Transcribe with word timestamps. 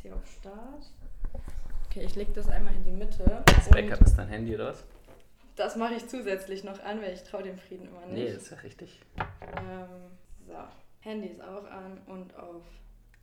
jetzt 0.00 0.02
hier 0.02 0.14
auf 0.14 0.26
Start. 0.26 0.86
Okay, 1.86 2.04
ich 2.04 2.14
lege 2.14 2.32
das 2.32 2.48
einmal 2.48 2.74
in 2.74 2.84
die 2.84 2.90
Mitte. 2.92 3.42
Das 3.46 3.68
Backup 3.68 4.00
ist 4.02 4.16
dein 4.16 4.28
Handy 4.28 4.54
oder 4.54 4.68
was? 4.68 4.84
Das 5.56 5.76
mache 5.76 5.94
ich 5.94 6.06
zusätzlich 6.08 6.64
noch 6.64 6.82
an, 6.84 7.02
weil 7.02 7.12
ich 7.12 7.22
traue 7.22 7.42
dem 7.42 7.58
Frieden 7.58 7.88
immer 7.88 8.06
Nee, 8.06 8.24
nicht. 8.24 8.36
das 8.36 8.42
ist 8.44 8.50
ja 8.50 8.56
richtig. 8.58 9.00
Ähm, 9.18 9.88
so, 10.46 10.54
Handy 11.00 11.28
ist 11.28 11.42
auch 11.42 11.64
an 11.70 11.98
und 12.06 12.34
auf. 12.36 12.62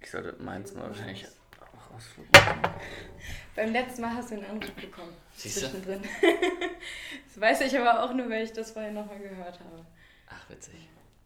Ich 0.02 0.12
sollte 0.12 0.36
meins 0.44 0.74
mal 0.74 0.88
wahrscheinlich 0.88 1.26
auch 1.26 1.96
ausfliegen. 1.96 2.32
Beim 3.56 3.72
letzten 3.72 4.02
Mal 4.02 4.14
hast 4.14 4.30
du 4.30 4.36
einen 4.36 4.46
Anruf 4.46 4.72
bekommen. 4.74 5.14
Siehst 5.36 5.58
du? 5.64 5.68
Zwischendrin. 5.68 6.02
das 7.26 7.42
weiß 7.42 7.62
ich 7.62 7.80
aber 7.80 8.04
auch 8.04 8.14
nur, 8.14 8.30
weil 8.30 8.44
ich 8.44 8.54
das 8.54 8.72
vorhin 8.72 8.94
nochmal 8.94 9.18
gehört 9.20 9.60
habe. 9.60 9.86
Ach, 10.30 10.50
witzig. 10.50 10.76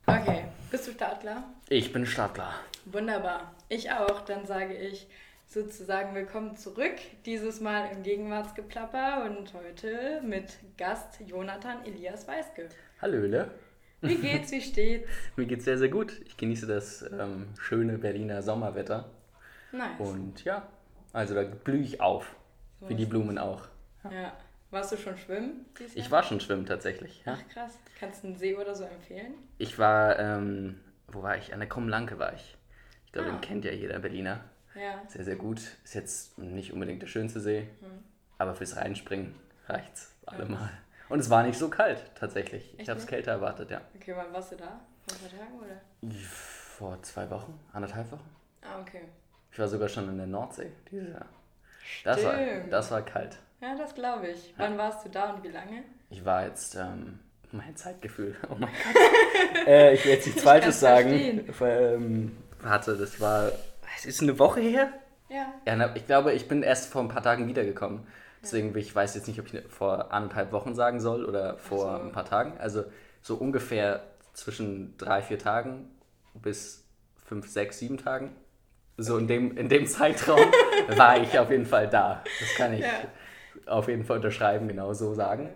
Okay, 0.06 0.46
bist 0.70 0.88
du 0.88 0.92
startklar? 0.92 1.44
Ich 1.70 1.92
bin 1.92 2.06
startklar. 2.06 2.56
Wunderbar. 2.86 3.54
Ich 3.70 3.92
auch. 3.92 4.22
Dann 4.22 4.46
sage 4.46 4.74
ich 4.74 5.08
sozusagen 5.52 6.16
willkommen 6.16 6.56
zurück. 6.56 6.96
Dieses 7.26 7.60
Mal 7.60 7.92
im 7.92 8.04
Gegenwartsgeplapper 8.04 9.26
und 9.26 9.54
heute 9.54 10.22
mit 10.24 10.58
Gast 10.78 11.20
Jonathan 11.26 11.84
Elias 11.84 12.26
Weiske. 12.26 12.70
Hallöle. 13.02 13.52
Wie 14.00 14.16
geht's, 14.16 14.50
wie 14.54 14.62
steht's? 14.62 15.10
Mir 15.36 15.46
geht's 15.48 15.66
sehr, 15.66 15.78
sehr 15.78 15.90
gut. 15.90 16.22
Ich 16.26 16.38
genieße 16.38 16.68
das 16.68 17.02
ähm, 17.12 17.48
schöne 17.60 17.98
Berliner 17.98 18.42
Sommerwetter. 18.42 19.10
Nice. 19.74 20.00
Und 20.00 20.42
ja, 20.46 20.70
also 21.12 21.36
da 21.36 21.44
blühe 21.44 21.82
ich 21.82 22.00
auf. 22.00 22.34
So 22.80 22.88
Wie 22.88 22.96
die 22.96 23.06
Blumen 23.06 23.38
auch. 23.38 23.68
Ja. 24.06 24.32
Warst 24.70 24.94
du 24.94 24.98
schon 24.98 25.18
schwimmen? 25.18 25.66
Ich 25.96 26.10
war 26.12 26.24
schon 26.24 26.40
schwimmen 26.40 26.66
tatsächlich. 26.66 27.24
Ja. 27.26 27.38
Ach 27.38 27.54
krass. 27.54 27.78
Kannst 28.00 28.24
du 28.24 28.28
einen 28.28 28.38
See 28.38 28.56
oder 28.56 28.74
so 28.74 28.86
empfehlen? 28.86 29.34
Ich 29.58 29.78
war, 29.78 30.18
ähm, 30.18 30.80
wo 31.10 31.22
war 31.24 31.36
ich? 31.38 31.52
An 31.54 31.60
der 31.60 31.68
Krummlanke 31.68 32.18
war 32.20 32.32
ich. 32.34 32.56
Ich 33.06 33.12
glaube, 33.12 33.28
Ah. 33.28 33.32
den 33.34 33.42
kennt 33.42 33.66
ja 33.66 33.74
jeder 33.74 34.00
Berliner. 34.00 34.46
Ja. 34.76 35.02
Sehr, 35.08 35.24
sehr 35.26 35.36
gut. 35.36 35.60
Ist 35.84 35.96
jetzt 35.96 36.38
nicht 36.38 36.72
unbedingt 36.74 37.02
der 37.02 37.08
schönste 37.08 37.40
See, 37.40 37.68
Hm. 37.82 38.04
aber 38.38 38.56
fürs 38.56 38.78
Reinspringen 38.78 39.36
reicht's 39.68 40.14
allemal. 40.26 40.70
Und 41.10 41.20
es 41.20 41.30
war 41.30 41.44
nicht 41.44 41.60
so 41.60 41.70
kalt 41.70 42.04
tatsächlich. 42.16 42.74
Ich 42.74 42.80
Echt 42.82 42.90
habe 42.90 43.00
es 43.00 43.06
kälter 43.08 43.32
erwartet, 43.32 43.70
ja. 43.72 43.82
Okay, 43.96 44.14
wann 44.16 44.32
warst 44.32 44.54
du 44.54 44.56
da? 44.56 44.80
Vor 45.08 45.16
ein 45.18 45.30
paar 45.30 45.40
Tagen 45.40 45.60
oder? 45.60 46.16
Vor 46.22 47.02
zwei 47.04 47.30
Wochen, 47.30 47.60
anderthalb 47.74 48.12
Wochen. 48.12 48.30
Ah, 48.62 48.80
okay. 48.80 49.02
Ich 49.52 49.60
war 49.60 49.68
sogar 49.68 49.90
schon 49.90 50.08
in 50.08 50.18
der 50.18 50.28
Nordsee 50.28 50.72
dieses 50.90 51.10
Jahr. 51.14 51.26
Das 52.06 52.24
war, 52.24 52.34
Stimmt. 52.34 52.72
das 52.72 52.92
war 52.92 53.02
kalt. 53.02 53.38
Ja, 53.60 53.76
das 53.78 53.94
glaube 53.94 54.28
ich. 54.30 54.54
Wann 54.58 54.78
warst 54.78 55.06
du 55.06 55.10
da 55.10 55.34
und 55.34 55.44
wie 55.44 55.50
lange? 55.50 55.84
Ich 56.10 56.24
war 56.24 56.46
jetzt, 56.46 56.76
ähm, 56.76 57.20
mein 57.52 57.76
Zeitgefühl, 57.76 58.36
oh 58.50 58.56
mein 58.58 58.70
Gott. 59.54 59.68
äh, 59.68 59.94
ich 59.96 60.06
will 60.06 60.14
jetzt 60.14 60.28
nichts 60.28 60.44
Falsches 60.44 60.80
sagen. 60.80 61.44
Ähm, 61.60 62.38
warte, 62.62 62.96
das 62.96 63.20
war, 63.20 63.52
es 63.98 64.06
ist 64.06 64.22
eine 64.22 64.38
Woche 64.40 64.60
her? 64.62 64.90
Ja. 65.30 65.54
Ja, 65.66 65.96
ich 65.96 66.06
glaube, 66.06 66.34
ich 66.34 66.48
bin 66.48 66.64
erst 66.64 66.92
vor 66.92 67.02
ein 67.02 67.08
paar 67.08 67.24
Tagen 67.24 67.48
wiedergekommen. 67.48 68.06
Deswegen 68.44 68.76
ich 68.76 68.94
weiß 68.94 69.16
jetzt 69.16 69.28
nicht, 69.28 69.40
ob 69.40 69.54
ich 69.54 69.62
vor 69.70 70.12
anderthalb 70.12 70.52
Wochen 70.52 70.74
sagen 70.74 71.00
soll 71.00 71.26
oder 71.26 71.58
vor 71.58 71.98
so. 72.00 72.04
ein 72.06 72.12
paar 72.12 72.26
Tagen. 72.26 72.58
Also 72.60 72.84
so 73.22 73.36
ungefähr 73.36 74.02
zwischen 74.34 74.98
drei, 74.98 75.22
vier 75.22 75.38
Tagen 75.38 75.90
bis 76.34 76.84
fünf, 77.24 77.48
sechs, 77.48 77.78
sieben 77.80 77.98
Tagen. 77.98 78.36
So 78.98 79.18
in 79.18 79.28
dem, 79.28 79.56
in 79.58 79.70
dem 79.70 79.86
Zeitraum 79.88 80.40
war 80.96 81.18
ich 81.22 81.38
auf 81.38 81.50
jeden 81.52 81.66
Fall 81.66 81.88
da. 81.88 82.24
Das 82.40 82.56
kann 82.56 82.74
ich 82.74 82.82
Ja. 82.82 82.88
auf 83.68 83.88
jeden 83.88 84.04
Fall 84.06 84.18
unterschreiben, 84.18 84.68
genau 84.68 84.94
so 84.94 85.14
sagen. 85.14 85.50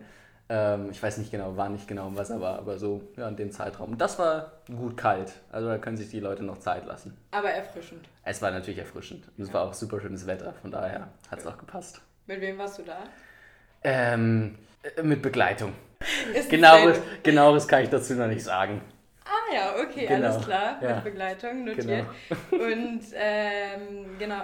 Ähm, 0.47 0.89
ich 0.91 1.01
weiß 1.01 1.17
nicht 1.17 1.31
genau, 1.31 1.53
wann 1.55 1.73
nicht 1.73 1.87
genau 1.87 2.11
was, 2.13 2.29
aber, 2.29 2.59
aber 2.59 2.77
so 2.77 3.01
ja, 3.17 3.27
in 3.27 3.35
dem 3.35 3.51
Zeitraum. 3.51 3.93
Und 3.93 4.01
das 4.01 4.19
war 4.19 4.51
gut 4.67 4.95
kalt. 4.95 5.33
Also 5.51 5.67
da 5.67 5.77
können 5.79 5.97
sich 5.97 6.09
die 6.09 6.19
Leute 6.19 6.43
noch 6.43 6.59
Zeit 6.59 6.85
lassen. 6.85 7.17
Aber 7.31 7.49
erfrischend. 7.49 8.07
Es 8.23 8.41
war 8.41 8.51
natürlich 8.51 8.79
erfrischend. 8.79 9.27
Und 9.37 9.43
es 9.43 9.53
war 9.53 9.63
auch 9.63 9.73
super 9.73 9.99
schönes 9.99 10.27
Wetter, 10.27 10.53
von 10.61 10.69
daher 10.71 11.07
hat 11.31 11.39
es 11.39 11.47
auch 11.47 11.57
gepasst. 11.57 12.01
Mit 12.27 12.41
wem 12.41 12.57
warst 12.59 12.77
du 12.79 12.83
da? 12.83 12.97
Ähm, 13.83 14.55
äh, 14.95 15.01
mit 15.01 15.21
Begleitung. 15.21 15.73
Ist 16.35 16.49
Genaues, 16.49 16.97
es 16.97 17.23
genaues 17.23 17.67
kann 17.67 17.83
ich 17.83 17.89
dazu 17.89 18.13
noch 18.13 18.27
nicht 18.27 18.43
sagen. 18.43 18.81
Ah 19.25 19.53
ja, 19.55 19.73
okay, 19.81 20.05
Genau, 20.05 20.27
alles 20.27 20.45
klar. 20.45 20.77
ja. 20.81 20.95
Mit 20.95 21.03
Begleitung 21.05 21.65
notiert. 21.65 22.05
Und 22.51 23.01
ähm, 23.15 24.17
genau, 24.19 24.43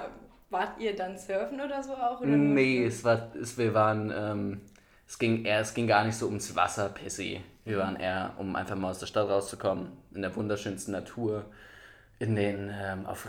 wart 0.50 0.80
ihr 0.80 0.96
dann 0.96 1.18
surfen 1.18 1.62
oder 1.62 1.84
so 1.84 1.94
auch? 1.94 2.20
Oder 2.22 2.30
Nee, 2.30 2.86
es 2.86 3.04
war, 3.04 3.32
es, 3.40 3.58
wir 3.58 3.74
waren, 3.74 4.12
ähm, 4.16 4.62
es 5.12 5.20
ging 5.20 5.44
eher, 5.44 5.60
es 5.60 5.74
ging 5.74 5.88
gar 5.88 6.06
nicht 6.06 6.16
so 6.16 6.28
ums 6.28 6.56
Wasser 6.56 6.88
per 6.88 7.10
se. 7.10 7.42
Wir 7.66 7.80
waren 7.80 7.98
eher, 7.98 8.34
um 8.38 8.56
einfach 8.56 8.78
mal 8.78 8.92
aus 8.92 9.00
der 9.00 9.08
Stadt 9.08 9.28
rauszukommen, 9.28 9.90
in 10.16 10.22
der 10.22 10.34
wunderschönsten 10.38 10.94
Natur, 10.94 11.44
in 12.20 12.38
den, 12.38 12.72
ähm, 12.74 13.06
auf, 13.06 13.28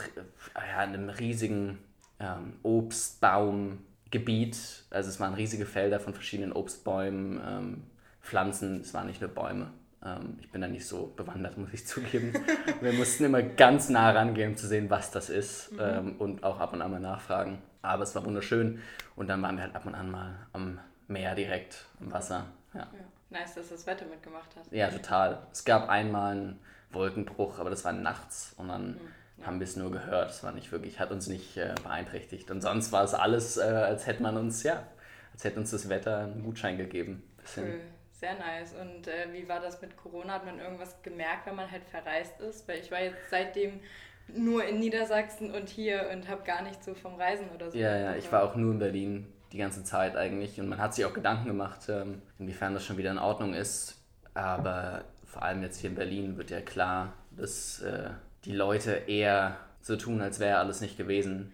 ja, 0.55 0.85
in 0.85 0.95
einem 0.95 1.09
riesigen 1.09 1.79
ähm, 2.21 2.53
Obstbaumgebiet. 2.63 4.57
Also 4.91 5.09
es 5.09 5.19
waren 5.19 5.35
riesige 5.35 5.67
Felder 5.67 5.99
von 5.99 6.15
verschiedenen 6.15 6.53
Obstbäumen, 6.53 7.41
ähm, 7.45 7.83
Pflanzen, 8.21 8.83
es 8.83 8.95
waren 8.95 9.09
nicht 9.09 9.21
nur 9.21 9.31
Bäume. 9.31 9.73
Ähm, 10.05 10.39
ich 10.41 10.53
bin 10.53 10.61
da 10.61 10.69
nicht 10.69 10.87
so 10.87 11.13
bewandert, 11.17 11.59
muss 11.59 11.73
ich 11.73 11.85
zugeben. 11.89 12.33
Wir 12.81 12.93
mussten 12.93 13.25
immer 13.25 13.43
ganz 13.43 13.89
nah 13.89 14.13
rangehen, 14.13 14.51
um 14.51 14.57
zu 14.57 14.69
sehen, 14.69 14.89
was 14.89 15.11
das 15.11 15.31
ist 15.31 15.73
ähm, 15.81 16.15
und 16.21 16.45
auch 16.45 16.61
ab 16.61 16.75
und 16.75 16.81
an 16.81 16.93
mal 16.93 17.01
nachfragen. 17.01 17.59
Aber 17.83 18.05
es 18.05 18.15
war 18.15 18.25
wunderschön 18.25 18.79
und 19.17 19.27
dann 19.27 19.43
waren 19.43 19.57
wir 19.57 19.65
halt 19.65 19.75
ab 19.75 19.85
und 19.85 19.97
an 19.97 20.09
mal 20.09 20.47
am 20.53 20.79
Meer 21.09 21.35
direkt, 21.35 21.85
am 22.01 22.13
Wasser. 22.13 22.47
Ja. 22.75 22.81
Ja. 22.81 22.89
Nice, 23.31 23.55
dass 23.55 23.71
das 23.71 23.87
Wetter 23.87 24.05
mitgemacht 24.07 24.55
hat. 24.57 24.71
Ja, 24.71 24.89
total. 24.89 25.39
Es 25.53 25.65
gab 25.65 25.89
einmal 25.89 26.33
einen 26.33 26.61
Wolkenbruch, 26.91 27.59
aber 27.59 27.71
das 27.71 27.85
war 27.85 27.93
nachts 27.93 28.55
und 28.59 28.69
dann 28.69 29.01
haben 29.43 29.59
wir 29.59 29.65
es 29.65 29.77
nur 29.77 29.91
gehört. 29.91 30.31
Es 30.31 30.45
war 30.45 30.53
nicht 30.53 30.71
wirklich, 30.71 31.01
hat 31.01 31.11
uns 31.11 31.27
nicht 31.27 31.57
äh, 31.57 31.75
beeinträchtigt. 31.83 32.51
Und 32.51 32.61
sonst 32.61 32.93
war 32.93 33.05
es 33.05 33.15
alles, 33.15 33.57
äh, 33.57 33.63
als 33.63 34.07
hätte 34.07 34.23
man 34.23 34.37
uns, 34.37 34.63
ja, 34.63 34.87
als 35.33 35.45
hätte 35.45 35.59
uns 35.59 35.71
das 35.71 35.89
Wetter 35.89 36.19
einen 36.19 36.43
Gutschein 36.43 36.77
gegeben. 36.77 37.23
Bisschen. 37.39 37.65
Cool. 37.65 37.81
Sehr 38.13 38.35
nice. 38.35 38.75
Und 38.75 39.09
äh, 39.09 39.33
wie 39.33 39.49
war 39.49 39.61
das 39.61 39.83
mit 39.83 39.97
Corona? 39.97 40.35
Hat 40.35 40.45
man 40.45 40.61
irgendwas 40.61 41.03
gemerkt, 41.03 41.47
wenn 41.47 41.57
man 41.57 41.69
halt 41.69 41.85
verreist 41.85 42.41
ist? 42.41 42.69
Weil 42.69 42.79
ich 42.79 42.91
war 42.91 43.01
jetzt 43.01 43.19
seitdem 43.31 43.81
nur 44.29 44.65
in 44.65 44.79
Niedersachsen 44.79 45.53
und 45.53 45.69
hier 45.69 46.09
und 46.13 46.29
habe 46.29 46.45
gar 46.45 46.63
nicht 46.63 46.85
so 46.85 46.95
vom 46.95 47.17
Reisen 47.17 47.49
oder 47.51 47.71
so. 47.71 47.77
Ja, 47.77 47.97
ja, 47.97 48.15
ich 48.15 48.31
war 48.31 48.45
auch 48.45 48.55
nur 48.55 48.73
in 48.73 48.79
Berlin 48.79 49.33
die 49.53 49.59
ganze 49.59 49.85
Zeit 49.85 50.17
eigentlich 50.17 50.59
und 50.61 50.69
man 50.69 50.79
hat 50.79 50.95
sich 50.95 51.05
auch 51.05 51.13
Gedanken 51.15 51.47
gemacht, 51.47 51.81
ähm, 51.89 52.23
inwiefern 52.39 52.75
das 52.75 52.85
schon 52.85 52.97
wieder 52.97 53.11
in 53.11 53.19
Ordnung 53.19 53.55
ist. 53.55 53.99
Aber 54.35 55.05
vor 55.27 55.43
allem 55.43 55.63
jetzt 55.63 55.79
hier 55.79 55.91
in 55.91 55.97
Berlin 55.97 56.37
wird 56.39 56.51
ja 56.51 56.61
klar, 56.61 57.13
dass 57.37 57.81
äh, 57.83 58.11
die 58.45 58.53
Leute 58.55 58.93
eher 59.07 59.57
so 59.83 59.97
tun, 59.97 60.21
als 60.21 60.41
wäre 60.41 60.59
alles 60.59 60.81
nicht 60.81 60.97
gewesen, 60.97 61.53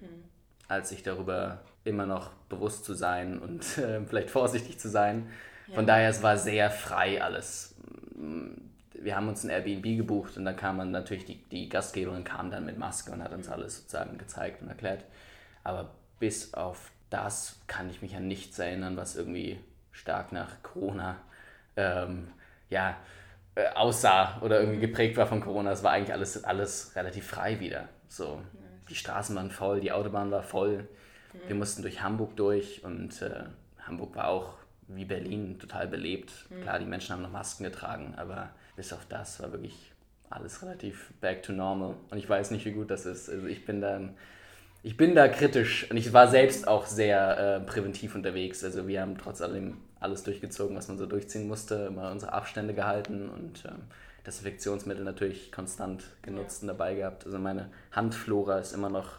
als 0.68 0.90
sich 0.90 1.02
darüber 1.02 1.58
immer 1.84 2.06
noch 2.06 2.30
bewusst 2.48 2.84
zu 2.84 2.94
sein 2.94 3.38
und 3.38 3.78
äh, 3.78 4.00
vielleicht 4.06 4.30
vorsichtig 4.30 4.78
zu 4.78 4.88
sein. 4.88 5.28
Von 5.74 5.84
Ja. 5.86 5.94
daher, 5.94 6.08
es 6.10 6.22
war 6.22 6.36
sehr 6.36 6.70
frei 6.70 7.22
alles. 7.22 7.74
Wir 8.94 9.16
haben 9.16 9.28
uns 9.28 9.44
ein 9.44 9.50
Airbnb 9.50 9.84
gebucht 9.96 10.36
und 10.36 10.44
dann 10.44 10.56
kam 10.56 10.76
man 10.76 10.90
natürlich, 10.90 11.24
die, 11.24 11.42
die 11.50 11.68
Gastgeberin 11.68 12.24
kam 12.24 12.50
dann 12.50 12.64
mit 12.66 12.78
Maske 12.78 13.12
und 13.12 13.22
hat 13.22 13.32
uns 13.32 13.48
alles 13.48 13.76
sozusagen 13.78 14.18
gezeigt 14.18 14.60
und 14.62 14.68
erklärt. 14.68 15.04
Aber 15.64 15.90
bis 16.18 16.54
auf 16.54 16.90
das 17.10 17.60
kann 17.66 17.90
ich 17.90 18.02
mich 18.02 18.14
an 18.16 18.28
nichts 18.28 18.58
erinnern, 18.58 18.96
was 18.96 19.16
irgendwie 19.16 19.58
stark 19.92 20.32
nach 20.32 20.62
Corona 20.62 21.16
ähm, 21.76 22.28
ja, 22.70 22.96
äh, 23.54 23.68
aussah 23.74 24.40
oder 24.42 24.60
irgendwie 24.60 24.80
geprägt 24.80 25.16
war 25.16 25.26
von 25.26 25.40
Corona. 25.40 25.72
Es 25.72 25.82
war 25.82 25.92
eigentlich 25.92 26.12
alles, 26.12 26.44
alles 26.44 26.94
relativ 26.96 27.26
frei 27.26 27.60
wieder. 27.60 27.88
So, 28.08 28.40
die 28.88 28.94
Straßen 28.94 29.34
waren 29.36 29.50
voll, 29.50 29.80
die 29.80 29.92
Autobahn 29.92 30.30
war 30.30 30.42
voll. 30.42 30.86
Wir 31.46 31.54
mussten 31.54 31.82
durch 31.82 32.02
Hamburg 32.02 32.36
durch 32.36 32.82
und 32.84 33.20
äh, 33.22 33.44
Hamburg 33.86 34.16
war 34.16 34.28
auch 34.28 34.54
wie 34.88 35.04
Berlin 35.04 35.58
total 35.58 35.86
belebt. 35.86 36.32
Klar, 36.62 36.78
die 36.78 36.86
Menschen 36.86 37.12
haben 37.12 37.22
noch 37.22 37.30
Masken 37.30 37.64
getragen, 37.64 38.14
aber 38.16 38.50
bis 38.76 38.92
auf 38.92 39.04
das 39.08 39.40
war 39.40 39.52
wirklich 39.52 39.92
alles 40.30 40.62
relativ 40.62 41.12
back 41.20 41.42
to 41.42 41.52
normal. 41.52 41.94
Und 42.10 42.18
ich 42.18 42.28
weiß 42.28 42.50
nicht, 42.50 42.64
wie 42.64 42.72
gut 42.72 42.90
das 42.90 43.06
ist. 43.06 43.28
Also 43.28 43.46
ich 43.46 43.64
bin 43.64 43.80
da, 43.80 44.00
ich 44.88 44.96
bin 44.96 45.14
da 45.14 45.28
kritisch 45.28 45.90
und 45.90 45.98
ich 45.98 46.14
war 46.14 46.28
selbst 46.28 46.66
auch 46.66 46.86
sehr 46.86 47.38
äh, 47.38 47.60
präventiv 47.60 48.14
unterwegs. 48.14 48.64
Also 48.64 48.88
wir 48.88 49.02
haben 49.02 49.18
trotz 49.18 49.42
allem 49.42 49.76
alles 50.00 50.22
durchgezogen, 50.22 50.74
was 50.74 50.88
man 50.88 50.96
so 50.96 51.04
durchziehen 51.04 51.46
musste, 51.46 51.74
immer 51.88 52.10
unsere 52.10 52.32
Abstände 52.32 52.72
gehalten 52.72 53.28
und 53.28 53.66
ähm, 53.66 53.82
Desinfektionsmittel 54.26 55.04
natürlich 55.04 55.52
konstant 55.52 56.04
genutzt 56.22 56.62
und 56.62 56.68
dabei 56.68 56.94
gehabt. 56.94 57.26
Also 57.26 57.38
meine 57.38 57.70
Handflora 57.92 58.60
ist 58.60 58.72
immer 58.72 58.88
noch 58.88 59.18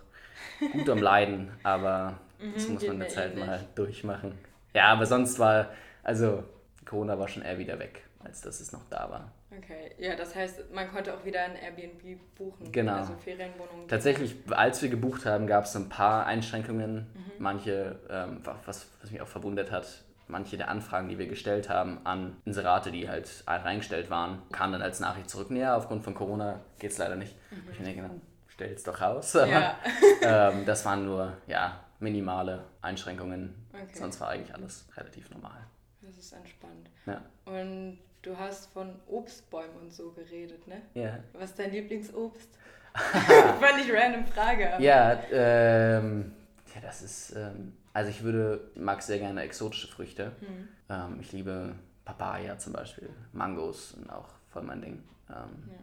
gut 0.71 0.89
am 0.89 1.03
Leiden, 1.03 1.51
aber 1.61 2.19
das 2.55 2.67
Mhm, 2.67 2.73
muss 2.73 2.81
geht 2.81 2.87
man 2.87 2.99
jetzt 3.01 3.15
halt 3.15 3.35
mal 3.37 3.63
durchmachen. 3.75 4.39
Ja, 4.73 4.85
aber 4.85 5.05
sonst 5.05 5.37
war, 5.37 5.69
also 6.01 6.43
Corona 6.83 7.19
war 7.19 7.27
schon 7.27 7.43
eher 7.43 7.59
wieder 7.59 7.77
weg, 7.77 8.05
als 8.23 8.41
dass 8.41 8.59
es 8.59 8.71
noch 8.71 8.89
da 8.89 9.07
war. 9.11 9.31
Okay, 9.59 9.91
ja, 9.97 10.15
das 10.15 10.35
heißt, 10.35 10.71
man 10.71 10.89
konnte 10.89 11.13
auch 11.13 11.25
wieder 11.25 11.43
ein 11.43 11.55
Airbnb 11.55 12.19
buchen. 12.35 12.71
Genau. 12.71 12.93
Also 12.93 13.13
Ferienwohnungen. 13.15 13.87
Tatsächlich, 13.87 14.35
als 14.49 14.81
wir 14.81 14.89
gebucht 14.89 15.25
haben, 15.25 15.47
gab 15.47 15.65
es 15.65 15.75
ein 15.75 15.89
paar 15.89 16.25
Einschränkungen. 16.25 16.95
Mhm. 16.95 17.31
Manche, 17.39 17.99
ähm, 18.09 18.41
was, 18.65 18.87
was 19.01 19.11
mich 19.11 19.21
auch 19.21 19.27
verwundert 19.27 19.71
hat, 19.71 20.03
manche 20.27 20.57
der 20.57 20.69
Anfragen, 20.69 21.09
die 21.09 21.17
wir 21.17 21.27
gestellt 21.27 21.69
haben 21.69 21.99
an 22.05 22.37
Inserate, 22.45 22.91
die 22.91 23.09
halt 23.09 23.43
reingestellt 23.47 24.09
waren, 24.09 24.41
kamen 24.51 24.73
dann 24.73 24.81
als 24.81 24.99
Nachricht 24.99 25.29
zurück. 25.29 25.49
Ja, 25.51 25.75
aufgrund 25.75 26.03
von 26.03 26.13
Corona 26.13 26.61
geht 26.77 26.91
es 26.91 26.97
leider 26.97 27.15
nicht. 27.15 27.35
Mhm. 27.51 27.71
Ich 27.71 27.79
mir 27.79 27.95
gedacht, 27.95 28.11
stell's 28.47 28.83
doch 28.83 29.01
raus. 29.01 29.33
Ja. 29.33 29.77
ähm, 30.21 30.65
das 30.65 30.85
waren 30.85 31.05
nur, 31.05 31.33
ja, 31.47 31.83
minimale 31.99 32.65
Einschränkungen. 32.81 33.55
Okay. 33.73 33.97
Sonst 33.97 34.19
war 34.21 34.29
eigentlich 34.29 34.53
alles 34.53 34.87
relativ 34.95 35.29
normal. 35.31 35.65
Das 36.01 36.17
ist 36.17 36.31
entspannt. 36.33 36.89
Ja. 37.05 37.21
Und 37.45 37.99
du 38.21 38.37
hast 38.37 38.71
von 38.73 38.95
Obstbäumen 39.07 39.75
und 39.81 39.93
so 39.93 40.11
geredet, 40.11 40.67
ne? 40.67 40.81
Ja. 40.93 41.19
Was 41.33 41.51
ist 41.51 41.59
dein 41.59 41.71
Lieblingsobst? 41.71 42.49
Völlig 43.59 43.91
random 43.93 44.25
Frage. 44.25 44.73
aber- 44.73 44.83
Ja, 44.83 45.19
ähm, 45.31 46.33
ja, 46.73 46.81
das 46.81 47.01
ist, 47.01 47.35
ähm, 47.35 47.73
also 47.93 48.09
ich 48.09 48.23
würde, 48.23 48.71
mag 48.75 49.01
sehr 49.01 49.19
gerne 49.19 49.41
exotische 49.41 49.87
Früchte. 49.87 50.31
Hm. 50.39 50.67
Ähm, 50.89 51.17
ich 51.21 51.31
liebe 51.31 51.75
Papaya 52.05 52.57
zum 52.57 52.73
Beispiel, 52.73 53.09
Mangos 53.31 53.91
sind 53.91 54.09
auch 54.11 54.29
voll 54.51 54.63
mein 54.63 54.81
Ding. 54.81 55.03
Ähm, 55.29 55.35
Ja. 55.69 55.75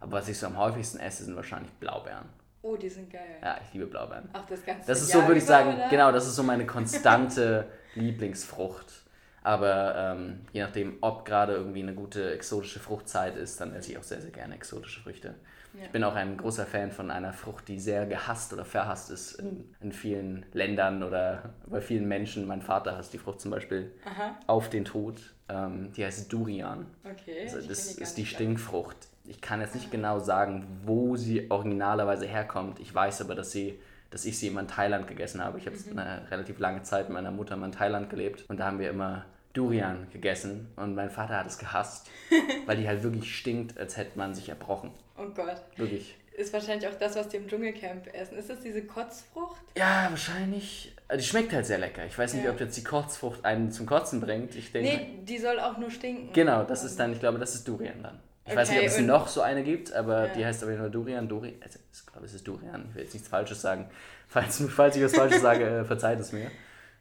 Aber 0.00 0.12
was 0.18 0.28
ich 0.28 0.36
so 0.38 0.46
am 0.46 0.56
häufigsten 0.58 0.98
esse, 0.98 1.24
sind 1.24 1.36
wahrscheinlich 1.36 1.70
Blaubeeren. 1.74 2.28
Oh, 2.62 2.76
die 2.76 2.88
sind 2.88 3.10
geil. 3.12 3.38
Ja, 3.40 3.58
ich 3.64 3.72
liebe 3.72 3.86
Blaubeeren. 3.86 4.28
Auch 4.32 4.46
das 4.46 4.64
ganze 4.64 4.86
Das 4.88 5.00
ist 5.02 5.12
Jahr 5.12 5.22
so, 5.22 5.28
würde 5.28 5.38
ich 5.38 5.44
sagen, 5.44 5.74
oder? 5.74 5.88
genau, 5.88 6.10
das 6.12 6.26
ist 6.26 6.34
so 6.36 6.42
meine 6.42 6.64
konstante 6.66 7.66
Lieblingsfrucht. 7.94 9.01
Aber 9.44 9.94
ähm, 9.96 10.40
je 10.52 10.62
nachdem, 10.62 10.98
ob 11.00 11.24
gerade 11.24 11.54
irgendwie 11.54 11.82
eine 11.82 11.94
gute 11.94 12.32
exotische 12.32 12.78
Fruchtzeit 12.78 13.36
ist, 13.36 13.60
dann 13.60 13.74
esse 13.74 13.92
ich 13.92 13.98
auch 13.98 14.02
sehr, 14.02 14.20
sehr 14.20 14.30
gerne 14.30 14.54
exotische 14.54 15.00
Früchte. 15.00 15.34
Ja. 15.74 15.84
Ich 15.84 15.90
bin 15.90 16.04
auch 16.04 16.14
ein 16.14 16.36
großer 16.36 16.66
Fan 16.66 16.92
von 16.92 17.10
einer 17.10 17.32
Frucht, 17.32 17.66
die 17.66 17.80
sehr 17.80 18.04
gehasst 18.06 18.52
oder 18.52 18.64
verhasst 18.64 19.10
ist 19.10 19.32
in, 19.40 19.64
in 19.80 19.90
vielen 19.92 20.44
Ländern 20.52 21.02
oder 21.02 21.50
bei 21.66 21.80
vielen 21.80 22.06
Menschen. 22.06 22.46
Mein 22.46 22.60
Vater 22.60 22.96
hasst 22.96 23.14
die 23.14 23.18
Frucht 23.18 23.40
zum 23.40 23.50
Beispiel 23.50 23.90
Aha, 24.04 24.36
auf 24.46 24.68
den 24.68 24.84
Tod. 24.84 25.20
Ähm, 25.48 25.90
die 25.96 26.04
heißt 26.04 26.30
Durian. 26.32 26.86
okay. 27.04 27.42
Also 27.44 27.66
das 27.66 27.96
gar 27.96 28.02
ist 28.02 28.18
die. 28.18 28.26
Stinkfrucht. 28.26 28.96
Ich 29.24 29.40
kann 29.40 29.60
jetzt 29.60 29.74
nicht 29.74 29.90
genau 29.90 30.18
sagen, 30.18 30.66
wo 30.84 31.16
sie 31.16 31.50
originalerweise 31.50 32.26
herkommt. 32.26 32.78
Ich 32.80 32.94
weiß 32.94 33.22
aber, 33.22 33.34
dass 33.34 33.50
sie 33.50 33.78
dass 34.10 34.26
ich 34.26 34.38
sie 34.38 34.48
immer 34.48 34.60
in 34.60 34.68
Thailand 34.68 35.06
gegessen 35.06 35.42
habe. 35.42 35.56
Ich 35.56 35.64
habe 35.64 35.74
Mhm. 35.90 35.98
eine 35.98 36.30
relativ 36.30 36.58
lange 36.58 36.82
Zeit 36.82 37.08
mit 37.08 37.14
meiner 37.14 37.30
Mutter 37.30 37.54
immer 37.54 37.64
in 37.64 37.72
Thailand 37.72 38.10
gelebt 38.10 38.44
und 38.48 38.60
da 38.60 38.66
haben 38.66 38.78
wir 38.78 38.90
immer 38.90 39.24
Durian 39.52 40.06
gegessen 40.12 40.68
und 40.76 40.94
mein 40.94 41.10
Vater 41.10 41.36
hat 41.38 41.46
es 41.46 41.58
gehasst, 41.58 42.08
weil 42.66 42.76
die 42.78 42.88
halt 42.88 43.02
wirklich 43.02 43.36
stinkt, 43.36 43.78
als 43.78 43.96
hätte 43.96 44.18
man 44.18 44.34
sich 44.34 44.48
erbrochen. 44.48 44.90
Oh 45.18 45.26
Gott. 45.34 45.62
Wirklich. 45.76 46.16
Ist 46.34 46.52
wahrscheinlich 46.54 46.88
auch 46.88 46.94
das, 46.98 47.14
was 47.14 47.28
die 47.28 47.36
im 47.36 47.46
Dschungelcamp 47.46 48.06
essen. 48.14 48.38
Ist 48.38 48.48
das 48.48 48.60
diese 48.60 48.82
Kotzfrucht? 48.86 49.60
Ja, 49.76 50.06
wahrscheinlich. 50.08 50.96
äh, 51.08 51.18
Die 51.18 51.22
schmeckt 51.24 51.52
halt 51.52 51.66
sehr 51.66 51.76
lecker. 51.78 52.06
Ich 52.06 52.16
weiß 52.18 52.32
nicht, 52.32 52.44
Ja. 52.46 52.52
ob 52.52 52.58
jetzt 52.60 52.74
die 52.76 52.82
Kotzfrucht 52.84 53.44
einen 53.44 53.70
zum 53.70 53.84
Kotzen 53.84 54.18
bringt. 54.22 54.54
Ich 54.54 54.72
denke. 54.72 54.88
Nee, 54.96 55.18
die 55.24 55.36
soll 55.36 55.60
auch 55.60 55.76
nur 55.76 55.90
stinken. 55.90 56.32
Genau, 56.32 56.64
das 56.64 56.84
ist 56.84 56.98
dann, 56.98 57.12
ich 57.12 57.20
glaube, 57.20 57.38
das 57.38 57.54
ist 57.54 57.68
Durian 57.68 58.02
dann. 58.02 58.18
Ich 58.46 58.56
weiß 58.56 58.70
nicht, 58.70 58.78
Okay, 58.78 58.88
ob 58.88 58.92
es 58.98 59.00
noch 59.06 59.28
so 59.28 59.42
eine 59.42 59.62
gibt, 59.62 59.92
aber 59.92 60.28
Ja. 60.28 60.34
die 60.34 60.44
heißt 60.46 60.62
aber 60.62 60.72
nur 60.72 60.88
Durian. 60.88 61.28
Duri, 61.28 61.54
also 61.62 61.78
ich 61.92 62.06
glaube, 62.06 62.24
es 62.26 62.32
ist 62.32 62.48
Durian. 62.48 62.86
Ich 62.88 62.94
will 62.94 63.02
jetzt 63.02 63.12
nichts 63.12 63.28
Falsches 63.28 63.60
sagen. 63.60 63.90
Falls, 64.26 64.64
falls 64.70 64.96
ich 64.96 65.04
was 65.04 65.14
Falsches 65.14 65.42
sage, 65.42 65.84
verzeiht 65.86 66.18
es 66.18 66.32
mir. 66.32 66.50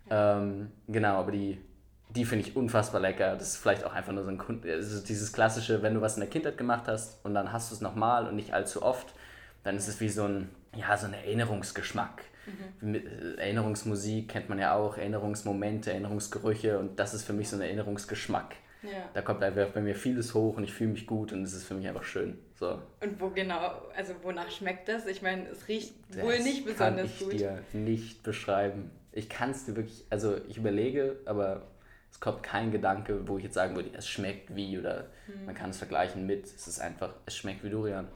Ähm, 0.09 0.71
genau, 0.89 1.15
aber 1.19 1.31
die, 1.31 1.57
die 2.15 2.25
finde 2.25 2.47
ich 2.47 2.55
unfassbar 2.55 3.01
lecker. 3.01 3.35
Das 3.35 3.49
ist 3.49 3.57
vielleicht 3.57 3.83
auch 3.83 3.93
einfach 3.93 4.13
nur 4.13 4.23
so 4.23 4.29
ein 4.29 4.37
Kun 4.37 4.61
also 4.65 5.03
dieses 5.03 5.31
klassische, 5.33 5.81
wenn 5.81 5.93
du 5.93 6.01
was 6.01 6.15
in 6.15 6.21
der 6.21 6.29
Kindheit 6.29 6.57
gemacht 6.57 6.87
hast 6.87 7.23
und 7.25 7.33
dann 7.33 7.51
hast 7.53 7.71
du 7.71 7.75
es 7.75 7.81
nochmal 7.81 8.27
und 8.27 8.35
nicht 8.35 8.53
allzu 8.53 8.81
oft, 8.83 9.13
dann 9.63 9.77
ist 9.77 9.87
es 9.87 9.99
wie 10.01 10.09
so 10.09 10.25
ein, 10.25 10.49
ja, 10.75 10.95
so 10.97 11.07
ein 11.07 11.13
Erinnerungsgeschmack. 11.13 12.23
Mit, 12.81 13.05
äh, 13.05 13.35
Erinnerungsmusik 13.35 14.29
kennt 14.29 14.49
man 14.49 14.59
ja 14.59 14.73
auch, 14.73 14.97
Erinnerungsmomente, 14.97 15.91
Erinnerungsgerüche 15.91 16.79
und 16.79 16.99
das 16.99 17.13
ist 17.13 17.23
für 17.23 17.33
mich 17.33 17.49
so 17.49 17.55
ein 17.55 17.61
Erinnerungsgeschmack. 17.61 18.55
Ja. 18.83 19.09
Da 19.13 19.21
kommt 19.21 19.43
einfach 19.43 19.67
bei 19.69 19.81
mir 19.81 19.95
vieles 19.95 20.33
hoch 20.33 20.57
und 20.57 20.63
ich 20.63 20.73
fühle 20.73 20.89
mich 20.91 21.05
gut 21.05 21.31
und 21.33 21.43
es 21.43 21.53
ist 21.53 21.65
für 21.65 21.75
mich 21.75 21.87
einfach 21.87 22.03
schön. 22.03 22.39
So. 22.55 22.81
Und 22.99 23.21
wo 23.21 23.29
genau, 23.29 23.59
also 23.95 24.13
wonach 24.23 24.49
schmeckt 24.49 24.89
das? 24.89 25.05
Ich 25.05 25.21
meine, 25.21 25.47
es 25.49 25.67
riecht 25.67 25.93
Das 26.09 26.23
wohl 26.23 26.39
nicht 26.39 26.65
besonders 26.65 26.95
kann 26.95 27.05
ich 27.05 27.19
gut. 27.19 27.33
dir 27.33 27.59
nicht 27.73 28.23
beschreiben. 28.23 28.89
Ich 29.11 29.29
kann 29.29 29.51
es 29.51 29.65
dir 29.65 29.75
wirklich, 29.75 30.05
also 30.09 30.37
ich 30.49 30.57
überlege, 30.57 31.17
aber 31.25 31.61
es 32.11 32.19
kommt 32.19 32.43
kein 32.43 32.71
Gedanke, 32.71 33.27
wo 33.27 33.37
ich 33.37 33.43
jetzt 33.45 33.55
sagen 33.55 33.75
würde, 33.75 33.89
es 33.93 34.07
schmeckt 34.07 34.55
wie 34.55 34.77
oder 34.77 35.07
Hm. 35.27 35.45
man 35.45 35.55
kann 35.55 35.69
es 35.69 35.77
vergleichen 35.77 36.25
mit. 36.25 36.45
Es 36.45 36.67
ist 36.67 36.79
einfach, 36.79 37.13
es 37.25 37.35
schmeckt 37.35 37.63
wie 37.63 37.69
Durian. 37.69 38.07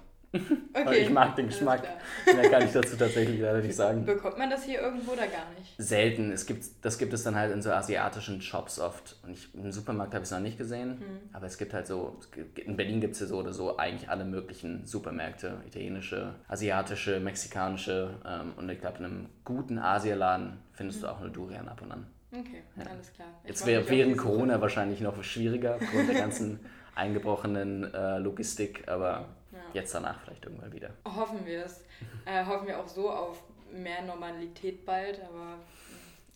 Okay. 0.74 0.98
ich 1.04 1.10
mag 1.10 1.36
den 1.38 1.48
Geschmack. 1.48 1.84
Mehr 2.26 2.50
kann 2.50 2.64
ich 2.66 2.74
dazu 2.74 2.98
tatsächlich 2.98 3.40
leider 3.40 3.62
nicht 3.62 3.76
sagen. 3.76 4.06
Bekommt 4.06 4.38
man 4.38 4.50
das 4.50 4.64
hier 4.66 4.82
irgendwo 4.82 5.14
oder 5.14 5.28
gar 5.28 5.50
nicht? 5.58 5.76
Selten. 5.78 6.32
Es 6.32 6.46
gibt, 6.46 6.66
das 6.84 6.98
gibt 6.98 7.14
es 7.14 7.24
dann 7.24 7.36
halt 7.36 7.54
in 7.54 7.62
so 7.62 7.72
asiatischen 7.72 8.42
Shops 8.42 8.80
oft. 8.80 9.18
Und 9.24 9.32
ich, 9.32 9.54
im 9.56 9.72
Supermarkt 9.72 10.14
habe 10.14 10.24
ich 10.24 10.28
es 10.28 10.32
noch 10.34 10.42
nicht 10.42 10.58
gesehen. 10.58 11.02
Aber 11.32 11.46
es 11.46 11.58
gibt 11.58 11.74
halt 11.74 11.88
so, 11.88 12.20
in 12.56 12.76
Berlin 12.76 13.00
gibt 13.00 13.14
es 13.14 13.22
ja 13.22 13.28
so 13.28 13.38
oder 13.38 13.54
so 13.54 13.78
eigentlich 13.78 14.10
alle 14.10 14.26
möglichen 14.26 14.86
Supermärkte. 14.86 15.62
Italienische, 15.68 16.36
asiatische, 16.50 17.20
mexikanische. 17.22 18.16
Ähm, 18.26 18.54
und 18.58 18.70
ich 18.70 18.80
glaube, 18.82 18.98
in 19.00 19.06
einem 19.06 19.30
guten 19.46 19.80
Asialaden 19.80 20.58
findest 20.74 21.04
du 21.04 21.08
auch 21.08 21.22
eine 21.22 21.30
Durian 21.30 21.70
ab 21.70 21.82
und 21.82 21.92
an. 21.94 22.08
Okay, 22.40 22.64
alles 22.90 23.14
klar. 23.14 23.28
Ich 23.44 23.50
Jetzt 23.50 23.66
wäre 23.66 23.88
während. 23.90 24.18
Corona 24.18 24.60
wahrscheinlich 24.62 25.00
noch 25.02 25.22
schwieriger, 25.24 25.76
aufgrund 25.76 26.10
der 26.10 26.16
ganzen 26.16 26.60
eingebrochenen 26.96 27.94
äh, 27.94 28.18
Logistik. 28.20 28.88
Aber 28.88 29.28
Ja. 29.52 29.60
jetzt 29.74 29.94
danach 29.96 30.20
vielleicht 30.22 30.44
irgendwann 30.46 30.74
wieder. 30.74 30.90
Hoffen 31.06 31.46
wir 31.46 31.66
es. 31.66 31.84
Äh, 32.26 32.44
hoffen 32.44 32.68
wir 32.68 32.80
auch 32.80 32.88
so 32.88 33.10
auf 33.12 33.44
mehr 33.72 34.02
Normalität 34.02 34.84
bald, 34.86 35.22
aber 35.22 35.60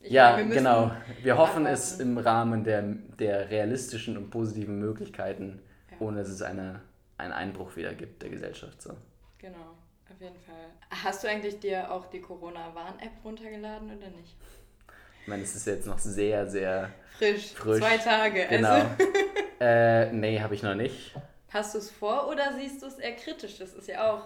ich 0.01 0.12
ja, 0.12 0.34
meine, 0.34 0.50
wir 0.50 0.56
genau. 0.57 0.92
Wir 1.24 1.36
hoffen 1.38 1.66
es 1.66 1.94
abwarten. 1.94 2.12
im 2.12 2.18
Rahmen 2.19 2.63
der, 2.63 2.81
der 3.18 3.50
realistischen 3.50 4.16
und 4.18 4.30
positiven 4.30 4.78
Möglichkeiten, 4.80 5.60
Ja. 5.92 5.98
ohne 6.00 6.19
dass 6.19 6.30
es 6.30 6.42
eine, 6.44 6.81
einen 7.18 7.34
Einbruch 7.34 7.75
wieder 7.75 7.94
gibt 7.95 8.22
der 8.22 8.30
Gesellschaft. 8.30 8.80
So. 8.81 8.92
Genau, 9.40 9.57
auf 10.12 10.22
jeden 10.22 10.40
Fall. 10.42 10.69
Hast 10.92 11.24
du 11.24 11.28
eigentlich 11.28 11.60
dir 11.60 11.92
auch 11.92 12.06
die 12.06 12.22
Corona-Warn-App 12.22 13.25
runtergeladen 13.25 13.88
oder 13.98 14.10
nicht? 14.12 14.36
Ich 15.30 15.31
meine, 15.31 15.44
es 15.44 15.56
ist 15.56 15.68
jetzt 15.68 15.86
noch 15.86 16.00
sehr, 16.00 16.48
sehr 16.48 16.90
Frisch, 17.20 17.54
frisch. 17.54 17.78
zwei 17.78 18.00
Tage. 18.00 18.48
Genau. 18.50 18.68
Also, 18.70 18.88
äh, 19.60 20.12
nee, 20.12 20.42
habe 20.42 20.56
ich 20.56 20.64
noch 20.64 20.74
nicht. 20.74 21.14
hast 21.50 21.76
du 21.76 21.78
es 21.78 21.92
vor 21.92 22.28
oder 22.30 22.52
siehst 22.58 22.81
du 22.81 22.88
es 22.88 22.96
eher 22.96 23.16
kritisch? 23.16 23.60
Das 23.60 23.76
ist 23.76 23.88
ja 23.88 24.12
auch 24.12 24.24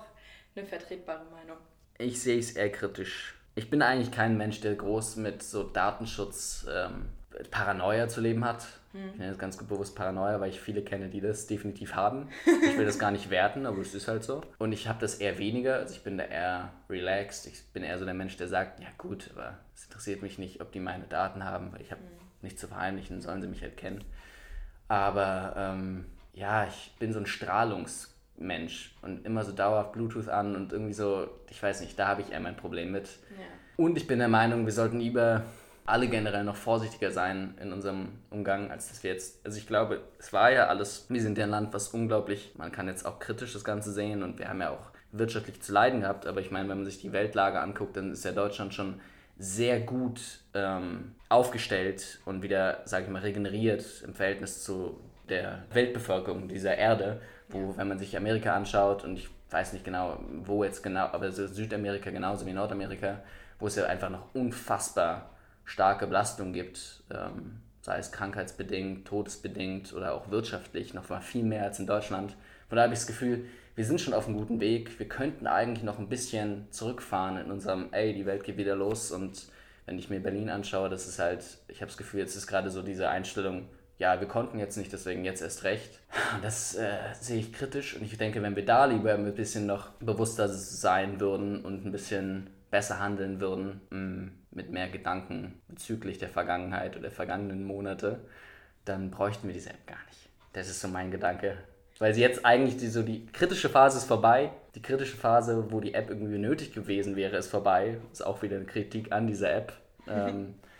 eine 0.56 0.66
vertretbare 0.66 1.26
Meinung. 1.26 1.58
Ich 1.98 2.22
sehe 2.22 2.40
es 2.40 2.54
eher 2.54 2.72
kritisch. 2.72 3.36
Ich 3.54 3.70
bin 3.70 3.82
eigentlich 3.82 4.12
kein 4.12 4.38
Mensch, 4.38 4.62
der 4.62 4.76
groß 4.76 5.18
mit 5.18 5.44
so 5.44 5.64
Datenschutz 5.64 6.66
ähm, 6.74 7.10
Paranoia 7.52 8.08
zu 8.08 8.22
leben 8.22 8.46
hat. 8.46 8.66
Ich 8.94 9.18
nenne 9.18 9.30
das 9.30 9.40
ganz 9.40 9.58
bewusst 9.58 9.96
Paranoia, 9.96 10.40
weil 10.40 10.52
ich 10.52 10.60
viele 10.60 10.84
kenne, 10.84 11.10
die 11.10 11.20
das 11.20 11.48
definitiv 11.48 11.96
haben. 11.96 12.30
Ich 12.46 12.78
will 12.78 12.86
das 12.86 13.00
gar 13.00 13.10
nicht 13.10 13.32
werten, 13.32 13.66
aber 13.66 13.80
es 13.80 13.96
ist 13.96 14.08
halt 14.08 14.24
so. 14.24 14.42
Und 14.60 14.72
ich 14.72 14.88
habe 14.88 15.00
das 15.00 15.16
eher 15.16 15.40
weniger. 15.40 15.78
Also 15.78 15.96
ich 15.96 16.04
bin 16.04 16.18
da 16.18 16.26
eher 16.26 16.72
relaxed. 16.90 17.48
Ich 17.48 17.64
bin 17.74 17.84
eher 17.84 17.98
so 17.98 18.06
der 18.06 18.14
Mensch, 18.14 18.38
der 18.38 18.48
sagt, 18.48 18.80
ja 18.80 18.90
gut, 19.00 19.32
aber 19.34 19.58
es 19.76 19.86
interessiert 19.86 20.22
mich 20.22 20.38
nicht, 20.38 20.62
ob 20.62 20.72
die 20.72 20.80
meine 20.80 21.06
Daten 21.06 21.44
haben, 21.44 21.72
weil 21.74 21.82
ich 21.82 21.92
habe 21.92 22.02
nichts 22.42 22.62
zu 22.62 22.68
verheimlichen, 22.68 23.22
sollen 23.22 23.42
sie 23.42 23.48
mich 23.48 23.64
halt 23.64 23.78
kennen. 23.78 24.04
Aber 24.88 25.56
ähm, 25.58 26.06
ja, 26.34 26.68
ich 26.68 26.94
bin 27.00 27.14
so 27.14 27.20
ein 27.20 27.26
Strahlungsmensch 27.26 28.96
und 29.02 29.26
immer 29.26 29.44
so 29.44 29.54
dauerhaft 29.54 29.94
Bluetooth 29.94 30.30
an 30.30 30.56
und 30.56 30.72
irgendwie 30.72 30.94
so, 30.94 31.30
ich 31.50 31.62
weiß 31.64 31.82
nicht, 31.82 31.98
da 31.98 32.10
habe 32.10 32.22
ich 32.22 32.32
eher 32.32 32.40
mein 32.40 32.58
Problem 32.58 32.92
mit. 32.92 33.08
Ja. 33.08 33.46
Und 33.78 33.98
ich 33.98 34.06
bin 34.06 34.20
der 34.20 34.28
Meinung, 34.28 34.66
wir 34.66 34.74
sollten 34.74 35.00
lieber 35.00 35.44
alle 35.86 36.08
generell 36.08 36.44
noch 36.44 36.56
vorsichtiger 36.56 37.12
sein 37.12 37.56
in 37.62 37.74
unserem 37.74 38.10
Umgang, 38.30 38.72
als 38.72 38.90
dass 38.90 39.04
wir 39.04 39.12
jetzt, 39.12 39.46
also 39.46 39.58
ich 39.58 39.68
glaube, 39.68 40.02
es 40.18 40.32
war 40.32 40.52
ja 40.52 40.68
alles, 40.68 41.06
wir 41.10 41.22
sind 41.22 41.38
ja 41.38 41.44
ein 41.44 41.50
Land, 41.50 41.74
was 41.74 41.90
unglaublich, 41.90 42.54
man 42.58 42.72
kann 42.72 42.88
jetzt 42.88 43.06
auch 43.06 43.20
kritisch 43.20 43.54
das 43.54 43.64
Ganze 43.64 43.92
sehen 43.92 44.24
und 44.24 44.40
wir 44.40 44.48
haben 44.48 44.62
ja 44.62 44.70
auch 44.70 44.92
wirtschaftlich 45.12 45.62
zu 45.62 45.74
leiden 45.74 46.02
gehabt, 46.02 46.26
aber 46.26 46.40
ich 46.40 46.52
meine, 46.52 46.70
wenn 46.70 46.78
man 46.78 46.86
sich 46.86 47.00
die 47.00 47.12
Weltlage 47.12 47.60
anguckt, 47.60 47.98
dann 47.98 48.12
ist 48.12 48.24
ja 48.24 48.32
Deutschland 48.32 48.74
schon 48.74 49.00
sehr 49.38 49.80
gut 49.82 50.22
ähm, 50.54 51.16
aufgestellt 51.28 52.20
und 52.26 52.44
wieder, 52.44 52.82
sage 52.86 53.06
ich 53.06 53.12
mal, 53.12 53.22
regeneriert 53.22 53.84
im 54.06 54.14
Verhältnis 54.14 54.64
zu 54.64 55.00
der 55.28 55.64
Weltbevölkerung 55.72 56.48
dieser 56.48 56.78
Erde, 56.78 57.22
wo, 57.50 57.76
wenn 57.76 57.88
man 57.88 58.00
sich 58.00 58.16
Amerika 58.16 58.56
anschaut 58.56 59.04
und 59.04 59.18
ich 59.18 59.30
weiß 59.50 59.74
nicht 59.74 59.86
genau, 59.86 60.20
wo 60.44 60.64
jetzt 60.64 60.82
genau, 60.82 61.06
aber 61.06 61.32
so 61.32 61.46
Südamerika 61.46 62.10
genauso 62.10 62.46
wie 62.46 62.54
Nordamerika, 62.54 63.20
wo 63.60 63.68
es 63.68 63.76
ja 63.76 63.86
einfach 63.86 64.10
noch 64.10 64.34
unfassbar 64.34 65.33
starke 65.66 66.08
Belastung 66.08 66.54
gibt, 66.54 67.04
ähm, 67.12 67.62
sei 67.82 67.98
es 67.98 68.12
krankheitsbedingt, 68.12 69.08
todesbedingt 69.08 69.94
oder 69.94 70.14
auch 70.14 70.32
wirtschaftlich, 70.32 70.94
noch 70.94 71.06
viel 71.22 71.44
mehr 71.44 71.64
als 71.64 71.80
in 71.80 71.88
Deutschland. 71.88 72.36
Von 72.70 72.78
daher 72.78 72.86
habe 72.86 72.94
ich 72.94 73.00
das 73.00 73.08
Gefühl, 73.08 73.46
wir 73.76 73.86
sind 73.86 74.02
schon 74.02 74.14
auf 74.14 74.28
einem 74.28 74.38
guten 74.38 74.60
Weg. 74.60 75.00
Wir 75.00 75.08
könnten 75.08 75.48
eigentlich 75.48 75.84
noch 75.84 76.00
ein 76.00 76.08
bisschen 76.08 76.68
zurückfahren 76.72 77.38
in 77.38 77.52
unserem, 77.52 77.90
ey, 77.92 78.14
die 78.14 78.26
Welt 78.26 78.44
geht 78.44 78.58
wieder 78.58 78.76
los. 78.76 79.12
Und 79.12 79.48
wenn 79.86 79.98
ich 79.98 80.10
mir 80.10 80.20
Berlin 80.20 80.50
anschaue, 80.50 80.90
das 80.90 81.08
ist 81.08 81.20
halt, 81.20 81.44
ich 81.68 81.82
habe 81.82 81.88
das 81.88 81.98
Gefühl, 81.98 82.20
jetzt 82.20 82.36
ist 82.36 82.48
gerade 82.48 82.70
so 82.70 82.82
diese 82.82 83.10
Einstellung, 83.10 83.68
ja, 83.98 84.20
wir 84.20 84.28
konnten 84.28 84.60
jetzt 84.60 84.78
nicht, 84.78 84.92
deswegen 84.92 85.24
jetzt 85.26 85.42
erst 85.42 85.64
recht. 85.64 86.00
Das 86.42 86.76
äh, 86.76 86.98
sehe 87.20 87.40
ich 87.40 87.54
kritisch. 87.54 87.96
Und 87.96 88.04
ich 88.04 88.18
denke, 88.18 88.42
wenn 88.42 88.56
wir 88.56 88.66
da 88.66 88.86
lieber 88.86 89.14
ein 89.14 89.36
bisschen 89.36 89.66
noch 89.66 89.90
bewusster 90.00 90.50
sein 90.50 91.20
würden 91.20 91.64
und 91.64 91.86
ein 91.86 91.92
bisschen 91.92 92.50
besser 92.72 93.00
handeln 93.00 93.40
würden, 93.40 93.82
mh, 93.92 94.32
mit 94.56 94.72
mehr 94.72 94.90
Gedanken 94.90 95.62
bezüglich 95.68 96.18
der 96.18 96.30
Vergangenheit 96.30 96.94
oder 96.94 97.04
der 97.04 97.12
vergangenen 97.12 97.64
Monate, 97.64 98.20
dann 98.86 99.12
bräuchten 99.12 99.48
wir 99.48 99.54
diese 99.54 99.70
App 99.70 99.88
gar 99.88 100.04
nicht. 100.08 100.30
Das 100.54 100.70
ist 100.70 100.82
so 100.82 100.88
mein 100.88 101.12
Gedanke. 101.12 101.58
Weil 102.00 102.14
sie 102.14 102.22
jetzt 102.22 102.46
eigentlich 102.46 102.78
die, 102.78 102.88
so 102.88 103.04
die 103.04 103.26
kritische 103.28 103.70
Phase 103.70 103.98
ist 103.98 104.06
vorbei. 104.06 104.52
die 104.76 104.82
kritische 104.82 105.16
Phase, 105.16 105.72
wo 105.72 105.80
die 105.80 105.94
App 105.94 106.10
irgendwie 106.10 106.38
nötig 106.38 106.74
gewesen 106.74 107.16
wäre, 107.16 107.38
ist 107.38 107.48
vorbei. 107.48 107.98
Ist 108.12 108.26
auch 108.26 108.42
wieder 108.42 108.58
eine 108.58 108.66
Kritik 108.66 109.12
an 109.12 109.28
dieser 109.28 109.54
App. 109.54 109.74
Ähm, 110.08 110.56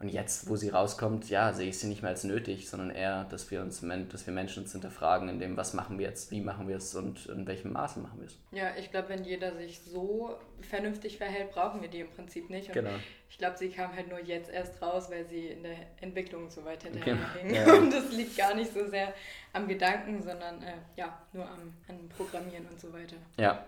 und 0.00 0.08
jetzt, 0.08 0.48
wo 0.48 0.56
sie 0.56 0.70
rauskommt, 0.70 1.28
ja, 1.28 1.52
sehe 1.52 1.68
ich 1.68 1.78
sie 1.78 1.86
nicht 1.86 2.00
mehr 2.00 2.10
als 2.10 2.24
nötig, 2.24 2.70
sondern 2.70 2.88
eher, 2.88 3.24
dass 3.24 3.50
wir 3.50 3.60
uns, 3.60 3.84
dass 4.08 4.26
wir 4.26 4.32
Menschen 4.32 4.62
uns 4.62 4.72
hinterfragen, 4.72 5.28
in 5.28 5.38
dem, 5.38 5.58
was 5.58 5.74
machen 5.74 5.98
wir 5.98 6.06
jetzt, 6.06 6.30
wie 6.30 6.40
machen 6.40 6.68
wir 6.68 6.76
es 6.76 6.94
und 6.94 7.26
in 7.26 7.46
welchem 7.46 7.72
Maße 7.72 8.00
machen 8.00 8.18
wir 8.18 8.26
es. 8.26 8.38
Ja, 8.50 8.74
ich 8.78 8.90
glaube, 8.90 9.10
wenn 9.10 9.24
jeder 9.24 9.54
sich 9.56 9.82
so 9.82 10.38
vernünftig 10.62 11.18
verhält, 11.18 11.50
brauchen 11.50 11.82
wir 11.82 11.88
die 11.88 12.00
im 12.00 12.08
Prinzip 12.08 12.48
nicht. 12.48 12.68
Und 12.68 12.74
genau. 12.74 12.94
Ich 13.28 13.36
glaube, 13.36 13.58
sie 13.58 13.68
kam 13.68 13.94
halt 13.94 14.08
nur 14.08 14.20
jetzt 14.20 14.50
erst 14.50 14.80
raus, 14.80 15.10
weil 15.10 15.26
sie 15.28 15.48
in 15.48 15.62
der 15.64 15.76
Entwicklung 16.00 16.48
so 16.48 16.64
weit 16.64 16.82
hinterher 16.82 17.18
genau. 17.42 17.54
Ja. 17.54 17.70
Und 17.78 17.92
das 17.92 18.10
liegt 18.10 18.38
gar 18.38 18.54
nicht 18.54 18.72
so 18.72 18.88
sehr 18.88 19.12
am 19.52 19.68
Gedanken, 19.68 20.22
sondern 20.22 20.62
äh, 20.62 20.72
ja, 20.96 21.20
nur 21.34 21.44
am, 21.44 21.74
am 21.88 22.08
Programmieren 22.08 22.66
und 22.68 22.80
so 22.80 22.90
weiter. 22.90 23.16
Ja, 23.36 23.66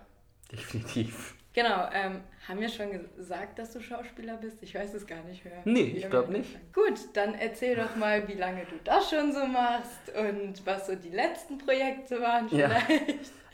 definitiv. 0.51 1.35
Genau, 1.55 1.89
ähm, 1.93 2.21
haben 2.49 2.61
wir 2.61 2.69
schon 2.69 2.91
gesagt, 3.17 3.59
dass 3.59 3.73
du 3.73 3.81
Schauspieler 3.81 4.39
bist? 4.39 4.63
Ich 4.63 4.75
weiß 4.75 4.95
es 4.95 5.07
gar 5.07 5.23
nicht 5.25 5.45
mehr. 5.45 5.61
Nee, 5.65 5.95
ich 5.97 6.09
glaube 6.09 6.33
nicht. 6.33 6.51
Gut, 6.73 6.99
dann 7.13 7.35
erzähl 7.35 7.77
doch 7.77 7.95
mal, 7.97 8.27
wie 8.27 8.35
lange 8.35 8.65
du 8.65 8.77
das 8.85 9.11
schon 9.11 9.33
so 9.33 9.45
machst 9.47 10.13
und 10.19 10.65
was 10.65 10.87
so 10.87 10.95
die 10.95 11.11
letzten 11.11 11.59
Projekte 11.59 12.21
waren 12.21 12.49
vielleicht. 12.49 12.91
Ja. 12.91 13.07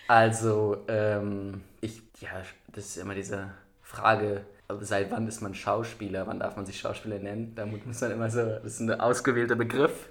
Also, 0.07 0.85
ähm, 0.88 1.62
ich, 1.81 2.00
ja, 2.21 2.31
das 2.73 2.87
ist 2.87 2.97
immer 2.99 3.14
diese 3.14 3.50
Frage, 3.83 4.45
seit 4.81 5.11
wann 5.11 5.26
ist 5.26 5.40
man 5.40 5.55
Schauspieler? 5.55 6.26
Wann 6.26 6.40
darf 6.40 6.57
man 6.57 6.67
sich 6.67 6.78
Schauspieler 6.78 7.19
nennen? 7.19 7.55
Da 7.55 7.67
muss 7.67 8.00
man 8.00 8.12
immer 8.12 8.31
so, 8.31 8.43
das 8.43 8.64
ist 8.64 8.81
ein 8.81 9.00
ausgewählter 9.00 9.57
Begriff. 9.57 10.11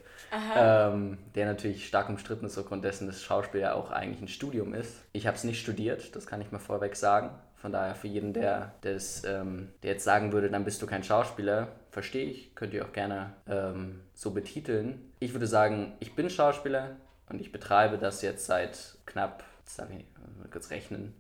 Ähm, 0.56 1.18
der 1.36 1.46
natürlich 1.46 1.88
stark 1.88 2.10
umstritten 2.10 2.46
ist 2.46 2.58
aufgrund 2.58 2.84
dessen, 2.84 3.08
dass 3.08 3.24
Schauspiel 3.24 3.62
ja 3.62 3.74
auch 3.74 3.92
eigentlich 3.92 4.22
ein 4.22 4.28
Studium 4.28 4.74
ist. 4.74 5.04
Ich 5.14 5.26
habe 5.26 5.38
es 5.38 5.44
nicht 5.44 5.62
studiert, 5.62 6.16
das 6.16 6.28
kann 6.28 6.42
ich 6.42 6.52
mal 6.52 6.60
vorweg 6.60 6.96
sagen. 6.96 7.32
Von 7.58 7.72
daher 7.72 7.96
für 7.96 8.08
jeden, 8.08 8.34
der, 8.34 8.74
das, 8.82 9.24
ähm, 9.26 9.70
der 9.82 9.94
jetzt 9.94 10.04
sagen 10.04 10.32
würde, 10.32 10.50
dann 10.50 10.64
bist 10.64 10.82
du 10.82 10.86
kein 10.86 11.04
Schauspieler, 11.04 11.70
verstehe 11.90 12.26
ich, 12.26 12.54
könnt 12.54 12.74
ihr 12.74 12.86
auch 12.86 12.94
gerne 12.94 13.34
ähm, 13.48 14.02
so 14.14 14.32
betiteln. 14.32 15.12
Ich 15.20 15.34
würde 15.34 15.48
sagen, 15.48 15.94
ich 16.00 16.16
bin 16.16 16.30
Schauspieler 16.30 16.98
und 17.30 17.42
ich 17.42 17.52
betreibe 17.52 17.98
das 17.98 18.22
jetzt 18.22 18.46
seit 18.46 18.98
knapp, 19.08 19.44
jetzt 19.60 19.80
darf 19.80 19.90
ich 19.90 20.06
mal 20.38 20.48
kurz 20.52 20.70
rechnen, 20.70 21.16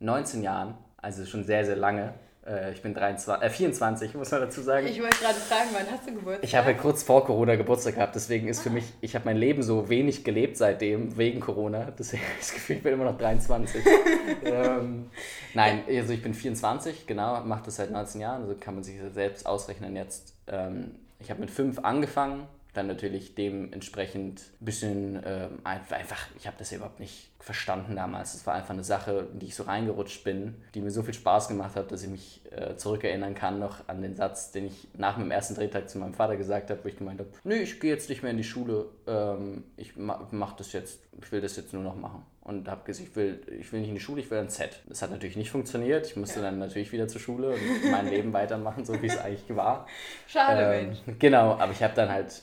19 0.00 0.40
ähm, 0.40 0.44
Jahren, 0.44 0.74
also 0.96 1.26
schon 1.26 1.44
sehr, 1.44 1.66
sehr 1.66 1.76
lange. 1.76 2.14
Äh, 2.46 2.72
ich 2.72 2.82
bin 2.82 2.92
23, 2.92 3.46
äh, 3.46 3.50
24, 3.50 4.14
muss 4.14 4.30
man 4.30 4.40
dazu 4.40 4.62
sagen. 4.62 4.86
Ich 4.86 5.00
wollte 5.00 5.18
gerade 5.18 5.38
fragen, 5.38 5.68
wann 5.72 5.90
hast 5.90 6.08
du 6.08 6.14
Geburtstag? 6.14 6.44
Ich 6.44 6.54
habe 6.54 6.72
ja 6.72 6.76
kurz 6.76 7.02
vor 7.02 7.24
Corona 7.24 7.54
Geburtstag 7.54 7.94
gehabt, 7.94 8.14
deswegen 8.14 8.48
ist 8.48 8.60
ah. 8.60 8.62
für 8.64 8.70
mich, 8.70 8.84
ich 9.00 9.14
habe 9.14 9.26
mein 9.26 9.36
Leben 9.36 9.62
so 9.62 9.88
wenig 9.88 10.24
gelebt 10.24 10.56
seitdem, 10.56 11.16
wegen 11.16 11.40
Corona. 11.40 11.92
Deswegen 11.96 12.22
habe 12.24 12.32
ich 12.34 12.46
das 12.46 12.54
Gefühl, 12.54 12.76
ich 12.76 12.82
bin 12.82 12.94
immer 12.94 13.04
noch 13.04 13.18
23. 13.18 13.84
ähm, 14.44 15.10
nein, 15.54 15.82
also 15.88 16.12
ich 16.12 16.22
bin 16.22 16.34
24, 16.34 17.06
genau, 17.06 17.40
mache 17.44 17.62
das 17.66 17.76
seit 17.76 17.90
19 17.90 18.20
Jahren, 18.20 18.42
also 18.42 18.56
kann 18.58 18.74
man 18.74 18.82
sich 18.82 18.96
selbst 19.12 19.46
ausrechnen 19.46 19.94
jetzt. 19.94 20.34
Ähm, 20.48 20.96
ich 21.20 21.30
habe 21.30 21.40
mit 21.40 21.50
5 21.50 21.78
angefangen, 21.84 22.48
dann 22.72 22.86
natürlich 22.86 23.34
dementsprechend 23.34 24.40
ein 24.60 24.64
bisschen 24.64 25.22
ähm, 25.24 25.58
einfach, 25.64 26.26
ich 26.38 26.46
habe 26.46 26.56
das 26.58 26.70
ja 26.70 26.78
überhaupt 26.78 27.00
nicht 27.00 27.30
verstanden 27.38 27.96
damals. 27.96 28.34
Es 28.34 28.46
war 28.46 28.54
einfach 28.54 28.70
eine 28.70 28.84
Sache, 28.84 29.28
in 29.32 29.40
die 29.40 29.46
ich 29.46 29.54
so 29.54 29.64
reingerutscht 29.64 30.24
bin, 30.24 30.54
die 30.74 30.80
mir 30.80 30.90
so 30.90 31.02
viel 31.02 31.14
Spaß 31.14 31.48
gemacht 31.48 31.76
hat, 31.76 31.92
dass 31.92 32.02
ich 32.02 32.08
mich 32.08 32.40
äh, 32.50 32.76
zurückerinnern 32.76 33.34
kann 33.34 33.58
noch 33.58 33.88
an 33.88 34.00
den 34.00 34.14
Satz, 34.14 34.52
den 34.52 34.66
ich 34.66 34.88
nach 34.96 35.18
meinem 35.18 35.30
ersten 35.30 35.54
Drehtag 35.54 35.90
zu 35.90 35.98
meinem 35.98 36.14
Vater 36.14 36.36
gesagt 36.36 36.70
habe, 36.70 36.82
wo 36.82 36.88
ich 36.88 36.96
gemeint 36.96 37.20
habe, 37.20 37.30
nö, 37.44 37.54
ich 37.56 37.80
gehe 37.80 37.92
jetzt 37.92 38.08
nicht 38.08 38.22
mehr 38.22 38.30
in 38.30 38.38
die 38.38 38.44
Schule, 38.44 38.86
ähm, 39.06 39.64
ich 39.76 39.96
ma 39.96 40.26
mach 40.30 40.52
das 40.54 40.72
jetzt, 40.72 41.00
ich 41.20 41.30
will 41.32 41.40
das 41.40 41.56
jetzt 41.56 41.72
nur 41.74 41.82
noch 41.82 41.96
machen. 41.96 42.24
Und 42.44 42.68
habe 42.68 42.82
gesagt, 42.84 43.08
ich 43.08 43.14
will, 43.14 43.40
ich 43.60 43.72
will 43.72 43.80
nicht 43.80 43.90
in 43.90 43.94
die 43.94 44.00
Schule, 44.00 44.20
ich 44.20 44.30
will 44.30 44.38
ein 44.38 44.48
Z. 44.48 44.82
Das 44.88 45.00
hat 45.00 45.10
natürlich 45.12 45.36
nicht 45.36 45.50
funktioniert. 45.50 46.06
Ich 46.06 46.16
musste 46.16 46.40
dann 46.40 46.58
natürlich 46.58 46.90
wieder 46.90 47.06
zur 47.06 47.20
Schule 47.20 47.50
und 47.50 47.90
mein 47.90 48.08
Leben 48.08 48.32
weitermachen, 48.32 48.84
so 48.84 49.00
wie 49.00 49.06
es 49.06 49.16
eigentlich 49.18 49.56
war. 49.56 49.86
Schade, 50.26 50.74
ähm, 50.74 50.86
Mensch. 50.86 50.98
Genau, 51.20 51.52
aber 51.52 51.70
ich 51.70 51.82
habe 51.82 51.94
dann 51.94 52.10
halt 52.10 52.42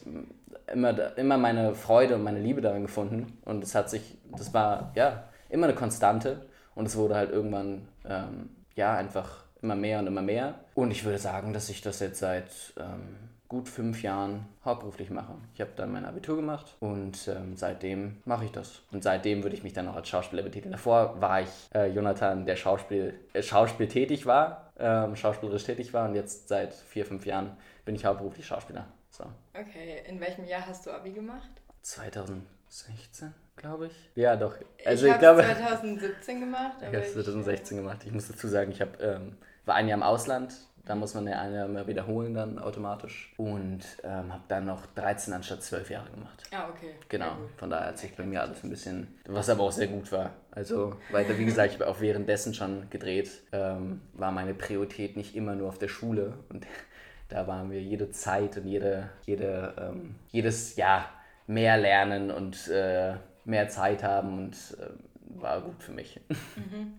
immer, 0.72 1.18
immer 1.18 1.38
meine 1.38 1.76
Freude 1.76 2.16
und 2.16 2.24
meine 2.24 2.40
Liebe 2.40 2.62
daran 2.62 2.84
gefunden. 2.84 3.38
Und 3.44 3.62
es 3.64 3.76
hat 3.76 3.90
sich, 3.90 4.18
das 4.38 4.54
war 4.54 4.94
ja 4.96 5.24
immer 5.50 5.68
eine 5.68 5.76
Konstante. 5.76 6.46
Und 6.76 6.86
es 6.86 6.96
wurde 6.96 7.16
halt 7.16 7.32
irgendwann 7.32 7.88
ähm, 8.08 8.52
ja 8.76 8.96
einfach 8.96 9.44
immer 9.62 9.76
mehr 9.76 10.00
und 10.00 10.08
immer 10.08 10.22
mehr. 10.22 10.56
Und 10.76 10.92
ich 10.92 11.04
würde 11.04 11.18
sagen, 11.18 11.52
dass 11.52 11.70
ich 11.70 11.82
das 11.82 12.00
jetzt 12.00 12.20
seit 12.20 12.50
ähm, 12.80 13.29
gut 13.50 13.68
fünf 13.68 14.04
Jahren 14.04 14.46
hauptberuflich 14.64 15.10
mache. 15.10 15.34
Ich 15.56 15.60
habe 15.60 15.72
dann 15.76 15.92
mein 15.92 16.06
Abitur 16.06 16.36
gemacht 16.36 16.76
und 16.80 17.28
ähm, 17.28 17.58
seitdem 17.58 18.22
mache 18.24 18.46
ich 18.46 18.52
das. 18.52 18.84
Und 18.92 19.04
seitdem 19.04 19.44
würde 19.44 19.56
ich 19.56 19.64
mich 19.64 19.74
dann 19.74 19.88
auch 19.88 19.96
als 19.96 20.08
Schauspieler 20.08 20.44
betiteln. 20.44 20.72
Davor 20.72 21.20
war 21.20 21.42
ich 21.42 21.50
äh, 21.74 21.88
Jonathan, 21.88 22.46
der 22.46 22.56
Schauspiel, 22.56 23.20
äh, 23.34 23.42
Schauspiel 23.42 23.88
tätig 23.88 24.28
war, 24.28 24.72
ähm, 24.78 25.16
schauspielerisch 25.16 25.64
tätig 25.64 25.94
war 25.94 26.08
und 26.08 26.14
jetzt 26.14 26.48
seit 26.48 26.74
vier, 26.74 27.06
fünf 27.06 27.26
Jahren 27.26 27.58
bin 27.86 27.96
ich 27.96 28.06
hauptberuflich 28.06 28.46
Schauspieler. 28.46 28.86
So. 29.10 29.26
Okay, 29.54 30.04
in 30.08 30.20
welchem 30.22 30.46
Jahr 30.46 30.68
hast 30.68 30.86
du 30.86 30.92
Abi 30.92 31.12
gemacht? 31.12 31.50
2016, 31.82 33.34
glaube 33.56 33.88
ich. 33.88 33.94
Ja, 34.14 34.36
doch. 34.36 34.56
Also 34.86 35.08
ich, 35.08 35.14
ich 35.14 35.20
glaube 35.20 35.42
2017 35.42 36.40
gemacht. 36.40 36.78
ich 36.82 36.86
habe 36.86 37.04
2016 37.04 37.78
ich, 37.78 37.84
gemacht. 37.84 38.02
Ich 38.06 38.12
muss 38.12 38.28
dazu 38.28 38.48
sagen, 38.48 38.72
ich 38.72 38.80
hab, 38.80 39.02
ähm, 39.02 39.38
war 39.66 39.74
ein 39.74 39.88
Jahr 39.88 39.98
im 39.98 40.04
Ausland. 40.04 40.54
Da 40.90 40.96
muss 40.96 41.14
man 41.14 41.28
ja 41.28 41.40
ein 41.40 41.54
Jahr 41.54 41.68
mehr 41.68 41.86
wiederholen 41.86 42.34
dann 42.34 42.58
automatisch. 42.58 43.32
Und 43.38 43.82
ähm, 44.04 44.34
habe 44.34 44.42
dann 44.48 44.66
noch 44.66 44.88
13 44.96 45.32
anstatt 45.36 45.62
12 45.62 45.92
Jahre 45.92 46.10
gemacht. 46.10 46.42
Ah, 46.52 46.68
okay. 46.68 46.96
Genau. 47.10 47.34
Von 47.58 47.70
daher 47.70 47.90
hat 47.90 48.00
sich 48.00 48.16
bei 48.16 48.24
mir 48.24 48.42
alles 48.42 48.64
ein 48.64 48.72
bisschen, 48.72 49.20
was 49.28 49.52
aber 49.52 49.66
auch 49.66 49.72
sehr 49.72 49.86
gut 49.86 50.12
war. 50.12 50.32
Also, 50.50 50.96
weil, 51.12 51.38
wie 51.38 51.46
gesagt, 51.46 51.74
ich 51.74 51.80
habe 51.80 51.92
auch 51.92 52.02
währenddessen 52.02 52.56
schon 52.56 52.90
gedreht, 52.90 53.30
ähm, 53.52 54.02
war 54.14 54.32
meine 54.32 54.56
Priorität 54.56 55.16
nicht 55.16 55.36
immer 55.36 55.54
nur 55.54 55.70
auf 55.70 55.78
der 55.78 55.90
Schule. 55.90 56.34
Und 56.50 56.66
da 57.30 57.46
waren 57.46 57.70
wir 57.70 57.84
jede 57.84 58.10
Zeit 58.10 58.58
und 58.58 58.66
jede, 58.66 59.12
jede, 59.28 59.76
ähm, 59.80 60.16
jedes 60.30 60.76
Jahr 60.76 61.06
mehr 61.46 61.78
lernen 61.78 62.32
und 62.32 62.68
äh, 62.68 63.14
mehr 63.46 63.70
Zeit 63.70 64.02
haben 64.02 64.40
und 64.40 64.56
äh, 64.80 65.40
war 65.40 65.62
gut 65.62 65.84
für 65.84 65.92
mich. 65.92 66.20
Mhm. 66.56 66.94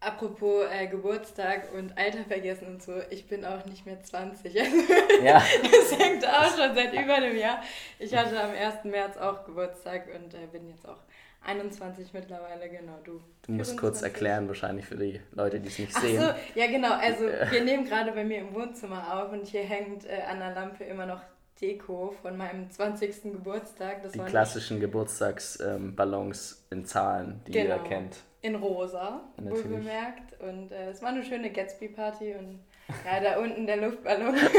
Apropos 0.00 0.64
äh, 0.72 0.86
Geburtstag 0.86 1.74
und 1.74 1.96
Alter 1.98 2.24
vergessen 2.24 2.66
und 2.68 2.82
so, 2.82 2.94
ich 3.10 3.26
bin 3.26 3.44
auch 3.44 3.66
nicht 3.66 3.84
mehr 3.84 4.02
20. 4.02 4.54
ja. 5.22 5.42
Das 5.62 5.98
hängt 5.98 6.26
auch 6.26 6.56
schon 6.56 6.74
seit 6.74 6.94
über 6.94 7.14
einem 7.16 7.36
Jahr. 7.36 7.62
Ich 7.98 8.16
hatte 8.16 8.42
am 8.42 8.50
1. 8.50 8.84
März 8.84 9.18
auch 9.18 9.44
Geburtstag 9.44 10.06
und 10.14 10.32
äh, 10.32 10.46
bin 10.50 10.68
jetzt 10.70 10.88
auch 10.88 10.96
21 11.42 12.14
mittlerweile, 12.14 12.68
genau, 12.70 12.98
du. 13.04 13.20
Du 13.42 13.52
musst 13.52 13.72
24. 13.72 13.76
kurz 13.76 14.02
erklären, 14.02 14.48
wahrscheinlich 14.48 14.86
für 14.86 14.96
die 14.96 15.20
Leute, 15.32 15.60
die 15.60 15.68
es 15.68 15.78
nicht 15.78 15.92
Ach 15.94 16.00
sehen. 16.00 16.20
So, 16.20 16.58
ja, 16.58 16.66
genau. 16.66 16.92
Also, 16.92 17.24
wir 17.50 17.64
nehmen 17.64 17.84
gerade 17.84 18.12
bei 18.12 18.24
mir 18.24 18.38
im 18.38 18.54
Wohnzimmer 18.54 19.22
auf 19.22 19.32
und 19.32 19.46
hier 19.46 19.62
hängt 19.62 20.06
äh, 20.06 20.22
an 20.30 20.38
der 20.38 20.54
Lampe 20.54 20.84
immer 20.84 21.04
noch 21.04 21.20
Deko 21.60 22.14
von 22.22 22.36
meinem 22.36 22.70
20. 22.70 23.22
Geburtstag. 23.24 24.02
Das 24.02 24.12
die 24.12 24.18
klassischen 24.20 24.80
Geburtstagsballons 24.80 26.64
ähm, 26.70 26.78
in 26.78 26.86
Zahlen, 26.86 27.40
die 27.46 27.52
genau. 27.52 27.64
jeder 27.64 27.84
kennt. 27.84 28.16
In 28.42 28.54
rosa, 28.54 29.20
wohl 29.36 29.62
bemerkt. 29.64 30.40
Und 30.40 30.72
äh, 30.72 30.90
es 30.90 31.02
war 31.02 31.10
eine 31.10 31.22
schöne 31.22 31.50
Gatsby-Party 31.50 32.34
und 32.36 32.60
ja, 33.04 33.20
da 33.20 33.38
unten 33.38 33.66
der 33.66 33.76
Luftballon, 33.76 34.34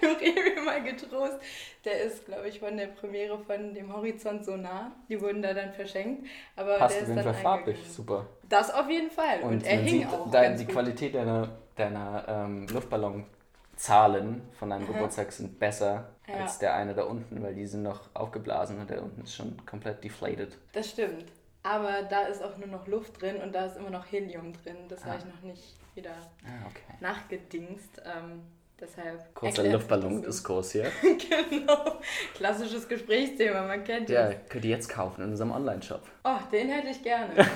den 0.20 0.34
Nuri 0.34 0.60
mal 0.64 0.82
getrost, 0.82 1.38
der 1.84 2.02
ist, 2.02 2.26
glaube 2.26 2.48
ich, 2.48 2.60
von 2.60 2.76
der 2.76 2.86
Premiere 2.86 3.38
von 3.38 3.74
dem 3.74 3.94
Horizont 3.94 4.44
so 4.44 4.56
nah. 4.56 4.92
Die 5.08 5.20
wurden 5.20 5.42
da 5.42 5.54
dann 5.54 5.72
verschenkt. 5.72 6.26
Aber 6.56 6.78
Passt 6.78 6.96
der 6.96 7.02
auf 7.02 7.08
jeden 7.08 7.22
Fall 7.22 7.34
farblich, 7.34 7.78
super. 7.88 8.26
Das 8.48 8.72
auf 8.72 8.88
jeden 8.90 9.10
Fall. 9.10 9.40
Und, 9.42 9.52
und 9.52 9.66
er 9.66 9.78
hing 9.78 10.06
auch. 10.06 10.30
Dein, 10.30 10.56
die 10.56 10.64
gut. 10.64 10.74
Qualität 10.74 11.14
deiner, 11.14 11.48
deiner 11.76 12.24
ähm, 12.28 12.66
Luftballonzahlen 12.68 14.42
von 14.52 14.70
deinem 14.70 14.84
Aha. 14.84 14.92
Geburtstag 14.92 15.32
sind 15.32 15.58
besser 15.58 16.10
ja. 16.26 16.34
als 16.34 16.58
der 16.58 16.74
eine 16.74 16.94
da 16.94 17.04
unten, 17.04 17.42
weil 17.42 17.54
die 17.54 17.66
sind 17.66 17.82
noch 17.82 18.10
aufgeblasen 18.14 18.78
und 18.80 18.90
der 18.90 19.02
unten 19.02 19.22
ist 19.22 19.34
schon 19.34 19.64
komplett 19.66 20.02
deflated. 20.02 20.58
Das 20.72 20.90
stimmt. 20.90 21.26
Aber 21.62 22.02
da 22.02 22.22
ist 22.22 22.42
auch 22.42 22.56
nur 22.56 22.68
noch 22.68 22.86
Luft 22.86 23.20
drin 23.20 23.36
und 23.36 23.54
da 23.54 23.66
ist 23.66 23.76
immer 23.76 23.90
noch 23.90 24.10
Helium 24.10 24.52
drin. 24.52 24.76
Das 24.88 25.02
ah. 25.02 25.06
habe 25.06 25.18
ich 25.18 25.24
noch 25.26 25.42
nicht 25.42 25.76
wieder 25.94 26.12
ah, 26.44 26.66
okay. 26.66 26.96
nachgedingst. 27.00 28.02
Ähm, 28.04 28.42
deshalb 28.80 29.34
Kurzer 29.34 29.64
Luftballon-Diskurs 29.64 30.72
hier. 30.72 30.90
genau. 31.50 32.00
Klassisches 32.34 32.88
Gesprächsthema, 32.88 33.62
man 33.66 33.84
kennt 33.84 34.08
ja, 34.08 34.28
es. 34.28 34.34
Ja, 34.34 34.40
könnt 34.48 34.64
ihr 34.64 34.70
jetzt 34.70 34.88
kaufen 34.88 35.22
in 35.22 35.30
unserem 35.30 35.50
Online-Shop. 35.50 36.02
Oh, 36.24 36.38
den 36.50 36.70
hätte 36.70 36.88
ich 36.88 37.02
gerne. 37.02 37.34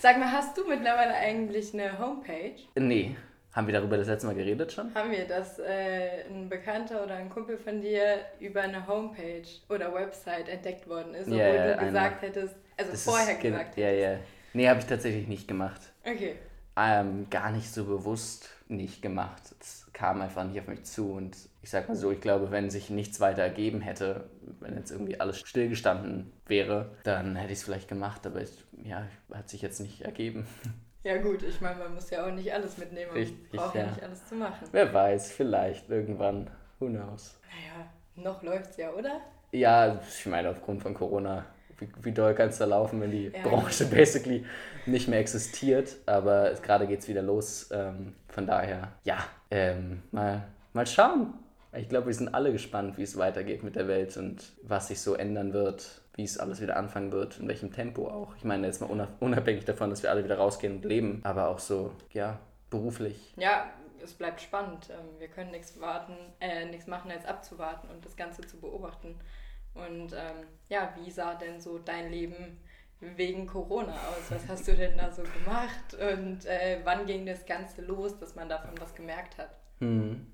Sag 0.00 0.18
mal, 0.18 0.32
hast 0.32 0.58
du 0.58 0.66
mittlerweile 0.66 1.14
eigentlich 1.14 1.72
eine 1.72 1.98
Homepage? 1.98 2.56
Nee. 2.74 3.16
Haben 3.56 3.68
wir 3.68 3.72
darüber 3.72 3.96
das 3.96 4.06
letzte 4.06 4.26
Mal 4.26 4.34
geredet 4.34 4.70
schon? 4.70 4.94
Haben 4.94 5.10
wir, 5.10 5.26
dass 5.26 5.58
äh, 5.58 6.24
ein 6.28 6.50
Bekannter 6.50 7.02
oder 7.02 7.14
ein 7.14 7.30
Kumpel 7.30 7.56
von 7.56 7.80
dir 7.80 8.18
über 8.38 8.60
eine 8.60 8.86
Homepage 8.86 9.48
oder 9.70 9.94
Website 9.94 10.50
entdeckt 10.50 10.86
worden 10.86 11.14
ist, 11.14 11.26
obwohl 11.26 11.38
yeah, 11.38 11.74
du 11.74 11.86
gesagt 11.86 12.20
hättest, 12.20 12.54
also 12.76 12.90
das 12.90 13.04
vorher 13.04 13.34
gesagt 13.36 13.76
hättest. 13.76 13.78
Ja, 13.78 13.90
ja. 13.90 14.18
Nee, 14.52 14.68
habe 14.68 14.80
ich 14.80 14.84
tatsächlich 14.84 15.26
nicht 15.26 15.48
gemacht. 15.48 15.80
Okay. 16.04 16.36
ähm, 16.76 17.28
gar 17.30 17.50
nicht 17.50 17.72
so 17.72 17.86
bewusst 17.86 18.50
nicht 18.68 19.00
gemacht. 19.00 19.42
Es 19.58 19.86
kam 19.94 20.20
einfach 20.20 20.44
nicht 20.44 20.60
auf 20.60 20.66
mich 20.66 20.84
zu 20.84 21.12
und 21.12 21.34
ich 21.62 21.70
sag 21.70 21.88
mal 21.88 21.96
so, 21.96 22.12
ich 22.12 22.20
glaube, 22.20 22.50
wenn 22.50 22.68
sich 22.68 22.90
nichts 22.90 23.20
weiter 23.20 23.40
ergeben 23.40 23.80
hätte, 23.80 24.28
wenn 24.60 24.76
jetzt 24.76 24.90
irgendwie 24.90 25.18
alles 25.18 25.38
stillgestanden 25.40 26.30
wäre, 26.46 26.90
dann 27.04 27.36
hätte 27.36 27.54
ich 27.54 27.60
es 27.60 27.64
vielleicht 27.64 27.88
gemacht, 27.88 28.26
aber 28.26 28.42
ich, 28.42 28.52
ja, 28.84 29.06
hat 29.32 29.48
sich 29.48 29.62
jetzt 29.62 29.80
nicht 29.80 30.02
ergeben. 30.02 30.46
Ja 31.06 31.18
gut, 31.18 31.40
ich 31.44 31.60
meine, 31.60 31.78
man 31.78 31.94
muss 31.94 32.10
ja 32.10 32.26
auch 32.26 32.32
nicht 32.32 32.52
alles 32.52 32.78
mitnehmen, 32.78 33.06
man 33.12 33.18
Richtig, 33.18 33.52
braucht 33.52 33.76
ja. 33.76 33.82
ja 33.82 33.86
nicht 33.86 34.02
alles 34.02 34.26
zu 34.26 34.34
machen. 34.34 34.66
Wer 34.72 34.92
weiß, 34.92 35.30
vielleicht 35.30 35.88
irgendwann, 35.88 36.50
who 36.80 36.86
knows. 36.86 37.38
Naja, 37.44 37.86
noch 38.16 38.42
läuft's 38.42 38.76
ja, 38.76 38.90
oder? 38.90 39.20
Ja, 39.52 40.00
ich 40.02 40.26
meine, 40.26 40.50
aufgrund 40.50 40.82
von 40.82 40.94
Corona, 40.94 41.44
wie, 41.78 41.88
wie 42.02 42.10
doll 42.10 42.34
kann 42.34 42.48
es 42.48 42.58
da 42.58 42.64
laufen, 42.64 43.00
wenn 43.00 43.12
die 43.12 43.26
ja. 43.32 43.40
Branche 43.44 43.84
basically 43.90 44.44
nicht 44.86 45.06
mehr 45.06 45.20
existiert, 45.20 45.94
aber 46.06 46.54
gerade 46.60 46.88
geht 46.88 46.98
es 46.98 47.08
wieder 47.08 47.22
los, 47.22 47.70
ähm, 47.70 48.16
von 48.26 48.44
daher, 48.44 48.90
ja, 49.04 49.18
ähm, 49.52 50.02
mal, 50.10 50.42
mal 50.72 50.88
schauen. 50.88 51.34
Ich 51.72 51.88
glaube, 51.88 52.06
wir 52.06 52.14
sind 52.14 52.34
alle 52.34 52.50
gespannt, 52.50 52.98
wie 52.98 53.04
es 53.04 53.16
weitergeht 53.16 53.62
mit 53.62 53.76
der 53.76 53.86
Welt 53.86 54.16
und 54.16 54.42
was 54.62 54.88
sich 54.88 55.00
so 55.00 55.14
ändern 55.14 55.52
wird 55.52 56.00
wie 56.16 56.24
es 56.24 56.38
alles 56.38 56.60
wieder 56.60 56.76
anfangen 56.76 57.12
wird, 57.12 57.38
in 57.38 57.46
welchem 57.46 57.72
Tempo 57.72 58.08
auch. 58.08 58.34
Ich 58.36 58.44
meine 58.44 58.66
jetzt 58.66 58.80
mal 58.80 59.08
unabhängig 59.20 59.66
davon, 59.66 59.90
dass 59.90 60.02
wir 60.02 60.10
alle 60.10 60.24
wieder 60.24 60.38
rausgehen 60.38 60.76
und 60.76 60.84
leben, 60.84 61.20
aber 61.24 61.48
auch 61.48 61.58
so, 61.58 61.92
ja, 62.12 62.40
beruflich. 62.70 63.34
Ja, 63.36 63.70
es 64.02 64.14
bleibt 64.14 64.40
spannend. 64.40 64.88
Ähm, 64.90 65.18
wir 65.18 65.28
können 65.28 65.50
nichts 65.50 65.78
warten, 65.78 66.14
äh, 66.40 66.64
nichts 66.66 66.86
machen, 66.86 67.10
als 67.10 67.26
abzuwarten 67.26 67.88
und 67.90 68.04
das 68.04 68.16
Ganze 68.16 68.42
zu 68.42 68.58
beobachten. 68.58 69.14
Und 69.74 70.14
ähm, 70.14 70.46
ja, 70.70 70.94
wie 70.96 71.10
sah 71.10 71.34
denn 71.34 71.60
so 71.60 71.78
dein 71.78 72.10
Leben 72.10 72.58
wegen 73.00 73.46
Corona 73.46 73.92
aus? 73.92 74.30
Was 74.30 74.48
hast 74.48 74.68
du 74.68 74.74
denn 74.74 74.96
da 74.96 75.12
so 75.12 75.22
gemacht? 75.22 75.94
Und 75.94 76.46
äh, 76.46 76.80
wann 76.84 77.04
ging 77.04 77.26
das 77.26 77.44
Ganze 77.44 77.82
los, 77.82 78.18
dass 78.18 78.34
man 78.34 78.48
davon 78.48 78.70
was 78.80 78.94
gemerkt 78.94 79.36
hat? 79.36 79.50
Hm. 79.80 80.26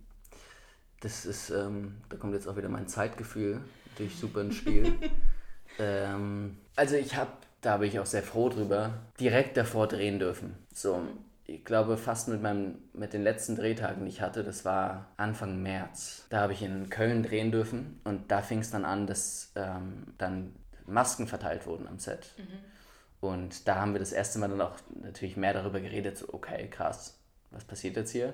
Das 1.01 1.27
ist, 1.27 1.51
ähm, 1.51 2.01
da 2.09 2.17
kommt 2.17 2.35
jetzt 2.35 2.47
auch 2.47 2.57
wieder 2.57 2.69
mein 2.69 2.87
Zeitgefühl 2.87 3.61
natürlich 3.91 4.17
super 4.17 4.43
ins 4.43 4.55
Spiel. 4.55 4.97
Ähm, 5.79 6.59
also 6.77 6.97
ich 6.97 7.17
habe, 7.17 7.31
da 7.61 7.79
bin 7.79 7.89
ich 7.89 7.99
auch 7.99 8.07
sehr 8.07 8.23
froh 8.23 8.49
drüber, 8.49 8.95
direkt 9.21 9.57
davor 9.57 9.89
drehen 9.89 10.19
dürfen. 10.19 10.57
So, 10.75 11.03
ich 11.47 11.65
glaube 11.65 11.97
fast 11.97 12.29
mit 12.29 12.43
meinem, 12.43 12.79
mit 12.93 13.13
den 13.13 13.23
letzten 13.23 13.57
Drehtagen, 13.57 14.05
die 14.05 14.11
ich 14.11 14.21
hatte, 14.21 14.45
das 14.45 14.65
war 14.65 15.09
Anfang 15.17 15.63
März. 15.63 16.27
Da 16.31 16.41
habe 16.41 16.53
ich 16.53 16.63
in 16.63 16.89
Köln 16.91 17.23
drehen 17.23 17.51
dürfen 17.51 18.01
und 18.05 18.31
da 18.31 18.43
fing 18.43 18.61
es 18.61 18.71
dann 18.71 18.85
an, 18.85 19.07
dass 19.07 19.53
ähm, 19.57 20.15
dann 20.19 20.55
Masken 20.87 21.27
verteilt 21.27 21.67
wurden 21.67 21.87
am 21.87 21.99
Set. 21.99 22.33
Mhm. 22.37 23.29
Und 23.29 23.69
da 23.69 23.77
haben 23.77 23.93
wir 23.93 24.01
das 24.01 24.13
erste 24.13 24.39
Mal 24.39 24.49
dann 24.49 24.61
auch 24.61 24.75
natürlich 25.01 25.37
mehr 25.37 25.53
darüber 25.53 25.81
geredet, 25.81 26.19
so 26.19 26.27
okay, 26.33 26.69
krass, 26.69 27.19
was 27.51 27.65
passiert 27.65 27.97
jetzt 27.97 28.11
hier? 28.11 28.33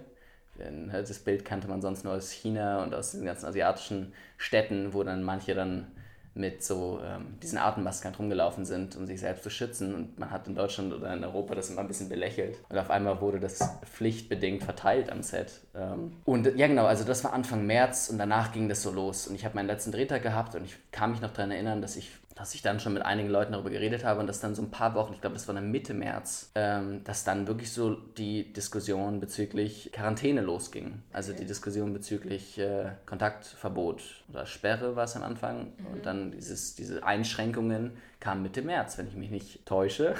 Denn, 0.59 0.87
ne, 0.87 1.03
das 1.03 1.19
Bild 1.19 1.45
kannte 1.45 1.69
man 1.69 1.83
sonst 1.83 2.05
nur 2.05 2.15
aus 2.15 2.31
China 2.31 2.83
und 2.83 2.95
aus 2.95 3.13
den 3.13 3.25
ganzen 3.25 3.47
asiatischen 3.47 4.13
Städten, 4.39 4.93
wo 4.93 5.05
dann 5.05 5.23
manche 5.23 5.55
dann 5.55 5.89
mit 6.39 6.63
so 6.63 7.01
ähm, 7.05 7.39
diesen 7.43 7.59
Atemmasken 7.59 8.15
rumgelaufen 8.15 8.65
sind, 8.65 8.97
um 8.97 9.07
sich 9.07 9.21
selbst 9.21 9.43
zu 9.43 9.51
schützen. 9.51 9.95
Und 9.95 10.19
man 10.19 10.31
hat 10.31 10.47
in 10.47 10.55
Deutschland 10.55 10.93
oder 10.93 11.13
in 11.13 11.25
Europa 11.25 11.55
das 11.55 11.71
immer 11.71 11.81
ein 11.81 11.89
bisschen 11.89 12.09
belächelt. 12.09 12.59
Und 12.69 12.79
auf 12.79 12.91
einmal 12.91 13.21
wurde 13.21 13.41
das 13.41 13.59
pflichtbedingt 13.85 14.63
verteilt 14.63 15.11
am 15.11 15.23
Set. 15.23 15.61
Ähm, 15.75 16.13
und 16.25 16.57
ja, 16.57 16.67
genau, 16.67 16.87
also 16.87 17.05
das 17.05 17.25
war 17.25 17.33
Anfang 17.33 17.67
März 17.67 18.09
und 18.09 18.19
danach 18.19 18.53
ging 18.53 18.69
das 18.69 18.83
so 18.83 18.91
los. 18.91 19.27
Und 19.27 19.35
ich 19.35 19.45
habe 19.45 19.55
meinen 19.55 19.67
letzten 19.67 19.93
Drehtag 19.93 20.23
gehabt 20.23 20.55
und 20.55 20.65
ich 20.65 20.77
kann 20.93 21.11
mich 21.11 21.21
noch 21.21 21.33
daran 21.33 21.51
erinnern, 21.51 21.83
dass 21.83 21.97
ich 21.97 22.11
dass 22.39 22.55
ich 22.55 22.63
dann 22.63 22.79
schon 22.79 22.95
mit 22.95 23.05
einigen 23.05 23.29
Leuten 23.29 23.53
darüber 23.53 23.71
geredet 23.71 24.05
habe 24.05 24.21
und 24.21 24.29
dass 24.29 24.39
dann 24.41 24.55
so 24.55 24.63
ein 24.63 24.71
paar 24.71 24.95
Wochen, 24.95 25.13
ich 25.13 25.21
glaube, 25.21 25.35
das 25.35 25.49
war 25.49 25.57
dann 25.57 25.73
Mitte 25.73 25.93
März, 25.93 26.53
ähm, 26.55 27.03
dass 27.03 27.25
dann 27.25 27.49
wirklich 27.49 27.73
so 27.73 27.95
die 27.95 28.53
Diskussion 28.53 29.19
bezüglich 29.19 29.91
Quarantäne 29.93 30.41
losging. 30.41 31.03
Also 31.13 31.33
die 31.33 31.47
Diskussion 31.47 31.93
bezüglich 31.93 32.57
äh, 32.59 32.93
Kontaktverbot 33.07 34.03
oder 34.31 34.47
Sperre 34.47 34.95
war 34.95 35.05
es 35.05 35.17
am 35.17 35.25
Anfang 35.25 35.73
mhm. 35.79 35.87
und 35.93 36.07
dann 36.07 36.31
dieses, 36.31 36.77
diese 36.77 37.03
Einschränkungen 37.03 37.97
kamen 38.21 38.43
Mitte 38.43 38.63
März, 38.63 38.99
wenn 38.99 39.09
ich 39.09 39.17
mich 39.17 39.31
nicht 39.31 39.67
täusche. 39.67 40.15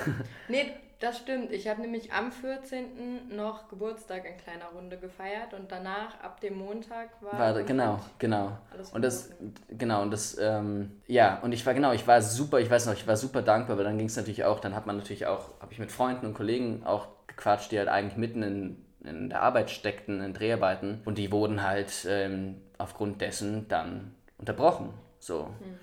Nee, 0.49 0.73
das 1.01 1.19
stimmt. 1.19 1.53
Ich 1.53 1.69
habe 1.69 1.81
nämlich 1.81 2.13
am 2.13 2.33
14. 2.33 3.35
noch 3.35 3.69
Geburtstag 3.69 4.25
in 4.25 4.37
kleiner 4.37 4.67
Runde 4.75 4.99
gefeiert 4.99 5.55
und 5.55 5.71
danach 5.71 6.21
ab 6.21 6.41
dem 6.41 6.59
Montag 6.59 7.11
war. 7.21 7.39
war 7.39 7.63
genau, 7.63 8.01
genau. 8.19 8.59
und 8.93 9.03
das, 9.03 9.31
genau, 9.69 10.03
und 10.03 10.11
das, 10.11 10.37
ähm, 10.39 11.01
ja, 11.07 11.39
und 11.41 11.53
ich 11.53 11.65
war 11.65 11.75
genau, 11.75 11.93
ich 11.93 12.07
war 12.07 12.21
super, 12.21 12.59
ich 12.61 12.69
weiß 12.69 12.87
noch, 12.87 12.95
ich 12.95 13.07
war 13.07 13.17
super 13.17 13.43
dankbar, 13.43 13.77
weil 13.77 13.85
dann 13.85 13.97
ging 13.97 14.09
es 14.09 14.17
natürlich 14.17 14.45
auch, 14.45 14.59
dann 14.59 14.75
hat 14.75 14.87
man 14.87 14.97
natürlich 14.97 15.27
auch, 15.27 15.61
habe 15.61 15.73
ich 15.73 15.79
mit 15.79 15.93
Freunden 15.93 16.27
und 16.27 16.35
Kollegen 16.35 16.85
auch 16.85 17.07
gequatscht, 17.29 17.71
die 17.71 17.79
halt 17.79 17.89
eigentlich 17.89 18.17
mitten 18.17 18.43
in, 18.43 18.85
in 19.05 19.29
der 19.29 19.43
Arbeit 19.43 19.71
steckten, 19.71 20.21
in 20.21 20.35
Dreharbeiten 20.35 21.03
und 21.05 21.19
die 21.19 21.31
wurden 21.31 21.63
halt 21.63 22.07
ähm, 22.09 22.61
aufgrund 22.77 23.21
dessen 23.21 23.69
dann 23.69 24.15
unterbrochen. 24.37 24.93
So. 25.21 25.55
Mhm. 25.61 25.79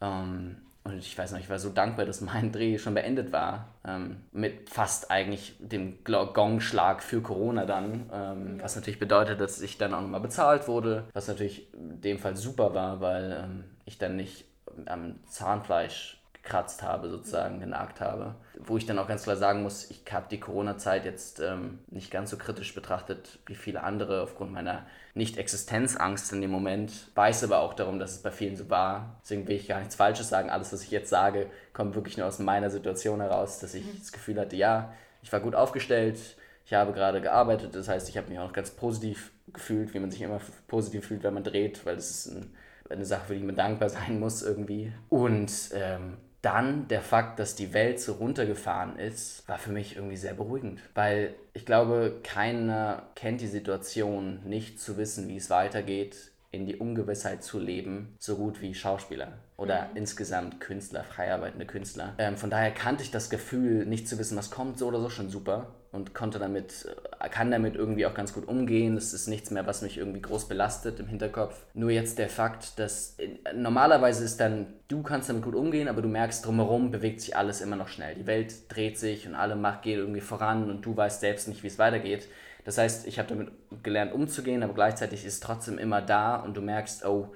Ähm, 0.00 0.56
und 0.84 0.98
ich 0.98 1.16
weiß 1.16 1.32
noch, 1.32 1.40
ich 1.40 1.48
war 1.48 1.58
so 1.58 1.70
dankbar, 1.70 2.04
dass 2.04 2.20
mein 2.20 2.52
Dreh 2.52 2.78
schon 2.78 2.94
beendet 2.94 3.32
war. 3.32 3.68
Ähm, 3.86 4.18
mit 4.32 4.68
fast 4.68 5.10
eigentlich 5.10 5.56
dem 5.58 6.04
Gongschlag 6.04 7.02
für 7.02 7.22
Corona 7.22 7.64
dann. 7.64 8.10
Ähm, 8.12 8.58
was 8.60 8.76
natürlich 8.76 8.98
bedeutet, 8.98 9.40
dass 9.40 9.62
ich 9.62 9.78
dann 9.78 9.94
auch 9.94 10.02
nochmal 10.02 10.20
bezahlt 10.20 10.68
wurde. 10.68 11.04
Was 11.14 11.26
natürlich 11.26 11.72
in 11.72 12.02
dem 12.02 12.18
Fall 12.18 12.36
super 12.36 12.74
war, 12.74 13.00
weil 13.00 13.44
ähm, 13.44 13.64
ich 13.86 13.96
dann 13.96 14.16
nicht 14.16 14.44
am 14.84 15.14
Zahnfleisch 15.26 16.22
gekratzt 16.44 16.82
habe, 16.82 17.08
sozusagen, 17.08 17.58
genagt 17.58 18.00
habe. 18.00 18.34
Wo 18.58 18.76
ich 18.76 18.84
dann 18.86 18.98
auch 18.98 19.08
ganz 19.08 19.24
klar 19.24 19.36
sagen 19.36 19.62
muss, 19.62 19.90
ich 19.90 20.02
habe 20.12 20.26
die 20.30 20.38
Corona-Zeit 20.38 21.04
jetzt 21.04 21.40
ähm, 21.40 21.78
nicht 21.88 22.10
ganz 22.10 22.30
so 22.30 22.36
kritisch 22.36 22.74
betrachtet 22.74 23.38
wie 23.46 23.54
viele 23.54 23.82
andere 23.82 24.22
aufgrund 24.22 24.52
meiner 24.52 24.84
Nicht-Existenzangst 25.14 26.32
in 26.32 26.42
dem 26.42 26.50
Moment. 26.50 27.10
Weiß 27.14 27.42
aber 27.44 27.60
auch 27.60 27.72
darum, 27.72 27.98
dass 27.98 28.12
es 28.12 28.22
bei 28.22 28.30
vielen 28.30 28.56
so 28.56 28.68
war. 28.68 29.18
Deswegen 29.22 29.48
will 29.48 29.56
ich 29.56 29.68
gar 29.68 29.78
nichts 29.78 29.96
Falsches 29.96 30.28
sagen. 30.28 30.50
Alles, 30.50 30.72
was 30.72 30.82
ich 30.82 30.90
jetzt 30.90 31.08
sage, 31.08 31.48
kommt 31.72 31.94
wirklich 31.94 32.18
nur 32.18 32.26
aus 32.26 32.38
meiner 32.38 32.70
Situation 32.70 33.20
heraus, 33.20 33.58
dass 33.58 33.74
ich 33.74 33.84
das 33.98 34.12
Gefühl 34.12 34.38
hatte, 34.38 34.56
ja, 34.56 34.92
ich 35.22 35.32
war 35.32 35.40
gut 35.40 35.54
aufgestellt, 35.54 36.18
ich 36.66 36.74
habe 36.74 36.92
gerade 36.92 37.20
gearbeitet, 37.22 37.74
das 37.74 37.88
heißt, 37.88 38.08
ich 38.08 38.18
habe 38.18 38.28
mich 38.28 38.38
auch 38.38 38.46
noch 38.46 38.52
ganz 38.52 38.70
positiv 38.70 39.32
gefühlt, 39.52 39.94
wie 39.94 39.98
man 39.98 40.10
sich 40.10 40.20
immer 40.20 40.40
positiv 40.68 41.06
fühlt, 41.06 41.22
wenn 41.22 41.34
man 41.34 41.44
dreht, 41.44 41.84
weil 41.86 41.96
das 41.96 42.10
ist 42.10 42.26
ein, 42.34 42.54
eine 42.90 43.04
Sache, 43.06 43.28
für 43.28 43.34
die 43.34 43.42
man 43.42 43.56
dankbar 43.56 43.88
sein 43.88 44.20
muss 44.20 44.42
irgendwie. 44.42 44.92
Und 45.08 45.50
ähm, 45.72 46.18
dann 46.44 46.88
der 46.88 47.00
Fakt, 47.00 47.38
dass 47.38 47.54
die 47.54 47.72
Welt 47.72 48.00
so 48.00 48.12
runtergefahren 48.14 48.98
ist, 48.98 49.48
war 49.48 49.58
für 49.58 49.72
mich 49.72 49.96
irgendwie 49.96 50.16
sehr 50.16 50.34
beruhigend. 50.34 50.80
Weil 50.94 51.34
ich 51.54 51.64
glaube, 51.64 52.20
keiner 52.22 53.04
kennt 53.14 53.40
die 53.40 53.46
Situation, 53.46 54.40
nicht 54.44 54.80
zu 54.80 54.96
wissen, 54.96 55.28
wie 55.28 55.36
es 55.36 55.50
weitergeht, 55.50 56.32
in 56.54 56.66
die 56.66 56.76
Ungewissheit 56.76 57.42
zu 57.42 57.58
leben, 57.58 58.16
so 58.18 58.36
gut 58.36 58.62
wie 58.62 58.74
Schauspieler 58.74 59.32
oder 59.56 59.88
mhm. 59.90 59.96
insgesamt 59.96 60.60
Künstler, 60.60 61.04
frei 61.04 61.32
arbeitende 61.32 61.66
Künstler. 61.66 62.14
Ähm, 62.18 62.36
von 62.36 62.50
daher 62.50 62.70
kannte 62.70 63.02
ich 63.02 63.10
das 63.10 63.30
Gefühl, 63.30 63.86
nicht 63.86 64.08
zu 64.08 64.18
wissen, 64.18 64.36
was 64.36 64.50
kommt, 64.50 64.78
so 64.78 64.86
oder 64.86 65.00
so 65.00 65.10
schon 65.10 65.28
super 65.28 65.74
und 65.94 66.12
konnte 66.12 66.40
damit, 66.40 66.88
äh, 67.20 67.28
kann 67.28 67.52
damit 67.52 67.76
irgendwie 67.76 68.04
auch 68.04 68.14
ganz 68.14 68.32
gut 68.32 68.48
umgehen. 68.48 68.96
Das 68.96 69.12
ist 69.12 69.28
nichts 69.28 69.52
mehr, 69.52 69.64
was 69.66 69.80
mich 69.80 69.96
irgendwie 69.96 70.20
groß 70.20 70.48
belastet 70.48 70.98
im 70.98 71.06
Hinterkopf. 71.06 71.64
Nur 71.72 71.90
jetzt 71.90 72.18
der 72.18 72.28
Fakt, 72.28 72.78
dass 72.80 73.16
äh, 73.18 73.28
normalerweise 73.54 74.24
ist 74.24 74.40
dann, 74.40 74.66
du 74.88 75.02
kannst 75.02 75.28
damit 75.28 75.44
gut 75.44 75.54
umgehen, 75.54 75.86
aber 75.86 76.02
du 76.02 76.08
merkst, 76.08 76.44
drumherum 76.44 76.90
bewegt 76.90 77.20
sich 77.20 77.36
alles 77.36 77.60
immer 77.60 77.76
noch 77.76 77.88
schnell. 77.88 78.16
Die 78.16 78.26
Welt 78.26 78.74
dreht 78.74 78.98
sich 78.98 79.28
und 79.28 79.36
alle 79.36 79.54
Macht 79.54 79.82
geht 79.82 79.98
irgendwie 79.98 80.20
voran 80.20 80.68
und 80.68 80.84
du 80.84 80.96
weißt 80.96 81.20
selbst 81.20 81.46
nicht, 81.46 81.62
wie 81.62 81.68
es 81.68 81.78
weitergeht. 81.78 82.28
Das 82.64 82.78
heißt, 82.78 83.06
ich 83.06 83.18
habe 83.18 83.28
damit 83.28 83.52
gelernt 83.82 84.12
umzugehen, 84.12 84.62
aber 84.62 84.74
gleichzeitig 84.74 85.24
ist 85.24 85.34
es 85.34 85.40
trotzdem 85.40 85.78
immer 85.78 86.00
da 86.00 86.36
und 86.36 86.56
du 86.56 86.62
merkst, 86.62 87.04
oh, 87.04 87.32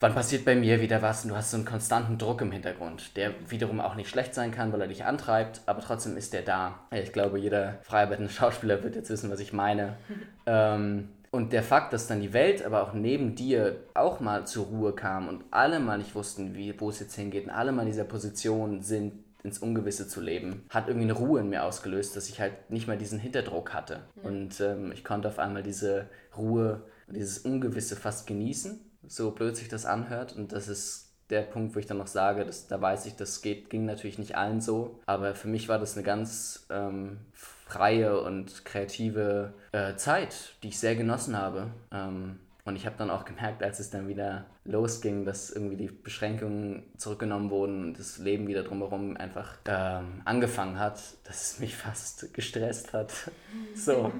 wann 0.00 0.14
passiert 0.14 0.44
bei 0.44 0.54
mir 0.54 0.80
wieder 0.80 1.00
was 1.02 1.24
und 1.24 1.30
du 1.30 1.36
hast 1.36 1.52
so 1.52 1.56
einen 1.56 1.64
konstanten 1.64 2.18
Druck 2.18 2.40
im 2.42 2.52
Hintergrund, 2.52 3.16
der 3.16 3.32
wiederum 3.48 3.80
auch 3.80 3.94
nicht 3.94 4.10
schlecht 4.10 4.34
sein 4.34 4.50
kann, 4.50 4.72
weil 4.72 4.80
er 4.80 4.88
dich 4.88 5.04
antreibt, 5.04 5.62
aber 5.66 5.80
trotzdem 5.80 6.16
ist 6.16 6.32
der 6.32 6.42
da. 6.42 6.80
Ich 6.90 7.12
glaube, 7.12 7.38
jeder 7.38 7.78
freiarbeitende 7.82 8.30
Schauspieler 8.32 8.82
wird 8.82 8.96
jetzt 8.96 9.10
wissen, 9.10 9.30
was 9.30 9.40
ich 9.40 9.52
meine. 9.52 9.96
ähm, 10.46 11.08
und 11.30 11.52
der 11.52 11.64
Fakt, 11.64 11.92
dass 11.92 12.06
dann 12.06 12.20
die 12.20 12.32
Welt 12.32 12.64
aber 12.64 12.82
auch 12.82 12.92
neben 12.92 13.34
dir 13.34 13.80
auch 13.94 14.20
mal 14.20 14.46
zur 14.46 14.66
Ruhe 14.66 14.92
kam 14.92 15.26
und 15.26 15.42
alle 15.50 15.80
mal 15.80 15.98
nicht 15.98 16.14
wussten, 16.14 16.54
wie, 16.54 16.78
wo 16.80 16.90
es 16.90 17.00
jetzt 17.00 17.16
hingeht 17.16 17.46
und 17.46 17.50
alle 17.50 17.72
mal 17.72 17.82
in 17.82 17.88
dieser 17.88 18.04
Position 18.04 18.82
sind, 18.82 19.14
ins 19.44 19.60
Ungewisse 19.60 20.08
zu 20.08 20.20
leben, 20.20 20.64
hat 20.70 20.88
irgendwie 20.88 21.04
eine 21.04 21.12
Ruhe 21.12 21.40
in 21.40 21.50
mir 21.50 21.64
ausgelöst, 21.64 22.16
dass 22.16 22.28
ich 22.28 22.40
halt 22.40 22.70
nicht 22.70 22.88
mehr 22.88 22.96
diesen 22.96 23.20
Hinterdruck 23.20 23.72
hatte. 23.72 24.00
Ja. 24.16 24.22
Und 24.28 24.60
ähm, 24.60 24.90
ich 24.90 25.04
konnte 25.04 25.28
auf 25.28 25.38
einmal 25.38 25.62
diese 25.62 26.08
Ruhe 26.36 26.82
dieses 27.06 27.38
Ungewisse 27.38 27.96
fast 27.96 28.26
genießen 28.26 28.80
so 29.08 29.30
blöd 29.30 29.56
sich 29.56 29.68
das 29.68 29.86
anhört. 29.86 30.34
Und 30.34 30.52
das 30.52 30.68
ist 30.68 31.12
der 31.30 31.42
Punkt, 31.42 31.74
wo 31.74 31.78
ich 31.78 31.86
dann 31.86 31.98
noch 31.98 32.06
sage, 32.06 32.44
dass, 32.44 32.66
da 32.66 32.80
weiß 32.80 33.06
ich, 33.06 33.16
das 33.16 33.42
geht, 33.42 33.70
ging 33.70 33.86
natürlich 33.86 34.18
nicht 34.18 34.36
allen 34.36 34.60
so. 34.60 35.00
Aber 35.06 35.34
für 35.34 35.48
mich 35.48 35.68
war 35.68 35.78
das 35.78 35.96
eine 35.96 36.04
ganz 36.04 36.66
ähm, 36.70 37.18
freie 37.64 38.20
und 38.20 38.64
kreative 38.64 39.54
äh, 39.72 39.96
Zeit, 39.96 40.56
die 40.62 40.68
ich 40.68 40.78
sehr 40.78 40.96
genossen 40.96 41.36
habe. 41.36 41.70
Ähm, 41.90 42.40
Und 42.66 42.76
ich 42.76 42.86
habe 42.86 42.96
dann 42.96 43.10
auch 43.10 43.26
gemerkt, 43.26 43.62
als 43.62 43.78
es 43.78 43.90
dann 43.90 44.08
wieder 44.08 44.46
losging, 44.64 45.26
dass 45.26 45.50
irgendwie 45.50 45.76
die 45.76 45.88
Beschränkungen 45.88 46.84
zurückgenommen 46.96 47.50
wurden 47.50 47.84
und 47.84 47.98
das 47.98 48.16
Leben 48.16 48.46
wieder 48.46 48.62
drumherum 48.62 49.18
einfach 49.18 49.58
ähm, 49.66 50.22
angefangen 50.24 50.78
hat, 50.78 50.98
dass 51.24 51.42
es 51.42 51.58
mich 51.58 51.76
fast 51.76 52.32
gestresst 52.32 52.94
hat. 52.94 53.12
so. 53.74 54.10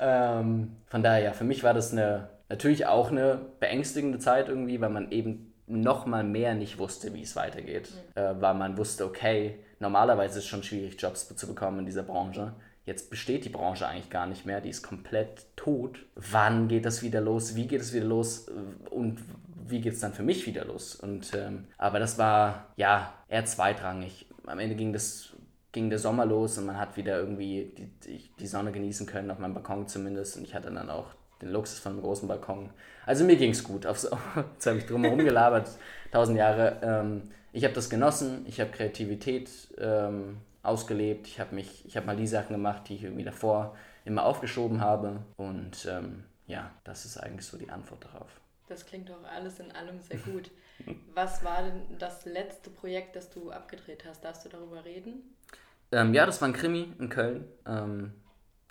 ähm, 0.00 0.76
von 0.86 1.02
daher, 1.02 1.22
ja, 1.22 1.32
für 1.32 1.44
mich 1.44 1.64
war 1.64 1.74
das 1.74 1.92
eine, 1.92 2.30
natürlich 2.48 2.86
auch 2.86 3.10
eine 3.10 3.40
beängstigende 3.60 4.18
Zeit 4.18 4.48
irgendwie, 4.48 4.80
weil 4.80 4.90
man 4.90 5.10
eben 5.10 5.52
noch 5.66 6.06
mal 6.06 6.24
mehr 6.24 6.54
nicht 6.54 6.78
wusste, 6.78 7.12
wie 7.12 7.22
es 7.22 7.36
weitergeht. 7.36 7.90
Mhm. 8.14 8.22
Äh, 8.22 8.40
weil 8.40 8.54
man 8.54 8.78
wusste, 8.78 9.04
okay, 9.04 9.58
normalerweise 9.80 10.38
ist 10.38 10.44
es 10.44 10.48
schon 10.48 10.62
schwierig, 10.62 10.96
Jobs 10.98 11.28
zu 11.36 11.46
bekommen 11.46 11.80
in 11.80 11.86
dieser 11.86 12.04
Branche. 12.04 12.54
Jetzt 12.86 13.10
besteht 13.10 13.44
die 13.44 13.48
Branche 13.48 13.86
eigentlich 13.86 14.10
gar 14.10 14.26
nicht 14.26 14.46
mehr, 14.46 14.60
die 14.60 14.70
ist 14.70 14.82
komplett 14.82 15.44
tot. 15.56 15.98
Wann 16.14 16.68
geht 16.68 16.86
das 16.86 17.02
wieder 17.02 17.20
los? 17.20 17.56
Wie 17.56 17.66
geht 17.66 17.80
es 17.80 17.92
wieder 17.92 18.06
los? 18.06 18.46
Und 18.90 19.18
wie 19.68 19.80
geht 19.80 19.94
es 19.94 20.00
dann 20.00 20.14
für 20.14 20.22
mich 20.22 20.46
wieder 20.46 20.64
los? 20.64 20.94
Und, 20.94 21.34
ähm, 21.34 21.64
aber 21.78 21.98
das 21.98 22.16
war 22.16 22.68
ja 22.76 23.12
eher 23.28 23.44
zweitrangig. 23.44 24.26
Am 24.46 24.60
Ende 24.60 24.76
ging 24.76 24.92
das 24.92 25.32
ging 25.72 25.90
der 25.90 25.98
Sommer 25.98 26.24
los 26.24 26.56
und 26.56 26.64
man 26.64 26.78
hat 26.78 26.96
wieder 26.96 27.18
irgendwie 27.18 27.70
die, 28.06 28.30
die, 28.38 28.46
Sonne 28.46 28.72
genießen 28.72 29.06
können, 29.06 29.30
auf 29.30 29.38
meinem 29.38 29.52
Balkon 29.52 29.86
zumindest. 29.86 30.38
Und 30.38 30.44
ich 30.44 30.54
hatte 30.54 30.70
dann 30.70 30.88
auch 30.88 31.08
den 31.42 31.50
Luxus 31.50 31.80
von 31.80 31.92
einem 31.92 32.00
großen 32.00 32.26
Balkon. 32.26 32.70
Also 33.04 33.24
mir 33.24 33.36
ging 33.36 33.50
es 33.50 33.62
gut. 33.62 33.84
Aufs, 33.84 34.04
jetzt 34.54 34.66
habe 34.66 34.78
ich 34.78 34.86
drumherum 34.86 35.18
gelabert, 35.18 35.68
tausend 36.12 36.38
Jahre. 36.38 36.78
Ähm, 36.82 37.22
ich 37.52 37.64
habe 37.64 37.74
das 37.74 37.90
genossen, 37.90 38.46
ich 38.48 38.58
habe 38.58 38.70
Kreativität 38.70 39.50
ähm, 39.76 40.38
ausgelebt, 40.66 41.26
ich 41.26 41.40
habe 41.40 41.54
mich, 41.54 41.84
ich 41.86 41.96
habe 41.96 42.06
mal 42.06 42.16
die 42.16 42.26
Sachen 42.26 42.52
gemacht, 42.52 42.88
die 42.88 42.96
ich 42.96 43.04
irgendwie 43.04 43.24
davor 43.24 43.76
immer 44.04 44.24
aufgeschoben 44.24 44.80
habe. 44.80 45.20
Und 45.36 45.86
ähm, 45.90 46.24
ja, 46.46 46.70
das 46.84 47.04
ist 47.04 47.18
eigentlich 47.18 47.46
so 47.46 47.56
die 47.58 47.70
Antwort 47.70 48.04
darauf. 48.04 48.40
Das 48.68 48.84
klingt 48.86 49.08
doch 49.08 49.22
alles 49.24 49.60
in 49.60 49.70
allem 49.72 50.00
sehr 50.00 50.18
gut. 50.18 50.50
Was 51.14 51.44
war 51.44 51.62
denn 51.62 51.98
das 51.98 52.24
letzte 52.26 52.70
Projekt, 52.70 53.16
das 53.16 53.30
du 53.30 53.50
abgedreht 53.50 54.04
hast? 54.06 54.24
Darfst 54.24 54.44
du 54.44 54.48
darüber 54.48 54.84
reden? 54.84 55.36
Ähm, 55.92 56.12
ja, 56.14 56.26
das 56.26 56.40
war 56.40 56.48
ein 56.48 56.54
Krimi 56.54 56.92
in 56.98 57.08
Köln. 57.08 57.44
Ähm, 57.66 58.12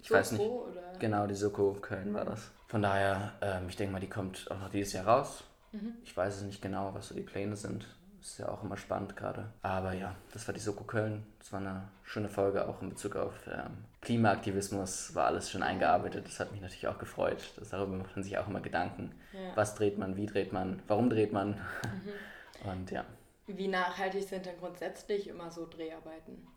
ich 0.02 0.10
Soko, 0.10 0.20
weiß 0.20 0.32
nicht. 0.34 0.42
Oder? 0.42 0.94
Genau, 1.00 1.28
die 1.28 1.36
Soko 1.36 1.74
Köln 1.82 2.14
war 2.14 2.26
das. 2.26 2.52
Von 2.68 2.82
daher, 2.82 3.34
ähm, 3.42 3.70
ich 3.70 3.76
denke 3.76 3.94
mal, 3.94 4.00
die 4.00 4.10
kommt 4.10 4.50
auch 4.52 4.60
noch 4.60 4.70
dieses 4.70 4.94
Jahr 4.94 5.08
raus. 5.08 5.44
Mhm. 5.72 5.94
Ich 6.04 6.16
weiß 6.16 6.38
es 6.38 6.44
nicht 6.44 6.62
genau, 6.62 6.94
was 6.94 7.08
so 7.08 7.16
die 7.16 7.22
Pläne 7.22 7.56
sind. 7.56 7.88
Ist 8.26 8.40
ja 8.40 8.50
auch 8.50 8.64
immer 8.64 8.76
spannend 8.76 9.16
gerade. 9.16 9.46
Aber 9.62 9.94
ja, 9.94 10.16
das 10.34 10.48
war 10.48 10.54
die 10.56 10.60
Soko 10.60 10.84
Köln. 10.84 11.28
Das 11.38 11.54
war 11.54 11.60
eine 11.60 11.84
schöne 12.02 12.28
Folge, 12.28 12.68
auch 12.68 12.82
in 12.82 12.90
Bezug 12.90 13.16
auf 13.18 13.36
ähm, 13.46 13.86
Klimaaktivismus 14.02 15.14
war 15.14 15.28
alles 15.28 15.52
schon 15.52 15.62
eingearbeitet. 15.62 16.26
Das 16.26 16.40
hat 16.40 16.52
mich 16.52 16.60
natürlich 16.60 16.88
auch 16.88 16.98
gefreut. 16.98 17.38
Das, 17.56 17.70
darüber 17.70 17.98
macht 17.98 18.16
man 18.16 18.24
sich 18.24 18.36
auch 18.40 18.48
immer 18.48 18.62
Gedanken. 18.62 19.12
Ja. 19.32 19.56
Was 19.56 19.76
dreht 19.76 20.00
man, 20.00 20.18
wie 20.18 20.26
dreht 20.26 20.52
man, 20.52 20.82
warum 20.88 21.12
dreht 21.12 21.34
man? 21.34 21.50
Mhm. 21.50 22.68
Und 22.72 22.90
ja. 22.90 23.06
Wie 23.46 23.68
nachhaltig 23.68 24.28
sind 24.28 24.48
denn 24.48 24.58
grundsätzlich 24.58 25.28
immer 25.28 25.52
so 25.52 25.68
Dreharbeiten? 25.68 26.48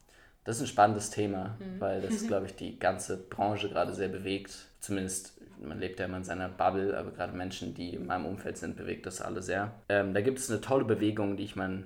Das 0.45 0.57
ist 0.57 0.63
ein 0.63 0.69
spannendes 0.69 1.11
Thema, 1.11 1.59
mhm. 1.59 1.81
weil 1.81 2.01
das, 2.01 2.27
glaube 2.27 2.47
ich, 2.47 2.57
die 2.57 2.79
ganze 2.79 3.19
Branche 3.19 3.69
gerade 3.69 3.93
sehr 3.93 4.09
bewegt. 4.09 4.57
Zumindest 4.81 5.38
man 5.61 5.79
lebt 5.79 5.99
ja 5.99 6.07
immer 6.07 6.19
in 6.19 6.25
seiner 6.25 6.49
Bubble, 6.49 6.97
aber 6.97 7.11
gerade 7.11 7.37
Menschen, 7.37 7.75
die 7.75 7.95
in 7.95 8.07
meinem 8.07 8.27
Umfeld 8.27 8.59
sind, 8.59 8.77
bewegt 8.77 9.07
das 9.07 9.21
alle 9.21 9.43
sehr. 9.43 9.73
Ähm, 9.89 10.15
da 10.15 10.21
gibt 10.21 10.39
es 10.39 10.51
eine 10.51 10.61
tolle 10.61 10.85
Bewegung, 10.85 11.37
die 11.37 11.45
ich 11.45 11.57
mal 11.57 11.85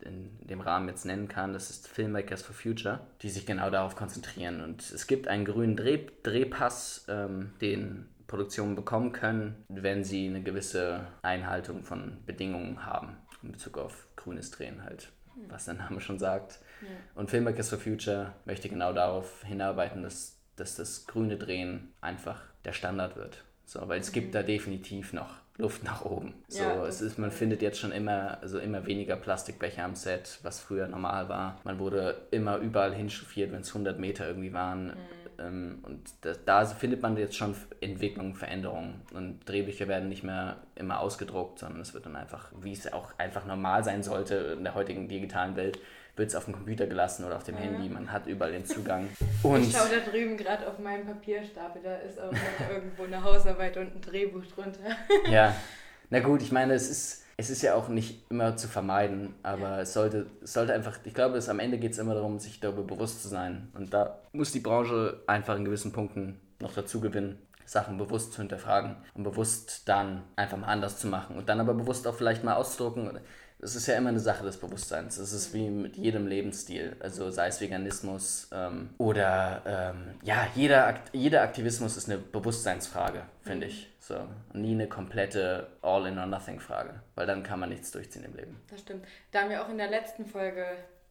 in 0.00 0.46
dem 0.46 0.60
Rahmen 0.60 0.88
jetzt 0.88 1.04
nennen 1.04 1.28
kann. 1.28 1.52
Das 1.52 1.70
ist 1.70 1.88
Filmmakers 1.88 2.42
for 2.42 2.54
Future, 2.54 3.00
die 3.22 3.30
sich 3.30 3.46
genau 3.46 3.70
darauf 3.70 3.96
konzentrieren. 3.96 4.62
Und 4.62 4.80
es 4.90 5.06
gibt 5.06 5.28
einen 5.28 5.44
grünen 5.44 5.76
Dreh, 5.76 6.06
Drehpass, 6.22 7.06
ähm, 7.08 7.52
den 7.60 8.08
Produktionen 8.26 8.76
bekommen 8.76 9.12
können, 9.12 9.64
wenn 9.68 10.04
sie 10.04 10.28
eine 10.28 10.42
gewisse 10.42 11.06
Einhaltung 11.22 11.82
von 11.82 12.18
Bedingungen 12.26 12.84
haben 12.84 13.16
in 13.42 13.52
Bezug 13.52 13.78
auf 13.78 14.06
grünes 14.16 14.50
Drehen 14.50 14.84
halt, 14.84 15.10
was 15.48 15.64
der 15.64 15.74
Name 15.74 16.00
schon 16.00 16.18
sagt. 16.18 16.60
Ja. 16.82 16.88
Und 17.14 17.30
Filmmakers 17.30 17.70
for 17.70 17.78
Future 17.78 18.34
möchte 18.44 18.68
genau 18.68 18.92
darauf 18.92 19.42
hinarbeiten, 19.44 20.02
dass, 20.02 20.36
dass 20.56 20.76
das 20.76 21.06
grüne 21.06 21.36
Drehen 21.36 21.92
einfach 22.00 22.42
der 22.64 22.72
Standard 22.72 23.16
wird. 23.16 23.44
So, 23.64 23.86
weil 23.88 24.00
es 24.00 24.12
gibt 24.12 24.34
da 24.34 24.42
definitiv 24.42 25.12
noch 25.12 25.34
Luft 25.58 25.82
nach 25.82 26.04
oben. 26.04 26.34
So, 26.46 26.62
ja, 26.62 26.86
es 26.86 27.00
ist, 27.00 27.18
man 27.18 27.30
findet 27.30 27.62
jetzt 27.62 27.80
schon 27.80 27.92
immer, 27.92 28.38
also 28.40 28.58
immer 28.60 28.86
weniger 28.86 29.16
Plastikbecher 29.16 29.84
am 29.84 29.96
Set, 29.96 30.38
was 30.42 30.60
früher 30.60 30.86
normal 30.86 31.28
war. 31.28 31.60
Man 31.64 31.78
wurde 31.78 32.28
immer 32.30 32.58
überall 32.58 32.94
hinchauffiert, 32.94 33.52
wenn 33.52 33.60
es 33.60 33.68
100 33.68 33.98
Meter 33.98 34.26
irgendwie 34.26 34.52
waren. 34.52 34.86
Mhm. 34.86 34.94
Ähm, 35.38 35.78
und 35.82 36.10
das, 36.20 36.44
da 36.44 36.64
findet 36.64 37.02
man 37.02 37.16
jetzt 37.16 37.36
schon 37.36 37.54
Entwicklungen, 37.80 38.34
Veränderungen. 38.34 39.02
Und 39.12 39.48
Drehbücher 39.48 39.88
werden 39.88 40.08
nicht 40.08 40.22
mehr 40.22 40.58
immer 40.76 41.00
ausgedruckt, 41.00 41.58
sondern 41.58 41.80
es 41.80 41.92
wird 41.92 42.06
dann 42.06 42.16
einfach, 42.16 42.52
wie 42.60 42.72
es 42.72 42.92
auch 42.92 43.18
einfach 43.18 43.44
normal 43.44 43.82
sein 43.84 44.02
sollte 44.02 44.56
in 44.56 44.64
der 44.64 44.74
heutigen 44.74 45.08
digitalen 45.08 45.56
Welt, 45.56 45.78
wird 46.18 46.30
es 46.30 46.34
auf 46.34 46.44
dem 46.44 46.54
Computer 46.54 46.86
gelassen 46.86 47.24
oder 47.24 47.36
auf 47.36 47.44
dem 47.44 47.56
ja. 47.56 47.62
Handy. 47.62 47.88
Man 47.88 48.10
hat 48.12 48.26
überall 48.26 48.52
den 48.52 48.64
Zugang. 48.64 49.08
Und 49.42 49.62
ich 49.62 49.72
schaue 49.72 49.88
da 49.88 50.10
drüben 50.10 50.36
gerade 50.36 50.66
auf 50.66 50.78
meinen 50.78 51.06
Papierstapel, 51.06 51.82
da 51.82 51.96
ist 51.96 52.20
auch 52.20 52.32
noch 52.32 52.70
irgendwo 52.70 53.04
eine 53.04 53.22
Hausarbeit 53.22 53.76
und 53.76 53.94
ein 53.94 54.00
Drehbuch 54.00 54.44
drunter. 54.46 54.80
ja, 55.30 55.54
na 56.10 56.20
gut, 56.20 56.42
ich 56.42 56.52
meine, 56.52 56.74
es 56.74 56.90
ist, 56.90 57.24
es 57.36 57.50
ist 57.50 57.62
ja 57.62 57.74
auch 57.74 57.88
nicht 57.88 58.30
immer 58.30 58.56
zu 58.56 58.68
vermeiden, 58.68 59.34
aber 59.42 59.78
es 59.80 59.92
sollte, 59.92 60.26
es 60.42 60.52
sollte 60.52 60.74
einfach, 60.74 60.98
ich 61.04 61.14
glaube, 61.14 61.34
dass 61.34 61.48
am 61.48 61.60
Ende 61.60 61.78
geht 61.78 61.92
es 61.92 61.98
immer 61.98 62.14
darum, 62.14 62.38
sich 62.38 62.60
darüber 62.60 62.82
bewusst 62.82 63.22
zu 63.22 63.28
sein. 63.28 63.68
Und 63.74 63.94
da 63.94 64.18
muss 64.32 64.52
die 64.52 64.60
Branche 64.60 65.22
einfach 65.26 65.56
in 65.56 65.64
gewissen 65.64 65.92
Punkten 65.92 66.40
noch 66.60 66.74
dazu 66.74 67.00
gewinnen. 67.00 67.38
Sachen 67.64 67.98
bewusst 67.98 68.32
zu 68.32 68.40
hinterfragen 68.40 68.96
und 69.14 69.24
bewusst 69.24 69.88
dann 69.88 70.22
einfach 70.36 70.56
mal 70.56 70.68
anders 70.68 70.98
zu 70.98 71.06
machen 71.06 71.36
und 71.36 71.50
dann 71.50 71.60
aber 71.60 71.74
bewusst 71.74 72.06
auch 72.06 72.14
vielleicht 72.14 72.42
mal 72.42 72.54
auszudrucken 72.54 73.20
es 73.60 73.74
ist 73.74 73.86
ja 73.86 73.96
immer 73.96 74.10
eine 74.10 74.20
Sache 74.20 74.44
des 74.44 74.56
Bewusstseins. 74.56 75.18
Es 75.18 75.32
ist 75.32 75.52
wie 75.52 75.68
mit 75.68 75.96
jedem 75.96 76.26
Lebensstil, 76.26 76.96
also 77.00 77.30
sei 77.30 77.48
es 77.48 77.60
Veganismus 77.60 78.48
ähm, 78.52 78.90
oder 78.98 79.62
ähm, 79.66 80.14
ja, 80.22 80.46
jeder, 80.54 80.86
Akt, 80.86 81.10
jeder 81.12 81.42
Aktivismus 81.42 81.96
ist 81.96 82.08
eine 82.08 82.18
Bewusstseinsfrage, 82.18 83.22
finde 83.42 83.66
mhm. 83.66 83.72
ich. 83.72 83.90
So, 84.00 84.26
nie 84.54 84.72
eine 84.72 84.88
komplette 84.88 85.66
All-in-or-nothing-Frage, 85.82 86.94
weil 87.14 87.26
dann 87.26 87.42
kann 87.42 87.60
man 87.60 87.68
nichts 87.68 87.90
durchziehen 87.90 88.24
im 88.24 88.34
Leben. 88.34 88.58
Das 88.70 88.80
stimmt. 88.80 89.04
Da 89.32 89.42
haben 89.42 89.50
wir 89.50 89.62
auch 89.62 89.68
in 89.68 89.76
der 89.76 89.90
letzten 89.90 90.24
Folge 90.24 90.64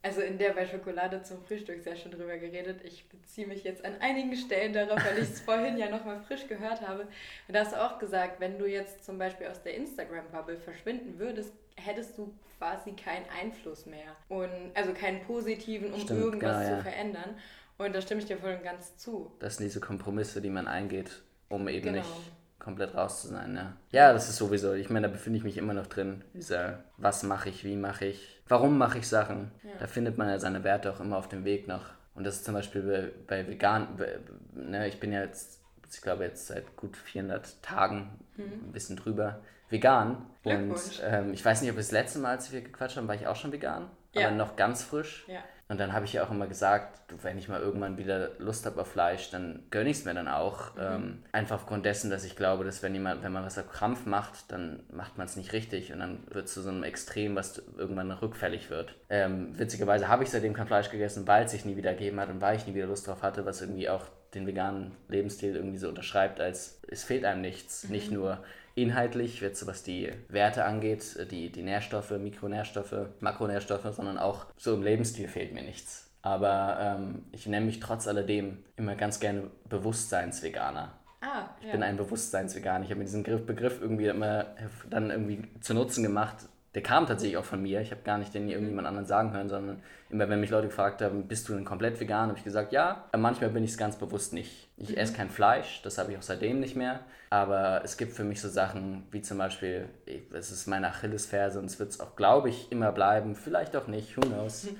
also 0.07 0.21
in 0.21 0.37
der 0.37 0.53
bei 0.53 0.65
Schokolade 0.65 1.21
zum 1.21 1.43
Frühstück 1.43 1.83
sehr 1.83 1.97
schon 1.97 2.11
drüber 2.11 2.37
geredet. 2.37 2.79
Ich 2.85 3.09
beziehe 3.09 3.45
mich 3.45 3.65
jetzt 3.65 3.83
an 3.83 3.95
einigen 3.99 4.35
Stellen 4.37 4.71
darauf, 4.71 5.03
weil 5.03 5.17
ich 5.17 5.29
es 5.29 5.41
vorhin 5.45 5.77
ja 5.77 5.89
nochmal 5.89 6.21
frisch 6.21 6.47
gehört 6.47 6.81
habe. 6.81 7.01
Und 7.01 7.53
da 7.53 7.59
hast 7.59 7.73
du 7.73 7.83
auch 7.83 7.99
gesagt, 7.99 8.39
wenn 8.39 8.57
du 8.57 8.65
jetzt 8.65 9.03
zum 9.03 9.17
Beispiel 9.17 9.47
aus 9.47 9.61
der 9.63 9.75
Instagram-Bubble 9.75 10.57
verschwinden 10.59 11.19
würdest, 11.19 11.51
hättest 11.75 12.17
du 12.17 12.33
quasi 12.57 12.93
keinen 12.93 13.25
Einfluss 13.41 13.85
mehr. 13.85 14.15
Und 14.29 14.49
also 14.75 14.93
keinen 14.93 15.21
positiven, 15.23 15.91
um 15.91 15.99
Stimmt, 15.99 16.21
irgendwas 16.21 16.57
genau, 16.57 16.69
ja. 16.71 16.77
zu 16.77 16.83
verändern. 16.83 17.35
Und 17.77 17.93
da 17.93 18.01
stimme 18.01 18.21
ich 18.21 18.27
dir 18.27 18.37
voll 18.37 18.53
und 18.53 18.63
ganz 18.63 18.95
zu. 18.95 19.31
Das 19.39 19.57
sind 19.57 19.65
diese 19.65 19.81
Kompromisse, 19.81 20.41
die 20.41 20.49
man 20.49 20.67
eingeht, 20.67 21.21
um 21.49 21.67
eben 21.67 21.83
genau. 21.83 21.99
nicht 21.99 22.31
komplett 22.67 22.95
raus 22.95 23.21
zu 23.21 23.29
sein. 23.29 23.55
Ja, 23.55 23.73
ja 23.91 24.13
das 24.13 24.27
ist 24.27 24.35
sowieso, 24.35 24.73
ich 24.73 24.89
meine, 24.89 25.07
da 25.07 25.13
befinde 25.13 25.37
ich 25.37 25.45
mich 25.45 25.57
immer 25.57 25.73
noch 25.73 25.87
drin. 25.87 26.21
Dieser, 26.33 26.83
was 26.97 27.23
mache 27.23 27.47
ich, 27.47 27.63
wie 27.63 27.77
mache 27.77 28.05
ich, 28.05 28.41
warum 28.49 28.77
mache 28.77 28.97
ich 28.97 29.07
Sachen. 29.07 29.51
Ja. 29.63 29.69
Da 29.79 29.87
findet 29.87 30.17
man 30.17 30.27
ja 30.27 30.37
seine 30.37 30.65
Werte 30.65 30.91
auch 30.91 30.99
immer 30.99 31.17
auf 31.17 31.29
dem 31.29 31.45
Weg 31.45 31.69
noch. 31.69 31.85
Und 32.13 32.25
das 32.25 32.35
ist 32.35 32.45
zum 32.45 32.55
Beispiel 32.55 32.81
bei, 32.81 33.11
bei 33.25 33.47
Vegan, 33.47 33.95
bei, 33.95 34.19
ne, 34.53 34.85
ich 34.85 34.99
bin 34.99 35.13
ja 35.13 35.21
jetzt, 35.21 35.61
ich 35.89 36.01
glaube 36.01 36.25
jetzt 36.25 36.47
seit 36.47 36.75
gut 36.75 36.97
400 36.97 37.63
Tagen, 37.63 38.19
mhm. 38.35 38.43
ein 38.43 38.71
bisschen 38.73 38.97
drüber, 38.97 39.39
vegan. 39.69 40.25
Und 40.43 41.01
ähm, 41.05 41.31
ich 41.31 41.45
weiß 41.45 41.61
nicht, 41.61 41.71
ob 41.71 41.77
das 41.77 41.91
letzte 41.91 42.19
Mal, 42.19 42.31
als 42.31 42.51
wir 42.51 42.59
gequatscht 42.59 42.97
haben, 42.97 43.07
war 43.07 43.15
ich 43.15 43.27
auch 43.27 43.37
schon 43.37 43.53
vegan, 43.53 43.89
ja. 44.19 44.27
aber 44.27 44.35
noch 44.35 44.55
ganz 44.55 44.83
frisch. 44.83 45.25
Ja. 45.27 45.39
Und 45.69 45.81
dann 45.81 45.91
habe 45.91 46.05
ich 46.05 46.13
ja 46.13 46.23
auch 46.23 46.31
immer 46.31 46.47
gesagt, 46.47 47.01
wenn 47.21 47.37
ich 47.37 47.49
mal 47.49 47.59
irgendwann 47.59 47.97
wieder 47.97 48.31
Lust 48.39 48.65
habe 48.65 48.79
auf 48.79 48.87
Fleisch, 48.87 49.31
dann 49.31 49.63
gönne 49.69 49.89
ich 49.89 49.97
es 49.97 50.05
mir 50.05 50.13
dann 50.13 50.29
auch. 50.29 50.73
Mhm. 50.75 50.81
Ähm, 50.81 51.23
einfach 51.33 51.57
aufgrund 51.57 51.85
dessen, 51.85 52.09
dass 52.09 52.23
ich 52.23 52.37
glaube, 52.37 52.63
dass 52.63 52.83
wenn 52.83 52.93
jemand, 52.93 53.21
wenn 53.21 53.33
man 53.33 53.43
was 53.43 53.57
auf 53.57 53.69
Krampf 53.69 54.05
macht, 54.05 54.49
dann 54.49 54.83
macht 54.89 55.17
man 55.17 55.25
es 55.25 55.35
nicht 55.35 55.51
richtig 55.51 55.91
und 55.91 55.99
dann 55.99 56.19
wird 56.29 56.45
es 56.45 56.53
zu 56.53 56.61
so 56.61 56.69
einem 56.69 56.83
Extrem, 56.83 57.35
was 57.35 57.61
irgendwann 57.77 58.11
rückfällig 58.11 58.69
wird. 58.69 58.95
Ähm, 59.09 59.57
witzigerweise 59.59 60.07
habe 60.07 60.23
ich 60.23 60.29
seitdem 60.29 60.53
kein 60.53 60.67
Fleisch 60.67 60.89
gegessen, 60.89 61.27
weil 61.27 61.43
es 61.45 61.51
sich 61.51 61.65
nie 61.65 61.75
wieder 61.75 61.91
gegeben 61.93 62.19
hat 62.21 62.29
und 62.29 62.39
weil 62.39 62.55
ich 62.55 62.65
nie 62.65 62.73
wieder 62.73 62.87
Lust 62.87 63.05
drauf 63.05 63.21
hatte, 63.21 63.45
was 63.45 63.61
irgendwie 63.61 63.89
auch 63.89 64.05
den 64.33 64.47
veganen 64.47 64.91
Lebensstil 65.09 65.55
irgendwie 65.55 65.77
so 65.77 65.89
unterschreibt, 65.89 66.39
als 66.39 66.79
es 66.87 67.03
fehlt 67.03 67.25
einem 67.25 67.41
nichts. 67.41 67.83
Mhm. 67.83 67.91
Nicht 67.91 68.11
nur 68.11 68.39
inhaltlich, 68.77 69.41
jetzt 69.41 69.65
was 69.65 69.83
die 69.83 70.11
Werte 70.29 70.63
angeht, 70.63 71.17
die, 71.31 71.49
die 71.49 71.63
Nährstoffe, 71.63 72.11
Mikronährstoffe, 72.11 73.07
Makronährstoffe, 73.19 73.93
sondern 73.95 74.17
auch 74.17 74.45
so 74.55 74.75
im 74.75 74.83
Lebensstil 74.83 75.27
fehlt 75.27 75.53
mir 75.53 75.63
nichts. 75.63 76.11
Aber 76.21 76.77
ähm, 76.79 77.23
ich 77.31 77.47
nenne 77.47 77.65
mich 77.65 77.79
trotz 77.79 78.07
alledem 78.07 78.59
immer 78.75 78.95
ganz 78.95 79.19
gerne 79.19 79.49
Bewusstseinsveganer. 79.69 80.91
Ah, 81.21 81.49
ich 81.59 81.67
ja. 81.67 81.71
bin 81.71 81.83
ein 81.83 81.97
Bewusstseinsveganer. 81.97 82.83
Ich 82.83 82.91
habe 82.91 82.99
mir 82.99 83.05
diesen 83.05 83.23
Begriff 83.23 83.81
irgendwie 83.81 84.07
immer 84.07 84.45
dann 84.89 85.09
irgendwie 85.09 85.43
zu 85.61 85.73
Nutzen 85.73 86.03
gemacht, 86.03 86.35
der 86.75 86.83
kam 86.83 87.07
tatsächlich 87.07 87.37
auch 87.37 87.45
von 87.45 87.63
mir. 87.63 87.81
Ich 87.81 87.89
habe 87.89 88.01
gar 88.03 88.19
nicht 88.19 88.35
den 88.35 88.47
irgendjemand 88.47 88.87
anderen 88.87 89.07
sagen 89.07 89.33
hören, 89.33 89.49
sondern 89.49 89.81
immer 90.11 90.29
wenn 90.29 90.39
mich 90.39 90.51
Leute 90.51 90.67
gefragt 90.67 91.01
haben, 91.01 91.27
bist 91.27 91.49
du 91.49 91.53
denn 91.53 91.65
komplett 91.65 91.99
vegan, 91.99 92.29
habe 92.29 92.37
ich 92.37 92.43
gesagt, 92.43 92.71
ja. 92.71 93.05
Manchmal 93.17 93.49
bin 93.49 93.63
ich 93.63 93.71
es 93.71 93.77
ganz 93.77 93.95
bewusst 93.95 94.33
nicht. 94.33 94.67
Ich 94.77 94.89
mhm. 94.89 94.97
esse 94.97 95.13
kein 95.13 95.31
Fleisch, 95.31 95.81
das 95.81 95.97
habe 95.97 96.11
ich 96.11 96.17
auch 96.19 96.21
seitdem 96.21 96.59
nicht 96.59 96.75
mehr. 96.75 96.99
Aber 97.29 97.81
es 97.83 97.97
gibt 97.97 98.13
für 98.13 98.23
mich 98.23 98.41
so 98.41 98.49
Sachen 98.49 99.07
wie 99.11 99.21
zum 99.21 99.37
Beispiel, 99.37 99.89
es 100.33 100.51
ist 100.51 100.67
meine 100.67 100.87
Achillesferse 100.87 101.59
und 101.59 101.65
es 101.65 101.79
wird 101.79 101.89
es 101.89 101.99
auch, 101.99 102.15
glaube 102.15 102.49
ich, 102.49 102.71
immer 102.71 102.91
bleiben. 102.91 103.35
Vielleicht 103.35 103.75
auch 103.75 103.87
nicht, 103.87 104.15
who 104.17 104.21
knows. 104.21 104.65
Mhm. 104.65 104.77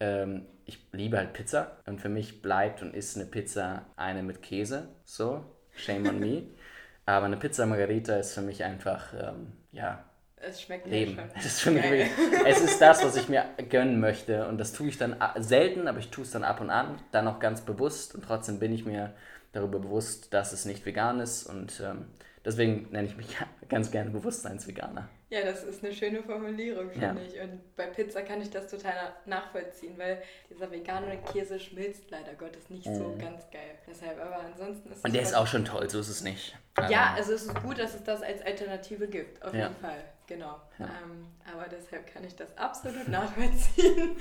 Ähm, 0.00 0.46
ich 0.64 0.78
liebe 0.92 1.18
halt 1.18 1.32
Pizza 1.32 1.72
und 1.86 2.00
für 2.00 2.08
mich 2.08 2.40
bleibt 2.40 2.82
und 2.82 2.94
ist 2.94 3.16
eine 3.16 3.26
Pizza 3.26 3.86
eine 3.96 4.22
mit 4.22 4.42
Käse. 4.42 4.88
So, 5.04 5.44
shame 5.74 6.08
on 6.08 6.18
me. 6.18 6.44
Aber 7.06 7.26
eine 7.26 7.36
Pizza 7.36 7.66
Margarita 7.66 8.16
ist 8.16 8.34
für 8.34 8.42
mich 8.42 8.62
einfach, 8.62 9.12
ähm, 9.12 9.52
ja, 9.72 10.04
es 10.36 10.60
schmeckt 10.62 10.86
Leben. 10.86 11.18
Es 11.36 11.46
ist, 11.46 11.66
wirklich, 11.66 12.10
es 12.46 12.60
ist 12.60 12.80
das, 12.80 13.04
was 13.04 13.16
ich 13.16 13.28
mir 13.28 13.44
gönnen 13.70 14.00
möchte. 14.00 14.46
Und 14.48 14.58
das 14.58 14.72
tue 14.72 14.88
ich 14.88 14.98
dann 14.98 15.16
selten, 15.38 15.86
aber 15.86 15.98
ich 15.98 16.10
tue 16.10 16.24
es 16.24 16.30
dann 16.30 16.42
ab 16.42 16.60
und 16.60 16.70
an, 16.70 17.00
dann 17.12 17.28
auch 17.28 17.38
ganz 17.38 17.60
bewusst. 17.60 18.14
Und 18.14 18.24
trotzdem 18.24 18.58
bin 18.58 18.72
ich 18.72 18.84
mir 18.84 19.12
darüber 19.52 19.78
bewusst, 19.78 20.32
dass 20.34 20.52
es 20.52 20.64
nicht 20.64 20.84
vegan 20.84 21.20
ist. 21.20 21.46
Und 21.46 21.80
ähm, 21.84 22.06
deswegen 22.44 22.88
nenne 22.90 23.08
ich 23.08 23.16
mich 23.16 23.36
ganz 23.68 23.90
gerne 23.90 24.10
Bewusstseinsveganer. 24.10 25.08
Ja, 25.32 25.40
das 25.40 25.64
ist 25.64 25.82
eine 25.82 25.94
schöne 25.94 26.22
Formulierung, 26.22 26.90
finde 26.90 27.06
ja. 27.06 27.16
ich. 27.26 27.40
Und 27.40 27.74
bei 27.74 27.86
Pizza 27.86 28.20
kann 28.20 28.42
ich 28.42 28.50
das 28.50 28.68
total 28.70 29.14
nachvollziehen, 29.24 29.94
weil 29.96 30.22
dieser 30.50 30.70
vegane 30.70 31.16
Käse 31.32 31.58
schmilzt 31.58 32.10
leider 32.10 32.34
Gottes 32.34 32.68
nicht 32.68 32.86
mhm. 32.86 32.96
so 32.96 33.16
ganz 33.18 33.50
geil. 33.50 33.78
Deshalb, 33.88 34.20
aber 34.20 34.40
ansonsten 34.40 34.92
ist 34.92 35.02
Und 35.02 35.14
der 35.14 35.22
ist 35.22 35.34
auch 35.34 35.46
schon 35.46 35.64
toll, 35.64 35.88
so 35.88 36.00
ist 36.00 36.10
es 36.10 36.22
nicht. 36.22 36.54
Also 36.74 36.92
ja, 36.92 37.14
also 37.16 37.32
es 37.32 37.44
ist 37.44 37.62
gut, 37.62 37.78
dass 37.78 37.94
es 37.94 38.04
das 38.04 38.20
als 38.20 38.42
Alternative 38.42 39.08
gibt, 39.08 39.42
auf 39.42 39.54
ja. 39.54 39.68
jeden 39.68 39.76
Fall. 39.76 40.04
Genau. 40.32 40.60
Ja. 40.78 40.86
Ähm, 40.86 41.26
aber 41.52 41.68
deshalb 41.68 42.06
kann 42.06 42.24
ich 42.24 42.34
das 42.34 42.56
absolut 42.56 43.06
nachvollziehen. 43.16 44.16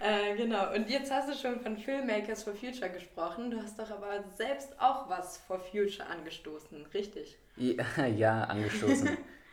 äh, 0.00 0.36
genau. 0.36 0.72
Und 0.72 0.88
jetzt 0.88 1.10
hast 1.10 1.28
du 1.28 1.34
schon 1.34 1.60
von 1.60 1.76
Filmmakers 1.76 2.44
for 2.44 2.54
Future 2.54 2.88
gesprochen. 2.88 3.50
Du 3.50 3.60
hast 3.60 3.78
doch 3.78 3.90
aber 3.90 4.22
selbst 4.36 4.80
auch 4.80 5.08
was 5.08 5.38
for 5.38 5.58
Future 5.58 6.08
angestoßen, 6.08 6.86
richtig? 6.94 7.36
Ja, 7.56 7.84
ja 8.06 8.44
angestoßen. 8.44 9.08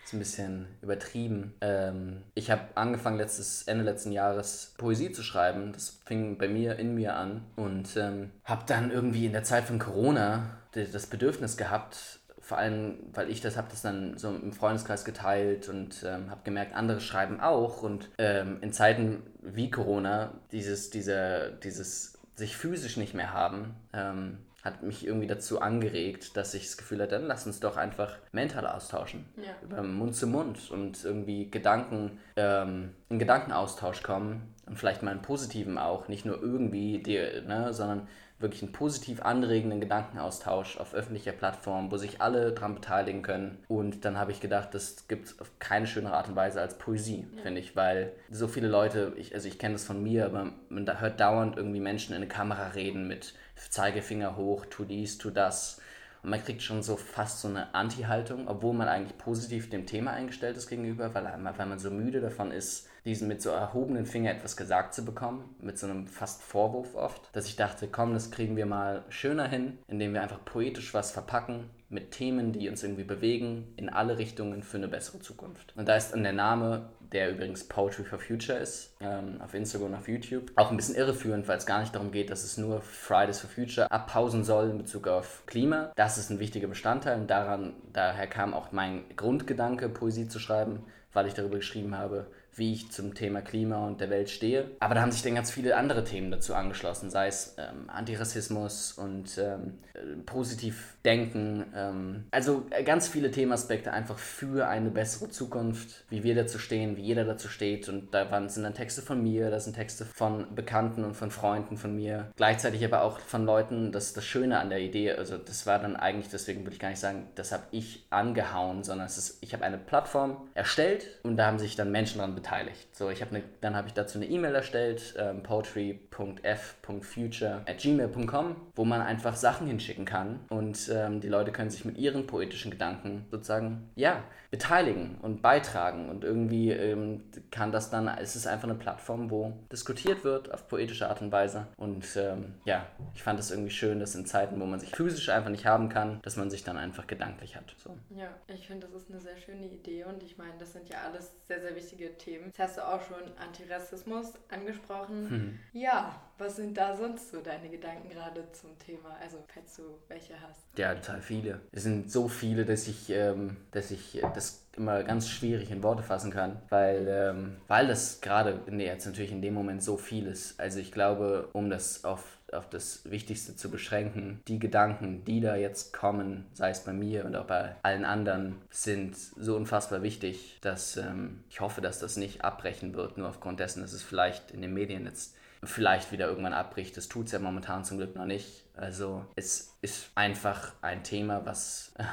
ist 0.06 0.14
ein 0.14 0.20
bisschen 0.20 0.68
übertrieben. 0.84 1.56
Ähm, 1.62 2.24
ich 2.36 2.52
habe 2.52 2.62
angefangen 2.76 3.18
letztes 3.18 3.64
Ende 3.64 3.84
letzten 3.84 4.12
Jahres 4.12 4.76
Poesie 4.78 5.12
zu 5.12 5.24
schreiben. 5.24 5.74
Das 5.74 6.02
fing 6.06 6.38
bei 6.38 6.48
mir 6.48 6.78
in 6.78 6.94
mir 6.94 7.16
an 7.16 7.44
und 7.56 7.98
ähm, 7.98 8.30
habe 8.44 8.66
dann 8.68 8.92
irgendwie 8.92 9.26
in 9.26 9.34
der 9.34 9.44
Zeit 9.44 9.64
von 9.64 9.80
Corona 9.80 10.60
das 10.74 11.06
Bedürfnis 11.06 11.56
gehabt, 11.56 12.20
vor 12.44 12.58
allem, 12.58 12.98
weil 13.14 13.30
ich 13.30 13.40
das 13.40 13.56
habe 13.56 13.68
das 13.72 13.82
dann 13.82 14.18
so 14.18 14.28
im 14.28 14.52
Freundeskreis 14.52 15.06
geteilt 15.06 15.70
und 15.70 16.04
ähm, 16.06 16.30
habe 16.30 16.42
gemerkt, 16.44 16.76
andere 16.76 17.00
schreiben 17.00 17.40
auch 17.40 17.82
und 17.84 18.10
ähm, 18.18 18.58
in 18.60 18.74
Zeiten 18.74 19.24
wie 19.42 19.72
Corona 19.72 20.34
dieses, 20.52 20.90
dieser, 20.90 21.52
dieses 21.52 22.20
sich 22.36 22.58
physisch 22.58 22.98
nicht 22.98 23.14
mehr 23.14 23.32
haben, 23.32 23.76
ähm, 23.94 24.40
hat 24.62 24.84
mich 24.84 25.08
irgendwie 25.08 25.28
dazu 25.28 25.62
angeregt, 25.62 26.36
dass 26.36 26.54
ich 26.54 26.64
das 26.64 26.78
Gefühl 26.78 27.02
hatte, 27.02 27.12
dann 27.12 27.28
lass 27.28 27.46
uns 27.46 27.62
doch 27.62 27.78
einfach 27.78 28.18
mental 28.34 28.68
austauschen. 28.68 29.26
Ja. 29.38 29.54
Über 29.62 29.82
Mund 29.82 30.16
zu 30.16 30.28
Mund 30.28 30.70
und 30.70 31.04
irgendwie 31.04 31.50
Gedanken, 31.50 32.20
ähm, 32.36 32.92
in 33.08 33.20
Gedankenaustausch 33.20 34.04
kommen 34.04 34.54
und 34.66 34.78
vielleicht 34.78 35.02
mal 35.02 35.12
einen 35.12 35.22
positiven 35.22 35.78
auch, 35.78 36.10
nicht 36.10 36.26
nur 36.26 36.42
irgendwie, 36.42 37.02
die, 37.02 37.20
ne, 37.48 37.74
sondern 37.74 38.08
wirklich 38.44 38.62
einen 38.62 38.72
positiv 38.72 39.24
anregenden 39.24 39.82
Gedankenaustausch 39.82 40.78
auf 40.78 40.94
öffentlicher 40.94 41.32
Plattform, 41.32 41.92
wo 41.92 41.98
sich 41.98 42.22
alle 42.22 42.52
daran 42.52 42.76
beteiligen 42.76 43.24
können. 43.24 43.64
Und 43.68 44.06
dann 44.06 44.20
habe 44.20 44.32
ich 44.32 44.40
gedacht, 44.40 44.76
das 44.76 45.08
gibt 45.08 45.26
es 45.26 45.40
auf 45.40 45.50
keine 45.58 45.88
schönere 45.88 46.14
Art 46.14 46.30
und 46.30 46.36
Weise 46.36 46.62
als 46.62 46.78
Poesie, 46.78 47.26
ja. 47.36 47.42
finde 47.42 47.62
ich, 47.62 47.76
weil 47.76 48.12
so 48.30 48.48
viele 48.48 48.68
Leute, 48.68 49.14
ich, 49.16 49.34
also 49.34 49.48
ich 49.48 49.58
kenne 49.58 49.74
das 49.74 49.86
von 49.86 50.04
mir, 50.04 50.26
aber 50.26 50.52
man 50.70 51.02
hört 51.02 51.20
dauernd 51.20 51.58
irgendwie 51.58 51.80
Menschen 51.80 52.12
in 52.12 52.18
eine 52.18 52.28
Kamera 52.28 52.68
reden 52.68 53.08
mit 53.08 53.34
Zeigefinger 53.70 54.38
hoch, 54.38 54.66
tu 54.70 54.86
dies, 54.86 55.18
tu 55.18 55.32
das. 55.32 55.82
Und 56.22 56.30
man 56.30 56.44
kriegt 56.44 56.62
schon 56.62 56.84
so 56.84 56.96
fast 56.96 57.42
so 57.42 57.48
eine 57.48 57.74
Anti-Haltung, 57.74 58.48
obwohl 58.48 58.74
man 58.74 58.88
eigentlich 58.88 59.18
positiv 59.18 59.70
dem 59.70 59.86
Thema 59.86 60.12
eingestellt 60.12 60.56
ist 60.58 60.68
gegenüber, 60.68 61.14
weil, 61.14 61.26
weil 61.26 61.66
man 61.66 61.80
so 61.80 61.92
müde 61.92 62.22
davon 62.22 62.52
ist, 62.52 62.88
diesen 63.06 63.28
mit 63.28 63.42
so 63.42 63.50
erhobenen 63.50 64.06
Finger 64.06 64.32
etwas 64.32 64.56
gesagt 64.56 64.94
zu 64.94 65.04
bekommen, 65.04 65.56
mit 65.60 65.78
so 65.78 65.88
einem 65.88 66.08
fast 66.08 66.42
Vorwurf 66.42 66.96
oft, 66.96 67.30
dass 67.34 67.48
ich 67.48 67.56
dachte, 67.56 67.88
komm, 67.88 68.14
das 68.14 68.32
kriegen 68.32 68.56
wir 68.56 68.66
mal 68.66 69.04
schöner 69.10 69.48
hin, 69.48 69.78
indem 69.88 70.14
wir 70.14 70.22
einfach 70.22 70.44
poetisch 70.46 70.94
was 70.94 71.12
verpacken 71.12 71.70
mit 71.90 72.12
Themen, 72.12 72.54
die 72.54 72.70
uns 72.70 72.84
irgendwie 72.84 73.04
bewegen, 73.04 73.74
in 73.78 73.90
alle 73.90 74.18
Richtungen 74.18 74.64
für 74.64 74.78
eine 74.78 74.88
bessere 74.88 75.20
Zukunft. 75.20 75.74
Und 75.76 75.88
da 75.88 75.96
ist 75.96 76.12
dann 76.12 76.24
der 76.24 76.34
Name 76.34 76.90
der 77.14 77.32
übrigens 77.32 77.64
Poetry 77.64 78.04
for 78.04 78.20
Future 78.20 78.58
ist, 78.58 78.96
ähm, 79.00 79.40
auf 79.40 79.54
Instagram 79.54 79.90
und 79.90 79.96
auf 79.96 80.08
YouTube. 80.08 80.52
Auch 80.56 80.72
ein 80.72 80.78
bisschen 80.78 80.96
irreführend, 80.96 81.48
weil 81.48 81.58
es 81.58 81.66
gar 81.66 81.80
nicht 81.80 81.94
darum 81.94 82.12
geht, 82.12 82.30
dass 82.30 82.44
es 82.44 82.58
nur 82.58 82.82
Fridays 82.82 83.40
for 83.40 83.50
Future 83.50 83.90
abpausen 83.92 84.44
soll 84.44 84.72
in 84.72 84.80
Bezug 84.80 85.08
auf 85.08 85.44
Klima. 85.46 85.92
Das 85.96 86.18
ist 86.18 86.32
ein 86.32 86.40
wichtiger 86.40 86.68
Bestandteil 86.68 87.20
und 87.20 87.28
daran, 87.30 87.74
daher 87.94 88.28
kam 88.28 88.54
auch 88.54 88.72
mein 88.72 89.04
Grundgedanke, 89.16 89.90
Poesie 89.90 90.28
zu 90.28 90.40
schreiben, 90.40 90.84
weil 91.14 91.28
ich 91.28 91.36
darüber 91.36 91.58
geschrieben 91.58 91.98
habe, 91.98 92.26
wie 92.56 92.74
ich 92.74 92.92
zum 92.92 93.14
Thema 93.14 93.42
Klima 93.42 93.88
und 93.88 94.00
der 94.00 94.10
Welt 94.10 94.30
stehe. 94.30 94.72
Aber 94.80 94.96
da 94.96 95.02
haben 95.02 95.12
sich 95.12 95.24
dann 95.24 95.36
ganz 95.36 95.52
viele 95.52 95.76
andere 95.76 96.04
Themen 96.04 96.32
dazu 96.32 96.54
angeschlossen, 96.54 97.10
sei 97.10 97.28
es 97.28 97.56
ähm, 97.58 97.90
Antirassismus 97.90 98.94
und 98.94 99.38
ähm, 99.38 99.80
äh, 99.94 100.18
positiv 100.26 100.93
denken. 101.06 101.66
Ähm, 101.76 102.26
also 102.32 102.66
äh, 102.70 102.84
ganz 102.84 103.08
viele 103.08 103.32
Themenaspekte 103.32 103.92
einfach 103.92 104.18
für 104.18 104.68
eine 104.68 104.90
bessere 104.90 105.30
Zukunft, 105.30 106.06
wie 106.10 106.24
wir 106.24 106.36
dazu 106.36 106.60
stehen, 106.60 106.96
wie 106.98 107.02
jeder 107.02 107.26
dazu 107.26 107.50
steht. 107.50 107.90
Und 107.90 108.14
da 108.14 108.30
waren, 108.32 108.48
sind 108.50 108.64
dann 108.64 108.74
Texte 108.74 109.02
von 109.02 109.22
mir, 109.22 109.52
da 109.52 109.60
sind 109.60 109.76
Texte 109.76 110.06
von 110.06 110.56
Bekannten 110.56 111.04
und 111.04 111.16
von 111.16 111.32
Freunden 111.32 111.76
von 111.78 111.96
mir. 111.96 112.32
Gleichzeitig 112.36 112.84
aber 112.86 113.04
auch 113.04 113.20
von 113.20 113.46
Leuten, 113.46 113.92
das 113.92 114.08
ist 114.08 114.18
das 114.18 114.26
Schöne 114.26 114.60
an 114.60 114.70
der 114.70 114.80
Idee. 114.80 115.12
Also 115.12 115.38
das 115.38 115.68
war 115.68 115.80
dann 115.80 115.96
eigentlich, 115.96 116.30
deswegen 116.30 116.62
würde 116.62 116.74
ich 116.74 116.80
gar 116.80 116.90
nicht 116.90 117.00
sagen, 117.00 117.28
das 117.36 117.52
habe 117.52 117.64
ich 117.72 118.06
angehauen, 118.10 118.84
sondern 118.84 119.08
es 119.08 119.18
ist, 119.18 119.38
ich 119.42 119.54
habe 119.54 119.66
eine 119.66 119.78
Plattform 119.78 120.48
erstellt 120.54 121.08
und 121.24 121.38
da 121.38 121.48
haben 121.48 121.60
sich 121.60 121.76
dann 121.76 121.92
Menschen 121.92 122.20
dran 122.20 122.36
beteiligt. 122.36 122.96
So, 122.96 123.10
ich 123.10 123.22
habe 123.22 123.34
ne, 123.34 123.44
dann 123.62 123.76
habe 123.76 123.88
ich 123.88 123.94
dazu 123.94 124.18
eine 124.18 124.28
E-Mail 124.28 124.54
erstellt, 124.56 125.16
ähm, 125.18 125.44
poetry.f.future 125.44 127.62
at 127.66 127.78
gmail.com, 127.80 128.56
wo 128.76 128.86
man 128.86 129.02
einfach 129.02 129.36
Sachen 129.36 129.68
hinschicken 129.68 130.06
kann 130.06 130.40
und 130.50 130.93
ähm, 130.94 131.20
die 131.20 131.28
Leute 131.28 131.52
können 131.52 131.70
sich 131.70 131.86
mit 131.86 131.98
ihren 131.98 132.28
poetischen 132.28 132.72
Gedanken 132.72 133.26
sozusagen, 133.32 133.90
ja, 133.96 134.24
beteiligen 134.52 135.18
und 135.22 135.42
beitragen 135.42 136.10
und 136.10 136.24
irgendwie 136.24 136.70
ähm, 136.70 137.24
kann 137.50 137.72
das 137.72 137.90
dann, 137.90 138.08
es 138.08 138.36
ist 138.36 138.46
einfach 138.46 138.68
eine 138.68 138.78
Plattform, 138.78 139.32
wo 139.32 139.52
diskutiert 139.72 140.24
wird 140.24 140.54
auf 140.54 140.68
poetische 140.68 141.10
Art 141.10 141.22
und 141.22 141.32
Weise 141.32 141.66
und 141.76 142.06
ähm, 142.16 142.54
ja, 142.64 142.86
ich 143.16 143.24
fand 143.24 143.40
es 143.40 143.50
irgendwie 143.50 143.72
schön, 143.72 144.00
dass 144.00 144.14
in 144.14 144.28
Zeiten, 144.28 144.60
wo 144.62 144.66
man 144.66 144.80
sich 144.80 144.92
physisch 144.92 145.30
einfach 145.30 145.50
nicht 145.50 145.66
haben 145.66 145.90
kann, 145.90 146.20
dass 146.22 146.38
man 146.38 146.52
sich 146.52 146.64
dann 146.64 146.78
einfach 146.78 147.08
gedanklich 147.08 147.56
hat. 147.56 147.74
So. 147.78 147.98
Ja, 148.12 148.30
ich 148.48 148.68
finde, 148.68 148.86
das 148.86 149.04
ist 149.04 149.10
eine 149.10 149.20
sehr 149.20 149.38
schöne 149.38 149.66
Idee 149.66 150.04
und 150.06 150.22
ich 150.22 150.38
meine, 150.38 150.54
das 150.60 150.74
sind 150.74 150.88
ja 150.88 150.98
alles 151.02 151.32
sehr, 151.48 151.60
sehr 151.60 151.76
wichtige 151.76 152.16
Themen. 152.18 152.46
Jetzt 152.46 152.60
hast 152.60 152.78
du 152.78 152.88
auch 152.88 153.02
schon 153.02 153.24
Antirassismus 153.44 154.34
angesprochen. 154.50 155.30
Hm. 155.30 155.60
Ja, 155.74 156.22
was 156.38 156.56
sind 156.56 156.78
da 156.78 156.96
sonst 156.96 157.32
so 157.32 157.42
deine 157.42 157.70
Gedanken 157.70 158.10
gerade 158.10 158.44
zum 158.52 158.78
Thema? 158.80 159.16
Also, 159.22 159.38
falls 159.54 159.76
du 159.76 159.84
welche 160.08 160.34
hast. 160.42 160.60
Ja, 160.78 160.94
total 160.96 161.22
viele. 161.22 161.60
Es 161.72 161.84
sind 161.84 162.12
so 162.12 162.28
viele, 162.28 162.66
dass 162.66 162.88
ich, 162.88 163.10
ähm, 163.10 163.58
dass 163.72 163.92
ich 163.92 164.22
das 164.34 164.66
immer 164.76 165.04
ganz 165.04 165.30
schwierig 165.30 165.70
in 165.72 165.84
Worte 165.84 166.04
fassen 166.04 166.32
kann, 166.32 166.62
weil, 166.70 167.08
ähm, 167.08 167.58
weil 167.68 167.88
das 167.88 168.22
gerade 168.22 168.60
nee, 168.68 168.86
jetzt 168.86 169.06
natürlich 169.06 169.32
in 169.32 169.42
dem 169.42 169.54
Moment 169.54 169.84
so 169.84 169.98
viel 169.98 170.26
ist. 170.28 170.60
Also 170.60 170.80
ich 170.80 170.92
glaube, 170.92 171.50
um 171.54 171.70
das 171.70 172.04
auf 172.04 172.24
auf 172.54 172.70
das 172.70 173.10
Wichtigste 173.10 173.56
zu 173.56 173.70
beschränken. 173.70 174.42
Die 174.48 174.60
Gedanken, 174.60 175.26
die 175.26 175.42
da 175.42 175.56
jetzt 175.56 175.94
kommen, 175.94 176.46
sei 176.54 176.70
es 176.70 176.82
bei 176.82 176.94
mir 176.94 177.26
und 177.26 177.36
auch 177.36 177.46
bei 177.46 177.76
allen 177.84 178.06
anderen, 178.06 178.56
sind 178.70 179.16
so 179.18 179.56
unfassbar 179.56 180.04
wichtig, 180.04 180.60
dass 180.62 180.98
ähm, 180.98 181.44
ich 181.50 181.62
hoffe, 181.62 181.82
dass 181.82 182.00
das 182.00 182.18
nicht 182.18 182.44
abbrechen 182.44 182.94
wird, 182.94 183.18
nur 183.18 183.30
aufgrund 183.30 183.60
dessen, 183.60 183.82
dass 183.82 183.94
es 183.94 184.04
vielleicht 184.04 184.52
in 184.52 184.62
den 184.62 184.74
Medien 184.74 185.06
jetzt 185.06 185.36
vielleicht 185.66 186.12
wieder 186.12 186.28
irgendwann 186.28 186.54
abbricht. 186.54 186.98
Das 186.98 187.08
tut 187.08 187.28
es 187.28 187.32
ja 187.32 187.40
momentan 187.40 187.84
zum 187.84 187.98
Glück 187.98 188.16
noch 188.16 188.26
nicht. 188.26 188.66
Also 188.76 189.26
es 189.36 189.78
ist 189.82 190.12
einfach 190.16 190.74
ein 190.82 191.04
Thema, 191.04 191.46
was 191.46 191.94
äh, 191.98 192.04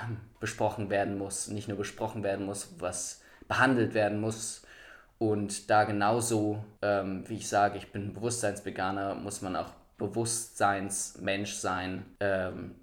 besprochen 0.40 0.90
werden 0.90 1.18
muss, 1.18 1.48
nicht 1.48 1.68
nur 1.68 1.78
besprochen 1.78 2.22
werden 2.22 2.46
muss, 2.46 2.74
was 2.78 3.22
behandelt 3.48 3.94
werden 3.94 4.20
muss. 4.20 4.62
Und 5.18 5.68
da 5.68 5.84
genauso, 5.84 6.64
ähm, 6.82 7.28
wie 7.28 7.36
ich 7.36 7.48
sage, 7.48 7.76
ich 7.78 7.92
bin 7.92 8.14
Bewusstseinsveganer, 8.14 9.14
muss 9.14 9.42
man 9.42 9.56
auch 9.56 9.70
Bewusstseinsmensch 9.98 11.54
sein, 11.54 12.06
ähm, 12.20 12.74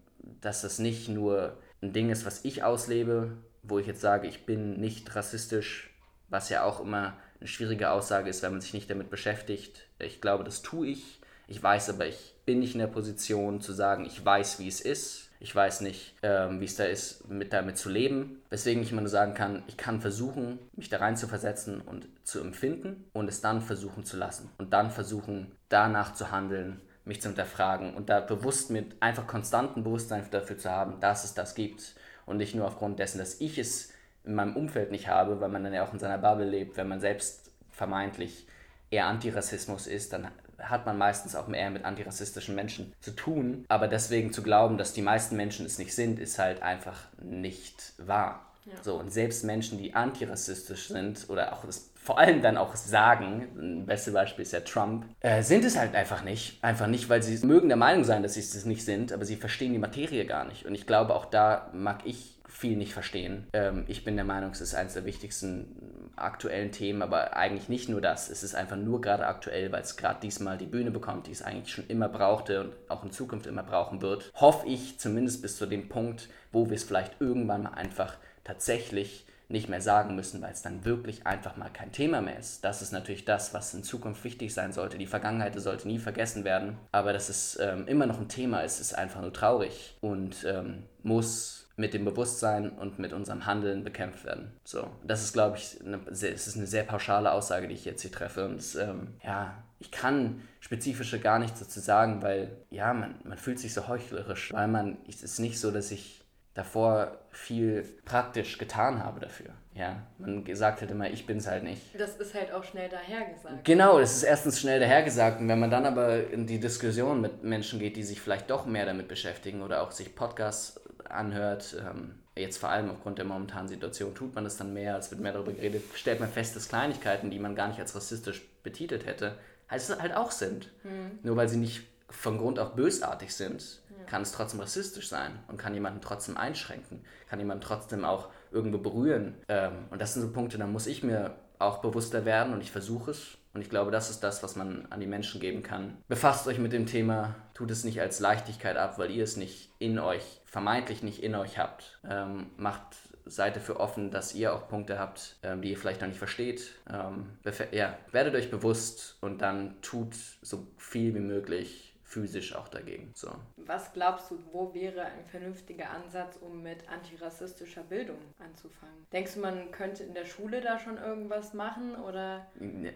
dass 0.42 0.62
das 0.62 0.78
nicht 0.78 1.10
nur 1.10 1.58
ein 1.82 1.94
Ding 1.94 2.10
ist, 2.10 2.26
was 2.26 2.46
ich 2.46 2.64
auslebe, 2.64 3.38
wo 3.64 3.80
ich 3.80 3.88
jetzt 3.88 4.02
sage, 4.02 4.28
ich 4.28 4.46
bin 4.46 4.80
nicht 4.80 5.16
rassistisch, 5.16 5.90
was 6.30 6.50
ja 6.50 6.64
auch 6.64 6.80
immer 6.80 7.18
eine 7.40 7.48
schwierige 7.48 7.92
Aussage 7.92 8.30
ist, 8.30 8.44
wenn 8.44 8.52
man 8.52 8.62
sich 8.62 8.74
nicht 8.74 8.90
damit 8.90 9.10
beschäftigt. 9.10 9.87
Ich 10.00 10.22
glaube, 10.22 10.44
das 10.44 10.62
tue 10.62 10.88
ich. 10.88 11.20
Ich 11.48 11.62
weiß 11.62 11.90
aber, 11.90 12.06
ich 12.06 12.36
bin 12.46 12.60
nicht 12.60 12.74
in 12.74 12.80
der 12.80 12.88
Position 12.88 13.62
zu 13.62 13.74
sagen, 13.74 14.06
ich 14.06 14.24
weiß, 14.24 14.60
wie 14.60 14.68
es 14.68 14.82
ist. 14.82 15.30
Ich 15.40 15.56
weiß 15.56 15.82
nicht, 15.82 16.16
ähm, 16.24 16.60
wie 16.60 16.66
es 16.66 16.76
da 16.76 16.86
ist, 16.86 17.30
mit 17.30 17.54
damit 17.54 17.78
zu 17.78 17.90
leben. 17.90 18.42
Weswegen 18.50 18.82
ich 18.82 18.92
immer 18.92 19.02
nur 19.02 19.10
sagen 19.10 19.34
kann, 19.34 19.64
ich 19.68 19.78
kann 19.78 20.02
versuchen, 20.02 20.60
mich 20.76 20.90
da 20.90 20.98
rein 20.98 21.16
zu 21.16 21.28
versetzen 21.28 21.80
und 21.82 22.08
zu 22.24 22.42
empfinden 22.42 23.06
und 23.14 23.30
es 23.30 23.42
dann 23.42 23.62
versuchen 23.62 24.04
zu 24.04 24.18
lassen. 24.18 24.50
Und 24.58 24.74
dann 24.74 24.90
versuchen, 24.90 25.52
danach 25.70 26.14
zu 26.14 26.32
handeln, 26.32 26.82
mich 27.06 27.22
zu 27.22 27.30
hinterfragen 27.30 27.94
und 27.94 28.10
da 28.10 28.20
bewusst 28.20 28.72
mit 28.72 29.02
einfach 29.02 29.28
konstantem 29.28 29.84
Bewusstsein 29.84 30.26
dafür 30.32 30.58
zu 30.58 30.70
haben, 30.70 31.00
dass 31.00 31.24
es 31.24 31.34
das 31.34 31.56
gibt. 31.56 31.96
Und 32.26 32.38
nicht 32.38 32.56
nur 32.56 32.66
aufgrund 32.66 33.00
dessen, 33.00 33.20
dass 33.20 33.40
ich 33.40 33.58
es 33.58 33.94
in 34.26 34.36
meinem 34.36 34.56
Umfeld 34.56 34.92
nicht 34.92 35.08
habe, 35.08 35.40
weil 35.40 35.50
man 35.50 35.64
dann 35.64 35.74
ja 35.74 35.86
auch 35.86 35.94
in 35.94 36.00
seiner 36.00 36.18
Bubble 36.18 36.50
lebt, 36.50 36.76
wenn 36.78 36.88
man 36.88 37.00
selbst 37.00 37.52
vermeintlich 37.72 38.48
eher 38.90 39.06
Antirassismus 39.06 39.88
ist, 39.88 40.14
dann 40.14 40.28
hat 40.60 40.86
man 40.86 40.98
meistens 40.98 41.36
auch 41.36 41.48
mehr 41.48 41.70
mit 41.70 41.86
antirassistischen 41.86 42.56
Menschen 42.56 42.94
zu 43.00 43.12
tun. 43.12 43.66
Aber 43.68 43.88
deswegen 43.88 44.34
zu 44.34 44.42
glauben, 44.42 44.78
dass 44.78 44.94
die 44.94 45.02
meisten 45.02 45.36
Menschen 45.36 45.66
es 45.66 45.78
nicht 45.78 45.94
sind, 45.94 46.20
ist 46.20 46.40
halt 46.40 46.62
einfach 46.62 47.00
nicht 47.22 47.94
wahr. 47.98 48.44
Ja. 48.66 48.74
So, 48.82 48.96
und 48.96 49.12
selbst 49.12 49.46
Menschen, 49.46 49.78
die 49.78 49.94
antirassistisch 49.94 50.90
sind 50.90 51.30
oder 51.30 51.54
auch 51.54 51.64
das 51.64 51.92
vor 52.08 52.20
allem 52.20 52.42
dann 52.42 52.56
auch 52.56 52.74
sagen, 52.78 53.50
ein 53.58 53.86
bestes 53.86 54.14
Beispiel 54.14 54.44
ist 54.44 54.54
ja 54.54 54.62
Trump, 54.62 55.06
äh, 55.20 55.44
sind 55.44 55.66
es 55.66 55.78
halt 55.78 55.94
einfach 55.94 56.24
nicht. 56.24 56.64
Einfach 56.64 56.88
nicht, 56.88 57.10
weil 57.10 57.22
sie 57.22 57.46
mögen 57.46 57.68
der 57.68 57.76
Meinung 57.76 58.06
sein, 58.06 58.24
dass 58.24 58.36
sie 58.36 58.40
es 58.40 58.64
nicht 58.64 58.86
sind, 58.86 59.12
aber 59.12 59.26
sie 59.26 59.36
verstehen 59.36 59.74
die 59.74 59.80
Materie 59.80 60.26
gar 60.26 60.46
nicht. 60.46 60.66
Und 60.66 60.74
ich 60.74 60.88
glaube, 60.88 61.14
auch 61.14 61.26
da 61.26 61.70
mag 61.74 62.06
ich 62.06 62.40
viel 62.48 62.78
nicht 62.78 62.94
verstehen. 62.94 63.48
Ähm, 63.52 63.84
ich 63.88 64.06
bin 64.06 64.16
der 64.16 64.24
Meinung, 64.24 64.52
es 64.52 64.62
ist 64.62 64.74
eines 64.74 64.94
der 64.94 65.04
wichtigsten 65.04 66.07
aktuellen 66.18 66.72
Themen, 66.72 67.02
aber 67.02 67.36
eigentlich 67.36 67.70
nicht 67.70 67.90
nur 67.90 68.02
das. 68.02 68.30
Es 68.30 68.44
ist 68.44 68.56
einfach 68.56 68.76
nur 68.76 69.02
gerade 69.02 69.28
aktuell, 69.28 69.72
weil 69.72 69.82
es 69.82 69.98
gerade 69.98 70.20
diesmal 70.22 70.58
die 70.58 70.66
Bühne 70.66 70.92
bekommt, 70.92 71.28
die 71.28 71.32
es 71.32 71.42
eigentlich 71.42 71.74
schon 71.74 71.88
immer 71.88 72.10
brauchte 72.10 72.62
und 72.62 72.74
auch 72.90 73.04
in 73.04 73.12
Zukunft 73.12 73.48
immer 73.48 73.64
brauchen 73.64 74.02
wird. 74.02 74.32
Hoffe 74.36 74.68
ich 74.68 75.00
zumindest 75.00 75.42
bis 75.42 75.58
zu 75.58 75.66
dem 75.66 75.90
Punkt, 75.90 76.30
wo 76.52 76.70
wir 76.70 76.76
es 76.76 76.84
vielleicht 76.84 77.20
irgendwann 77.20 77.64
mal 77.64 77.74
einfach 77.74 78.16
tatsächlich 78.44 79.26
nicht 79.50 79.70
mehr 79.70 79.82
sagen 79.82 80.16
müssen, 80.16 80.42
weil 80.42 80.52
es 80.52 80.62
dann 80.62 80.84
wirklich 80.84 81.26
einfach 81.26 81.56
mal 81.56 81.70
kein 81.70 81.92
Thema 81.92 82.22
mehr 82.22 82.38
ist. 82.38 82.64
Das 82.66 82.82
ist 82.82 82.92
natürlich 82.92 83.24
das, 83.24 83.54
was 83.54 83.74
in 83.74 83.84
Zukunft 83.84 84.24
wichtig 84.24 84.54
sein 84.54 84.74
sollte. 84.74 84.98
Die 84.98 85.08
Vergangenheit 85.08 85.58
sollte 85.60 85.88
nie 85.88 86.00
vergessen 86.00 86.44
werden. 86.44 86.78
Aber 86.92 87.14
dass 87.14 87.30
es 87.30 87.58
ähm, 87.62 87.88
immer 87.88 88.08
noch 88.08 88.20
ein 88.20 88.28
Thema 88.28 88.62
ist, 88.62 88.82
ist 88.82 88.94
einfach 88.94 89.22
nur 89.22 89.32
traurig 89.32 89.96
und 90.02 90.44
ähm, 90.46 90.84
muss 91.04 91.57
mit 91.78 91.94
dem 91.94 92.06
Bewusstsein 92.06 92.72
und 92.72 92.98
mit 92.98 93.14
unserem 93.14 93.46
Handeln 93.46 93.84
bekämpft 93.84 94.26
werden. 94.26 94.52
So, 94.64 94.90
das 95.04 95.24
ist, 95.24 95.34
glaube 95.34 95.58
ich, 95.58 95.80
eine, 95.86 96.00
es 96.10 96.24
ist 96.24 96.58
eine 96.58 96.66
sehr 96.66 96.84
pauschale 96.84 97.32
Aussage, 97.32 97.68
die 97.68 97.76
ich 97.76 97.86
jetzt 97.86 98.02
hier 98.02 98.12
treffe. 98.12 98.46
Und 98.46 98.56
es, 98.56 98.76
ähm, 98.76 99.14
ja, 99.24 99.64
ich 99.80 99.92
kann 99.92 100.42
spezifische 100.60 101.20
gar 101.20 101.38
nichts 101.38 101.60
dazu 101.60 101.80
sagen, 101.80 102.24
weil 102.24 102.58
ja, 102.72 102.94
man, 102.94 103.16
man 103.24 103.38
fühlt 103.38 103.60
sich 103.60 103.76
so 103.76 103.88
heuchlerisch, 103.88 104.52
weil 104.54 104.68
man, 104.68 104.98
es 105.08 105.22
ist 105.22 105.40
nicht 105.40 105.60
so, 105.60 105.70
dass 105.70 105.92
ich 105.92 106.24
davor 106.56 107.20
viel 107.30 107.84
praktisch 108.04 108.58
getan 108.58 109.04
habe 109.04 109.20
dafür. 109.20 109.52
Ja, 109.76 110.02
man 110.18 110.44
sagt 110.56 110.82
halt 110.82 110.90
immer, 110.90 111.08
ich 111.08 111.28
bin 111.28 111.38
es 111.38 111.46
halt 111.46 111.64
nicht. 111.64 111.84
Das 112.00 112.16
ist 112.18 112.34
halt 112.34 112.52
auch 112.52 112.64
schnell 112.64 112.90
dahergesagt. 112.90 113.64
Genau, 113.64 114.00
das 114.00 114.16
ist 114.18 114.24
erstens 114.24 114.60
schnell 114.60 114.80
dahergesagt. 114.80 115.40
Und 115.40 115.48
wenn 115.48 115.60
man 115.60 115.70
dann 115.70 115.86
aber 115.86 116.32
in 116.32 116.48
die 116.48 116.60
Diskussion 116.60 117.22
mit 117.22 117.44
Menschen 117.44 117.78
geht, 117.78 117.96
die 117.96 118.02
sich 118.02 118.20
vielleicht 118.20 118.50
doch 118.50 118.66
mehr 118.66 118.88
damit 118.88 119.08
beschäftigen 119.08 119.62
oder 119.62 119.84
auch 119.84 119.92
sich 119.92 120.16
Podcasts 120.16 120.82
anhört, 121.10 121.76
ähm, 121.80 122.16
jetzt 122.36 122.58
vor 122.58 122.70
allem 122.70 122.90
aufgrund 122.90 123.18
der 123.18 123.26
momentanen 123.26 123.68
Situation, 123.68 124.14
tut 124.16 124.36
man 124.36 124.46
es 124.46 124.58
dann 124.58 124.74
mehr, 124.74 124.98
es 124.98 125.12
wird 125.12 125.22
mehr 125.22 125.34
darüber 125.34 125.54
geredet, 125.54 125.84
stellt 125.96 126.20
man 126.20 126.30
fest, 126.30 126.56
dass 126.56 126.70
Kleinigkeiten, 126.70 127.32
die 127.32 127.40
man 127.40 127.56
gar 127.56 127.68
nicht 127.68 127.80
als 127.80 127.96
rassistisch 127.96 128.42
betitelt 128.64 129.06
hätte, 129.06 129.38
halt, 129.70 130.02
halt 130.02 130.16
auch 130.16 130.32
sind. 130.32 130.70
Mhm. 130.84 131.20
Nur 131.24 131.36
weil 131.36 131.50
sie 131.50 131.58
nicht 131.58 131.84
von 132.10 132.38
Grund 132.38 132.60
auf 132.60 132.76
bösartig 132.76 133.36
sind, 133.36 133.82
ja. 133.90 134.06
kann 134.06 134.22
es 134.22 134.32
trotzdem 134.32 134.60
rassistisch 134.60 135.10
sein 135.10 135.40
und 135.48 135.58
kann 135.58 135.74
jemanden 135.74 136.02
trotzdem 136.02 136.38
einschränken, 136.38 137.02
kann 137.30 137.40
jemanden 137.40 137.64
trotzdem 137.64 138.06
auch 138.06 138.30
irgendwo 138.52 138.78
berühren. 138.78 139.36
Ähm, 139.50 139.86
und 139.90 140.02
das 140.02 140.14
sind 140.14 140.22
so 140.24 140.32
Punkte, 140.32 140.58
da 140.58 140.68
muss 140.68 140.88
ich 140.88 141.04
mir 141.04 141.36
auch 141.60 141.80
bewusster 141.80 142.24
werden 142.26 142.54
und 142.54 142.62
ich 142.62 142.72
versuche 142.72 143.12
es. 143.12 143.38
Und 143.54 143.62
ich 143.62 143.70
glaube, 143.70 143.90
das 143.90 144.12
ist 144.12 144.24
das, 144.24 144.44
was 144.44 144.56
man 144.56 144.86
an 144.92 145.00
die 145.00 145.08
Menschen 145.08 145.42
geben 145.42 145.64
kann. 145.64 145.98
Befasst 146.08 146.48
euch 146.48 146.60
mit 146.60 146.74
dem 146.74 146.86
Thema, 146.86 147.36
tut 147.56 147.72
es 147.72 147.84
nicht 147.84 148.00
als 148.00 148.20
Leichtigkeit 148.20 148.78
ab, 148.78 149.00
weil 149.00 149.10
ihr 149.10 149.24
es 149.24 149.36
nicht 149.36 149.67
in 149.80 150.00
euch, 150.00 150.42
vermeintlich 150.46 151.04
nicht 151.04 151.24
in 151.24 151.36
euch 151.36 151.58
habt. 151.58 152.00
Ähm, 152.08 152.48
macht, 152.58 152.96
seid 153.26 153.56
dafür 153.56 153.80
offen, 153.80 154.12
dass 154.12 154.34
ihr 154.34 154.54
auch 154.54 154.68
Punkte 154.68 155.00
habt, 155.00 155.36
ähm, 155.44 155.62
die 155.62 155.72
ihr 155.72 155.78
vielleicht 155.78 156.02
noch 156.02 156.08
nicht 156.08 156.18
versteht. 156.18 156.74
Ähm, 156.90 157.28
ja, 157.72 157.98
werdet 158.12 158.36
euch 158.36 158.50
bewusst 158.50 159.18
und 159.22 159.42
dann 159.42 159.82
tut 159.82 160.16
so 160.42 160.68
viel 160.78 161.14
wie 161.14 161.20
möglich 161.20 161.87
physisch 162.18 162.56
auch 162.56 162.68
dagegen. 162.68 163.12
So. 163.14 163.30
Was 163.58 163.94
glaubst 163.94 164.32
du, 164.32 164.40
wo 164.52 164.74
wäre 164.74 165.02
ein 165.02 165.26
vernünftiger 165.30 165.92
Ansatz, 165.92 166.38
um 166.42 166.64
mit 166.64 166.90
antirassistischer 166.90 167.84
Bildung 167.84 168.18
anzufangen? 168.40 169.06
Denkst 169.14 169.36
du, 169.36 169.42
man 169.42 169.70
könnte 169.72 170.04
in 170.04 170.16
der 170.16 170.26
Schule 170.26 170.60
da 170.62 170.80
schon 170.80 170.98
irgendwas 170.98 171.54
machen 171.54 171.96
oder? 171.96 172.48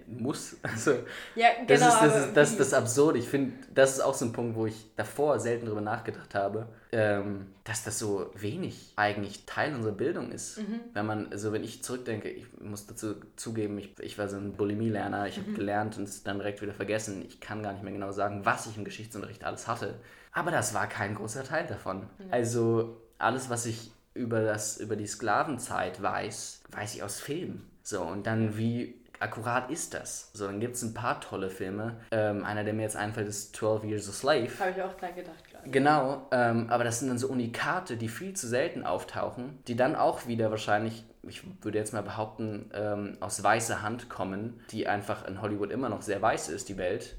Muss. 0.07 0.57
Also, 0.71 0.91
ja, 1.35 1.49
genau, 1.59 1.67
das, 1.67 1.81
ist, 1.81 2.01
das, 2.01 2.15
ist, 2.15 2.37
das, 2.37 2.51
ist 2.51 2.59
das 2.59 2.73
Absurde. 2.73 3.19
Ich 3.19 3.27
finde, 3.27 3.53
das 3.73 3.93
ist 3.93 3.99
auch 4.01 4.13
so 4.13 4.25
ein 4.25 4.31
Punkt, 4.31 4.55
wo 4.55 4.65
ich 4.65 4.89
davor 4.95 5.39
selten 5.39 5.65
drüber 5.65 5.81
nachgedacht 5.81 6.33
habe, 6.33 6.67
ähm, 6.91 7.53
dass 7.63 7.83
das 7.83 7.99
so 7.99 8.31
wenig 8.33 8.93
eigentlich 8.95 9.45
Teil 9.45 9.75
unserer 9.75 9.93
Bildung 9.93 10.31
ist. 10.31 10.57
Mhm. 10.57 10.79
Wenn 10.93 11.05
man, 11.05 11.31
also 11.31 11.51
wenn 11.53 11.63
ich 11.63 11.83
zurückdenke, 11.83 12.29
ich 12.29 12.45
muss 12.59 12.87
dazu 12.87 13.15
zugeben, 13.35 13.77
ich, 13.77 13.93
ich 13.99 14.17
war 14.17 14.27
so 14.27 14.37
ein 14.37 14.53
Bulimie-Lerner, 14.53 15.27
ich 15.27 15.37
mhm. 15.37 15.41
habe 15.41 15.53
gelernt 15.53 15.97
und 15.97 16.05
es 16.05 16.23
dann 16.23 16.39
direkt 16.39 16.61
wieder 16.61 16.73
vergessen. 16.73 17.23
Ich 17.25 17.39
kann 17.39 17.61
gar 17.61 17.73
nicht 17.73 17.83
mehr 17.83 17.93
genau 17.93 18.11
sagen, 18.11 18.45
was 18.45 18.65
ich 18.65 18.77
im 18.77 18.85
Geschichtsunterricht 18.85 19.43
alles 19.43 19.67
hatte. 19.67 19.99
Aber 20.31 20.49
das 20.49 20.73
war 20.73 20.87
kein 20.87 21.15
großer 21.15 21.43
Teil 21.43 21.67
davon. 21.67 22.07
Mhm. 22.17 22.27
Also 22.31 23.01
alles, 23.19 23.49
was 23.49 23.65
ich 23.65 23.91
über, 24.13 24.41
das, 24.41 24.77
über 24.77 24.95
die 24.95 25.07
Sklavenzeit 25.07 26.01
weiß, 26.01 26.63
weiß 26.71 26.95
ich 26.95 27.03
aus 27.03 27.19
Filmen. 27.19 27.69
So, 27.83 28.01
und 28.01 28.25
dann 28.25 28.57
wie 28.57 29.01
akkurat 29.19 29.69
ist 29.69 29.93
das? 29.93 30.31
So, 30.33 30.47
dann 30.47 30.59
gibt 30.59 30.75
es 30.75 30.81
ein 30.81 30.93
paar 30.93 31.21
tolle 31.21 31.49
Filme. 31.49 31.97
Ähm, 32.11 32.43
einer, 32.43 32.63
der 32.63 32.73
mir 32.73 32.83
jetzt 32.83 32.95
einfällt, 32.95 33.27
ist 33.27 33.55
12 33.55 33.83
Years 33.83 34.09
a 34.09 34.11
Slave. 34.11 34.49
Habe 34.59 34.71
ich 34.71 34.81
auch 34.81 34.93
dran 34.93 35.15
gedacht. 35.15 35.50
Genau, 35.65 36.27
ähm, 36.31 36.69
aber 36.69 36.83
das 36.83 36.99
sind 36.99 37.09
dann 37.09 37.17
so 37.17 37.27
Unikate, 37.27 37.97
die 37.97 38.07
viel 38.07 38.33
zu 38.33 38.47
selten 38.47 38.83
auftauchen, 38.83 39.59
die 39.67 39.75
dann 39.75 39.95
auch 39.95 40.27
wieder 40.27 40.49
wahrscheinlich, 40.49 41.05
ich 41.23 41.43
würde 41.61 41.77
jetzt 41.77 41.93
mal 41.93 42.03
behaupten, 42.03 42.69
ähm, 42.73 43.17
aus 43.19 43.43
weißer 43.43 43.81
Hand 43.81 44.09
kommen, 44.09 44.59
die 44.71 44.87
einfach 44.87 45.27
in 45.27 45.41
Hollywood 45.41 45.71
immer 45.71 45.89
noch 45.89 46.01
sehr 46.01 46.21
weiß 46.21 46.49
ist, 46.49 46.69
die 46.69 46.77
Welt. 46.77 47.15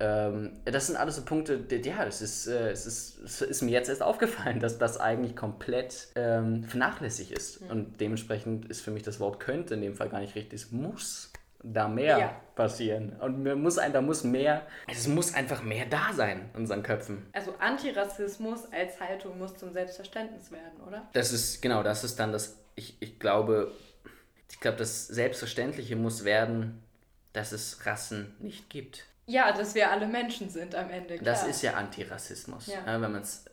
Ähm, 0.00 0.52
das 0.64 0.88
sind 0.88 0.96
alles 0.96 1.16
so 1.16 1.22
Punkte, 1.22 1.58
die, 1.58 1.76
ja, 1.88 2.04
es 2.04 2.22
ist, 2.22 2.48
äh, 2.48 2.70
es, 2.70 2.86
ist, 2.86 3.20
es 3.20 3.40
ist 3.42 3.62
mir 3.62 3.70
jetzt 3.70 3.88
erst 3.88 4.02
aufgefallen, 4.02 4.58
dass 4.58 4.78
das 4.78 4.98
eigentlich 4.98 5.36
komplett 5.36 6.08
ähm, 6.16 6.64
vernachlässigt 6.64 7.30
ist. 7.30 7.62
Mhm. 7.62 7.70
Und 7.70 8.00
dementsprechend 8.00 8.66
ist 8.66 8.80
für 8.80 8.90
mich 8.90 9.02
das 9.02 9.20
Wort 9.20 9.38
könnte 9.38 9.74
in 9.74 9.80
dem 9.80 9.94
Fall 9.94 10.08
gar 10.08 10.20
nicht 10.20 10.34
richtig, 10.34 10.60
es 10.60 10.72
muss 10.72 11.31
da 11.62 11.88
mehr 11.88 12.18
ja. 12.18 12.40
passieren. 12.54 13.16
Und 13.20 13.42
mir 13.42 13.56
muss 13.56 13.78
ein, 13.78 13.92
da 13.92 14.00
muss 14.00 14.24
mehr, 14.24 14.66
es 14.88 15.06
muss 15.06 15.34
einfach 15.34 15.62
mehr 15.62 15.86
da 15.86 16.12
sein 16.12 16.50
in 16.54 16.60
unseren 16.60 16.82
Köpfen. 16.82 17.26
Also 17.32 17.54
Antirassismus 17.58 18.70
als 18.72 19.00
Haltung 19.00 19.38
muss 19.38 19.56
zum 19.56 19.72
Selbstverständnis 19.72 20.50
werden, 20.50 20.80
oder? 20.86 21.08
Das 21.12 21.32
ist, 21.32 21.62
genau, 21.62 21.82
das 21.82 22.04
ist 22.04 22.18
dann 22.18 22.32
das, 22.32 22.58
ich, 22.74 22.96
ich 23.00 23.18
glaube, 23.18 23.72
ich 24.50 24.60
glaube, 24.60 24.78
das 24.78 25.06
Selbstverständliche 25.08 25.96
muss 25.96 26.24
werden, 26.24 26.82
dass 27.32 27.52
es 27.52 27.86
Rassen 27.86 28.34
nicht 28.40 28.68
gibt. 28.68 29.06
Ja, 29.26 29.52
dass 29.52 29.74
wir 29.74 29.90
alle 29.90 30.06
Menschen 30.06 30.50
sind 30.50 30.74
am 30.74 30.90
Ende. 30.90 31.16
Klar. 31.16 31.24
Das 31.24 31.46
ist 31.46 31.62
ja 31.62 31.74
Antirassismus. 31.74 32.66
Ja. 32.66 32.84
Ja, 32.86 33.00
wenn 33.00 33.12
man's, 33.12 33.44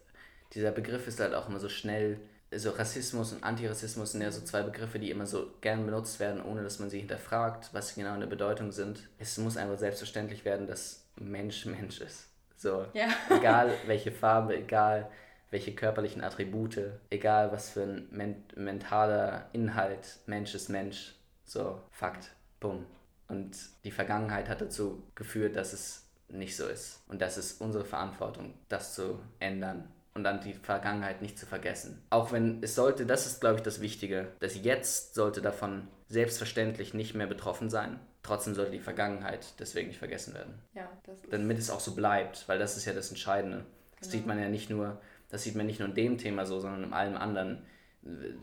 dieser 0.53 0.71
Begriff 0.71 1.07
ist 1.07 1.19
halt 1.19 1.33
auch 1.33 1.47
immer 1.47 1.59
so 1.59 1.69
schnell 1.69 2.19
so 2.55 2.71
Rassismus 2.71 3.31
und 3.31 3.43
Antirassismus 3.43 4.11
sind 4.11 4.21
ja 4.21 4.31
so 4.31 4.41
zwei 4.41 4.63
Begriffe, 4.63 4.97
die 4.97 5.11
immer 5.11 5.25
so 5.25 5.51
gern 5.61 5.85
benutzt 5.85 6.19
werden, 6.19 6.43
ohne 6.43 6.63
dass 6.63 6.79
man 6.79 6.89
sie 6.89 6.99
hinterfragt, 6.99 7.69
was 7.73 7.89
sie 7.89 8.01
genau 8.01 8.15
in 8.15 8.21
der 8.21 8.27
Bedeutung 8.27 8.71
sind. 8.71 9.07
Es 9.19 9.37
muss 9.37 9.57
einfach 9.57 9.77
selbstverständlich 9.77 10.45
werden, 10.45 10.65
dass 10.65 11.03
Mensch 11.15 11.65
Mensch 11.65 12.01
ist. 12.01 12.27
So, 12.57 12.85
ja. 12.93 13.07
egal 13.29 13.71
welche 13.85 14.11
Farbe, 14.11 14.57
egal 14.57 15.09
welche 15.51 15.73
körperlichen 15.73 16.23
Attribute, 16.23 16.79
egal 17.09 17.51
was 17.51 17.69
für 17.69 17.83
ein 17.83 18.07
men 18.11 18.43
mentaler 18.55 19.49
Inhalt, 19.53 20.19
Mensch 20.25 20.53
ist 20.55 20.69
Mensch. 20.69 21.15
So, 21.45 21.81
Fakt. 21.91 22.31
Bumm. 22.59 22.85
Und 23.27 23.55
die 23.83 23.91
Vergangenheit 23.91 24.49
hat 24.49 24.61
dazu 24.61 25.03
geführt, 25.15 25.55
dass 25.55 25.73
es 25.73 26.05
nicht 26.27 26.55
so 26.55 26.67
ist. 26.67 27.03
Und 27.07 27.21
das 27.21 27.37
ist 27.37 27.61
unsere 27.61 27.85
Verantwortung, 27.85 28.53
das 28.69 28.95
zu 28.95 29.19
ändern 29.39 29.87
und 30.19 30.23
dann 30.23 30.41
die 30.41 30.53
Vergangenheit 30.53 31.21
nicht 31.21 31.39
zu 31.39 31.45
vergessen. 31.45 32.01
Auch 32.09 32.31
wenn 32.31 32.61
es 32.61 32.75
sollte, 32.75 33.05
das 33.05 33.25
ist 33.25 33.41
glaube 33.41 33.57
ich 33.57 33.61
das 33.61 33.81
Wichtige, 33.81 34.27
das 34.39 34.55
Jetzt 34.55 35.15
sollte 35.15 35.41
davon 35.41 35.87
selbstverständlich 36.07 36.93
nicht 36.93 37.15
mehr 37.15 37.27
betroffen 37.27 37.69
sein. 37.69 37.99
Trotzdem 38.21 38.53
sollte 38.53 38.71
die 38.71 38.79
Vergangenheit 38.79 39.53
deswegen 39.59 39.87
nicht 39.87 39.99
vergessen 39.99 40.33
werden. 40.33 40.55
Ja, 40.73 40.89
das 41.03 41.15
ist 41.23 41.31
Damit 41.33 41.57
es 41.57 41.69
auch 41.69 41.79
so 41.79 41.95
bleibt, 41.95 42.47
weil 42.47 42.59
das 42.59 42.75
ist 42.75 42.85
ja 42.85 42.93
das 42.93 43.09
Entscheidende. 43.09 43.65
Das 43.99 44.09
genau. 44.09 44.11
sieht 44.11 44.27
man 44.27 44.39
ja 44.39 44.49
nicht 44.49 44.69
nur, 44.69 45.01
das 45.29 45.43
sieht 45.43 45.55
man 45.55 45.65
nicht 45.65 45.79
nur 45.79 45.89
in 45.89 45.95
dem 45.95 46.17
Thema 46.17 46.45
so, 46.45 46.59
sondern 46.59 46.83
in 46.83 46.93
allem 46.93 47.15
anderen. 47.15 47.63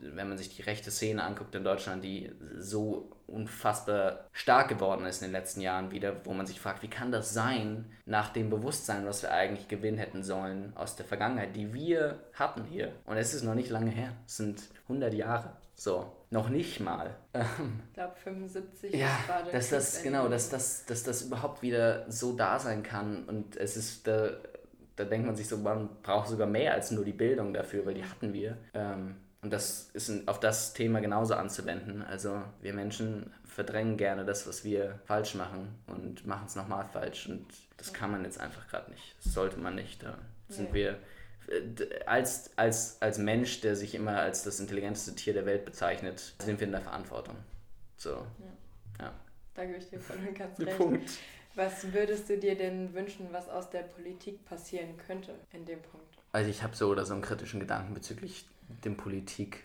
Wenn 0.01 0.29
man 0.29 0.37
sich 0.37 0.55
die 0.55 0.61
rechte 0.61 0.91
Szene 0.91 1.23
anguckt 1.23 1.55
in 1.55 1.63
Deutschland, 1.63 2.03
die 2.03 2.31
so 2.57 3.11
unfassbar 3.27 4.27
stark 4.31 4.69
geworden 4.69 5.05
ist 5.05 5.21
in 5.21 5.27
den 5.27 5.33
letzten 5.33 5.61
Jahren 5.61 5.91
wieder, 5.91 6.25
wo 6.25 6.33
man 6.33 6.45
sich 6.45 6.59
fragt, 6.59 6.81
wie 6.81 6.89
kann 6.89 7.11
das 7.11 7.33
sein, 7.33 7.91
nach 8.05 8.29
dem 8.29 8.49
Bewusstsein, 8.49 9.05
was 9.05 9.21
wir 9.21 9.31
eigentlich 9.31 9.67
gewinnen 9.67 9.97
hätten 9.97 10.23
sollen 10.23 10.71
aus 10.75 10.95
der 10.95 11.05
Vergangenheit, 11.05 11.55
die 11.55 11.73
wir 11.73 12.19
hatten 12.33 12.63
hier. 12.63 12.93
Und 13.05 13.17
es 13.17 13.33
ist 13.33 13.43
noch 13.43 13.55
nicht 13.55 13.69
lange 13.69 13.91
her, 13.91 14.13
es 14.25 14.37
sind 14.37 14.63
100 14.83 15.13
Jahre. 15.13 15.51
So, 15.75 16.11
noch 16.31 16.49
nicht 16.49 16.79
mal. 16.79 17.15
Ich 17.33 17.93
glaube 17.93 18.15
75 18.15 18.93
ja, 18.93 19.07
ist 19.07 19.27
gerade. 19.27 19.51
Dass 19.51 19.69
das, 19.69 20.03
genau, 20.03 20.27
dass 20.27 20.49
das, 20.49 20.85
dass 20.85 21.03
das 21.03 21.21
überhaupt 21.21 21.61
wieder 21.61 22.09
so 22.11 22.35
da 22.35 22.57
sein 22.59 22.81
kann. 22.81 23.25
Und 23.25 23.55
es 23.57 23.77
ist, 23.77 24.07
da, 24.07 24.31
da 24.95 25.05
denkt 25.05 25.27
man 25.27 25.35
sich 25.35 25.47
so, 25.47 25.57
man 25.57 25.89
braucht 26.01 26.29
sogar 26.29 26.47
mehr 26.47 26.73
als 26.73 26.89
nur 26.91 27.05
die 27.05 27.13
Bildung 27.13 27.53
dafür, 27.53 27.85
weil 27.85 27.93
die 27.93 28.03
hatten 28.03 28.33
wir. 28.33 28.57
Ähm, 28.73 29.17
und 29.41 29.53
das 29.53 29.89
ist 29.93 30.27
auf 30.27 30.39
das 30.39 30.73
Thema 30.73 30.99
genauso 30.99 31.35
anzuwenden. 31.35 32.01
Also 32.01 32.41
wir 32.61 32.73
Menschen 32.73 33.33
verdrängen 33.45 33.97
gerne 33.97 34.25
das, 34.25 34.47
was 34.47 34.63
wir 34.63 34.99
falsch 35.05 35.35
machen 35.35 35.75
und 35.87 36.25
machen 36.25 36.45
es 36.47 36.55
nochmal 36.55 36.87
falsch. 36.91 37.27
Und 37.27 37.45
das 37.77 37.93
kann 37.93 38.11
man 38.11 38.23
jetzt 38.23 38.39
einfach 38.39 38.67
gerade 38.67 38.91
nicht. 38.91 39.15
Das 39.23 39.33
sollte 39.33 39.57
man 39.59 39.75
nicht. 39.75 40.01
Da 40.03 40.17
sind 40.49 40.73
wir 40.73 40.97
als, 42.05 42.51
als, 42.57 43.01
als 43.01 43.17
Mensch, 43.17 43.61
der 43.61 43.75
sich 43.75 43.95
immer 43.95 44.17
als 44.19 44.43
das 44.43 44.59
intelligenteste 44.59 45.15
Tier 45.15 45.33
der 45.33 45.45
Welt 45.45 45.65
bezeichnet, 45.65 46.33
sind 46.39 46.59
wir 46.59 46.67
in 46.67 46.73
der 46.73 46.81
Verantwortung. 46.81 47.35
So. 47.95 48.09
Ja. 48.09 49.05
ja. 49.05 49.13
Da 49.53 49.65
gebe 49.65 49.77
ich 49.77 49.89
dir 49.89 49.99
voll 49.99 50.17
und 50.27 50.37
ganz 50.37 50.59
recht. 50.59 50.77
Punkt. 50.77 51.09
Was 51.55 51.91
würdest 51.91 52.29
du 52.29 52.37
dir 52.37 52.55
denn 52.55 52.93
wünschen, 52.93 53.27
was 53.31 53.49
aus 53.49 53.69
der 53.69 53.81
Politik 53.81 54.45
passieren 54.45 54.97
könnte 54.97 55.33
in 55.51 55.65
dem 55.65 55.81
Punkt? 55.81 56.05
Also 56.31 56.49
ich 56.49 56.61
habe 56.61 56.75
so 56.75 56.89
oder 56.89 57.05
so 57.05 57.13
einen 57.13 57.23
kritischen 57.23 57.59
Gedanken 57.59 57.93
bezüglich 57.93 58.45
dem 58.83 58.97
Politik. 58.97 59.63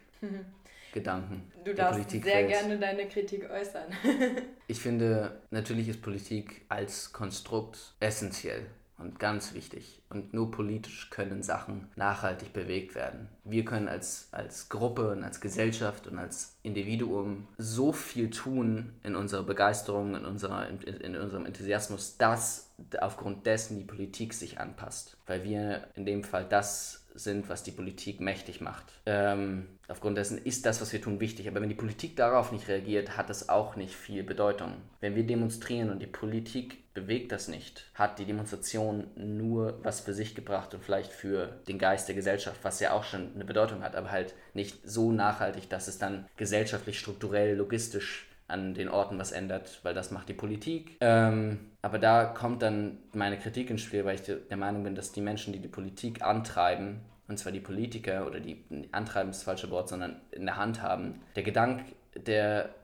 Gedanken. 0.92 1.50
Du 1.64 1.74
darfst 1.74 2.10
sehr 2.10 2.44
gerne 2.44 2.78
deine 2.78 3.08
Kritik 3.08 3.48
äußern. 3.50 3.86
ich 4.66 4.78
finde, 4.78 5.40
natürlich 5.50 5.88
ist 5.88 6.02
Politik 6.02 6.66
als 6.68 7.12
Konstrukt 7.12 7.94
essentiell 7.98 8.66
und 9.02 9.18
ganz 9.18 9.54
wichtig. 9.54 10.00
Und 10.10 10.32
nur 10.32 10.50
politisch 10.50 11.10
können 11.10 11.42
Sachen 11.42 11.88
nachhaltig 11.96 12.52
bewegt 12.52 12.94
werden. 12.94 13.28
Wir 13.44 13.64
können 13.64 13.88
als, 13.88 14.28
als 14.32 14.68
Gruppe 14.68 15.10
und 15.10 15.24
als 15.24 15.40
Gesellschaft 15.40 16.06
und 16.06 16.18
als 16.18 16.56
Individuum 16.62 17.48
so 17.58 17.92
viel 17.92 18.30
tun 18.30 18.92
in 19.02 19.16
unserer 19.16 19.42
Begeisterung, 19.42 20.14
in, 20.14 20.24
unserer, 20.24 20.68
in, 20.68 20.80
in 20.82 21.16
unserem 21.16 21.46
Enthusiasmus, 21.46 22.16
dass 22.18 22.70
aufgrund 23.00 23.46
dessen 23.46 23.78
die 23.78 23.84
Politik 23.84 24.34
sich 24.34 24.60
anpasst. 24.60 25.16
Weil 25.26 25.44
wir 25.44 25.88
in 25.94 26.04
dem 26.04 26.22
Fall 26.22 26.46
das 26.48 27.01
sind, 27.14 27.48
was 27.48 27.62
die 27.62 27.70
Politik 27.70 28.20
mächtig 28.20 28.60
macht. 28.60 28.84
Ähm, 29.06 29.66
aufgrund 29.88 30.18
dessen 30.18 30.38
ist 30.38 30.66
das, 30.66 30.80
was 30.80 30.92
wir 30.92 31.00
tun, 31.00 31.20
wichtig. 31.20 31.48
Aber 31.48 31.60
wenn 31.60 31.68
die 31.68 31.74
Politik 31.74 32.16
darauf 32.16 32.52
nicht 32.52 32.68
reagiert, 32.68 33.16
hat 33.16 33.30
das 33.30 33.48
auch 33.48 33.76
nicht 33.76 33.94
viel 33.94 34.22
Bedeutung. 34.22 34.74
Wenn 35.00 35.14
wir 35.14 35.24
demonstrieren 35.24 35.90
und 35.90 36.00
die 36.00 36.06
Politik 36.06 36.92
bewegt 36.94 37.32
das 37.32 37.48
nicht, 37.48 37.86
hat 37.94 38.18
die 38.18 38.24
Demonstration 38.24 39.06
nur 39.16 39.78
was 39.82 40.00
für 40.00 40.12
sich 40.12 40.34
gebracht 40.34 40.74
und 40.74 40.84
vielleicht 40.84 41.12
für 41.12 41.60
den 41.68 41.78
Geist 41.78 42.08
der 42.08 42.14
Gesellschaft, 42.14 42.60
was 42.62 42.80
ja 42.80 42.92
auch 42.92 43.04
schon 43.04 43.34
eine 43.34 43.44
Bedeutung 43.44 43.82
hat, 43.82 43.96
aber 43.96 44.10
halt 44.10 44.34
nicht 44.52 44.78
so 44.84 45.12
nachhaltig, 45.12 45.70
dass 45.70 45.88
es 45.88 45.98
dann 45.98 46.26
gesellschaftlich, 46.36 46.98
strukturell, 46.98 47.56
logistisch 47.56 48.26
an 48.52 48.74
den 48.74 48.88
Orten 48.88 49.18
was 49.18 49.32
ändert, 49.32 49.80
weil 49.82 49.94
das 49.94 50.10
macht 50.10 50.28
die 50.28 50.34
Politik. 50.34 50.96
Ähm, 51.00 51.58
aber 51.80 51.98
da 51.98 52.24
kommt 52.24 52.62
dann 52.62 52.98
meine 53.12 53.38
Kritik 53.38 53.70
ins 53.70 53.80
Spiel, 53.80 54.04
weil 54.04 54.16
ich 54.16 54.22
der 54.22 54.56
Meinung 54.56 54.84
bin, 54.84 54.94
dass 54.94 55.12
die 55.12 55.20
Menschen, 55.20 55.52
die 55.52 55.58
die 55.58 55.68
Politik 55.68 56.22
antreiben, 56.22 57.00
und 57.28 57.38
zwar 57.38 57.52
die 57.52 57.60
Politiker 57.60 58.26
oder 58.26 58.40
die 58.40 58.62
antreiben 58.92 59.30
ist 59.30 59.38
das 59.38 59.44
falsche 59.44 59.70
Wort, 59.70 59.88
sondern 59.88 60.20
in 60.32 60.44
der 60.44 60.56
Hand 60.56 60.82
haben, 60.82 61.22
der 61.34 61.42
Gedanke, 61.42 61.84
der, 62.14 62.74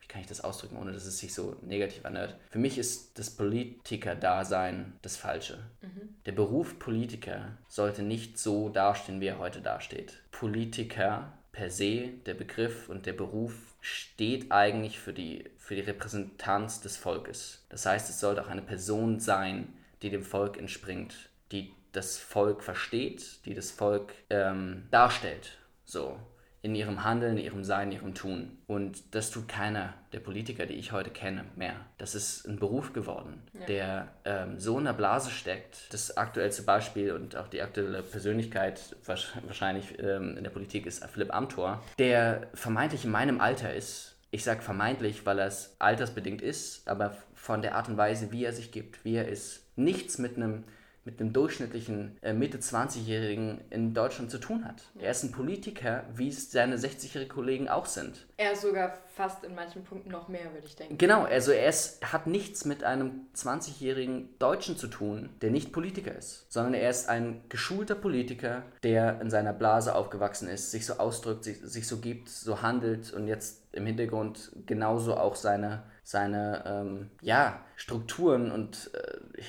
wie 0.00 0.08
kann 0.08 0.20
ich 0.20 0.26
das 0.26 0.42
ausdrücken, 0.42 0.76
ohne 0.76 0.92
dass 0.92 1.06
es 1.06 1.18
sich 1.18 1.32
so 1.32 1.56
negativ 1.62 2.04
anhört? 2.04 2.36
Für 2.50 2.58
mich 2.58 2.78
ist 2.78 3.18
das 3.18 3.30
Politiker-Dasein 3.30 4.94
das 5.02 5.16
Falsche. 5.16 5.58
Mhm. 5.82 6.16
Der 6.26 6.32
Beruf 6.32 6.78
Politiker 6.78 7.58
sollte 7.68 8.02
nicht 8.02 8.38
so 8.38 8.70
dastehen, 8.70 9.20
wie 9.20 9.26
er 9.26 9.38
heute 9.38 9.60
dasteht. 9.60 10.20
Politiker 10.32 11.32
per 11.52 11.70
se, 11.70 12.08
der 12.26 12.34
Begriff 12.34 12.88
und 12.88 13.06
der 13.06 13.12
Beruf 13.12 13.71
steht 13.82 14.52
eigentlich 14.52 15.00
für 15.00 15.12
die, 15.12 15.50
für 15.58 15.74
die 15.74 15.82
Repräsentanz 15.82 16.80
des 16.80 16.96
Volkes. 16.96 17.66
Das 17.68 17.84
heißt, 17.84 18.08
es 18.08 18.20
sollte 18.20 18.42
auch 18.42 18.48
eine 18.48 18.62
Person 18.62 19.18
sein, 19.18 19.74
die 20.02 20.08
dem 20.08 20.22
Volk 20.22 20.56
entspringt, 20.56 21.30
die 21.50 21.74
das 21.90 22.16
Volk 22.16 22.62
versteht, 22.62 23.44
die 23.44 23.54
das 23.54 23.72
Volk 23.72 24.14
ähm, 24.30 24.86
darstellt. 24.92 25.58
So 25.84 26.18
in 26.64 26.76
ihrem 26.76 27.02
Handeln, 27.02 27.36
in 27.36 27.44
ihrem 27.44 27.64
Sein, 27.64 27.90
in 27.90 27.98
ihrem 27.98 28.14
Tun. 28.14 28.58
Und 28.68 29.14
das 29.14 29.30
tut 29.30 29.48
keiner 29.48 29.94
der 30.12 30.20
Politiker, 30.20 30.64
die 30.64 30.74
ich 30.74 30.92
heute 30.92 31.10
kenne, 31.10 31.44
mehr. 31.56 31.74
Das 31.98 32.14
ist 32.14 32.46
ein 32.46 32.58
Beruf 32.58 32.92
geworden, 32.92 33.42
ja. 33.52 33.66
der 33.66 34.08
ähm, 34.24 34.60
so 34.60 34.78
in 34.78 34.84
der 34.84 34.92
Blase 34.92 35.30
steckt. 35.30 35.92
Das 35.92 36.16
aktuellste 36.16 36.62
Beispiel 36.62 37.12
und 37.12 37.34
auch 37.34 37.48
die 37.48 37.62
aktuelle 37.62 38.02
Persönlichkeit 38.02 38.94
wahrscheinlich 39.04 39.98
ähm, 39.98 40.36
in 40.36 40.44
der 40.44 40.50
Politik 40.50 40.86
ist 40.86 41.04
Philipp 41.06 41.34
Amthor, 41.34 41.82
der 41.98 42.46
vermeintlich 42.54 43.04
in 43.04 43.10
meinem 43.10 43.40
Alter 43.40 43.74
ist. 43.74 44.16
Ich 44.30 44.44
sage 44.44 44.62
vermeintlich, 44.62 45.26
weil 45.26 45.40
er 45.40 45.46
es 45.46 45.74
altersbedingt 45.80 46.42
ist, 46.42 46.88
aber 46.88 47.16
von 47.34 47.60
der 47.60 47.74
Art 47.74 47.88
und 47.88 47.96
Weise, 47.96 48.30
wie 48.30 48.44
er 48.44 48.52
sich 48.52 48.70
gibt, 48.70 49.04
wie 49.04 49.16
er 49.16 49.26
ist, 49.26 49.64
nichts 49.74 50.18
mit 50.18 50.36
einem 50.36 50.64
mit 51.04 51.20
einem 51.20 51.32
durchschnittlichen 51.32 52.16
äh, 52.22 52.32
Mitte-20-Jährigen 52.32 53.60
in 53.70 53.92
Deutschland 53.92 54.30
zu 54.30 54.38
tun 54.38 54.64
hat. 54.64 54.82
Er 54.98 55.10
ist 55.10 55.24
ein 55.24 55.32
Politiker, 55.32 56.04
wie 56.14 56.28
es 56.28 56.50
seine 56.50 56.76
60-jährigen 56.76 57.32
Kollegen 57.32 57.68
auch 57.68 57.86
sind. 57.86 58.26
Er 58.36 58.52
ist 58.52 58.62
sogar 58.62 58.92
fast 59.14 59.44
in 59.44 59.54
manchen 59.54 59.84
Punkten 59.84 60.10
noch 60.10 60.28
mehr, 60.28 60.52
würde 60.52 60.66
ich 60.66 60.76
denken. 60.76 60.98
Genau, 60.98 61.24
also 61.24 61.50
er 61.50 61.68
ist, 61.68 62.12
hat 62.12 62.26
nichts 62.26 62.64
mit 62.64 62.84
einem 62.84 63.26
20-jährigen 63.36 64.38
Deutschen 64.38 64.76
zu 64.76 64.86
tun, 64.86 65.30
der 65.42 65.50
nicht 65.50 65.72
Politiker 65.72 66.14
ist, 66.14 66.50
sondern 66.52 66.74
er 66.74 66.88
ist 66.88 67.08
ein 67.08 67.42
geschulter 67.48 67.94
Politiker, 67.94 68.62
der 68.82 69.20
in 69.20 69.30
seiner 69.30 69.52
Blase 69.52 69.94
aufgewachsen 69.94 70.48
ist, 70.48 70.70
sich 70.70 70.86
so 70.86 70.94
ausdrückt, 70.94 71.44
sich, 71.44 71.58
sich 71.58 71.86
so 71.86 71.98
gibt, 71.98 72.28
so 72.28 72.62
handelt 72.62 73.12
und 73.12 73.26
jetzt 73.26 73.62
im 73.72 73.86
Hintergrund 73.86 74.52
genauso 74.66 75.16
auch 75.16 75.34
seine, 75.34 75.82
seine 76.04 76.62
ähm, 76.66 77.10
ja, 77.20 77.60
Strukturen 77.76 78.52
und 78.52 78.90
äh, 78.94 79.42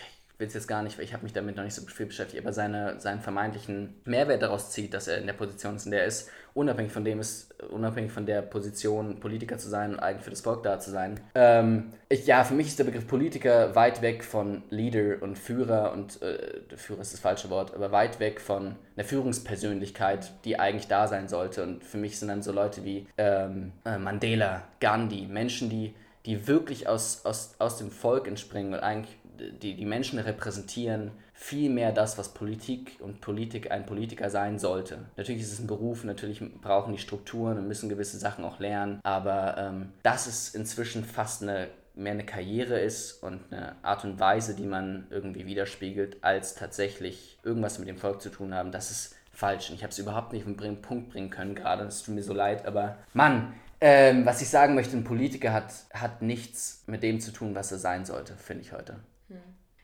will 0.43 0.47
es 0.49 0.53
jetzt 0.53 0.67
gar 0.67 0.83
nicht, 0.83 0.97
weil 0.97 1.05
ich 1.05 1.13
habe 1.13 1.23
mich 1.23 1.31
damit 1.31 1.55
noch 1.55 1.63
nicht 1.63 1.73
so 1.73 1.81
viel 1.83 2.05
beschäftigt, 2.05 2.43
aber 2.43 2.51
seine, 2.51 2.99
seinen 2.99 3.21
vermeintlichen 3.21 3.95
Mehrwert 4.03 4.41
daraus 4.41 4.71
zieht, 4.71 4.93
dass 4.93 5.07
er 5.07 5.17
in 5.17 5.25
der 5.25 5.33
Position 5.33 5.77
ist, 5.77 5.85
in 5.85 5.91
der 5.91 6.01
er 6.01 6.07
ist, 6.07 6.29
unabhängig 6.53 6.91
von 6.91 7.05
dem 7.05 7.21
ist, 7.21 7.55
unabhängig 7.71 8.11
von 8.11 8.25
der 8.25 8.41
Position, 8.41 9.21
Politiker 9.21 9.57
zu 9.57 9.69
sein 9.69 9.93
und 9.93 9.99
eigentlich 9.99 10.23
für 10.23 10.29
das 10.29 10.41
Volk 10.41 10.63
da 10.63 10.79
zu 10.79 10.91
sein. 10.91 11.21
Ähm, 11.33 11.93
ich, 12.09 12.27
ja, 12.27 12.43
für 12.43 12.55
mich 12.55 12.67
ist 12.67 12.77
der 12.77 12.83
Begriff 12.83 13.07
Politiker 13.07 13.73
weit 13.73 14.01
weg 14.01 14.25
von 14.25 14.63
Leader 14.69 15.21
und 15.21 15.39
Führer 15.39 15.93
und 15.93 16.21
äh, 16.21 16.37
Führer 16.75 17.01
ist 17.01 17.13
das 17.13 17.21
falsche 17.21 17.49
Wort, 17.49 17.73
aber 17.73 17.93
weit 17.93 18.19
weg 18.19 18.41
von 18.41 18.75
einer 18.97 19.05
Führungspersönlichkeit, 19.05 20.33
die 20.43 20.59
eigentlich 20.59 20.89
da 20.89 21.07
sein 21.07 21.29
sollte. 21.29 21.63
Und 21.63 21.85
für 21.85 21.97
mich 21.97 22.19
sind 22.19 22.27
dann 22.27 22.43
so 22.43 22.51
Leute 22.51 22.83
wie 22.83 23.07
ähm, 23.17 23.71
äh, 23.85 23.97
Mandela, 23.97 24.63
Gandhi, 24.81 25.25
Menschen, 25.25 25.69
die 25.69 25.95
die 26.25 26.47
wirklich 26.47 26.87
aus, 26.87 27.25
aus, 27.25 27.55
aus 27.59 27.77
dem 27.77 27.91
Volk 27.91 28.27
entspringen 28.27 28.73
und 28.73 28.79
eigentlich 28.79 29.13
die, 29.39 29.75
die 29.75 29.85
Menschen 29.85 30.19
repräsentieren 30.19 31.11
viel 31.33 31.69
mehr 31.69 31.91
das, 31.91 32.17
was 32.17 32.33
Politik 32.33 32.97
und 32.99 33.21
Politik 33.21 33.71
ein 33.71 33.85
Politiker 33.85 34.29
sein 34.29 34.59
sollte. 34.59 34.99
Natürlich 35.17 35.41
ist 35.41 35.53
es 35.53 35.59
ein 35.59 35.67
Beruf, 35.67 36.03
natürlich 36.03 36.41
brauchen 36.61 36.93
die 36.93 36.99
Strukturen 36.99 37.57
und 37.57 37.67
müssen 37.67 37.89
gewisse 37.89 38.17
Sachen 38.17 38.45
auch 38.45 38.59
lernen, 38.59 38.99
aber 39.03 39.57
ähm, 39.57 39.89
dass 40.03 40.27
es 40.27 40.55
inzwischen 40.55 41.03
fast 41.03 41.41
eine 41.41 41.69
mehr 41.95 42.13
eine 42.13 42.25
Karriere 42.25 42.79
ist 42.79 43.23
und 43.23 43.41
eine 43.51 43.75
Art 43.83 44.03
und 44.03 44.19
Weise, 44.19 44.55
die 44.55 44.65
man 44.65 45.05
irgendwie 45.09 45.45
widerspiegelt, 45.45 46.23
als 46.23 46.55
tatsächlich 46.55 47.37
irgendwas 47.43 47.79
mit 47.79 47.87
dem 47.87 47.97
Volk 47.97 48.21
zu 48.21 48.29
tun 48.29 48.53
haben, 48.53 48.71
das 48.71 48.89
ist 48.89 49.15
falsch. 49.31 49.69
Und 49.69 49.75
ich 49.75 49.83
habe 49.83 49.91
es 49.91 49.99
überhaupt 49.99 50.33
nicht 50.33 50.47
auf 50.47 50.55
den 50.55 50.81
Punkt 50.81 51.11
bringen 51.11 51.29
können 51.29 51.55
gerade, 51.55 51.83
es 51.83 52.03
tut 52.03 52.15
mir 52.15 52.23
so 52.23 52.33
leid, 52.33 52.65
aber 52.65 52.97
Mann, 53.13 53.53
ähm, 53.81 54.25
was 54.25 54.41
ich 54.41 54.49
sagen 54.49 54.75
möchte, 54.75 54.95
ein 54.95 55.03
Politiker 55.03 55.53
hat, 55.53 55.73
hat 55.93 56.21
nichts 56.21 56.83
mit 56.87 57.03
dem 57.03 57.19
zu 57.19 57.31
tun, 57.31 57.53
was 57.53 57.71
er 57.71 57.79
sein 57.79 58.05
sollte, 58.05 58.33
finde 58.37 58.63
ich 58.63 58.71
heute. 58.71 58.95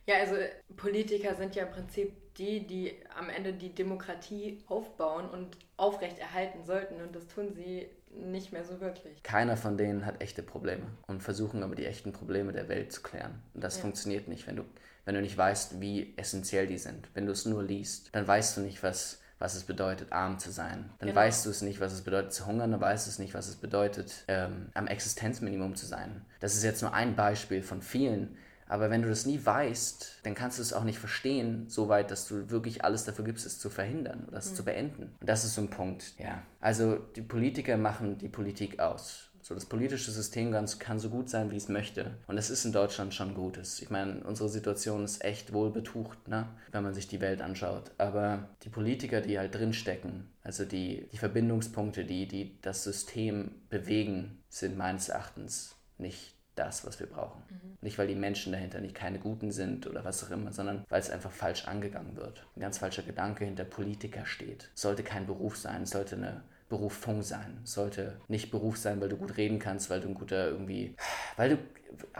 Ja, 0.06 0.16
also 0.18 0.36
Politiker 0.76 1.36
sind 1.36 1.56
ja 1.56 1.66
im 1.66 1.72
Prinzip 1.72 2.36
die, 2.36 2.66
die 2.66 2.96
am 3.16 3.30
Ende 3.30 3.54
die 3.54 3.76
Demokratie 3.76 4.64
aufbauen 4.68 5.30
und 5.30 5.58
aufrechterhalten 5.78 6.64
sollten 6.64 7.02
und 7.02 7.16
das 7.16 7.28
tun 7.28 7.54
sie 7.54 7.88
nicht 8.12 8.52
mehr 8.52 8.64
so 8.64 8.80
wirklich. 8.80 9.22
Keiner 9.24 9.56
von 9.56 9.78
denen 9.78 10.06
hat 10.06 10.22
echte 10.22 10.42
Probleme 10.42 10.86
und 11.08 11.22
versuchen 11.22 11.64
aber 11.64 11.76
die 11.76 11.86
echten 11.86 12.12
Probleme 12.12 12.54
der 12.54 12.68
Welt 12.70 12.92
zu 12.92 13.02
klären. 13.02 13.44
Und 13.54 13.64
das 13.64 13.76
ja. 13.76 13.82
funktioniert 13.82 14.28
nicht, 14.28 14.48
wenn 14.48 14.56
du, 14.56 14.64
wenn 15.06 15.16
du 15.16 15.22
nicht 15.22 15.38
weißt, 15.38 15.80
wie 15.80 16.14
essentiell 16.18 16.66
die 16.66 16.78
sind. 16.78 17.08
Wenn 17.14 17.26
du 17.26 17.32
es 17.32 17.46
nur 17.46 17.64
liest, 17.64 18.10
dann 18.14 18.28
weißt 18.28 18.58
du 18.58 18.62
nicht, 18.62 18.82
was, 18.82 19.22
was 19.38 19.56
es 19.56 19.64
bedeutet, 19.64 20.12
arm 20.12 20.40
zu 20.40 20.52
sein. 20.52 20.90
Dann 21.00 21.10
genau. 21.10 21.22
weißt 21.22 21.46
du 21.46 21.50
es 21.50 21.62
nicht, 21.62 21.80
was 21.82 21.94
es 21.94 22.02
bedeutet 22.02 22.34
zu 22.34 22.48
hungern, 22.48 22.72
dann 22.72 22.82
weißt 22.82 23.06
du 23.06 23.12
es 23.12 23.20
nicht, 23.20 23.34
was 23.34 23.48
es 23.48 23.58
bedeutet, 23.58 24.24
ähm, 24.28 24.70
am 24.74 24.88
Existenzminimum 24.88 25.76
zu 25.76 25.86
sein. 25.86 26.26
Das 26.40 26.56
ist 26.56 26.64
jetzt 26.64 26.82
nur 26.82 26.94
ein 26.94 27.16
Beispiel 27.16 27.62
von 27.62 27.82
vielen, 27.82 28.38
Aber 28.70 28.90
wenn 28.90 29.02
du 29.02 29.10
das 29.10 29.26
nie 29.26 29.44
weißt, 29.44 30.20
dann 30.24 30.36
kannst 30.36 30.60
du 30.60 30.62
es 30.62 30.74
auch 30.74 30.84
nicht 30.84 31.00
verstehen, 31.00 31.66
so 31.68 31.90
weit, 31.90 32.12
dass 32.12 32.28
du 32.28 32.50
wirklich 32.50 32.86
alles 32.86 33.04
dafür 33.04 33.26
gibst, 33.26 33.46
es 33.46 33.60
zu 33.60 33.70
verhindern 33.70 34.26
oder 34.28 34.38
es 34.38 34.52
mhm. 34.52 34.56
zu 34.56 34.64
beenden. 34.64 35.04
Und 35.20 35.28
das 35.28 35.44
ist 35.44 35.56
so 35.56 35.62
ein 35.62 35.70
Punkt, 35.70 36.14
ja. 36.18 36.42
Also 36.62 36.96
die 36.96 37.22
Politiker 37.22 37.76
machen 37.78 38.18
die 38.20 38.30
Politik 38.30 38.80
aus. 38.80 39.30
So, 39.42 39.56
das 39.56 39.66
politische 39.66 40.12
System 40.12 40.52
ganz, 40.52 40.78
kann 40.78 41.00
so 41.00 41.10
gut 41.10 41.30
sein, 41.30 41.50
wie 41.50 41.56
es 41.56 41.70
möchte. 41.70 42.12
Und 42.28 42.38
es 42.38 42.52
ist 42.52 42.66
in 42.66 42.72
Deutschland 42.72 43.14
schon 43.14 43.34
Gutes. 43.34 43.82
Ich 43.82 43.90
meine, 43.90 44.24
unsere 44.24 44.50
Situation 44.50 45.04
ist 45.04 45.24
echt 45.24 45.54
wohl 45.54 45.72
betucht, 45.72 46.28
ne? 46.28 46.48
wenn 46.72 46.84
man 46.84 46.94
sich 46.94 47.08
die 47.08 47.22
Welt 47.22 47.42
anschaut. 47.42 47.92
Aber 47.98 48.50
die 48.64 48.70
Politiker, 48.70 49.22
die 49.22 49.40
halt 49.40 49.56
drinstecken, 49.56 50.30
also 50.44 50.66
die, 50.66 51.08
die 51.12 51.18
Verbindungspunkte, 51.18 52.06
die, 52.06 52.28
die 52.28 52.60
das 52.62 52.84
System 52.84 53.52
bewegen, 53.70 54.44
sind 54.50 54.78
meines 54.78 55.10
Erachtens 55.10 55.76
nicht 55.98 56.36
das, 56.60 56.86
was 56.86 57.00
wir 57.00 57.08
brauchen. 57.08 57.42
Mhm. 57.50 57.78
Nicht, 57.82 57.98
weil 57.98 58.08
die 58.08 58.16
Menschen 58.16 58.52
dahinter 58.52 58.82
nicht 58.82 58.96
keine 58.96 59.20
Guten 59.20 59.52
sind 59.52 59.88
oder 59.88 60.04
was 60.04 60.24
auch 60.24 60.32
immer, 60.32 60.52
sondern 60.52 60.86
weil 60.90 61.00
es 61.00 61.10
einfach 61.10 61.32
falsch 61.32 61.68
angegangen 61.68 62.16
wird. 62.18 62.46
Ein 62.56 62.62
ganz 62.62 62.78
falscher 62.78 63.04
Gedanke 63.04 63.46
hinter 63.46 63.64
Politiker 63.64 64.26
steht. 64.26 64.70
Es 64.76 64.82
sollte 64.82 65.04
kein 65.04 65.26
Beruf 65.26 65.58
sein, 65.58 65.84
es 65.84 65.92
sollte 65.92 66.18
eine 66.18 66.44
Berufung 66.70 67.24
sein. 67.24 67.60
Sollte 67.64 68.22
nicht 68.28 68.52
Beruf 68.52 68.78
sein, 68.78 69.02
weil 69.02 69.10
du 69.10 69.18
gut 69.18 69.38
reden 69.38 69.60
kannst, 69.60 69.90
weil 69.90 70.00
du 70.00 70.08
ein 70.08 70.14
guter 70.14 70.48
irgendwie. 70.48 70.96
Weil 71.36 71.50
du. 71.50 71.58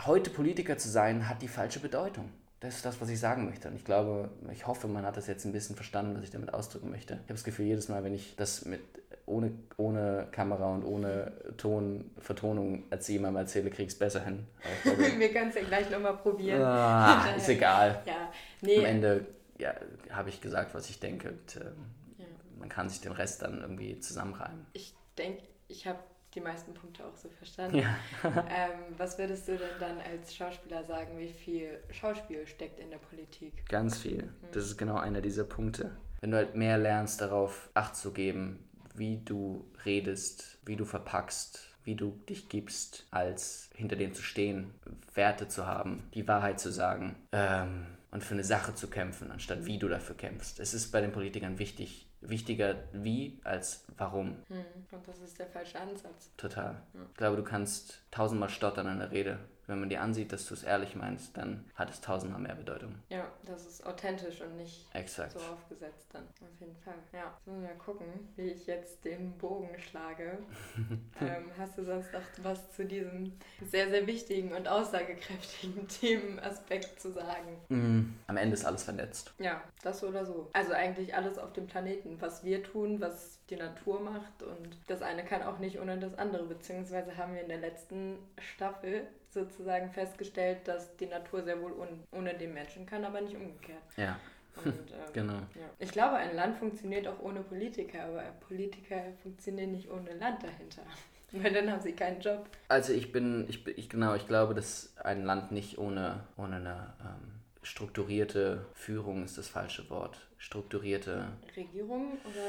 Heute 0.04 0.32
Politiker 0.32 0.80
zu 0.80 0.90
sein, 0.90 1.30
hat 1.30 1.44
die 1.44 1.48
falsche 1.48 1.80
Bedeutung. 1.80 2.32
Das 2.60 2.76
ist 2.76 2.86
das, 2.86 3.00
was 3.00 3.10
ich 3.10 3.20
sagen 3.20 3.46
möchte. 3.46 3.70
Und 3.70 3.76
ich 3.76 3.86
glaube, 3.86 4.32
ich 4.52 4.66
hoffe, 4.66 4.88
man 4.88 5.06
hat 5.06 5.16
das 5.16 5.28
jetzt 5.28 5.46
ein 5.46 5.52
bisschen 5.52 5.76
verstanden, 5.76 6.18
was 6.18 6.24
ich 6.24 6.32
damit 6.32 6.54
ausdrücken 6.54 6.90
möchte. 6.90 7.14
Ich 7.14 7.20
habe 7.22 7.34
das 7.34 7.44
Gefühl, 7.44 7.68
jedes 7.68 7.88
Mal, 7.88 8.04
wenn 8.04 8.16
ich 8.16 8.36
das 8.36 8.66
mit 8.66 8.82
ohne, 9.30 9.52
ohne 9.78 10.28
Kamera 10.32 10.74
und 10.74 10.84
ohne 10.84 11.32
Ton, 11.58 12.12
Vertonung 12.18 12.84
erzähle, 12.90 13.20
jemandem 13.20 13.42
erzähle, 13.42 13.70
kriege 13.70 13.84
ich 13.84 13.94
es 13.94 14.00
besser 14.00 14.24
hin. 14.26 14.48
Wir 15.18 15.32
können 15.32 15.50
es 15.50 15.56
ja 15.56 15.64
gleich 15.64 15.90
nochmal 15.90 16.18
probieren. 16.18 16.62
Ah, 16.62 17.34
ist 17.38 17.50
egal. 17.50 18.02
Ja, 18.06 18.32
nee. 18.62 18.80
Am 18.80 18.86
Ende 18.86 19.26
ja, 19.58 19.74
habe 20.12 20.30
ich 20.30 20.42
gesagt, 20.42 20.74
was 20.74 20.90
ich 20.90 21.00
denke. 21.00 21.30
Und, 21.30 21.56
ähm, 21.58 22.26
man 22.58 22.70
kann 22.70 22.90
sich 22.90 23.02
den 23.02 23.12
Rest 23.12 23.42
dann 23.42 23.62
irgendwie 23.62 24.00
zusammenreimen. 24.00 24.66
Ich 24.74 24.94
denke, 25.18 25.44
ich 25.68 25.88
habe 25.88 26.00
die 26.36 26.42
meisten 26.42 26.74
Punkte 26.74 27.06
auch 27.06 27.16
so 27.16 27.30
verstanden. 27.30 27.78
Ja. 27.78 27.96
ähm, 28.24 28.96
was 28.98 29.18
würdest 29.18 29.48
du 29.48 29.58
denn 29.58 29.70
dann 29.80 29.98
als 30.00 30.36
Schauspieler 30.36 30.84
sagen, 30.84 31.18
wie 31.18 31.30
viel 31.30 31.80
Schauspiel 31.92 32.46
steckt 32.46 32.80
in 32.80 32.92
der 32.92 32.98
Politik? 32.98 33.68
Ganz 33.68 33.98
viel. 33.98 34.24
Mhm. 34.24 34.52
Das 34.52 34.66
ist 34.66 34.78
genau 34.78 34.98
einer 34.98 35.22
dieser 35.22 35.44
Punkte. 35.44 35.92
Wenn 36.22 36.32
du 36.32 36.38
halt 36.38 36.56
mehr 36.56 36.78
lernst, 36.78 37.22
darauf 37.22 37.70
Acht 37.74 37.96
zu 37.96 38.12
geben, 38.12 38.69
wie 38.96 39.18
du 39.18 39.66
redest, 39.86 40.60
wie 40.66 40.76
du 40.76 40.86
verpackst, 40.86 41.70
wie 41.84 41.96
du 41.96 42.12
dich 42.30 42.50
gibst, 42.50 43.06
als 43.12 43.70
hinter 43.74 43.96
dem 43.96 44.14
zu 44.14 44.22
stehen, 44.22 44.74
Werte 45.14 45.48
zu 45.48 45.66
haben, 45.66 46.10
die 46.14 46.28
Wahrheit 46.28 46.60
zu 46.60 46.72
sagen 46.72 47.16
ähm, 47.32 47.88
und 48.12 48.24
für 48.24 48.34
eine 48.34 48.44
Sache 48.44 48.76
zu 48.76 48.90
kämpfen, 48.90 49.32
anstatt 49.32 49.66
wie 49.66 49.80
du 49.80 49.88
dafür 49.88 50.16
kämpfst. 50.16 50.60
Es 50.60 50.74
ist 50.74 50.92
bei 50.92 51.02
den 51.02 51.12
Politikern 51.12 51.58
wichtig, 51.60 52.08
wichtiger 52.22 52.76
wie 52.92 53.40
als 53.44 53.86
warum. 53.98 54.38
Hm. 54.48 54.66
Und 54.92 55.08
das 55.08 55.20
ist 55.20 55.40
der 55.40 55.48
falsche 55.48 55.80
Ansatz. 55.80 56.32
Total. 56.38 56.82
Ich 56.94 57.18
glaube, 57.18 57.38
du 57.38 57.44
kannst 57.44 58.04
tausendmal 58.12 58.50
stottern 58.50 58.88
in 58.88 59.00
der 59.00 59.12
Rede, 59.12 59.40
wenn 59.70 59.80
man 59.80 59.90
dir 59.90 60.02
ansieht, 60.02 60.34
dass 60.34 60.46
du 60.48 60.54
es 60.56 60.64
ehrlich 60.64 60.96
meinst, 60.96 61.38
dann 61.38 61.64
hat 61.76 61.90
es 61.90 62.02
tausendmal 62.02 62.42
mehr 62.42 62.56
Bedeutung. 62.56 62.96
Ja, 63.10 63.26
das 63.46 63.66
ist 63.66 63.86
authentisch 63.86 64.42
und 64.42 64.58
nicht 64.58 64.88
Exakt. 64.94 65.34
so 65.34 65.40
aufgesetzt 65.40 66.08
dann. 66.12 66.24
Auf 66.24 66.60
jeden 66.60 66.76
Fall. 66.78 66.96
Ja, 67.14 67.34
jetzt 67.36 67.48
müssen 67.48 67.62
wir 67.62 67.70
mal 67.70 67.78
gucken, 67.78 68.08
wie 68.36 68.50
ich 68.50 68.66
jetzt 68.68 69.06
den 69.06 69.38
Bogen 69.38 69.70
schlage. 69.80 70.40
ähm, 71.22 71.52
hast 71.58 71.78
du 71.78 71.86
sonst 71.86 72.12
noch 72.12 72.22
was 72.44 72.72
zu 72.76 72.84
diesem 72.84 73.34
sehr, 73.64 73.90
sehr 73.90 74.08
wichtigen 74.08 74.54
und 74.54 74.68
aussagekräftigen 74.68 75.88
Themenaspekt 76.02 77.00
zu 77.00 77.12
sagen? 77.12 77.58
Mm, 77.70 78.16
am 78.28 78.38
Ende 78.38 78.56
ist 78.56 78.66
alles 78.66 78.84
vernetzt. 78.84 79.34
Ja, 79.38 79.62
das 79.84 80.00
so 80.00 80.08
oder 80.08 80.26
so. 80.26 80.50
Also 80.54 80.74
eigentlich 80.74 81.16
alles 81.16 81.38
auf 81.38 81.54
dem 81.54 81.68
Planeten, 81.68 82.20
was 82.20 82.44
wir 82.44 82.64
tun, 82.64 83.00
was 83.00 83.40
die 83.50 83.56
Natur 83.56 84.00
macht 84.00 84.44
und 84.44 84.78
das 84.88 85.02
eine 85.02 85.24
kann 85.24 85.42
auch 85.44 85.60
nicht 85.60 85.80
ohne 85.80 85.98
das 85.98 86.18
andere, 86.18 86.46
beziehungsweise 86.46 87.18
haben 87.18 87.34
wir 87.34 87.42
in 87.42 87.50
der 87.50 87.58
letzten 87.58 88.18
Staffel 88.38 89.08
sozusagen 89.32 89.92
festgestellt, 89.92 90.68
dass 90.68 90.96
die 90.98 91.06
Natur 91.06 91.44
sehr 91.44 91.62
wohl 91.62 91.74
ohne 92.12 92.34
den 92.34 92.54
Menschen 92.54 92.86
kann, 92.86 93.06
aber 93.06 93.22
nicht 93.22 93.36
umgekehrt. 93.36 93.84
Ja. 93.98 94.20
Und, 94.64 94.74
ähm, 94.74 94.98
genau. 95.14 95.34
Ja. 95.34 95.70
Ich 95.80 95.92
glaube, 95.92 96.16
ein 96.16 96.36
Land 96.36 96.58
funktioniert 96.58 97.08
auch 97.08 97.20
ohne 97.20 97.42
Politiker, 97.42 98.04
aber 98.04 98.24
Politiker 98.48 99.02
funktionieren 99.22 99.72
nicht 99.72 99.90
ohne 99.90 100.14
Land 100.16 100.44
dahinter. 100.44 100.84
Weil 101.32 101.54
dann 101.54 101.72
haben 101.72 101.82
sie 101.82 101.94
keinen 101.94 102.20
Job. 102.22 102.50
Also 102.70 102.92
ich 102.92 103.12
bin, 103.12 103.46
ich, 103.48 103.66
ich 103.68 103.88
genau, 103.88 104.16
ich 104.16 104.28
glaube, 104.28 104.56
dass 104.56 104.96
ein 104.98 105.26
Land 105.26 105.52
nicht 105.52 105.78
ohne, 105.78 106.24
ohne 106.38 106.56
eine 106.56 106.94
ähm, 107.02 107.40
strukturierte 107.62 108.66
Führung 108.74 109.24
ist 109.24 109.38
das 109.38 109.48
falsche 109.48 109.90
Wort. 109.92 110.18
Strukturierte 110.40 111.28
Regierung 111.56 112.14
oder? 112.24 112.44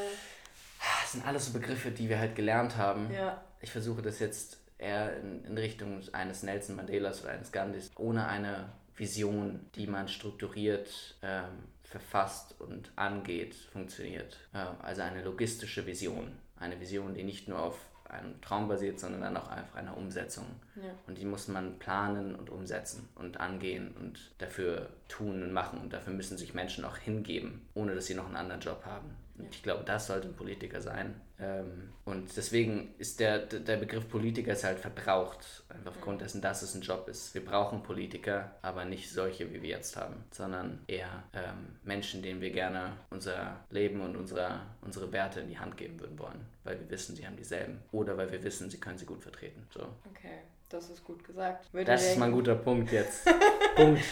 Das 1.03 1.12
sind 1.12 1.26
alles 1.26 1.47
so 1.47 1.53
Begriffe, 1.53 1.91
die 1.91 2.09
wir 2.09 2.18
halt 2.18 2.35
gelernt 2.35 2.78
haben. 2.78 3.12
Ja. 3.12 3.43
Ich 3.61 3.70
versuche 3.70 4.01
das 4.01 4.18
jetzt 4.18 4.60
eher 4.81 5.16
in, 5.18 5.45
in 5.45 5.59
Richtung 5.59 6.01
eines 6.12 6.43
Nelson 6.43 6.76
Mandelas 6.76 7.22
oder 7.22 7.33
eines 7.33 7.53
Gandhis, 7.53 7.91
ohne 7.97 8.26
eine 8.26 8.70
Vision, 8.97 9.66
die 9.74 9.87
man 9.87 10.09
strukturiert 10.09 11.16
ähm, 11.22 11.64
verfasst 11.83 12.55
und 12.61 12.93
angeht, 12.97 13.55
funktioniert. 13.55 14.39
Ähm, 14.55 14.74
also 14.81 15.03
eine 15.03 15.22
logistische 15.22 15.87
Vision. 15.87 16.33
Eine 16.57 16.78
Vision, 16.81 17.14
die 17.14 17.24
nicht 17.24 17.49
nur 17.49 17.61
auf 17.61 17.78
einem 18.05 18.41
Traum 18.41 18.68
basiert, 18.68 18.99
sondern 18.99 19.20
dann 19.22 19.37
auch 19.37 19.51
auf 19.51 19.74
einer 19.74 19.97
Umsetzung. 19.97 20.47
Ja. 20.76 20.91
Und 21.07 21.18
die 21.18 21.24
muss 21.24 21.49
man 21.49 21.78
planen 21.78 22.35
und 22.35 22.51
umsetzen 22.51 23.09
und 23.14 23.41
angehen 23.41 23.95
und 23.99 24.33
dafür 24.39 24.91
tun 25.09 25.43
und 25.43 25.53
machen. 25.53 25.81
Und 25.81 25.93
dafür 25.93 26.12
müssen 26.12 26.37
sich 26.37 26.55
Menschen 26.55 26.85
auch 26.85 26.97
hingeben, 26.97 27.66
ohne 27.74 27.95
dass 27.95 28.07
sie 28.07 28.14
noch 28.14 28.26
einen 28.26 28.37
anderen 28.37 28.61
Job 28.61 28.85
haben. 28.85 29.16
Ich 29.51 29.62
glaube, 29.62 29.84
das 29.84 30.07
sollte 30.07 30.28
ein 30.28 30.34
Politiker 30.34 30.80
sein. 30.80 31.20
Ähm, 31.38 31.93
und 32.05 32.36
deswegen 32.36 32.95
ist 32.99 33.20
der, 33.20 33.38
der 33.38 33.76
Begriff 33.76 34.09
Politiker 34.09 34.53
ist 34.53 34.64
halt 34.64 34.78
verbraucht, 34.78 35.64
einfach 35.68 35.93
aufgrund 35.93 36.20
dessen, 36.20 36.41
dass 36.43 36.62
es 36.62 36.74
ein 36.74 36.82
Job 36.82 37.09
ist. 37.09 37.34
Wir 37.34 37.45
brauchen 37.45 37.82
Politiker, 37.82 38.55
aber 38.62 38.84
nicht 38.84 39.11
solche, 39.11 39.53
wie 39.53 39.62
wir 39.62 39.70
jetzt 39.70 39.97
haben, 39.97 40.24
sondern 40.30 40.80
eher 40.86 41.22
ähm, 41.32 41.78
Menschen, 41.82 42.22
denen 42.22 42.41
wir 42.41 42.51
gerne 42.51 42.93
unser 43.11 43.64
Leben 43.70 44.01
und 44.01 44.16
unsere, 44.16 44.61
unsere 44.82 45.12
Werte 45.12 45.41
in 45.41 45.49
die 45.49 45.59
Hand 45.59 45.76
geben 45.76 45.99
würden 46.01 46.18
wollen, 46.18 46.45
weil 46.64 46.78
wir 46.78 46.91
wissen, 46.91 47.16
sie 47.16 47.26
haben 47.26 47.36
dieselben. 47.36 47.78
Oder 47.93 48.16
weil 48.16 48.30
wir 48.30 48.43
wissen, 48.43 48.68
sie 48.68 48.78
können 48.78 48.99
sie 48.99 49.07
gut 49.07 49.22
vertreten. 49.22 49.66
So. 49.70 49.82
Okay. 50.11 50.41
Das 50.71 50.89
ist 50.89 51.05
gut 51.05 51.25
gesagt. 51.25 51.73
Würde 51.73 51.91
das 51.91 52.07
ist 52.07 52.16
mal 52.16 52.27
ein 52.27 52.33
guter 52.33 52.55
Punkt 52.55 52.93
jetzt. 52.93 53.29
Punkt. 53.77 54.03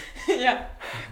ja, 0.40 0.68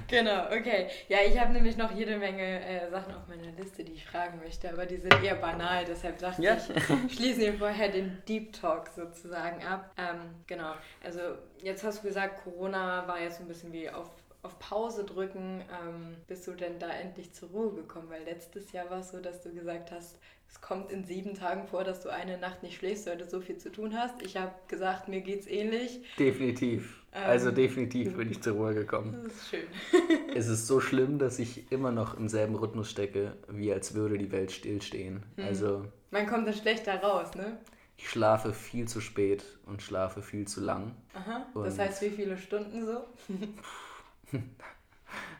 genau, 0.08 0.46
okay. 0.46 0.88
Ja, 1.08 1.18
ich 1.24 1.38
habe 1.38 1.52
nämlich 1.52 1.76
noch 1.76 1.92
jede 1.92 2.18
Menge 2.18 2.64
äh, 2.64 2.90
Sachen 2.90 3.14
auf 3.14 3.28
meiner 3.28 3.52
Liste, 3.52 3.84
die 3.84 3.92
ich 3.92 4.04
fragen 4.04 4.40
möchte, 4.40 4.68
aber 4.68 4.86
die 4.86 4.96
sind 4.96 5.22
eher 5.22 5.36
banal, 5.36 5.84
deshalb 5.84 6.18
dachte 6.18 6.42
ja. 6.42 6.56
ich, 6.56 7.14
schließen 7.14 7.42
wir 7.42 7.54
vorher 7.54 7.90
den 7.90 8.20
Deep 8.26 8.54
Talk 8.54 8.88
sozusagen 8.88 9.64
ab. 9.64 9.92
Ähm, 9.96 10.34
genau, 10.48 10.72
also 11.04 11.20
jetzt 11.62 11.84
hast 11.84 12.02
du 12.02 12.08
gesagt, 12.08 12.42
Corona 12.42 13.06
war 13.06 13.20
jetzt 13.20 13.40
ein 13.40 13.46
bisschen 13.46 13.72
wie 13.72 13.88
auf 13.88 14.10
auf 14.46 14.58
Pause 14.60 15.04
drücken, 15.04 15.60
ähm, 15.72 16.16
bist 16.28 16.46
du 16.46 16.52
denn 16.52 16.78
da 16.78 16.88
endlich 16.88 17.32
zur 17.32 17.48
Ruhe 17.48 17.72
gekommen? 17.72 18.08
Weil 18.08 18.22
letztes 18.22 18.70
Jahr 18.70 18.88
war 18.90 19.00
es 19.00 19.10
so, 19.10 19.20
dass 19.20 19.42
du 19.42 19.52
gesagt 19.52 19.90
hast, 19.90 20.20
es 20.56 20.62
kommt 20.62 20.90
in 20.90 21.04
sieben 21.04 21.34
Tagen 21.34 21.66
vor, 21.66 21.84
dass 21.84 22.00
du 22.00 22.08
eine 22.08 22.38
Nacht 22.38 22.62
nicht 22.62 22.78
schläfst, 22.78 23.06
weil 23.06 23.18
du 23.18 23.26
so 23.26 23.40
viel 23.40 23.58
zu 23.58 23.70
tun 23.70 23.94
hast. 23.94 24.22
Ich 24.22 24.38
habe 24.38 24.52
gesagt, 24.68 25.06
mir 25.06 25.20
geht's 25.20 25.46
ähnlich. 25.46 26.00
Definitiv. 26.18 27.02
Ähm, 27.12 27.24
also 27.24 27.50
definitiv 27.50 28.16
bin 28.16 28.30
ich 28.30 28.40
zur 28.40 28.54
Ruhe 28.54 28.72
gekommen. 28.72 29.20
Das 29.24 29.34
ist 29.34 29.48
schön. 29.50 29.66
es 30.34 30.48
ist 30.48 30.66
so 30.66 30.80
schlimm, 30.80 31.18
dass 31.18 31.38
ich 31.38 31.70
immer 31.70 31.92
noch 31.92 32.16
im 32.16 32.28
selben 32.28 32.54
Rhythmus 32.54 32.90
stecke, 32.90 33.36
wie 33.48 33.70
als 33.70 33.94
würde 33.94 34.16
die 34.16 34.32
Welt 34.32 34.50
stillstehen. 34.50 35.24
Hm. 35.36 35.44
Also 35.44 35.84
man 36.10 36.26
kommt 36.26 36.48
da 36.48 36.54
schlechter 36.54 37.02
raus, 37.02 37.34
ne? 37.34 37.58
Ich 37.98 38.08
schlafe 38.08 38.54
viel 38.54 38.88
zu 38.88 39.02
spät 39.02 39.44
und 39.66 39.82
schlafe 39.82 40.22
viel 40.22 40.48
zu 40.48 40.62
lang. 40.62 40.92
Aha. 41.12 41.46
Das 41.54 41.78
heißt, 41.78 42.00
wie 42.00 42.10
viele 42.10 42.38
Stunden 42.38 42.86
so? 42.86 43.04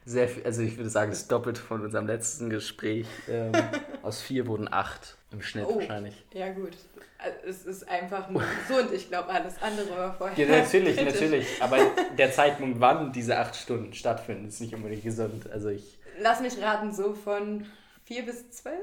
Sehr 0.05 0.29
viel, 0.29 0.45
also 0.45 0.63
ich 0.63 0.77
würde 0.77 0.89
sagen, 0.91 1.11
das 1.11 1.27
Doppelte 1.27 1.61
von 1.61 1.83
unserem 1.83 2.07
letzten 2.07 2.49
Gespräch. 2.49 3.07
Ähm, 3.29 3.53
aus 4.03 4.23
vier 4.23 4.47
wurden 4.47 4.73
acht 4.73 5.17
im 5.33 5.43
Schnitt 5.43 5.67
oh, 5.69 5.77
wahrscheinlich. 5.77 6.25
Ja, 6.33 6.53
gut. 6.53 6.77
Also 7.19 7.37
es 7.49 7.65
ist 7.65 7.89
einfach 7.89 8.31
nur 8.31 8.43
gesund. 8.69 8.93
Ich 8.93 9.09
glaube, 9.09 9.31
alles 9.31 9.61
andere 9.61 9.91
war 9.91 10.15
vorher. 10.15 10.47
Ja, 10.47 10.59
natürlich, 10.59 11.03
natürlich. 11.03 11.47
Aber 11.61 11.79
der 12.17 12.31
Zeitpunkt, 12.31 12.79
wann 12.81 13.13
diese 13.13 13.37
acht 13.39 13.57
Stunden 13.57 13.93
stattfinden, 13.95 14.47
ist 14.47 14.61
nicht 14.61 14.75
unbedingt 14.75 15.03
gesund. 15.03 15.51
Also 15.51 15.71
ich. 15.71 15.99
Lass 16.21 16.41
mich 16.41 16.61
raten, 16.63 16.95
so 16.95 17.13
von 17.15 17.67
vier 18.05 18.25
bis 18.25 18.51
zwölf? 18.51 18.79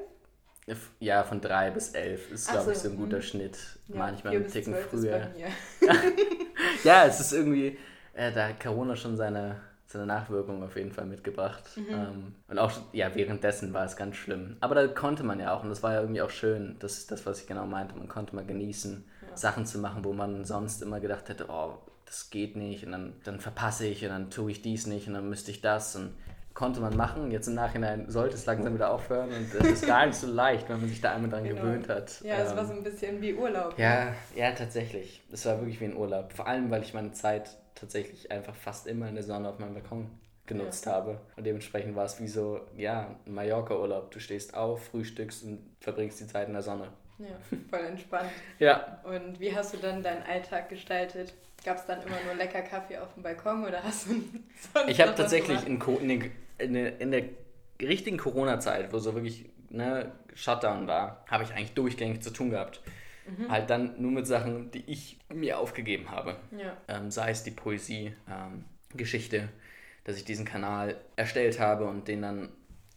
Ja, 0.99 1.23
von 1.23 1.41
drei 1.41 1.71
bis 1.71 1.89
elf 1.89 2.31
ist, 2.31 2.49
glaube 2.49 2.65
so, 2.65 2.71
ich, 2.71 2.77
so 2.77 2.89
ein 2.89 2.97
guter 2.97 3.17
mh. 3.17 3.23
Schnitt. 3.23 3.57
Ja, 3.87 3.97
Manchmal 3.97 4.35
ein 4.35 4.47
Ticken 4.47 4.75
früher. 4.89 5.29
ja, 6.83 7.05
es 7.05 7.19
ist 7.19 7.33
irgendwie, 7.33 7.77
äh, 8.13 8.31
da 8.31 8.49
hat 8.49 8.59
Corona 8.61 8.95
schon 8.95 9.17
seine 9.17 9.61
seine 9.93 10.07
Nachwirkungen 10.07 10.63
auf 10.63 10.75
jeden 10.75 10.91
Fall 10.91 11.05
mitgebracht. 11.05 11.63
Mhm. 11.75 11.85
Ähm, 11.89 12.35
und 12.47 12.59
auch 12.59 12.71
ja, 12.91 13.13
währenddessen 13.15 13.73
war 13.73 13.85
es 13.85 13.95
ganz 13.95 14.15
schlimm. 14.15 14.57
Aber 14.59 14.75
da 14.75 14.87
konnte 14.87 15.23
man 15.23 15.39
ja 15.39 15.55
auch, 15.55 15.63
und 15.63 15.69
das 15.69 15.83
war 15.83 15.93
ja 15.93 16.01
irgendwie 16.01 16.21
auch 16.21 16.29
schön, 16.29 16.75
das 16.79 16.97
ist 16.97 17.11
das, 17.11 17.25
was 17.25 17.41
ich 17.41 17.47
genau 17.47 17.65
meinte, 17.65 17.95
man 17.95 18.07
konnte 18.07 18.35
mal 18.35 18.45
genießen, 18.45 19.05
ja. 19.21 19.37
Sachen 19.37 19.65
zu 19.65 19.79
machen, 19.79 20.03
wo 20.03 20.11
man 20.13 20.43
sonst 20.43 20.81
immer 20.81 20.99
gedacht 20.99 21.29
hätte, 21.29 21.45
oh, 21.49 21.77
das 22.05 22.29
geht 22.29 22.55
nicht 22.55 22.85
und 22.85 22.91
dann, 22.91 23.13
dann 23.23 23.39
verpasse 23.39 23.87
ich 23.87 24.03
und 24.03 24.09
dann 24.09 24.29
tue 24.29 24.51
ich 24.51 24.61
dies 24.61 24.87
nicht 24.87 25.07
und 25.07 25.13
dann 25.13 25.29
müsste 25.29 25.51
ich 25.51 25.61
das 25.61 25.95
und 25.95 26.11
konnte 26.53 26.79
man 26.79 26.95
machen. 26.95 27.31
Jetzt 27.31 27.47
im 27.47 27.55
Nachhinein 27.55 28.09
sollte 28.09 28.35
es 28.35 28.45
langsam 28.45 28.73
wieder 28.73 28.91
aufhören 28.91 29.29
und 29.29 29.53
es 29.53 29.81
ist 29.81 29.87
gar 29.87 30.05
nicht 30.05 30.15
so 30.15 30.27
leicht, 30.27 30.69
wenn 30.69 30.79
man 30.79 30.89
sich 30.89 31.01
da 31.01 31.13
einmal 31.13 31.29
dran 31.29 31.43
genau. 31.43 31.61
gewöhnt 31.61 31.89
hat. 31.89 32.21
Ja, 32.21 32.37
es 32.37 32.51
ähm, 32.51 32.57
war 32.57 32.65
so 32.65 32.73
ein 32.73 32.83
bisschen 32.83 33.21
wie 33.21 33.33
Urlaub. 33.33 33.77
Ja, 33.77 34.05
ne? 34.05 34.13
ja, 34.35 34.51
tatsächlich. 34.51 35.21
Es 35.31 35.45
war 35.45 35.59
wirklich 35.59 35.79
wie 35.81 35.85
ein 35.85 35.95
Urlaub. 35.95 36.33
Vor 36.33 36.47
allem, 36.47 36.69
weil 36.69 36.83
ich 36.83 36.93
meine 36.93 37.11
Zeit 37.11 37.57
tatsächlich 37.83 38.31
einfach 38.31 38.55
fast 38.55 38.87
immer 38.87 39.09
in 39.09 39.15
der 39.15 39.23
Sonne 39.23 39.49
auf 39.49 39.59
meinem 39.59 39.73
Balkon 39.73 40.09
genutzt 40.45 40.85
ja. 40.85 40.93
habe. 40.93 41.19
Und 41.35 41.45
dementsprechend 41.45 41.95
war 41.95 42.05
es 42.05 42.19
wie 42.19 42.27
so, 42.27 42.61
ja, 42.77 43.15
ein 43.25 43.33
Mallorca-Urlaub. 43.33 44.11
Du 44.11 44.19
stehst 44.19 44.55
auf, 44.55 44.85
frühstückst 44.85 45.43
und 45.43 45.59
verbringst 45.79 46.19
die 46.21 46.27
Zeit 46.27 46.47
in 46.47 46.53
der 46.53 46.63
Sonne. 46.63 46.87
Ja, 47.19 47.35
voll 47.69 47.85
entspannt. 47.85 48.29
ja. 48.59 49.01
Und 49.03 49.39
wie 49.39 49.55
hast 49.55 49.73
du 49.73 49.77
dann 49.77 50.01
deinen 50.01 50.23
Alltag 50.23 50.69
gestaltet? 50.69 51.33
Gab 51.63 51.77
es 51.77 51.85
dann 51.85 52.01
immer 52.01 52.17
nur 52.25 52.35
lecker 52.35 52.61
Kaffee 52.61 52.97
auf 52.97 53.13
dem 53.13 53.23
Balkon 53.23 53.65
oder 53.65 53.83
hast 53.83 54.07
du 54.07 54.11
sonst 54.73 54.89
Ich 54.89 54.99
habe 54.99 55.15
tatsächlich 55.15 55.65
in, 55.65 55.79
in, 55.79 56.31
in, 56.57 56.75
in, 56.75 57.11
der 57.11 57.23
richtigen 57.81 58.17
Corona-Zeit, 58.17 58.91
wo 58.91 58.99
so 58.99 59.13
wirklich 59.13 59.49
ne, 59.69 60.11
Shutdown 60.33 60.87
war, 60.87 61.23
habe 61.29 61.43
ich 61.43 61.51
eigentlich 61.51 61.73
durchgängig 61.73 62.21
zu 62.21 62.31
tun 62.31 62.49
gehabt. 62.49 62.81
Mhm. 63.25 63.49
Halt 63.49 63.69
dann 63.69 64.01
nur 64.01 64.11
mit 64.11 64.27
Sachen, 64.27 64.71
die 64.71 64.83
ich 64.87 65.19
mir 65.33 65.59
aufgegeben 65.59 66.11
habe. 66.11 66.35
Ja. 66.57 66.77
Ähm, 66.87 67.11
sei 67.11 67.31
es 67.31 67.43
die 67.43 67.51
Poesie, 67.51 68.13
ähm, 68.29 68.65
Geschichte, 68.95 69.49
dass 70.03 70.17
ich 70.17 70.25
diesen 70.25 70.45
Kanal 70.45 70.97
erstellt 71.15 71.59
habe 71.59 71.85
und 71.85 72.07
den 72.07 72.21
dann 72.21 72.49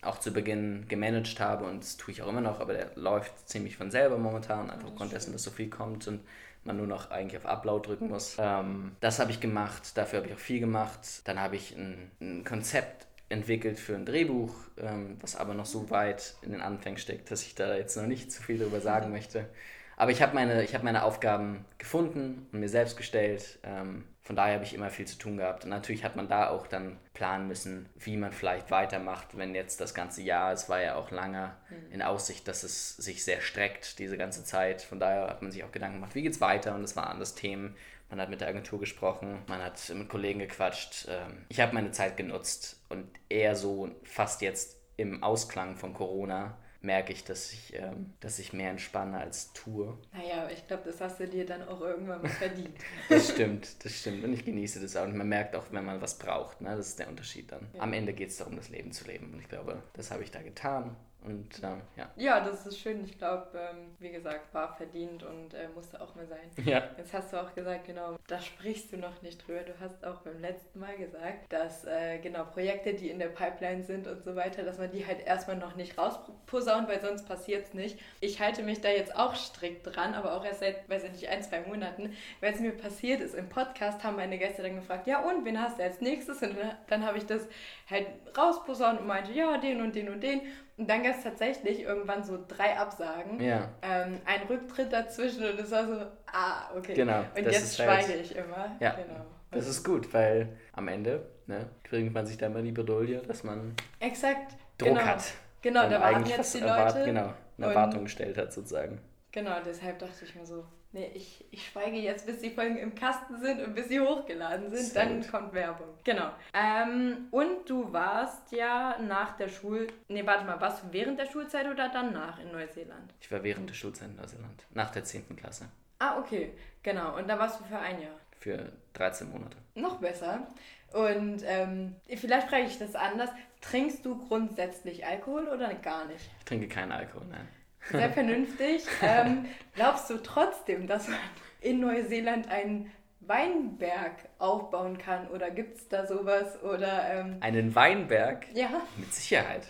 auch 0.03 0.21
zu 0.21 0.33
Beginn 0.33 0.87
gemanagt 0.89 1.41
habe 1.41 1.65
und 1.65 1.83
das 1.83 1.97
tue 1.97 2.13
ich 2.13 2.23
auch 2.23 2.29
immer 2.29 2.41
noch, 2.41 2.61
aber 2.61 2.75
der 2.75 2.91
läuft 2.97 3.49
ziemlich 3.49 3.77
von 3.77 3.91
selber 3.91 4.19
momentan, 4.19 4.71
einfach 4.71 4.89
aufgrund 4.89 5.13
dessen, 5.13 5.33
dass 5.33 5.43
so 5.43 5.51
viel 5.51 5.69
kommt 5.69 6.07
und 6.07 6.21
man 6.67 6.77
nur 6.77 6.87
noch 6.87 7.11
eigentlich 7.11 7.37
auf 7.41 7.47
Upload 7.47 7.89
drücken 7.89 8.09
muss. 8.09 8.37
Ähm, 8.39 8.97
das 9.01 9.19
habe 9.19 9.31
ich 9.31 9.41
gemacht, 9.41 9.97
dafür 9.97 10.19
habe 10.19 10.29
ich 10.29 10.35
auch 10.35 10.41
viel 10.41 10.61
gemacht. 10.61 11.23
Dann 11.25 11.41
habe 11.41 11.57
ich 11.57 11.77
ein, 11.77 12.11
ein 12.21 12.45
Konzept 12.45 13.07
entwickelt 13.29 13.79
für 13.79 13.95
ein 13.95 14.05
Drehbuch, 14.05 14.55
ähm, 14.79 15.17
was 15.21 15.37
aber 15.37 15.55
noch 15.55 15.67
so 15.67 15.91
weit 15.91 16.35
in 16.43 16.53
den 16.53 16.61
Anfängen 16.61 16.99
steckt, 16.99 17.31
dass 17.31 17.43
ich 17.43 17.55
da 17.55 17.75
jetzt 17.77 17.97
noch 17.97 18.07
nicht 18.07 18.31
zu 18.31 18.43
viel 18.43 18.59
darüber 18.59 18.81
sagen 18.81 19.11
möchte. 19.13 19.49
Aber 19.97 20.11
ich 20.11 20.21
habe 20.21 20.35
meine, 20.35 20.63
hab 20.63 20.83
meine 20.83 21.05
Aufgaben 21.05 21.65
gefunden 21.79 22.47
und 22.53 22.61
mir 22.61 22.69
selbst 22.69 22.99
gestellt. 22.99 23.59
Ähm, 23.63 24.05
von 24.21 24.37
daher 24.37 24.55
habe 24.55 24.65
ich 24.65 24.75
immer 24.75 24.91
viel 24.91 25.07
zu 25.07 25.17
tun 25.17 25.39
gehabt. 25.39 25.65
Und 25.65 25.71
natürlich 25.71 26.05
hat 26.05 26.17
man 26.17 26.29
da 26.29 26.51
auch 26.51 26.67
dann 26.67 26.99
planen 27.15 27.49
müssen, 27.49 27.89
wie 27.97 28.17
man 28.17 28.33
vielleicht 28.33 28.71
weitermacht, 28.71 29.39
wenn 29.39 29.55
jetzt 29.55 29.81
das 29.81 29.95
ganze 29.95 30.21
Jahr, 30.21 30.53
es 30.53 30.69
war 30.69 30.83
ja 30.83 30.97
auch 30.97 31.11
lange 31.11 31.53
mhm. 31.71 31.93
in 31.93 32.03
Aussicht, 32.03 32.47
dass 32.47 32.63
es 32.63 32.97
sich 32.97 33.25
sehr 33.25 33.41
streckt, 33.41 33.99
diese 33.99 34.19
ganze 34.19 34.45
Zeit. 34.45 34.83
Von 34.83 35.01
daher 35.01 35.29
hat 35.29 35.41
man 35.41 35.51
sich 35.51 35.65
auch 35.65 35.73
Gedanken 35.73 35.97
gemacht, 35.97 36.15
wie 36.15 36.23
geht 36.23 36.33
es 36.33 36.41
weiter? 36.41 36.75
Und 36.75 36.83
es 36.83 36.97
waren 36.97 37.19
das 37.19 37.35
Themen. 37.35 37.75
Man 38.11 38.21
hat 38.21 38.29
mit 38.29 38.41
der 38.41 38.49
Agentur 38.49 38.79
gesprochen, 38.79 39.43
man 39.49 39.63
hat 39.63 39.89
mit 39.95 40.09
Kollegen 40.09 40.41
gequatscht. 40.41 41.09
Ähm, 41.09 41.47
ich 41.49 41.61
habe 41.61 41.75
meine 41.75 41.91
Zeit 41.91 42.17
genutzt 42.17 42.85
und 42.91 43.09
eher 43.29 43.57
so 43.57 43.91
fast 44.05 44.43
jetzt 44.43 44.77
im 44.97 45.23
Ausklang 45.23 45.77
von 45.77 45.95
Corona 45.95 46.59
merke 46.87 47.13
ich, 47.13 47.25
dass 47.25 47.53
ich, 47.53 47.75
ähm, 47.75 48.15
dass 48.21 48.39
ich 48.39 48.53
mehr 48.53 48.71
entspanne 48.71 49.19
als 49.19 49.53
tue. 49.53 49.99
Naja, 50.13 50.49
ich 50.51 50.67
glaube, 50.67 50.85
das 50.87 51.01
hast 51.01 51.21
du 51.21 51.29
dir 51.29 51.45
dann 51.45 51.67
auch 51.69 51.81
irgendwann 51.83 52.23
mal 52.23 52.31
verdient. 52.31 52.79
das 53.11 53.31
stimmt, 53.31 53.85
das 53.85 53.93
stimmt. 53.93 54.25
Und 54.25 54.33
ich 54.33 54.45
genieße 54.45 54.81
das 54.81 54.97
auch. 54.97 55.05
Und 55.05 55.17
man 55.17 55.29
merkt 55.29 55.55
auch, 55.55 55.65
wenn 55.71 55.85
man 55.85 56.01
was 56.01 56.17
braucht. 56.17 56.63
Ne? 56.63 56.75
Das 56.75 56.89
ist 56.89 56.99
der 56.99 57.09
Unterschied 57.09 57.53
dann. 57.53 57.69
Ja. 57.75 57.83
Am 57.83 57.93
Ende 57.93 58.15
geht 58.15 58.31
es 58.31 58.39
darum, 58.39 58.57
das 58.57 58.71
Leben 58.71 58.93
zu 58.93 59.05
leben. 59.05 59.33
Und 59.35 59.41
ich 59.41 59.49
glaube, 59.49 59.83
das 59.93 60.11
habe 60.11 60.23
ich 60.23 60.31
da 60.31 60.41
getan. 60.41 60.97
Und 61.27 61.61
ähm, 61.63 61.83
ja. 61.97 62.09
Ja, 62.17 62.41
das 62.41 62.67
ist 62.67 62.79
schön. 62.79 63.05
Ich 63.05 63.19
glaube, 63.19 63.49
ähm, 63.55 63.97
wie 63.99 64.11
gesagt, 64.11 64.55
war 64.55 64.77
verdient 64.77 65.25
und 65.25 65.55
äh, 65.55 65.69
musste 65.75 66.01
auch 66.01 66.15
mal 66.15 66.27
sein. 66.27 66.51
Ja. 66.65 66.85
Jetzt 66.97 67.13
hast 67.13 67.33
du 67.33 67.43
auch 67.43 67.53
gesagt, 67.55 67.87
genau, 67.87 68.17
da 68.29 68.41
sprichst 68.41 68.93
du 68.93 68.97
noch 68.97 69.23
nicht 69.23 69.47
drüber. 69.47 69.61
Du 69.61 69.73
hast 69.81 70.05
auch 70.05 70.21
beim 70.21 70.41
letzten 70.41 70.79
Mal 70.79 70.97
gesagt, 70.97 71.53
dass 71.53 71.85
äh, 71.85 72.19
genau 72.19 72.45
Projekte, 72.45 72.95
die 72.95 73.11
in 73.11 73.19
der 73.19 73.29
Pipeline 73.29 73.83
sind 73.83 74.07
und 74.07 74.23
so 74.25 74.37
weiter, 74.37 74.63
dass 74.63 74.79
man 74.79 74.91
die 74.91 75.05
halt 75.05 75.27
erstmal 75.27 75.57
noch 75.57 75.75
nicht 75.75 75.99
rausposaunt, 75.99 76.89
weil 76.89 77.01
sonst 77.01 77.27
passiert 77.27 77.67
es 77.67 77.75
nicht. 77.75 77.99
Ich 78.21 78.41
halte 78.41 78.63
mich 78.63 78.81
da 78.81 78.89
jetzt 78.89 79.17
auch 79.17 79.35
strikt 79.35 79.87
dran, 79.87 80.15
aber 80.15 80.35
auch 80.35 80.45
erst 80.45 80.61
seit, 80.61 80.89
weiß 80.89 81.05
ich 81.05 81.13
nicht, 81.13 81.29
ein, 81.29 81.43
zwei 81.43 81.61
Monaten. 81.63 82.15
Weil 82.41 82.55
es 82.55 82.61
mir 82.61 82.73
passiert 82.73 83.21
ist, 83.21 83.35
im 83.35 83.49
Podcast 83.49 84.05
haben 84.05 84.17
meine 84.17 84.39
Gäste 84.39 84.63
dann 84.63 84.77
gefragt, 84.77 85.09
ja 85.09 85.21
und, 85.21 85.45
wen 85.45 85.61
hast 85.61 85.79
du 85.79 85.83
als 85.83 86.01
nächstes? 86.01 86.41
Und 86.43 86.57
dann, 86.57 86.77
dann 86.87 87.05
habe 87.05 87.19
ich 87.19 87.27
das 87.27 87.49
halt 87.91 88.07
rausposaunt 88.37 89.01
und 89.01 89.07
meinte, 89.07 89.33
ja, 89.33 89.59
den 89.59 89.81
und 89.81 89.95
den 89.95 90.09
und 90.09 90.23
den. 90.23 90.43
Und 90.79 90.91
dann 90.91 91.03
gab 91.03 91.17
es 91.17 91.23
tatsächlich 91.23 91.81
irgendwann 91.81 92.23
so 92.23 92.39
drei 92.47 92.77
Absagen, 92.77 93.41
ja. 93.41 93.71
ähm, 93.81 94.21
ein 94.27 94.43
Rücktritt 94.49 94.93
dazwischen 94.93 95.45
und 95.45 95.59
es 95.59 95.71
war 95.71 95.87
so, 95.87 95.95
ah, 96.27 96.71
okay. 96.77 96.93
Genau. 96.93 97.25
Und 97.35 97.45
jetzt 97.45 97.77
schweige 97.77 98.09
halt, 98.09 98.21
ich 98.21 98.37
immer. 98.37 98.77
Ja. 98.81 98.91
Genau. 98.91 99.25
Das 99.51 99.67
ist 99.67 99.85
gut, 99.85 100.13
weil 100.13 100.49
am 100.73 100.89
Ende 100.89 101.27
ne, 101.47 101.71
kriegt 101.83 102.13
man 102.13 102.27
sich 102.27 102.37
da 102.37 102.47
immer 102.47 102.61
die 102.61 102.73
Bedolie, 102.73 103.23
dass 103.23 103.43
man 103.43 103.75
Exakt, 104.01 104.53
Druck 104.77 104.91
genau. 104.91 105.01
hat. 105.01 105.25
Genau, 105.63 105.89
da 105.89 106.01
warten 106.01 106.27
jetzt 106.27 106.55
die 106.55 106.59
Leute. 106.59 106.73
Erwart, 106.73 107.05
genau, 107.05 107.33
eine 107.57 107.67
Erwartung 107.67 108.05
gestellt 108.05 108.37
hat 108.37 108.53
sozusagen. 108.53 109.01
Genau, 109.33 109.57
deshalb 109.65 109.99
dachte 109.99 110.25
ich 110.25 110.35
mir 110.35 110.45
so, 110.45 110.65
nee, 110.97 111.11
ich, 111.15 111.45
ich 111.51 111.69
schweige 111.69 111.99
jetzt, 111.99 112.27
bis 112.27 112.41
die 112.41 112.51
Folgen 112.51 112.79
im 112.79 112.95
Kasten 112.95 113.39
sind 113.39 113.61
und 113.61 113.75
bis 113.75 113.89
sie 113.89 114.01
hochgeladen 114.01 114.71
sind, 114.71 114.83
Sehr 114.83 115.05
dann 115.05 115.21
gut. 115.21 115.31
kommt 115.31 115.53
Werbung. 115.53 115.89
Genau. 116.05 116.31
Ähm, 116.55 117.29
und 117.31 117.69
du 117.69 117.93
warst 117.93 118.51
ja 118.51 118.97
nach 118.99 119.37
der 119.37 119.49
Schul... 119.49 119.87
Nee, 120.09 120.27
warte 120.27 120.45
mal, 120.45 120.61
warst 120.61 120.83
du 120.83 120.87
während 120.93 121.21
der 121.21 121.27
Schulzeit 121.27 121.67
oder 121.67 121.91
danach 121.91 122.41
in 122.41 122.51
Neuseeland? 122.51 123.13
Ich 123.21 123.31
war 123.31 123.45
während 123.45 123.69
der 123.69 123.75
Schulzeit 123.75 124.09
in 124.09 124.17
Neuseeland, 124.17 124.67
nach 124.73 124.91
der 124.91 125.05
10. 125.05 125.37
Klasse. 125.37 125.67
Ah, 125.99 126.19
okay, 126.19 126.53
genau. 126.83 127.17
Und 127.17 127.29
da 127.29 127.39
warst 127.39 127.61
du 127.61 127.65
für 127.65 127.79
ein 127.79 128.01
Jahr? 128.01 128.19
Für 128.41 128.73
13 128.95 129.31
Monate. 129.31 129.59
Noch 129.75 129.99
besser. 129.99 130.47
Und 130.93 131.43
ähm, 131.45 131.95
vielleicht 132.09 132.49
frage 132.49 132.65
ich 132.65 132.79
das 132.79 132.95
anders. 132.95 133.31
Trinkst 133.61 134.05
du 134.05 134.17
grundsätzlich 134.29 135.05
Alkohol 135.05 135.49
oder 135.49 135.75
gar 135.75 136.07
nicht? 136.07 136.31
Ich 136.39 136.45
trinke 136.45 136.69
keinen 136.69 136.93
Alkohol, 136.93 137.27
nein 137.31 137.49
sehr 137.91 138.11
vernünftig. 138.11 138.85
ähm, 139.03 139.47
glaubst 139.75 140.09
du 140.11 140.23
trotzdem, 140.23 140.87
dass 140.87 141.09
man 141.09 141.19
in 141.61 141.81
Neuseeland 141.81 142.49
einen 142.49 142.93
Weinberg 143.21 144.29
aufbauen 144.39 144.99
kann? 144.99 145.27
Oder 145.29 145.51
gibt 145.51 145.79
es 145.79 145.89
da 145.89 146.07
sowas? 146.07 146.63
Oder, 146.63 147.13
ähm, 147.13 147.39
Einen 147.41 147.75
Weinberg? 147.75 148.47
Ja. 148.55 148.83
Mit 148.97 149.13
Sicherheit. 149.13 149.67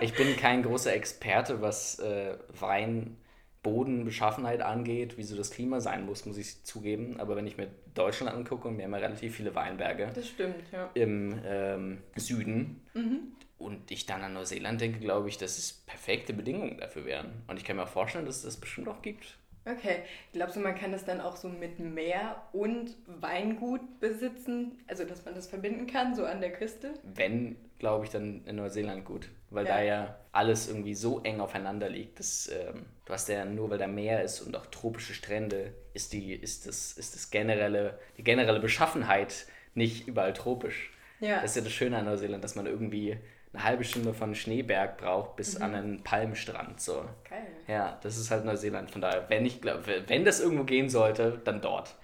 Ich 0.00 0.14
bin 0.14 0.36
kein 0.36 0.62
großer 0.62 0.92
Experte, 0.92 1.62
was 1.62 1.98
äh, 1.98 2.36
Weinbodenbeschaffenheit 2.60 4.60
angeht, 4.60 5.16
wie 5.16 5.22
so 5.22 5.34
das 5.36 5.50
Klima 5.50 5.80
sein 5.80 6.04
muss, 6.04 6.26
muss 6.26 6.36
ich 6.36 6.62
zugeben. 6.64 7.18
Aber 7.18 7.36
wenn 7.36 7.46
ich 7.46 7.56
mir 7.56 7.70
Deutschland 7.94 8.30
angucke, 8.30 8.68
und 8.68 8.76
wir 8.76 8.84
haben 8.84 8.92
ja 8.92 8.98
relativ 8.98 9.36
viele 9.36 9.54
Weinberge. 9.54 10.10
Das 10.14 10.28
stimmt, 10.28 10.70
ja. 10.72 10.90
Im 10.92 11.40
ähm, 11.46 12.02
Süden. 12.16 12.82
Mhm 12.92 13.32
und 13.58 13.90
ich 13.90 14.06
dann 14.06 14.22
an 14.22 14.34
Neuseeland 14.34 14.80
denke, 14.80 15.00
glaube 15.00 15.28
ich, 15.28 15.38
dass 15.38 15.58
es 15.58 15.72
perfekte 15.72 16.32
Bedingungen 16.32 16.78
dafür 16.78 17.04
wären. 17.04 17.42
Und 17.46 17.56
ich 17.56 17.64
kann 17.64 17.76
mir 17.76 17.84
auch 17.84 17.88
vorstellen, 17.88 18.26
dass 18.26 18.36
es 18.36 18.42
das 18.42 18.56
bestimmt 18.56 18.88
auch 18.88 19.02
gibt. 19.02 19.38
Okay. 19.64 20.02
Glaubst 20.32 20.56
du, 20.56 20.60
man 20.60 20.76
kann 20.76 20.92
das 20.92 21.04
dann 21.04 21.20
auch 21.20 21.36
so 21.36 21.48
mit 21.48 21.80
Meer 21.80 22.40
und 22.52 22.94
Weingut 23.06 23.98
besitzen? 23.98 24.78
Also, 24.86 25.04
dass 25.04 25.24
man 25.24 25.34
das 25.34 25.48
verbinden 25.48 25.88
kann, 25.88 26.14
so 26.14 26.24
an 26.24 26.40
der 26.40 26.52
Küste? 26.52 26.94
Wenn, 27.02 27.56
glaube 27.78 28.04
ich, 28.04 28.10
dann 28.12 28.44
in 28.46 28.56
Neuseeland 28.56 29.04
gut. 29.04 29.28
Weil 29.50 29.66
ja. 29.66 29.76
da 29.76 29.82
ja 29.82 30.16
alles 30.30 30.68
irgendwie 30.68 30.94
so 30.94 31.20
eng 31.22 31.40
aufeinander 31.40 31.88
liegt. 31.88 32.20
Dass, 32.20 32.48
ähm, 32.48 32.86
du 33.06 33.12
hast 33.12 33.28
ja 33.28 33.44
nur, 33.44 33.68
weil 33.70 33.78
da 33.78 33.88
Meer 33.88 34.22
ist 34.22 34.40
und 34.40 34.56
auch 34.56 34.66
tropische 34.66 35.14
Strände, 35.14 35.72
ist, 35.94 36.12
die, 36.12 36.32
ist, 36.32 36.68
das, 36.68 36.92
ist 36.92 37.16
das 37.16 37.30
generelle, 37.30 37.98
die 38.18 38.24
generelle 38.24 38.60
Beschaffenheit 38.60 39.46
nicht 39.74 40.06
überall 40.06 40.32
tropisch. 40.32 40.92
Ja. 41.18 41.40
Das 41.40 41.52
ist 41.52 41.56
ja 41.56 41.62
das 41.62 41.72
Schöne 41.72 41.98
an 41.98 42.04
Neuseeland, 42.04 42.44
dass 42.44 42.54
man 42.54 42.66
irgendwie 42.66 43.18
eine 43.56 43.64
halbe 43.64 43.84
Stunde 43.84 44.12
von 44.12 44.34
Schneeberg 44.34 44.98
braucht 44.98 45.36
bis 45.36 45.58
mhm. 45.58 45.64
an 45.64 45.74
einen 45.74 46.02
Palmstrand. 46.02 46.80
So. 46.80 47.04
Geil. 47.28 47.46
Ja, 47.66 47.98
das 48.02 48.18
ist 48.18 48.30
halt 48.30 48.44
Neuseeland. 48.44 48.90
Von 48.90 49.00
daher, 49.00 49.24
wenn 49.28 49.46
ich 49.46 49.60
glaube, 49.60 49.82
wenn 50.06 50.24
das 50.24 50.40
irgendwo 50.40 50.64
gehen 50.64 50.88
sollte, 50.88 51.40
dann 51.44 51.60
dort. 51.60 51.94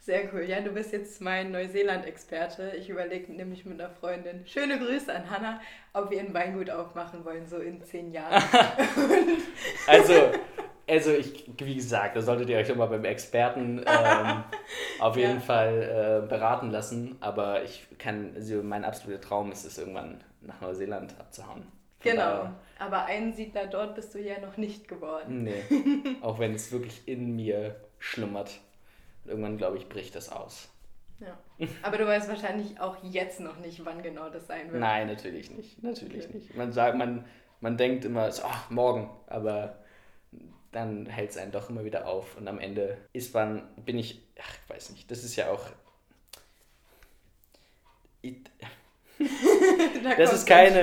Sehr 0.00 0.32
cool. 0.34 0.42
Ja, 0.42 0.60
du 0.60 0.70
bist 0.70 0.92
jetzt 0.92 1.20
mein 1.22 1.50
Neuseeland-Experte. 1.50 2.72
Ich 2.78 2.90
überlege 2.90 3.32
nämlich 3.32 3.64
mit 3.64 3.80
einer 3.80 3.90
Freundin, 3.90 4.46
schöne 4.46 4.78
Grüße 4.78 5.14
an 5.14 5.30
Hannah, 5.30 5.60
ob 5.94 6.10
wir 6.10 6.20
ein 6.20 6.34
Weingut 6.34 6.68
aufmachen 6.68 7.24
wollen, 7.24 7.46
so 7.46 7.56
in 7.56 7.82
zehn 7.82 8.12
Jahren. 8.12 8.34
also, 9.86 10.12
also 10.86 11.10
ich, 11.12 11.50
wie 11.58 11.76
gesagt, 11.76 12.16
da 12.16 12.20
solltet 12.20 12.50
ihr 12.50 12.58
euch 12.58 12.68
immer 12.68 12.86
beim 12.86 13.06
Experten 13.06 13.78
ähm, 13.86 14.44
auf 15.00 15.16
jeden 15.16 15.36
ja. 15.36 15.40
Fall 15.40 16.22
äh, 16.24 16.28
beraten 16.28 16.70
lassen. 16.70 17.16
Aber 17.20 17.62
ich 17.62 17.86
kann, 17.98 18.32
also 18.34 18.62
mein 18.62 18.84
absoluter 18.84 19.22
Traum 19.22 19.52
ist 19.52 19.64
es 19.64 19.78
irgendwann 19.78 20.22
nach 20.46 20.60
Neuseeland 20.60 21.18
abzuhauen. 21.18 21.62
Von 21.62 22.10
genau, 22.12 22.22
daher, 22.22 22.54
aber 22.78 23.04
Einsiedler 23.06 23.66
dort 23.66 23.94
bist 23.94 24.14
du 24.14 24.20
ja 24.20 24.38
noch 24.40 24.56
nicht 24.56 24.88
geworden. 24.88 25.44
Nee, 25.44 25.62
auch 26.22 26.38
wenn 26.38 26.54
es 26.54 26.70
wirklich 26.72 27.06
in 27.06 27.34
mir 27.34 27.76
schlummert. 27.98 28.60
Irgendwann, 29.24 29.56
glaube 29.56 29.78
ich, 29.78 29.88
bricht 29.88 30.14
das 30.14 30.30
aus. 30.30 30.68
Ja. 31.20 31.66
Aber 31.82 31.96
du 31.96 32.06
weißt 32.06 32.28
wahrscheinlich 32.28 32.78
auch 32.78 33.02
jetzt 33.02 33.40
noch 33.40 33.58
nicht, 33.58 33.84
wann 33.84 34.02
genau 34.02 34.28
das 34.28 34.46
sein 34.46 34.70
wird. 34.70 34.80
Nein, 34.80 35.06
natürlich 35.06 35.50
nicht. 35.50 35.82
Natürlich 35.82 36.26
okay. 36.26 36.36
nicht. 36.36 36.54
Man 36.54 36.72
sagt, 36.72 36.98
man, 36.98 37.24
man 37.60 37.78
denkt 37.78 38.04
immer, 38.04 38.30
so, 38.30 38.42
ach, 38.44 38.68
morgen, 38.68 39.10
aber 39.26 39.78
dann 40.72 41.06
hält 41.06 41.30
es 41.30 41.36
einen 41.36 41.52
doch 41.52 41.70
immer 41.70 41.84
wieder 41.84 42.06
auf 42.06 42.36
und 42.36 42.48
am 42.48 42.58
Ende 42.58 42.98
ist 43.12 43.32
man, 43.32 43.62
bin 43.84 43.96
ich, 43.96 44.26
ach, 44.38 44.56
ich 44.62 44.74
weiß 44.74 44.90
nicht, 44.90 45.10
das 45.10 45.22
ist 45.24 45.36
ja 45.36 45.50
auch 45.50 45.70
da 50.04 50.14
das 50.16 50.32
ist 50.32 50.46
keine. 50.46 50.82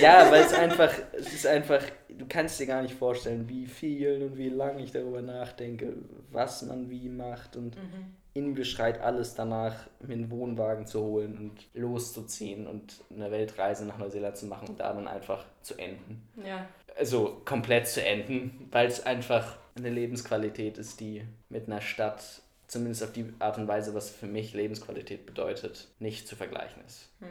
Ja, 0.00 0.30
weil 0.30 0.42
es 0.42 0.52
einfach, 0.52 0.92
es 1.12 1.32
ist 1.32 1.46
einfach, 1.46 1.82
du 2.08 2.26
kannst 2.28 2.60
dir 2.60 2.66
gar 2.66 2.82
nicht 2.82 2.94
vorstellen, 2.94 3.48
wie 3.48 3.66
viel 3.66 4.22
und 4.22 4.36
wie 4.38 4.48
lange 4.48 4.82
ich 4.82 4.92
darüber 4.92 5.22
nachdenke, 5.22 5.94
was 6.30 6.62
man 6.62 6.90
wie 6.90 7.08
macht 7.08 7.56
und 7.56 7.76
mhm. 7.76 8.14
in 8.34 8.52
mir 8.52 8.64
schreit 8.64 9.00
alles 9.00 9.34
danach, 9.34 9.74
mir 10.00 10.14
einen 10.14 10.30
Wohnwagen 10.30 10.86
zu 10.86 11.00
holen 11.00 11.36
und 11.38 11.80
loszuziehen 11.80 12.66
und 12.66 12.94
eine 13.14 13.30
Weltreise 13.30 13.84
nach 13.86 13.98
Neuseeland 13.98 14.36
zu 14.36 14.46
machen 14.46 14.68
und 14.68 14.80
da 14.80 14.92
dann 14.92 15.08
einfach 15.08 15.44
zu 15.62 15.74
enden. 15.76 16.26
Ja. 16.44 16.66
Also 16.96 17.40
komplett 17.44 17.88
zu 17.88 18.04
enden, 18.04 18.68
weil 18.70 18.86
es 18.86 19.04
einfach 19.04 19.56
eine 19.76 19.90
Lebensqualität 19.90 20.78
ist, 20.78 21.00
die 21.00 21.24
mit 21.48 21.66
einer 21.66 21.80
Stadt 21.80 22.22
zumindest 22.68 23.02
auf 23.02 23.12
die 23.12 23.32
Art 23.38 23.58
und 23.58 23.68
Weise, 23.68 23.94
was 23.94 24.10
für 24.10 24.26
mich 24.26 24.54
Lebensqualität 24.54 25.26
bedeutet, 25.26 25.88
nicht 25.98 26.26
zu 26.26 26.36
vergleichen 26.36 26.82
ist. 26.86 27.08
Mhm. 27.20 27.26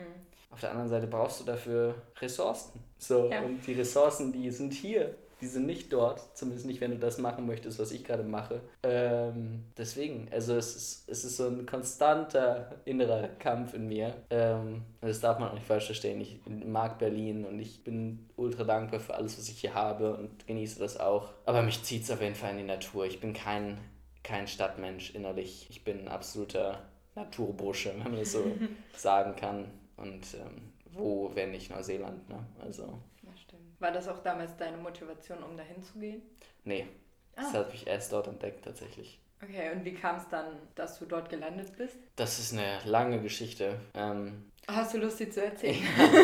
Auf 0.54 0.60
der 0.60 0.72
anderen 0.72 0.90
Seite 0.90 1.08
brauchst 1.08 1.42
du 1.42 1.46
dafür 1.46 1.96
Ressourcen. 2.22 2.80
So, 3.00 3.30
ja. 3.30 3.42
und 3.42 3.66
die 3.66 3.74
Ressourcen, 3.74 4.32
die 4.32 4.52
sind 4.52 4.72
hier. 4.72 5.16
Die 5.42 5.48
sind 5.48 5.66
nicht 5.66 5.92
dort, 5.92 6.22
zumindest 6.38 6.66
nicht, 6.68 6.80
wenn 6.80 6.92
du 6.92 6.98
das 6.98 7.18
machen 7.18 7.46
möchtest, 7.46 7.78
was 7.78 7.92
ich 7.92 8.06
gerade 8.06 8.24
mache. 8.24 8.62
Ähm, 8.84 9.66
deswegen, 9.78 10.30
also 10.32 10.56
es 10.56 10.74
ist, 10.74 11.10
es 11.10 11.26
ist 11.26 11.36
so 11.36 11.48
ein 11.48 11.66
konstanter 11.66 12.76
innerer 12.86 13.28
Kampf 13.40 13.74
in 13.74 13.88
mir. 13.88 14.14
Ähm, 14.30 14.84
das 15.02 15.20
darf 15.20 15.40
man 15.40 15.50
auch 15.50 15.54
nicht 15.56 15.66
falsch 15.66 15.88
verstehen. 15.88 16.22
Ich 16.22 16.40
mag 16.46 16.98
Berlin 16.98 17.44
und 17.44 17.60
ich 17.60 17.84
bin 17.84 18.30
ultra 18.38 18.64
dankbar 18.64 19.02
für 19.02 19.16
alles, 19.16 19.38
was 19.38 19.50
ich 19.50 19.60
hier 19.60 19.74
habe 19.74 20.16
und 20.16 20.48
genieße 20.48 20.80
das 20.80 20.98
auch. 20.98 21.34
Aber 21.46 21.62
mich 21.62 21.84
zieht 21.84 22.04
es 22.04 22.12
auf 22.12 22.22
jeden 22.22 22.36
Fall 22.36 22.52
in 22.52 22.60
die 22.60 22.64
Natur. 22.64 23.06
Ich 23.06 23.20
bin 23.20 23.34
kein, 23.34 23.80
kein 24.24 24.48
Stadtmensch 24.48 25.14
innerlich. 25.14 25.68
Ich 25.70 25.84
bin 25.84 26.02
ein 26.02 26.08
absoluter 26.08 26.80
Naturbursche, 27.16 27.90
wenn 27.90 28.14
man 28.14 28.20
das 28.20 28.32
so 28.32 28.46
sagen 28.96 29.36
kann. 29.36 29.66
Und 29.98 30.34
ähm, 30.36 30.74
wo, 30.92 31.32
wenn 31.34 31.52
nicht 31.52 31.72
Neuseeland, 31.72 32.28
ne? 32.30 32.46
Also. 32.62 32.84
Ja, 33.22 33.36
stimmt. 33.38 33.80
War 33.80 33.92
das 33.92 34.08
auch 34.08 34.20
damals 34.20 34.56
deine 34.58 34.78
Motivation, 34.78 35.44
um 35.44 35.58
dahin 35.58 35.82
zu 35.84 36.00
gehen? 36.00 36.22
Nee. 36.64 36.88
Ah. 37.36 37.42
Das 37.42 37.54
habe 37.54 37.72
ich 37.74 37.88
erst 37.88 38.12
dort 38.12 38.28
entdeckt, 38.28 38.66
tatsächlich. 38.66 39.20
Okay, 39.42 39.72
und 39.72 39.84
wie 39.84 39.94
kam 39.94 40.18
es 40.18 40.28
dann, 40.30 40.46
dass 40.76 41.00
du 41.00 41.06
dort 41.06 41.30
gelandet 41.30 41.76
bist? 41.78 41.98
Das 42.16 42.40
ist 42.40 42.54
eine 42.54 42.80
lange 42.86 43.22
Geschichte. 43.22 43.80
Ähm, 43.94 44.52
Hast 44.68 44.94
du 44.94 45.00
Lust, 45.00 45.18
sie 45.18 45.30
zu 45.30 45.44
erzählen? 45.44 45.84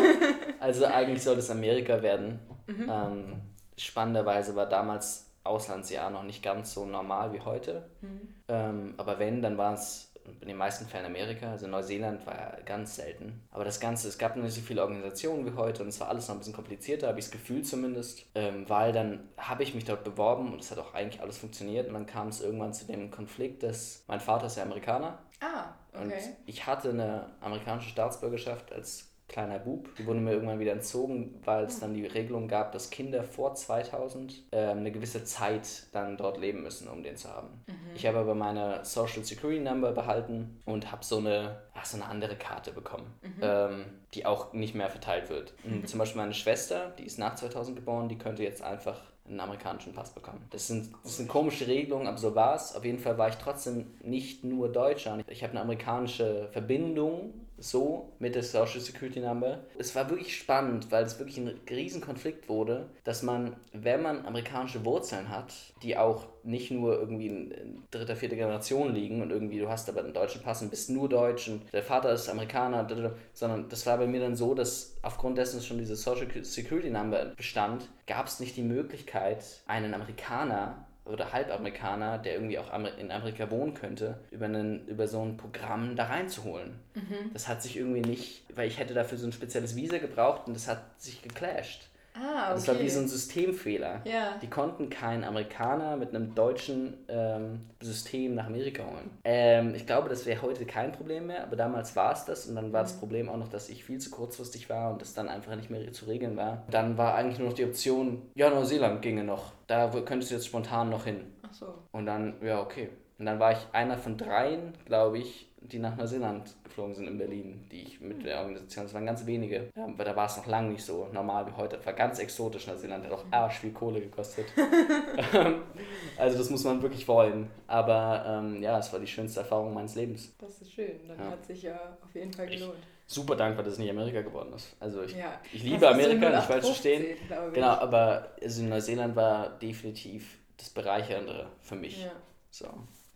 also 0.60 0.86
eigentlich 0.86 1.22
soll 1.22 1.38
es 1.38 1.50
Amerika 1.50 2.02
werden. 2.02 2.40
Mhm. 2.68 2.90
Ähm, 2.90 3.42
spannenderweise 3.78 4.56
war 4.56 4.68
damals 4.68 5.30
Auslandsjahr 5.44 6.10
noch 6.10 6.24
nicht 6.24 6.42
ganz 6.42 6.74
so 6.74 6.86
normal 6.86 7.34
wie 7.34 7.42
heute. 7.42 7.90
Mhm. 8.02 8.36
Ähm, 8.48 8.94
aber 8.98 9.20
wenn, 9.20 9.42
dann 9.42 9.58
war 9.58 9.74
es 9.74 10.09
in 10.42 10.48
den 10.48 10.58
meisten 10.58 10.86
Fällen 10.86 11.06
Amerika, 11.06 11.52
also 11.52 11.68
Neuseeland 11.68 12.26
war 12.26 12.36
ja 12.36 12.58
ganz 12.66 12.96
selten. 12.96 13.42
Aber 13.52 13.64
das 13.64 13.80
Ganze, 13.80 14.08
es 14.08 14.18
gab 14.18 14.36
noch 14.36 14.44
nicht 14.44 14.56
so 14.56 14.62
viele 14.62 14.82
Organisationen 14.82 15.46
wie 15.46 15.56
heute 15.56 15.84
und 15.84 15.90
es 15.90 16.00
war 16.00 16.10
alles 16.10 16.28
noch 16.28 16.36
ein 16.36 16.40
bisschen 16.40 16.54
komplizierter, 16.54 17.08
habe 17.08 17.20
ich 17.20 17.26
das 17.26 17.32
Gefühl 17.32 17.64
zumindest, 17.64 18.26
ähm, 18.36 18.68
weil 18.68 18.92
dann 18.92 19.30
habe 19.38 19.64
ich 19.64 19.76
mich 19.76 19.86
dort 19.86 20.04
beworben 20.04 20.54
und 20.54 20.62
es 20.62 20.72
hat 20.72 20.80
auch 20.80 20.94
eigentlich 20.94 21.22
alles 21.22 21.38
funktioniert 21.38 21.88
und 21.88 21.94
dann 21.94 22.06
kam 22.06 22.28
es 22.28 22.42
irgendwann 22.42 22.74
zu 22.74 22.86
dem 22.86 23.12
Konflikt, 23.12 23.64
dass 23.64 24.04
mein 24.08 24.20
Vater 24.20 24.48
ist 24.48 24.58
ja 24.58 24.64
Amerikaner. 24.64 25.20
Ah, 25.42 25.74
okay. 25.94 26.04
Und 26.04 26.14
ich 26.46 26.66
hatte 26.66 26.90
eine 26.90 27.28
amerikanische 27.42 27.90
Staatsbürgerschaft 27.90 28.72
als 28.74 29.09
kleiner 29.30 29.60
Bub. 29.60 29.88
Die 29.98 30.06
wurde 30.06 30.20
mir 30.20 30.34
irgendwann 30.34 30.60
wieder 30.60 30.74
entzogen, 30.74 31.40
weil 31.46 31.66
es 31.66 31.80
dann 31.80 31.94
die 31.94 32.06
Regelung 32.06 32.48
gab, 32.48 32.72
dass 32.72 32.90
Kinder 32.90 33.24
vor 33.24 33.56
2000 33.56 34.44
äh, 34.52 34.58
eine 34.58 34.92
gewisse 34.92 35.24
Zeit 35.24 35.84
dann 35.94 36.18
dort 36.18 36.38
leben 36.38 36.64
müssen, 36.64 36.88
um 36.90 37.04
den 37.04 37.16
zu 37.16 37.30
haben. 37.30 37.48
Mhm. 37.68 37.96
Ich 37.96 38.06
habe 38.06 38.18
aber 38.18 38.36
meine 38.36 38.84
Social 38.84 39.24
Security 39.24 39.62
Number 39.62 39.92
behalten 39.92 40.60
und 40.66 40.92
habe 40.92 41.06
so 41.06 41.18
eine, 41.18 41.62
ach, 41.74 41.86
so 41.86 41.98
eine 41.98 42.08
andere 42.08 42.36
Karte 42.36 42.72
bekommen, 42.72 43.08
mhm. 43.22 43.42
ähm, 43.42 43.86
die 44.14 44.26
auch 44.26 44.52
nicht 44.54 44.76
mehr 44.76 44.90
verteilt 44.90 45.30
wird. 45.30 45.54
Mhm. 45.64 45.86
Zum 45.86 46.00
Beispiel 46.00 46.20
meine 46.22 46.34
Schwester, 46.34 46.94
die 46.98 47.04
ist 47.04 47.20
nach 47.20 47.36
2000 47.36 47.78
geboren, 47.78 48.10
die 48.10 48.18
könnte 48.18 48.44
jetzt 48.44 48.62
einfach 48.62 49.00
einen 49.30 49.40
amerikanischen 49.40 49.94
Pass 49.94 50.12
bekommen. 50.12 50.44
Das 50.50 50.68
sind, 50.68 50.90
das 51.04 51.18
sind 51.18 51.30
komische 51.30 51.68
Regelungen, 51.68 52.08
aber 52.08 52.18
so 52.18 52.34
war 52.34 52.56
es. 52.56 52.76
Auf 52.76 52.84
jeden 52.84 52.98
Fall 52.98 53.18
war 53.20 53.30
ich 53.30 53.36
trotzdem 53.36 53.86
nicht 54.02 54.44
nur 54.44 54.70
Deutscher. 54.72 55.20
Ich 55.28 55.44
habe 55.44 55.52
eine 55.52 55.62
amerikanische 55.62 56.50
Verbindung 56.52 57.34
so 57.62 58.14
mit 58.20 58.36
der 58.36 58.44
Social 58.44 58.80
Security 58.80 59.20
Number. 59.20 59.60
Es 59.78 59.96
war 59.96 60.10
wirklich 60.10 60.36
spannend, 60.38 60.92
weil 60.92 61.04
es 61.04 61.20
wirklich 61.20 61.38
ein 61.38 61.60
Riesenkonflikt 61.70 62.50
wurde, 62.50 62.90
dass 63.04 63.24
man, 63.24 63.56
wenn 63.74 64.02
man 64.02 64.26
amerikanische 64.26 64.86
Wurzeln 64.86 65.30
hat, 65.30 65.54
die 65.84 65.98
auch 65.98 66.28
nicht 66.44 66.72
nur 66.72 67.00
irgendwie 67.00 67.28
in 67.28 67.84
dritter, 67.92 68.16
vierter 68.16 68.36
Generation 68.36 68.94
liegen 68.94 69.22
und 69.22 69.32
irgendwie 69.32 69.60
du 69.60 69.70
hast 69.70 69.90
aber 69.90 70.02
einen 70.02 70.14
deutschen 70.14 70.42
Pass 70.42 70.62
und 70.62 70.70
bist 70.70 70.90
nur 70.90 71.10
Deutsch 71.10 71.48
und 71.50 71.62
der 71.74 71.84
Vater 71.84 72.12
ist 72.12 72.30
Amerikaner, 72.30 72.88
sondern 73.34 73.70
das 73.70 73.86
war 73.86 73.98
bei 73.98 74.08
mir 74.08 74.22
dann 74.22 74.36
so, 74.36 74.54
dass 74.54 74.96
aufgrund 75.02 75.38
dessen 75.38 75.62
schon 75.62 75.78
diese 75.78 75.96
Social 75.96 76.28
Security 76.44 76.90
Number 76.90 77.34
bestand, 77.36 77.90
gab 78.08 78.28
es 78.28 78.40
nicht 78.40 78.58
die 78.58 78.64
Möglichkeit, 78.64 79.44
einen 79.68 79.94
Amerikaner 79.94 80.86
oder 81.06 81.34
Halbamerikaner, 81.34 82.18
der 82.18 82.34
irgendwie 82.36 82.60
auch 82.60 82.72
in 82.98 83.12
Amerika 83.12 83.50
wohnen 83.50 83.74
könnte, 83.74 84.20
über, 84.32 84.46
einen, 84.46 84.88
über 84.88 85.08
so 85.08 85.22
ein 85.22 85.38
Programm 85.38 85.96
da 85.96 86.06
reinzuholen. 86.06 86.80
Mhm. 86.94 87.32
Das 87.34 87.48
hat 87.48 87.64
sich 87.64 87.78
irgendwie 87.78 88.02
nicht, 88.02 88.44
weil 88.56 88.68
ich 88.68 88.78
hätte 88.80 88.94
dafür 88.94 89.18
so 89.18 89.28
ein 89.28 89.34
spezielles 89.34 89.76
Visa 89.76 89.98
gebraucht 89.98 90.48
und 90.48 90.54
das 90.54 90.68
hat 90.68 90.82
sich 91.02 91.22
geclasht. 91.22 91.90
Ah, 92.14 92.46
okay. 92.46 92.54
Das 92.54 92.68
war 92.68 92.80
wie 92.80 92.90
so 92.90 93.00
ein 93.00 93.08
Systemfehler. 93.08 94.02
Ja. 94.06 94.38
Die 94.42 94.50
konnten 94.50 94.90
keinen 94.90 95.24
Amerikaner 95.24 95.96
mit 95.96 96.10
einem 96.10 96.36
deutschen 96.36 96.96
ähm, 97.08 97.62
System 97.82 98.36
nach 98.36 98.48
Amerika 98.48 98.84
holen. 98.84 99.10
Ähm, 99.24 99.76
ich 99.76 99.86
glaube, 99.86 100.10
das 100.10 100.26
wäre 100.26 100.42
heute 100.42 100.66
kein 100.66 100.92
Problem 100.92 101.28
mehr, 101.28 101.44
aber 101.44 101.56
damals 101.56 101.96
war 101.96 102.12
es 102.12 102.26
das 102.26 102.48
und 102.48 102.56
dann 102.56 102.74
war 102.74 102.82
mhm. 102.82 102.88
das 102.88 102.94
Problem 102.98 103.30
auch 103.30 103.38
noch, 103.38 103.50
dass 103.50 103.70
ich 103.70 103.84
viel 103.84 104.00
zu 104.00 104.10
kurzfristig 104.10 104.70
war 104.70 104.92
und 104.92 105.02
das 105.02 105.14
dann 105.14 105.30
einfach 105.30 105.56
nicht 105.56 105.70
mehr 105.70 105.92
zu 105.94 106.06
regeln 106.06 106.36
war. 106.36 106.64
Dann 106.70 106.98
war 106.98 107.16
eigentlich 107.16 107.40
nur 107.40 107.50
noch 107.50 107.56
die 107.56 107.66
Option, 107.66 108.22
ja, 108.36 108.50
Neuseeland 108.50 109.02
ginge 109.02 109.24
noch. 109.24 109.54
Da 109.68 109.88
könntest 109.88 110.32
du 110.32 110.36
jetzt 110.36 110.48
spontan 110.48 110.90
noch 110.90 111.06
hin. 111.06 111.22
Ach 111.44 111.54
so. 111.54 111.74
Und 111.92 112.06
dann, 112.06 112.36
ja, 112.42 112.62
okay. 112.62 112.90
Und 113.20 113.26
dann 113.26 113.40
war 113.40 113.52
ich 113.52 113.60
einer 113.74 113.98
von 113.98 114.18
dreien, 114.18 114.74
glaube 114.86 115.18
ich, 115.20 115.49
die 115.62 115.80
nach 115.80 115.96
Neuseeland 115.98 116.56
geflogen 116.64 116.96
sind 116.96 117.08
in 117.08 117.18
Berlin, 117.18 117.66
die 117.72 117.82
ich 117.82 118.02
mit 118.02 118.26
der 118.26 118.40
Organisation, 118.40 118.86
das 118.86 118.94
waren 118.94 119.06
ganz 119.06 119.26
wenige, 119.26 119.70
ja, 119.76 119.88
weil 119.96 120.06
da 120.06 120.16
war 120.16 120.26
es 120.26 120.38
noch 120.38 120.48
lange 120.48 120.72
nicht 120.72 120.84
so 120.84 121.08
normal 121.12 121.46
wie 121.48 121.52
heute, 121.52 121.78
das 121.78 121.86
war 121.86 121.94
ganz 121.94 122.20
exotisch, 122.20 122.68
Neuseeland 122.68 123.06
hat 123.06 123.12
auch 123.12 123.26
mhm. 123.26 123.34
arsch 123.34 123.60
viel 123.60 123.72
Kohle 123.72 124.02
gekostet. 124.02 124.46
also 126.18 126.38
das 126.38 126.50
muss 126.50 126.64
man 126.64 126.82
wirklich 126.82 127.08
wollen, 127.08 127.50
aber 127.68 128.26
ähm, 128.28 128.62
ja, 128.62 128.80
es 128.80 128.92
war 128.94 129.00
die 129.00 129.08
schönste 129.08 129.42
Erfahrung 129.42 129.74
meines 129.74 129.96
Lebens. 129.96 130.34
Das 130.40 130.62
ist 130.62 130.72
schön, 130.72 131.08
dann 131.08 131.20
ja. 131.20 131.32
hat 131.32 131.46
sich 131.46 131.64
ja 131.64 131.98
auf 132.04 132.14
jeden 132.16 132.34
Fall 132.34 132.48
gelohnt. 132.48 132.76
Ich, 132.80 133.14
super 133.14 133.36
dankbar, 133.36 133.64
dass 133.64 133.74
es 133.74 133.80
nicht 133.80 133.90
Amerika 133.90 134.22
geworden 134.22 134.54
ist. 134.54 134.76
Also 134.80 135.04
ich, 135.04 135.16
ja. 135.16 135.40
ich 135.52 135.64
liebe 135.64 135.88
Amerika, 135.88 136.30
nicht 136.30 136.44
falsch 136.44 136.66
verstehen. 136.66 137.18
Genau, 137.54 137.72
aber 137.72 138.34
also 138.42 138.64
Neuseeland 138.64 139.16
war 139.16 139.50
definitiv 139.60 140.38
das 140.58 140.70
Bereicherndere 140.70 141.48
für 141.62 141.76
mich. 141.76 142.06
So. 142.52 142.68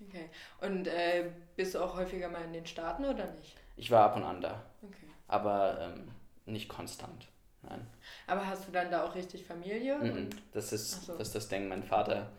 Okay. 0.07 0.29
Und 0.61 0.87
äh, 0.87 1.31
bist 1.55 1.75
du 1.75 1.79
auch 1.79 1.95
häufiger 1.95 2.29
mal 2.29 2.43
in 2.43 2.53
den 2.53 2.65
Staaten 2.65 3.05
oder 3.05 3.31
nicht? 3.31 3.55
Ich 3.75 3.91
war 3.91 4.05
ab 4.05 4.15
und 4.15 4.23
an 4.23 4.41
da. 4.41 4.63
Okay. 4.81 5.07
Aber 5.27 5.79
ähm, 5.79 6.11
nicht 6.45 6.69
konstant. 6.69 7.27
Nein. 7.63 7.87
Aber 8.27 8.45
hast 8.45 8.67
du 8.67 8.71
dann 8.71 8.91
da 8.91 9.05
auch 9.05 9.15
richtig 9.15 9.45
Familie? 9.45 9.97
Mm 9.97 10.03
-mm. 10.03 10.29
Das, 10.51 10.73
ist, 10.73 11.05
so. 11.05 11.13
das 11.13 11.27
ist 11.27 11.35
das 11.35 11.47
Ding. 11.47 11.69
Mein 11.69 11.83
Vater 11.83 12.29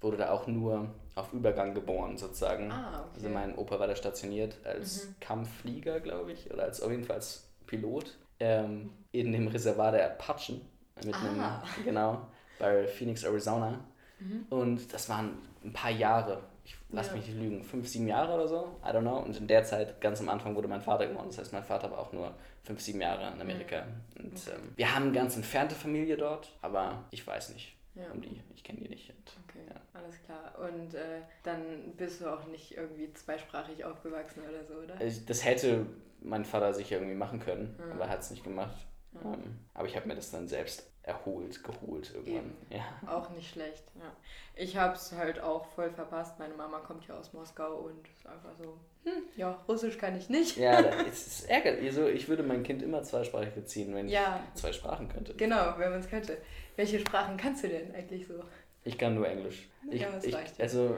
wurde 0.00 0.16
da 0.16 0.30
auch 0.30 0.46
nur 0.46 0.88
auf 1.14 1.32
Übergang 1.32 1.74
geboren, 1.74 2.16
sozusagen. 2.16 2.70
Ah, 2.70 3.00
okay. 3.00 3.10
Also 3.16 3.28
mein 3.28 3.56
Opa 3.56 3.78
war 3.78 3.86
da 3.86 3.94
stationiert 3.94 4.56
als 4.64 5.06
mhm. 5.06 5.14
Kampfflieger, 5.20 6.00
glaube 6.00 6.32
ich, 6.32 6.50
oder 6.50 6.64
als 6.64 6.80
auf 6.80 6.90
jeden 6.90 7.04
Fall 7.04 7.16
als 7.16 7.50
Pilot 7.66 8.16
ähm, 8.38 8.90
in 9.12 9.32
dem 9.32 9.48
Reservat 9.48 9.94
der 9.94 10.06
Apachen 10.06 10.62
mit 11.04 11.14
ah. 11.14 11.18
einem, 11.18 11.84
genau, 11.84 12.26
bei 12.58 12.86
Phoenix, 12.86 13.24
Arizona. 13.24 13.84
Mhm. 14.18 14.46
Und 14.48 14.92
das 14.92 15.08
waren 15.08 15.38
ein 15.62 15.72
paar 15.72 15.90
Jahre 15.90 16.42
ich 16.70 16.76
lass 16.90 17.08
ja. 17.08 17.14
mich 17.14 17.26
nicht 17.26 17.38
lügen, 17.38 17.64
fünf, 17.64 17.88
sieben 17.88 18.06
Jahre 18.06 18.32
oder 18.34 18.46
so, 18.46 18.76
I 18.84 18.88
don't 18.88 19.00
know. 19.00 19.18
Und 19.18 19.36
in 19.36 19.48
der 19.48 19.64
Zeit, 19.64 20.00
ganz 20.00 20.20
am 20.20 20.28
Anfang, 20.28 20.54
wurde 20.54 20.68
mein 20.68 20.80
Vater 20.80 21.06
geboren. 21.06 21.26
Das 21.26 21.38
heißt, 21.38 21.52
mein 21.52 21.64
Vater 21.64 21.90
war 21.90 21.98
auch 21.98 22.12
nur 22.12 22.32
fünf, 22.62 22.80
sieben 22.80 23.00
Jahre 23.00 23.32
in 23.34 23.40
Amerika. 23.40 23.82
Mhm. 23.82 24.24
Und 24.24 24.36
okay. 24.36 24.50
ähm, 24.54 24.72
wir 24.76 24.94
haben 24.94 25.04
eine 25.04 25.12
ganz 25.12 25.36
entfernte 25.36 25.74
Familie 25.74 26.16
dort, 26.16 26.52
aber 26.62 27.04
ich 27.10 27.26
weiß 27.26 27.54
nicht 27.54 27.76
ja. 27.94 28.04
um 28.12 28.20
die. 28.20 28.40
Ich 28.54 28.62
kenne 28.62 28.80
die 28.80 28.88
nicht. 28.88 29.10
Und, 29.10 29.32
okay, 29.48 29.64
ja. 29.68 30.00
alles 30.00 30.22
klar. 30.22 30.54
Und 30.60 30.94
äh, 30.94 31.22
dann 31.42 31.92
bist 31.96 32.20
du 32.20 32.32
auch 32.32 32.46
nicht 32.46 32.76
irgendwie 32.76 33.12
zweisprachig 33.14 33.84
aufgewachsen 33.84 34.42
oder 34.48 34.64
so, 34.64 34.74
oder? 34.74 34.94
Das 35.26 35.44
hätte 35.44 35.86
mein 36.22 36.44
Vater 36.44 36.72
sicher 36.72 36.96
irgendwie 36.96 37.16
machen 37.16 37.40
können, 37.40 37.74
mhm. 37.78 37.92
aber 37.92 38.04
er 38.04 38.10
hat 38.10 38.20
es 38.20 38.30
nicht 38.30 38.44
gemacht. 38.44 38.76
Mhm. 39.12 39.26
Um, 39.26 39.58
aber 39.74 39.88
ich 39.88 39.96
habe 39.96 40.06
mir 40.06 40.14
das 40.14 40.30
dann 40.30 40.46
selbst 40.46 40.89
erholt, 41.02 41.62
geholt 41.64 42.12
irgendwann. 42.14 42.54
Ja. 42.68 42.84
Auch 43.08 43.30
nicht 43.30 43.50
schlecht, 43.50 43.84
ja. 43.98 44.12
Ich 44.54 44.76
habe 44.76 44.94
es 44.94 45.12
halt 45.12 45.40
auch 45.40 45.66
voll 45.66 45.90
verpasst. 45.90 46.38
Meine 46.38 46.54
Mama 46.54 46.78
kommt 46.80 47.06
ja 47.08 47.14
aus 47.16 47.32
Moskau 47.32 47.76
und 47.76 48.06
ist 48.08 48.26
einfach 48.26 48.54
so, 48.58 48.78
hm, 49.04 49.22
ja, 49.36 49.58
Russisch 49.66 49.96
kann 49.96 50.16
ich 50.16 50.28
nicht. 50.28 50.58
Ja, 50.58 50.78
es 51.08 51.26
ist 51.26 51.50
ärgerlich. 51.50 51.86
Also 51.86 52.06
ich 52.06 52.28
würde 52.28 52.42
mein 52.42 52.62
Kind 52.62 52.82
immer 52.82 53.02
zweisprachig 53.02 53.54
beziehen, 53.54 53.94
wenn 53.94 54.08
ja. 54.08 54.40
ich 54.54 54.60
zwei 54.60 54.72
Sprachen 54.72 55.08
könnte. 55.08 55.34
Genau, 55.34 55.74
wenn 55.78 55.90
man 55.90 56.00
es 56.00 56.08
könnte. 56.08 56.36
Welche 56.76 57.00
Sprachen 57.00 57.36
kannst 57.36 57.64
du 57.64 57.68
denn 57.68 57.94
eigentlich 57.94 58.26
so? 58.26 58.34
Ich 58.82 58.96
kann 58.96 59.14
nur 59.14 59.28
Englisch. 59.28 59.68
Ich, 59.90 60.00
ja, 60.00 60.08
ich, 60.22 60.36
also 60.58 60.96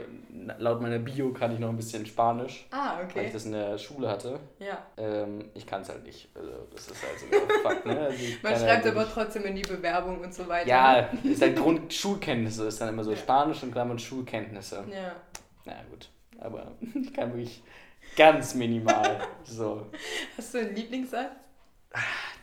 laut 0.59 0.81
meiner 0.81 0.99
Bio 0.99 1.33
kann 1.33 1.53
ich 1.53 1.59
noch 1.59 1.69
ein 1.69 1.77
bisschen 1.77 2.05
Spanisch. 2.07 2.67
Ah, 2.71 3.01
okay. 3.03 3.13
Weil 3.15 3.27
ich 3.27 3.33
das 3.33 3.47
in 3.47 3.53
der 3.53 3.79
Schule 3.79 4.09
hatte. 4.09 4.39
Ja. 4.59 4.87
Ähm, 4.97 5.51
ich 5.55 5.67
kann 5.67 5.83
es 5.83 5.89
halt 5.89 6.05
nicht. 6.05 6.29
Also 6.35 6.51
das 6.73 6.89
ist 6.89 7.03
halt 7.03 7.19
so 7.19 7.27
ein 7.27 7.63
Fakt, 7.63 7.87
ne? 7.87 7.99
Also 7.99 8.25
Man 8.43 8.57
schreibt 8.57 8.85
halt 8.85 8.87
aber 8.87 9.09
trotzdem 9.09 9.45
in 9.45 9.57
die 9.57 9.63
Bewerbung 9.63 10.21
und 10.21 10.33
so 10.35 10.47
weiter. 10.47 10.69
Ja, 10.69 11.09
ist 11.25 11.43
halt 11.43 11.57
Grundschulkenntnisse, 11.57 12.67
ist 12.67 12.81
dann 12.81 12.91
immer 12.91 13.03
so 13.03 13.13
ja. 13.13 13.17
Spanisch 13.17 13.63
und 13.63 13.73
Klammern 13.73 13.99
Schulkenntnisse. 13.99 14.85
Ja. 14.91 15.17
Na 15.65 15.75
gut. 15.91 16.09
Aber 16.39 16.73
ich 16.95 17.13
kann 17.13 17.33
wirklich 17.33 17.63
ganz 18.17 18.55
minimal. 18.55 19.21
so. 19.45 19.87
Hast 20.37 20.55
du 20.55 20.59
einen 20.59 20.75
Lieblingssatz? 20.75 21.31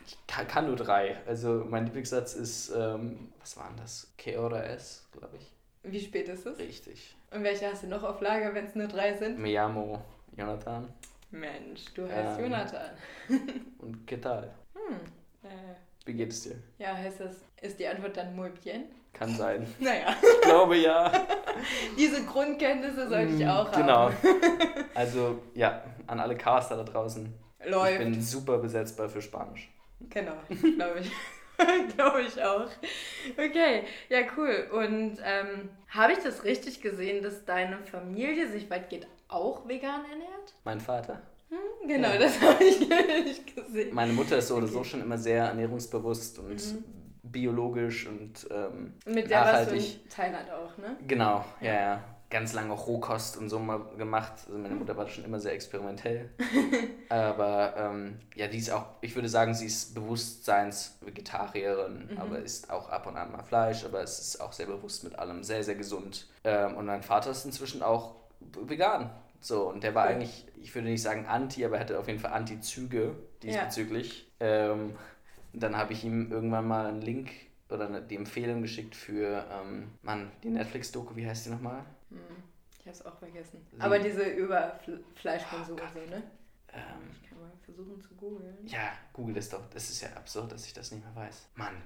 Ich 0.06 0.16
kann, 0.26 0.46
kann, 0.46 0.66
nur 0.66 0.76
drei. 0.76 1.16
Also 1.26 1.64
mein 1.68 1.86
Lieblingssatz 1.86 2.34
ist, 2.34 2.70
ähm, 2.70 3.32
was 3.40 3.56
war 3.56 3.68
denn 3.68 3.76
das? 3.78 4.12
K 4.16 4.38
oder 4.38 4.64
S, 4.64 5.08
glaube 5.12 5.36
ich. 5.36 5.52
Wie 5.82 6.00
spät 6.00 6.28
ist 6.28 6.46
es? 6.46 6.58
Richtig. 6.58 7.16
Und 7.30 7.42
welche 7.42 7.70
hast 7.70 7.82
du 7.82 7.86
noch 7.86 8.02
auf 8.02 8.20
Lager, 8.20 8.54
wenn 8.54 8.66
es 8.66 8.74
nur 8.74 8.86
drei 8.86 9.14
sind? 9.14 9.38
Me 9.38 9.52
llamo 9.52 10.02
Jonathan. 10.36 10.92
Mensch, 11.30 11.84
du 11.94 12.08
heißt 12.08 12.38
ähm, 12.38 12.44
Jonathan. 12.44 12.90
und 13.78 14.06
¿qué 14.06 14.20
tal? 14.20 14.52
Hm. 14.74 14.96
Äh, 15.42 15.74
Wie 16.04 16.14
geht 16.14 16.30
es 16.30 16.42
dir? 16.42 16.56
Ja, 16.78 16.94
heißt 16.96 17.20
das, 17.20 17.36
ist 17.60 17.78
die 17.78 17.86
Antwort 17.86 18.16
dann 18.16 18.34
muy 18.34 18.50
bien? 18.62 18.84
Kann 19.12 19.34
sein. 19.34 19.66
Naja. 19.78 20.14
Ich 20.22 20.48
glaube 20.48 20.76
ja. 20.76 21.12
Diese 21.96 22.24
Grundkenntnisse 22.24 23.08
sollte 23.08 23.34
ich 23.34 23.46
auch 23.46 23.70
genau. 23.70 24.10
haben. 24.10 24.16
Genau. 24.22 24.84
Also 24.94 25.42
ja, 25.54 25.84
an 26.06 26.18
alle 26.18 26.36
Caster 26.36 26.76
da 26.76 26.82
draußen. 26.82 27.32
Läuft. 27.66 27.92
Ich 27.92 27.98
bin 27.98 28.22
super 28.22 28.58
besetzbar 28.58 29.08
für 29.08 29.20
Spanisch. 29.20 29.70
Genau, 30.08 30.34
glaube 30.48 31.00
ich. 31.00 31.10
Glaube 31.94 32.22
ich 32.22 32.42
auch. 32.42 32.70
Okay, 33.32 33.84
ja, 34.08 34.20
cool. 34.36 34.66
Und 34.72 35.18
ähm, 35.22 35.68
habe 35.88 36.14
ich 36.14 36.18
das 36.20 36.44
richtig 36.44 36.80
gesehen, 36.80 37.22
dass 37.22 37.44
deine 37.44 37.84
Familie 37.84 38.48
sich 38.48 38.70
weitgehend 38.70 39.06
auch 39.28 39.68
vegan 39.68 40.02
ernährt? 40.10 40.54
Mein 40.64 40.80
Vater. 40.80 41.20
Hm, 41.50 41.86
genau, 41.86 42.08
ja. 42.08 42.18
das 42.18 42.40
habe 42.40 42.64
ich 42.64 42.80
nicht 42.80 43.54
gesehen. 43.54 43.94
Meine 43.94 44.14
Mutter 44.14 44.38
ist 44.38 44.48
so 44.48 44.56
oder 44.56 44.68
so 44.68 44.82
schon 44.84 45.02
immer 45.02 45.18
sehr 45.18 45.44
ernährungsbewusst 45.44 46.38
und 46.38 46.48
mhm. 46.48 46.84
biologisch 47.24 48.06
und 48.06 48.48
ähm, 48.50 48.94
Mit 49.04 49.30
der 49.30 49.40
nachhaltig. 49.40 49.74
warst 49.74 49.94
du 49.96 50.02
in 50.02 50.08
Thailand 50.08 50.50
auch, 50.50 50.78
ne? 50.78 50.96
Genau, 51.06 51.44
ja, 51.60 51.72
ja 51.74 52.04
ganz 52.30 52.52
lange 52.52 52.72
auch 52.72 52.86
Rohkost 52.86 53.36
und 53.36 53.48
so 53.48 53.58
mal 53.58 53.80
gemacht. 53.98 54.34
Also 54.46 54.56
meine 54.56 54.76
Mutter 54.76 54.96
war 54.96 55.08
schon 55.08 55.24
immer 55.24 55.40
sehr 55.40 55.52
experimentell. 55.52 56.30
aber 57.08 57.74
ähm, 57.76 58.20
ja, 58.36 58.46
die 58.46 58.58
ist 58.58 58.70
auch, 58.70 58.86
ich 59.00 59.16
würde 59.16 59.28
sagen, 59.28 59.52
sie 59.52 59.66
ist 59.66 59.94
Bewusstseinsvegetarierin, 59.94 62.10
mhm. 62.12 62.18
aber 62.18 62.38
isst 62.38 62.70
auch 62.70 62.88
ab 62.88 63.08
und 63.08 63.16
an 63.16 63.32
mal 63.32 63.42
Fleisch, 63.42 63.84
aber 63.84 64.00
es 64.00 64.20
ist 64.20 64.40
auch 64.40 64.52
sehr 64.52 64.66
bewusst 64.66 65.02
mit 65.02 65.18
allem, 65.18 65.42
sehr, 65.42 65.64
sehr 65.64 65.74
gesund. 65.74 66.28
Ähm, 66.44 66.76
und 66.76 66.86
mein 66.86 67.02
Vater 67.02 67.32
ist 67.32 67.44
inzwischen 67.44 67.82
auch 67.82 68.14
vegan. 68.62 69.10
So, 69.40 69.68
und 69.68 69.82
der 69.82 69.94
war 69.94 70.06
cool. 70.06 70.14
eigentlich, 70.14 70.46
ich 70.60 70.74
würde 70.74 70.88
nicht 70.88 71.02
sagen 71.02 71.26
anti, 71.26 71.64
aber 71.64 71.76
er 71.76 71.80
hatte 71.80 71.98
auf 71.98 72.06
jeden 72.06 72.20
Fall 72.20 72.32
Anti-Züge 72.32 73.16
diesbezüglich. 73.42 74.30
Ja. 74.38 74.72
Ähm, 74.72 74.94
dann 75.52 75.76
habe 75.76 75.94
ich 75.94 76.04
ihm 76.04 76.30
irgendwann 76.30 76.68
mal 76.68 76.86
einen 76.86 77.00
Link 77.00 77.32
oder 77.70 78.00
die 78.00 78.16
Empfehlung 78.16 78.62
geschickt 78.62 78.94
für, 78.94 79.44
ähm, 79.50 79.88
Mann, 80.02 80.30
die 80.44 80.50
Netflix-Doku, 80.50 81.16
wie 81.16 81.26
heißt 81.26 81.46
die 81.46 81.50
nochmal? 81.50 81.84
Hm, 82.10 82.18
ich 82.78 82.86
habe 82.86 82.90
es 82.90 83.06
auch 83.06 83.18
vergessen. 83.18 83.66
Sie 83.70 83.80
Aber 83.80 83.98
diese 83.98 84.22
Überfleischkonsum 84.24 85.76
oh, 85.76 85.88
so, 85.94 86.10
ne? 86.10 86.22
Ähm, 86.72 87.10
ich 87.12 87.28
kann 87.28 87.40
mal 87.40 87.50
versuchen 87.64 88.00
zu 88.00 88.14
googeln. 88.14 88.66
Ja, 88.66 88.92
google 89.12 89.34
das 89.34 89.48
doch. 89.48 89.68
Das 89.70 89.90
ist 89.90 90.02
ja 90.02 90.10
absurd, 90.10 90.52
dass 90.52 90.66
ich 90.66 90.72
das 90.72 90.92
nicht 90.92 91.04
mehr 91.04 91.14
weiß. 91.14 91.48
Mann. 91.54 91.82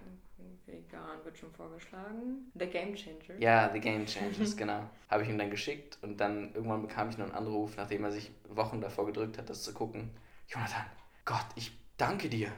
Vegan 0.66 1.25
wird 1.25 1.37
schon 1.37 1.53
vorgeschlagen. 1.53 2.51
The 2.55 2.66
Game 2.66 2.95
Changer. 2.95 3.39
Ja, 3.39 3.70
The 3.72 3.81
Game 3.81 4.07
Changers, 4.07 4.57
genau. 4.57 4.89
Habe 5.09 5.22
ich 5.22 5.29
ihm 5.29 5.39
dann 5.39 5.51
geschickt 5.51 5.99
und 6.03 6.18
dann 6.18 6.55
irgendwann 6.55 6.83
bekam 6.83 7.11
ich 7.11 7.18
noch 7.18 7.27
einen 7.27 7.35
Anruf, 7.35 7.77
nachdem 7.77 8.05
er 8.05 8.12
sich 8.12 8.31
Wochen 8.49 8.81
davor 8.81 9.07
gedrückt 9.07 9.39
hat, 9.39 9.51
das 9.51 9.62
zu 9.62 9.75
gucken. 9.75 10.11
Jonathan, 10.49 10.85
Gott, 11.25 11.47
ich 11.57 11.72
danke 11.97 12.29
dir. 12.29 12.51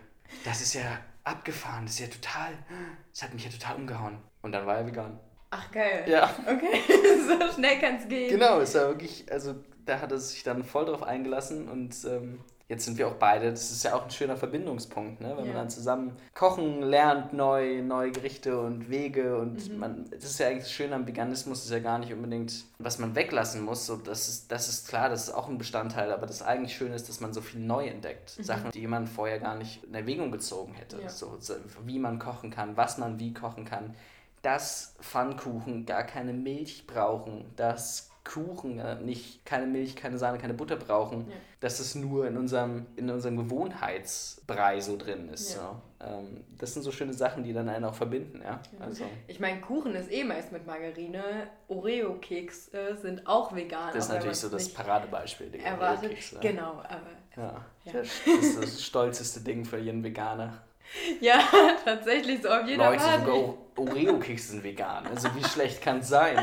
Das 0.44 0.60
ist 0.60 0.74
ja 0.74 1.00
abgefahren. 1.24 1.86
Das 1.86 1.94
ist 1.94 2.00
ja 2.00 2.06
total. 2.06 2.52
Das 3.10 3.22
hat 3.22 3.34
mich 3.34 3.44
ja 3.44 3.50
total 3.50 3.76
umgehauen. 3.76 4.18
Und 4.42 4.52
dann 4.52 4.66
war 4.66 4.76
er 4.76 4.86
vegan. 4.86 5.18
Ach 5.50 5.70
geil. 5.70 6.04
Ja. 6.06 6.30
Okay, 6.42 6.80
so 7.28 7.52
schnell 7.54 7.78
kann 7.78 7.96
es 7.96 8.08
gehen. 8.08 8.30
Genau, 8.30 8.60
es 8.60 8.74
war 8.74 8.88
wirklich, 8.88 9.30
also 9.30 9.54
da 9.84 10.00
hat 10.00 10.12
er 10.12 10.18
sich 10.18 10.42
dann 10.42 10.64
voll 10.64 10.86
drauf 10.86 11.02
eingelassen 11.02 11.68
und 11.68 11.94
ähm, 12.04 12.40
jetzt 12.68 12.84
sind 12.84 12.98
wir 12.98 13.06
auch 13.06 13.14
beide, 13.14 13.50
das 13.50 13.70
ist 13.70 13.84
ja 13.84 13.94
auch 13.94 14.04
ein 14.04 14.10
schöner 14.10 14.36
Verbindungspunkt, 14.36 15.20
ne? 15.20 15.34
wenn 15.36 15.44
ja. 15.44 15.52
man 15.52 15.54
dann 15.54 15.70
zusammen 15.70 16.16
kochen 16.34 16.82
lernt, 16.82 17.32
neu, 17.32 17.80
neue 17.82 18.10
Gerichte 18.10 18.60
und 18.60 18.90
Wege 18.90 19.38
und 19.38 19.70
mhm. 19.70 19.78
man, 19.78 20.10
das 20.10 20.24
ist 20.24 20.40
ja 20.40 20.48
eigentlich 20.48 20.64
das 20.64 20.72
Schöne 20.72 20.96
am 20.96 21.06
Veganismus, 21.06 21.64
ist 21.64 21.70
ja 21.70 21.78
gar 21.78 21.98
nicht 22.00 22.12
unbedingt, 22.12 22.64
was 22.78 22.98
man 22.98 23.14
weglassen 23.14 23.62
muss, 23.62 23.86
so, 23.86 23.96
das, 23.96 24.28
ist, 24.28 24.50
das 24.50 24.68
ist 24.68 24.88
klar, 24.88 25.08
das 25.08 25.28
ist 25.28 25.34
auch 25.34 25.48
ein 25.48 25.58
Bestandteil, 25.58 26.10
aber 26.10 26.26
das 26.26 26.42
eigentlich 26.42 26.76
Schöne 26.76 26.96
ist, 26.96 27.08
dass 27.08 27.20
man 27.20 27.32
so 27.32 27.40
viel 27.40 27.60
neu 27.60 27.86
entdeckt, 27.86 28.36
mhm. 28.36 28.42
Sachen, 28.42 28.70
die 28.72 28.80
jemand 28.80 29.08
vorher 29.08 29.38
gar 29.38 29.54
nicht 29.54 29.84
in 29.84 29.94
Erwägung 29.94 30.32
gezogen 30.32 30.74
hätte, 30.74 31.00
ja. 31.00 31.08
so, 31.08 31.38
wie 31.84 32.00
man 32.00 32.18
kochen 32.18 32.50
kann, 32.50 32.76
was 32.76 32.98
man 32.98 33.20
wie 33.20 33.32
kochen 33.32 33.64
kann, 33.64 33.94
dass 34.46 34.94
Pfannkuchen 35.00 35.86
gar 35.86 36.04
keine 36.04 36.32
Milch 36.32 36.86
brauchen, 36.86 37.50
dass 37.56 38.10
Kuchen 38.22 38.78
äh, 38.78 38.94
nicht 38.94 39.44
keine 39.44 39.66
Milch, 39.66 39.96
keine 39.96 40.18
Sahne, 40.18 40.38
keine 40.38 40.54
Butter 40.54 40.76
brauchen, 40.76 41.28
ja. 41.28 41.36
dass 41.58 41.80
es 41.80 41.96
nur 41.96 42.28
in 42.28 42.36
unserem, 42.36 42.86
in 42.94 43.10
unserem 43.10 43.36
Gewohnheitsbrei 43.38 44.80
so 44.80 44.96
drin 44.96 45.28
ist. 45.30 45.54
Ja. 45.54 45.80
So. 46.00 46.06
Ähm, 46.06 46.44
das 46.56 46.74
sind 46.74 46.84
so 46.84 46.92
schöne 46.92 47.12
Sachen, 47.12 47.42
die 47.42 47.52
dann 47.52 47.68
einen 47.68 47.84
auch 47.84 47.94
verbinden. 47.96 48.40
Ja? 48.40 48.60
Also. 48.78 49.04
Ich 49.26 49.40
meine, 49.40 49.60
Kuchen 49.60 49.96
ist 49.96 50.12
eh 50.12 50.22
meist 50.22 50.52
mit 50.52 50.64
Margarine, 50.64 51.48
Oreo-Keks 51.66 52.72
äh, 52.72 52.94
sind 52.94 53.26
auch 53.26 53.52
vegan. 53.52 53.90
Das 53.94 54.04
ist 54.04 54.12
natürlich 54.12 54.38
so 54.38 54.48
das 54.48 54.68
Paradebeispiel. 54.68 55.52
Erwartet, 55.56 56.16
genau, 56.40 56.82
aber... 56.88 57.16
Ja. 57.36 57.64
Das 57.92 58.06
ist 58.26 58.62
das 58.62 58.82
stolzeste 58.82 59.40
Ding 59.40 59.64
für 59.64 59.78
jeden 59.78 60.04
Veganer. 60.04 60.62
Ja, 61.20 61.40
tatsächlich 61.84 62.42
so 62.42 62.48
auf 62.48 62.66
jeder 62.66 62.90
Leute, 62.90 63.02
sogar 63.02 63.54
Oreo-Kekse 63.76 64.52
sind 64.52 64.64
vegan. 64.64 65.06
Also 65.06 65.28
wie 65.34 65.44
schlecht 65.44 65.82
kann 65.82 65.98
es 65.98 66.08
sein? 66.08 66.38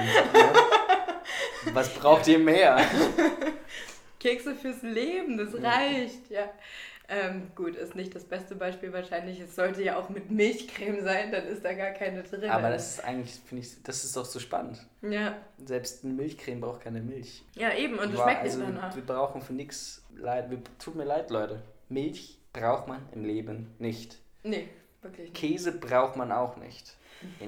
Was 1.74 1.94
braucht 1.94 2.28
ihr 2.28 2.39
mehr? 2.39 2.80
Kekse 4.20 4.56
fürs 4.56 4.82
Leben, 4.82 5.38
das 5.38 5.54
reicht, 5.62 6.30
ja. 6.30 6.50
Ähm, 7.10 7.52
gut, 7.54 7.76
ist 7.76 7.96
nicht 7.96 8.16
das 8.16 8.24
beste 8.24 8.56
Beispiel 8.56 8.94
wahrscheinlich. 8.94 9.39
Es 9.39 9.56
sollte 9.56 9.84
ja 9.84 9.98
auch 9.98 10.10
mit 10.10 10.32
Milchcreme 10.32 11.04
sein, 11.04 11.32
dann 11.32 11.46
ist 11.46 11.64
da 11.64 11.74
gar 11.74 11.91
keine 11.91 12.24
drin. 12.24 12.50
Aber 12.50 12.70
das 12.70 12.94
ist 12.94 13.04
eigentlich, 13.04 13.34
finde 13.46 13.64
ich, 13.64 13.84
das 13.84 14.06
ist 14.06 14.16
doch 14.16 14.26
so 14.26 14.39
spannend. 14.39 14.80
Ja. 15.02 15.36
Selbst 15.64 16.06
eine 16.06 16.14
Milchcreme 16.14 16.62
braucht 16.62 16.82
keine 16.82 17.02
Milch. 17.02 17.44
Ja, 17.56 17.74
eben, 17.74 18.00
und 18.00 18.14
es 18.14 18.20
schmeckt 18.20 18.44
also, 18.44 18.60
nicht 18.60 18.70
danach. 18.70 18.96
Wir 18.96 19.06
brauchen 19.06 19.41
für 19.41 19.54
nichts 19.54 20.06
leid. 20.16 20.50
Tut 20.80 20.96
mir 20.96 21.04
leid, 21.04 21.30
Leute. 21.30 21.62
Milch 21.89 22.39
braucht 22.54 22.88
man 22.88 23.02
im 23.12 23.26
Leben 23.26 23.76
nicht. 23.80 24.20
Nee, 24.44 24.70
wirklich 25.02 25.30
nicht. 25.30 25.36
Käse 25.36 25.72
braucht 25.72 26.16
man 26.16 26.32
auch 26.32 26.58
nicht. 26.58 26.96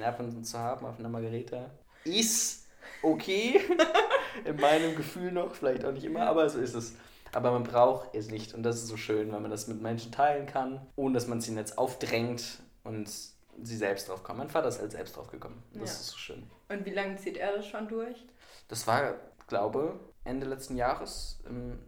Ab 0.04 0.20
und 0.20 0.44
zu 0.46 0.58
haben 0.58 0.86
auf 0.86 1.00
einer 1.00 1.10
Margarita 1.10 1.70
ist 2.06 2.68
okay. 3.02 3.60
In 4.46 4.58
meinem 4.58 4.96
Gefühl 4.96 5.32
noch, 5.32 5.56
vielleicht 5.56 5.86
auch 5.86 5.92
nicht 5.92 6.04
immer, 6.04 6.28
aber 6.28 6.50
so 6.50 6.60
ist 6.60 6.74
es. 6.74 6.96
Aber 7.32 7.52
man 7.52 7.64
braucht 7.64 8.14
es 8.16 8.30
nicht 8.30 8.54
und 8.54 8.64
das 8.64 8.78
ist 8.78 8.88
so 8.88 8.98
schön, 8.98 9.32
wenn 9.34 9.42
man 9.42 9.52
das 9.52 9.68
mit 9.68 9.82
Menschen 9.82 10.12
teilen 10.12 10.46
kann, 10.46 10.86
ohne 10.96 11.14
dass 11.14 11.28
man 11.28 11.42
sie 11.42 11.54
jetzt 11.56 11.78
aufdrängt 11.78 12.60
und 12.84 13.10
sie 13.10 13.78
selbst 13.78 14.08
drauf 14.10 14.24
kommen. 14.24 14.40
Mein 14.40 14.50
Vater 14.50 14.70
ist 14.70 14.80
halt 14.80 14.92
selbst 14.92 15.16
drauf 15.16 15.30
gekommen. 15.30 15.62
Das 15.74 15.90
ja. 15.90 16.00
ist 16.00 16.08
so 16.08 16.18
schön. 16.18 16.44
Und 16.70 16.86
wie 16.86 16.92
lange 16.92 17.16
zieht 17.18 17.38
er 17.38 17.58
das 17.58 17.68
schon 17.68 17.88
durch? 17.88 18.26
Das 18.68 18.88
war, 18.88 19.16
glaube 19.48 20.00
Ende 20.24 20.46
letzten 20.46 20.76
Jahres 20.76 21.40
im 21.46 21.80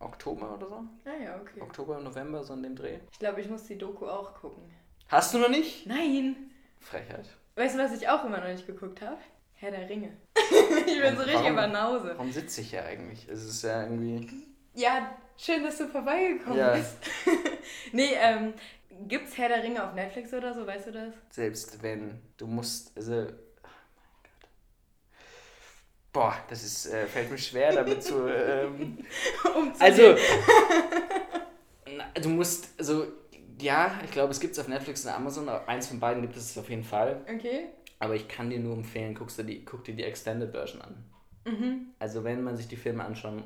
Oktober 0.00 0.54
oder 0.54 0.68
so. 0.68 0.82
Ah 1.04 1.22
ja, 1.22 1.40
okay. 1.40 1.60
Oktober, 1.60 2.00
November, 2.00 2.44
so 2.44 2.54
in 2.54 2.62
dem 2.62 2.76
Dreh. 2.76 2.98
Ich 3.10 3.18
glaube, 3.18 3.40
ich 3.40 3.48
muss 3.48 3.64
die 3.64 3.78
Doku 3.78 4.06
auch 4.06 4.34
gucken. 4.34 4.62
Hast 5.08 5.32
du 5.32 5.38
noch 5.38 5.48
nicht? 5.48 5.86
Nein. 5.86 6.50
Frechheit. 6.80 7.28
Weißt 7.54 7.74
du, 7.74 7.78
was 7.78 7.92
ich 7.92 8.08
auch 8.08 8.24
immer 8.24 8.38
noch 8.38 8.48
nicht 8.48 8.66
geguckt 8.66 9.00
habe? 9.00 9.18
Herr 9.54 9.70
der 9.70 9.88
Ringe. 9.88 10.12
ich 10.86 11.00
bin 11.00 11.16
so 11.16 11.22
richtig 11.22 11.48
über 11.48 11.66
Nause. 11.66 12.12
Warum 12.14 12.30
sitze 12.30 12.60
ich 12.60 12.70
hier 12.70 12.84
eigentlich? 12.84 13.26
Es 13.28 13.42
ist 13.42 13.62
ja 13.62 13.84
irgendwie. 13.84 14.46
Ja, 14.74 15.16
schön, 15.38 15.64
dass 15.64 15.78
du 15.78 15.88
vorbeigekommen 15.88 16.58
ja. 16.58 16.74
bist. 16.74 16.98
nee, 17.92 18.10
ähm, 18.20 18.52
gibt's 19.08 19.38
Herr 19.38 19.48
der 19.48 19.62
Ringe 19.62 19.82
auf 19.82 19.94
Netflix 19.94 20.34
oder 20.34 20.52
so, 20.52 20.66
weißt 20.66 20.88
du 20.88 20.92
das? 20.92 21.14
Selbst 21.30 21.82
wenn. 21.82 22.20
Du 22.36 22.46
musst, 22.46 22.94
also 22.96 23.28
Boah, 26.16 26.34
das 26.48 26.64
ist, 26.64 26.86
äh, 26.86 27.06
fällt 27.06 27.30
mir 27.30 27.36
schwer, 27.36 27.74
damit 27.74 28.02
zu. 28.02 28.26
Ähm, 28.26 28.96
also, 29.78 30.16
du 32.22 32.28
musst, 32.30 32.70
also, 32.78 33.08
ja, 33.60 34.00
ich 34.02 34.12
glaube, 34.12 34.30
es 34.30 34.40
gibt 34.40 34.54
es 34.54 34.58
auf 34.58 34.66
Netflix 34.66 35.04
und 35.04 35.10
Amazon, 35.10 35.46
eins 35.46 35.88
von 35.88 36.00
beiden 36.00 36.22
gibt 36.22 36.34
es 36.34 36.56
auf 36.56 36.70
jeden 36.70 36.84
Fall. 36.84 37.20
Okay. 37.30 37.66
Aber 37.98 38.14
ich 38.14 38.28
kann 38.28 38.48
dir 38.48 38.58
nur 38.60 38.76
empfehlen, 38.76 39.14
guckst 39.14 39.38
du 39.38 39.42
die, 39.42 39.62
guck 39.62 39.84
dir 39.84 39.94
die 39.94 40.04
Extended 40.04 40.52
Version 40.52 40.80
an. 40.80 41.04
Mhm. 41.44 41.88
Also, 41.98 42.24
wenn 42.24 42.42
man 42.42 42.56
sich 42.56 42.66
die 42.66 42.76
Filme 42.76 43.04
anschauen 43.04 43.42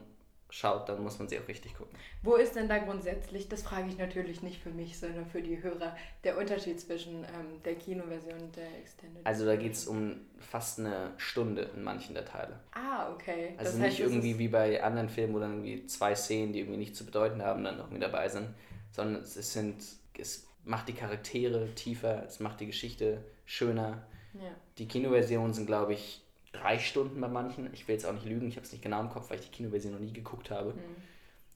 schaut, 0.50 0.88
dann 0.88 1.02
muss 1.02 1.18
man 1.18 1.28
sie 1.28 1.38
auch 1.38 1.48
richtig 1.48 1.74
gucken. 1.74 1.96
Wo 2.22 2.34
ist 2.34 2.56
denn 2.56 2.68
da 2.68 2.78
grundsätzlich, 2.78 3.48
das 3.48 3.62
frage 3.62 3.88
ich 3.88 3.98
natürlich 3.98 4.42
nicht 4.42 4.60
für 4.60 4.70
mich, 4.70 4.98
sondern 4.98 5.26
für 5.26 5.42
die 5.42 5.62
Hörer, 5.62 5.96
der 6.24 6.36
Unterschied 6.36 6.80
zwischen 6.80 7.24
ähm, 7.24 7.62
der 7.64 7.76
Kinoversion 7.76 8.40
und 8.40 8.56
der 8.56 8.66
Extended? 8.78 9.24
Also 9.24 9.46
da 9.46 9.56
geht 9.56 9.72
es 9.72 9.86
um 9.86 10.20
fast 10.38 10.80
eine 10.80 11.12
Stunde 11.16 11.70
in 11.74 11.82
manchen 11.82 12.14
der 12.14 12.24
Teile. 12.24 12.58
Ah, 12.72 13.12
okay. 13.12 13.54
Also 13.56 13.72
das 13.72 13.80
nicht 13.80 14.00
irgendwie 14.00 14.38
wie 14.38 14.48
bei 14.48 14.82
anderen 14.82 15.08
Filmen, 15.08 15.34
wo 15.34 15.38
dann 15.38 15.64
irgendwie 15.64 15.86
zwei 15.86 16.14
Szenen, 16.14 16.52
die 16.52 16.60
irgendwie 16.60 16.78
nicht 16.78 16.96
zu 16.96 17.06
bedeuten 17.06 17.42
haben, 17.42 17.64
dann 17.64 17.78
noch 17.78 17.90
mit 17.90 18.02
dabei 18.02 18.28
sind, 18.28 18.48
sondern 18.90 19.22
es 19.22 19.34
sind, 19.52 19.82
es 20.18 20.46
macht 20.64 20.88
die 20.88 20.94
Charaktere 20.94 21.74
tiefer, 21.74 22.24
es 22.26 22.40
macht 22.40 22.60
die 22.60 22.66
Geschichte 22.66 23.24
schöner. 23.44 24.04
Ja. 24.34 24.50
Die 24.78 24.86
Kinoversionen 24.86 25.54
sind, 25.54 25.66
glaube 25.66 25.94
ich, 25.94 26.22
drei 26.52 26.78
Stunden 26.78 27.20
bei 27.20 27.28
manchen. 27.28 27.72
Ich 27.72 27.86
will 27.86 27.94
jetzt 27.94 28.06
auch 28.06 28.12
nicht 28.12 28.26
lügen, 28.26 28.48
ich 28.48 28.56
habe 28.56 28.66
es 28.66 28.72
nicht 28.72 28.82
genau 28.82 29.00
im 29.00 29.10
Kopf, 29.10 29.30
weil 29.30 29.38
ich 29.38 29.46
die 29.46 29.56
Kinoversion 29.56 29.92
noch 29.92 30.00
nie 30.00 30.12
geguckt 30.12 30.50
habe. 30.50 30.72
Mhm. 30.74 30.96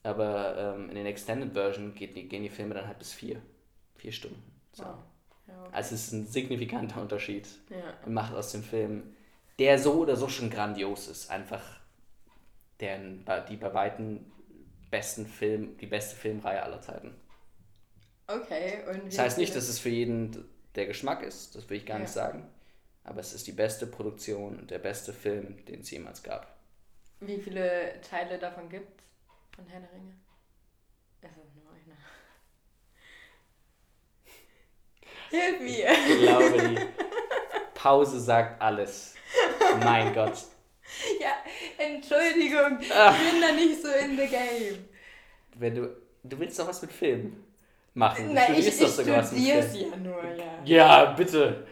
Aber 0.02 0.56
ähm, 0.76 0.90
in 0.90 0.96
den 0.96 1.06
Extended 1.06 1.52
Version 1.52 1.94
geht 1.94 2.14
die, 2.14 2.28
gehen 2.28 2.42
die 2.42 2.50
Filme 2.50 2.74
dann 2.74 2.86
halt 2.86 2.98
bis 2.98 3.12
vier. 3.12 3.40
Vier 3.96 4.12
Stunden. 4.12 4.42
So. 4.72 4.84
Wow. 4.84 4.96
Ja, 5.46 5.60
okay. 5.60 5.70
Also 5.72 5.94
es 5.94 6.06
ist 6.06 6.12
ein 6.12 6.26
signifikanter 6.26 7.00
Unterschied. 7.00 7.48
Ja. 7.70 8.10
Macht 8.10 8.34
aus 8.34 8.52
dem 8.52 8.62
Film, 8.62 9.14
der 9.58 9.78
so 9.78 9.94
oder 9.94 10.16
so 10.16 10.28
schon 10.28 10.50
grandios 10.50 11.08
ist, 11.08 11.30
einfach 11.30 11.62
der, 12.80 12.98
die 13.48 13.56
bei 13.56 13.72
weitem 13.72 14.26
besten 14.90 15.26
Film, 15.26 15.76
die 15.78 15.86
beste 15.86 16.16
Filmreihe 16.16 16.62
aller 16.62 16.80
Zeiten. 16.80 17.14
Okay. 18.26 18.78
Und 18.90 19.06
das 19.06 19.18
heißt 19.18 19.38
nicht, 19.38 19.54
dass 19.54 19.68
es 19.68 19.78
für 19.78 19.88
jeden 19.88 20.44
der 20.74 20.86
Geschmack 20.86 21.22
ist, 21.22 21.54
das 21.54 21.68
will 21.70 21.76
ich 21.76 21.86
gar 21.86 21.96
ja. 21.96 22.02
nicht 22.02 22.12
sagen. 22.12 22.46
Aber 23.04 23.20
es 23.20 23.34
ist 23.34 23.46
die 23.46 23.52
beste 23.52 23.86
Produktion 23.86 24.58
und 24.58 24.70
der 24.70 24.78
beste 24.78 25.12
Film, 25.12 25.64
den 25.66 25.80
es 25.80 25.90
jemals 25.90 26.22
gab. 26.22 26.56
Wie 27.20 27.38
viele 27.38 28.00
Teile 28.00 28.38
davon 28.38 28.68
gibt 28.68 29.00
es 29.00 29.56
von 29.56 29.66
Herr 29.66 29.80
der 29.80 29.92
Ringe? 29.92 30.14
Es 31.20 31.30
ist 31.30 31.54
nur 31.54 31.70
einer. 31.70 31.96
Hilf 35.30 35.60
mir! 35.60 35.90
Ich 36.08 36.22
glaube, 36.22 36.68
die 36.68 36.78
Pause 37.74 38.20
sagt 38.20 38.60
alles. 38.60 39.14
Mein 39.80 40.14
Gott. 40.14 40.38
Ja, 41.20 41.36
Entschuldigung, 41.78 42.78
Ach. 42.94 43.16
ich 43.24 43.32
bin 43.32 43.40
da 43.40 43.52
nicht 43.52 43.82
so 43.82 43.88
in 43.88 44.16
the 44.16 44.26
game. 44.26 44.84
Wenn 45.56 45.74
du, 45.74 45.96
du 46.22 46.38
willst 46.38 46.58
doch 46.58 46.68
was 46.68 46.82
mit 46.82 46.92
Film 46.92 47.44
machen. 47.94 48.28
Du 48.28 48.34
Nein, 48.34 48.54
ich, 48.54 48.66
ich 48.68 48.74
studiere 48.74 49.20
es 49.20 49.74
ja 49.74 49.96
nur, 49.96 50.22
ja. 50.34 50.62
Ja, 50.64 51.04
bitte. 51.12 51.66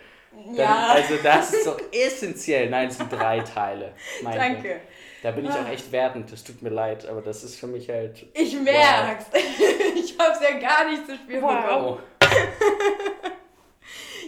Ja. 0.53 0.89
Also 0.95 1.17
das 1.23 1.53
ist 1.53 1.67
doch 1.67 1.81
essentiell. 1.93 2.69
Nein, 2.71 2.89
es 2.89 2.99
sind 2.99 3.13
drei 3.13 3.41
Teile. 3.41 3.93
Danke. 4.23 4.69
Gott. 4.69 4.81
Da 5.23 5.31
bin 5.31 5.45
ich 5.45 5.53
auch 5.53 5.67
ah. 5.67 5.71
echt 5.71 5.93
wertend, 5.93 6.33
das 6.33 6.43
tut 6.43 6.63
mir 6.63 6.71
leid, 6.71 7.07
aber 7.07 7.23
das 7.23 7.45
ist 7.45 7.55
für 7.59 7.69
mich 7.69 7.89
halt. 7.89 8.27
Ich 8.35 8.59
merk's! 8.61 9.27
Wow. 9.33 9.41
ich 9.95 10.19
hab's 10.19 10.41
ja 10.41 10.59
gar 10.59 10.91
nicht 10.91 11.07
zu 11.07 11.15
spüren 11.15 11.43
wow. 11.43 12.01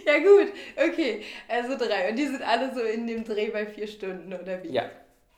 ja, 0.05 0.19
gut, 0.19 0.53
okay. 0.77 1.25
Also 1.49 1.77
drei. 1.77 2.09
Und 2.09 2.15
die 2.15 2.27
sind 2.27 2.41
alle 2.41 2.73
so 2.73 2.79
in 2.79 3.05
dem 3.07 3.25
Dreh 3.25 3.49
bei 3.49 3.65
vier 3.65 3.87
Stunden, 3.87 4.33
oder 4.33 4.63
wie? 4.63 4.69
Ja. 4.69 4.89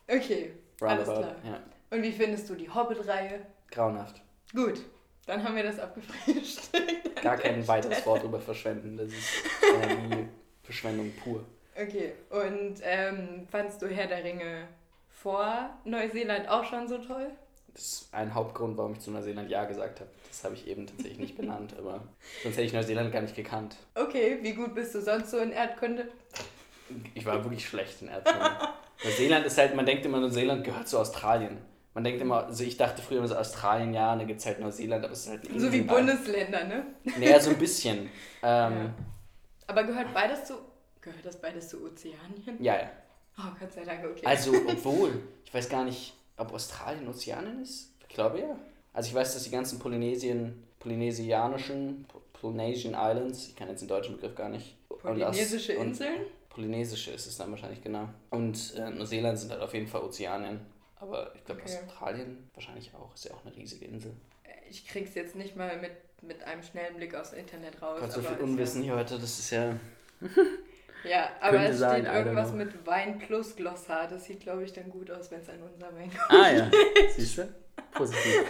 Okay, 0.06 0.52
Roundabout, 0.80 1.10
alles 1.10 1.18
klar. 1.18 1.36
Ja. 1.44 1.60
Und 1.90 2.02
wie 2.04 2.12
findest 2.12 2.48
du 2.48 2.54
die 2.54 2.70
Hobbit-Reihe? 2.70 3.40
Grauenhaft. 3.72 4.22
Gut, 4.54 4.80
dann 5.26 5.42
haben 5.42 5.56
wir 5.56 5.64
das 5.64 5.80
abgefrühstückt. 5.80 7.20
Gar 7.20 7.36
kein 7.36 7.66
weiteres 7.66 8.06
Wort 8.06 8.22
drüber 8.22 8.38
verschwenden. 8.40 8.96
Das 8.96 9.08
ist 9.08 9.42
Energie. 9.82 10.28
Verschwendung 10.68 11.10
pur. 11.12 11.42
Okay, 11.74 12.12
und 12.28 12.74
ähm, 12.82 13.46
fandst 13.50 13.80
du 13.80 13.86
Herr 13.86 14.06
der 14.06 14.22
Ringe 14.22 14.68
vor 15.08 15.70
Neuseeland 15.86 16.46
auch 16.46 16.62
schon 16.62 16.86
so 16.86 16.98
toll? 16.98 17.30
Das 17.72 17.82
ist 17.84 18.08
ein 18.12 18.34
Hauptgrund, 18.34 18.76
warum 18.76 18.92
ich 18.92 18.98
zu 18.98 19.10
Neuseeland 19.10 19.48
Ja 19.48 19.64
gesagt 19.64 20.00
habe. 20.00 20.10
Das 20.28 20.44
habe 20.44 20.54
ich 20.56 20.66
eben 20.66 20.86
tatsächlich 20.86 21.20
nicht 21.20 21.38
benannt, 21.38 21.74
aber 21.78 22.02
sonst 22.42 22.56
hätte 22.56 22.66
ich 22.66 22.74
Neuseeland 22.74 23.12
gar 23.12 23.22
nicht 23.22 23.34
gekannt. 23.34 23.76
Okay, 23.94 24.40
wie 24.42 24.52
gut 24.52 24.74
bist 24.74 24.94
du 24.94 25.00
sonst 25.00 25.30
so 25.30 25.38
in 25.38 25.52
Erdkunde? 25.52 26.08
Ich 27.14 27.24
war 27.24 27.42
wirklich 27.42 27.66
schlecht 27.66 28.02
in 28.02 28.08
Erdkunde. 28.08 28.50
Neuseeland 29.04 29.46
ist 29.46 29.56
halt, 29.56 29.74
man 29.74 29.86
denkt 29.86 30.04
immer, 30.04 30.20
Neuseeland 30.20 30.64
gehört 30.64 30.86
zu 30.86 30.98
Australien. 30.98 31.56
Man 31.94 32.04
denkt 32.04 32.20
immer, 32.20 32.44
also 32.44 32.62
ich 32.62 32.76
dachte 32.76 33.00
früher 33.00 33.18
immer 33.18 33.28
so 33.28 33.36
Australien, 33.36 33.94
ja, 33.94 34.12
und 34.12 34.18
dann 34.18 34.28
gibt 34.28 34.40
es 34.40 34.46
halt 34.46 34.60
Neuseeland, 34.60 35.02
aber 35.02 35.14
es 35.14 35.20
ist 35.20 35.30
halt 35.30 35.48
So 35.56 35.72
wie 35.72 35.80
Bundesländer, 35.80 36.64
ne? 36.64 36.84
Naja, 37.18 37.40
so 37.40 37.50
ein 37.50 37.58
bisschen. 37.58 38.10
Ähm, 38.40 38.72
ja. 38.72 38.94
Aber 39.68 39.84
gehört 39.84 40.12
beides 40.12 40.46
zu. 40.46 40.54
Gehört 41.00 41.24
das 41.24 41.40
beides 41.40 41.68
zu 41.68 41.84
Ozeanien? 41.84 42.60
Ja, 42.60 42.76
ja. 42.76 42.90
Oh, 43.38 43.54
Gott 43.60 43.72
sei 43.72 43.84
Dank, 43.84 44.04
okay. 44.04 44.26
Also, 44.26 44.52
obwohl, 44.66 45.22
ich 45.44 45.54
weiß 45.54 45.68
gar 45.68 45.84
nicht, 45.84 46.14
ob 46.36 46.52
Australien 46.52 47.06
Ozeanien 47.06 47.62
ist. 47.62 47.92
Ich 48.00 48.08
glaube 48.08 48.40
ja. 48.40 48.58
Also 48.92 49.10
ich 49.10 49.14
weiß, 49.14 49.34
dass 49.34 49.44
die 49.44 49.50
ganzen 49.50 49.78
Polynesien, 49.78 50.64
polynesianischen, 50.80 52.06
Polynesian 52.32 52.94
Islands, 52.94 53.48
ich 53.48 53.54
kann 53.54 53.68
jetzt 53.68 53.80
den 53.80 53.88
deutschen 53.88 54.16
Begriff 54.16 54.34
gar 54.34 54.48
nicht. 54.48 54.76
Polynesische 54.88 55.78
und, 55.78 55.88
Inseln? 55.88 56.22
Polynesische 56.48 57.12
ist 57.12 57.26
es 57.26 57.36
dann 57.36 57.50
wahrscheinlich, 57.50 57.82
genau. 57.82 58.08
Und 58.30 58.74
äh, 58.74 58.90
Neuseeland 58.90 59.38
sind 59.38 59.52
halt 59.52 59.60
auf 59.60 59.74
jeden 59.74 59.86
Fall 59.86 60.02
Ozeanien. 60.02 60.60
Aber 60.96 61.32
ich 61.36 61.44
glaube, 61.44 61.60
okay. 61.62 61.78
Australien 61.86 62.48
wahrscheinlich 62.54 62.92
auch. 62.94 63.14
Ist 63.14 63.26
ja 63.26 63.34
auch 63.34 63.44
eine 63.44 63.54
riesige 63.54 63.84
Insel. 63.84 64.16
Ich 64.68 64.86
krieg's 64.86 65.14
jetzt 65.14 65.36
nicht 65.36 65.54
mal 65.54 65.80
mit 65.80 65.92
mit 66.22 66.42
einem 66.44 66.62
schnellen 66.62 66.96
Blick 66.96 67.14
aufs 67.14 67.32
Internet 67.32 67.80
raus. 67.80 68.00
Gott, 68.00 68.12
so 68.12 68.22
viel 68.22 68.36
Unwissen 68.38 68.82
hier 68.82 68.96
heute, 68.96 69.18
das 69.18 69.38
ist 69.38 69.50
ja. 69.50 69.74
ja, 71.04 71.30
aber 71.40 71.60
es 71.60 71.78
sein, 71.78 72.02
steht 72.02 72.14
irgendwas 72.14 72.52
mit 72.52 72.86
Wein 72.86 73.18
plus 73.18 73.54
Glossar. 73.56 74.08
Das 74.08 74.24
sieht, 74.24 74.40
glaube 74.40 74.64
ich, 74.64 74.72
dann 74.72 74.90
gut 74.90 75.10
aus, 75.10 75.30
wenn 75.30 75.40
es 75.40 75.48
an 75.48 75.62
unser 75.62 75.94
Wein 75.94 76.10
kommt. 76.10 76.40
Ah 76.40 76.50
ja, 76.50 76.70
siehst 77.16 77.38
du? 77.38 77.48
Positiv. 77.92 78.44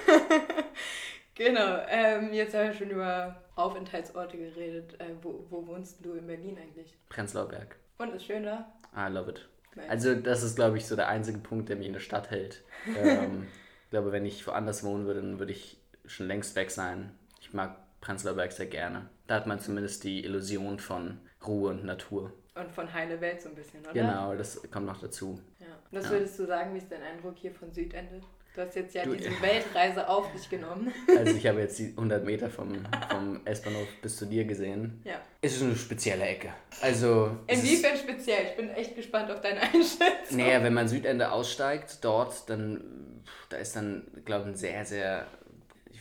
genau, 1.34 1.78
ähm, 1.88 2.32
jetzt 2.32 2.54
haben 2.54 2.68
wir 2.68 2.74
schon 2.74 2.90
über 2.90 3.42
Aufenthaltsorte 3.54 4.38
geredet. 4.38 4.98
Äh, 5.00 5.10
wo, 5.22 5.44
wo 5.50 5.66
wohnst 5.66 6.04
du 6.04 6.14
in 6.14 6.26
Berlin 6.26 6.58
eigentlich? 6.58 6.96
Prenzlauer 7.08 7.48
Berg. 7.48 7.76
Und 7.98 8.14
ist 8.14 8.24
schön 8.24 8.44
da? 8.44 8.72
I 8.96 9.12
love 9.12 9.30
it. 9.30 9.46
Nice. 9.74 9.90
Also 9.90 10.14
das 10.14 10.42
ist, 10.42 10.56
glaube 10.56 10.78
ich, 10.78 10.86
so 10.86 10.96
der 10.96 11.08
einzige 11.08 11.38
Punkt, 11.38 11.68
der 11.68 11.76
mich 11.76 11.86
in 11.86 11.92
der 11.92 12.00
Stadt 12.00 12.30
hält. 12.30 12.62
ähm, 12.96 13.46
ich 13.84 13.90
glaube, 13.90 14.12
wenn 14.12 14.24
ich 14.26 14.46
woanders 14.46 14.82
wohnen 14.84 15.06
würde, 15.06 15.20
dann 15.20 15.38
würde 15.38 15.52
ich 15.52 15.78
schon 16.06 16.26
längst 16.26 16.56
weg 16.56 16.70
sein. 16.70 17.12
Ich 17.48 17.54
mag 17.54 17.76
Prenzlauer 18.02 18.34
Berg 18.34 18.52
sehr 18.52 18.66
gerne. 18.66 19.08
Da 19.26 19.36
hat 19.36 19.46
man 19.46 19.58
zumindest 19.58 20.04
die 20.04 20.22
Illusion 20.22 20.78
von 20.78 21.18
Ruhe 21.46 21.70
und 21.70 21.82
Natur. 21.82 22.30
Und 22.54 22.70
von 22.70 22.92
heile 22.92 23.18
Welt 23.22 23.40
so 23.40 23.48
ein 23.48 23.54
bisschen, 23.54 23.80
oder? 23.80 23.94
Genau, 23.94 24.34
das 24.34 24.60
kommt 24.70 24.84
noch 24.84 25.00
dazu. 25.00 25.40
Ja. 25.58 25.66
Was 25.90 26.04
ja. 26.04 26.10
würdest 26.10 26.38
du 26.38 26.44
sagen, 26.44 26.74
wie 26.74 26.78
ist 26.78 26.92
dein 26.92 27.02
Eindruck 27.02 27.36
hier 27.38 27.54
von 27.54 27.72
Südende? 27.72 28.20
Du 28.54 28.60
hast 28.60 28.74
jetzt 28.74 28.94
ja 28.94 29.04
du, 29.04 29.14
diese 29.14 29.40
Weltreise 29.40 30.06
auf 30.08 30.30
dich 30.32 30.50
genommen. 30.50 30.92
Also 31.16 31.34
ich 31.34 31.46
habe 31.46 31.60
jetzt 31.60 31.78
die 31.78 31.88
100 31.88 32.22
Meter 32.22 32.50
vom, 32.50 32.84
vom 33.08 33.40
S-Bahnhof 33.46 33.88
bis 34.02 34.16
zu 34.16 34.26
dir 34.26 34.44
gesehen. 34.44 35.00
Ja. 35.04 35.22
Es 35.40 35.56
ist 35.56 35.62
eine 35.62 35.76
spezielle 35.76 36.26
Ecke. 36.26 36.52
Also... 36.82 37.34
Inwiefern 37.46 37.96
speziell? 37.96 38.48
Ich 38.50 38.56
bin 38.56 38.68
echt 38.70 38.94
gespannt 38.94 39.30
auf 39.30 39.40
deine 39.40 39.62
Einschätzung. 39.62 40.36
Naja, 40.36 40.62
wenn 40.62 40.74
man 40.74 40.86
Südende 40.86 41.32
aussteigt, 41.32 42.04
dort, 42.04 42.50
dann 42.50 43.22
da 43.48 43.56
ist 43.56 43.74
dann, 43.74 44.06
glaube 44.24 44.44
ich, 44.44 44.48
ein 44.48 44.56
sehr, 44.56 44.84
sehr 44.84 45.26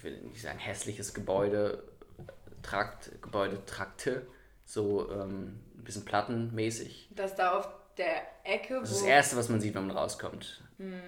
will 0.07 0.17
nicht 0.23 0.41
sagen 0.41 0.59
hässliches 0.59 1.13
Gebäude, 1.13 1.83
Trakt, 2.61 3.21
Gebäudetrakte, 3.21 4.25
so 4.65 5.09
ähm, 5.11 5.59
ein 5.77 5.83
bisschen 5.83 6.05
plattenmäßig. 6.05 7.09
Das 7.15 7.35
da 7.35 7.57
auf 7.57 7.67
der 7.97 8.23
Ecke, 8.43 8.79
Das 8.79 8.91
ist 8.91 9.01
das 9.01 9.07
Erste, 9.07 9.37
was 9.37 9.49
man 9.49 9.61
sieht, 9.61 9.75
wenn 9.75 9.85
man 9.87 9.95
rauskommt. 9.95 10.63
Mhm. 10.77 11.01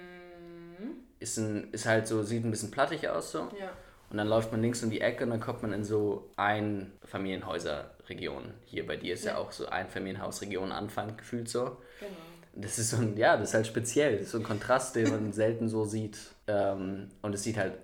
Ist, 1.18 1.38
ein, 1.38 1.72
ist 1.72 1.86
halt 1.86 2.06
so, 2.08 2.22
sieht 2.22 2.44
ein 2.44 2.50
bisschen 2.50 2.70
plattig 2.70 3.08
aus 3.08 3.32
so. 3.32 3.48
Ja. 3.58 3.70
Und 4.08 4.16
dann 4.16 4.26
läuft 4.26 4.50
man 4.50 4.62
links 4.62 4.82
um 4.82 4.90
die 4.90 5.00
Ecke 5.00 5.22
und 5.24 5.30
dann 5.30 5.40
kommt 5.40 5.62
man 5.62 5.72
in 5.72 5.84
so 5.84 6.30
Einfamilienhäuserregion. 6.36 8.54
Hier 8.64 8.84
bei 8.86 8.96
dir 8.96 9.14
ist 9.14 9.24
ja, 9.24 9.32
ja 9.32 9.38
auch 9.38 9.52
so 9.52 9.66
Einfamilienhausregion 9.66 10.72
Anfang 10.72 11.16
gefühlt 11.16 11.48
so. 11.48 11.78
Genau. 12.00 12.10
Das 12.54 12.80
ist 12.80 12.90
so 12.90 12.96
ein, 12.96 13.16
ja, 13.16 13.36
das 13.36 13.50
ist 13.50 13.54
halt 13.54 13.68
speziell. 13.68 14.14
Das 14.14 14.22
ist 14.22 14.32
so 14.32 14.38
ein 14.38 14.44
Kontrast, 14.44 14.96
den 14.96 15.10
man 15.10 15.32
selten 15.36 15.68
so 15.68 15.84
sieht. 15.84 16.18
Ähm, 16.48 17.10
und 17.22 17.34
es 17.34 17.44
sieht 17.44 17.56
halt 17.56 17.74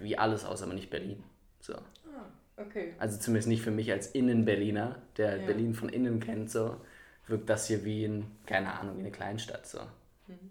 wie 0.00 0.18
alles 0.18 0.44
aus, 0.44 0.62
aber 0.62 0.74
nicht 0.74 0.90
Berlin. 0.90 1.22
So. 1.60 1.74
Ah, 1.74 2.26
okay. 2.56 2.94
Also 2.98 3.18
zumindest 3.18 3.48
nicht 3.48 3.62
für 3.62 3.70
mich 3.70 3.90
als 3.92 4.08
Innen-Berliner, 4.08 4.96
der 5.16 5.36
ja. 5.36 5.46
Berlin 5.46 5.74
von 5.74 5.88
innen 5.88 6.20
kennt, 6.20 6.50
so, 6.50 6.80
wirkt 7.26 7.48
das 7.48 7.66
hier 7.66 7.84
wie 7.84 8.04
in, 8.04 8.26
keine 8.46 8.72
Ahnung, 8.72 8.96
wie 8.96 9.02
eine 9.02 9.12
Kleinstadt. 9.12 9.66
So. 9.66 9.80
Mhm. 10.26 10.50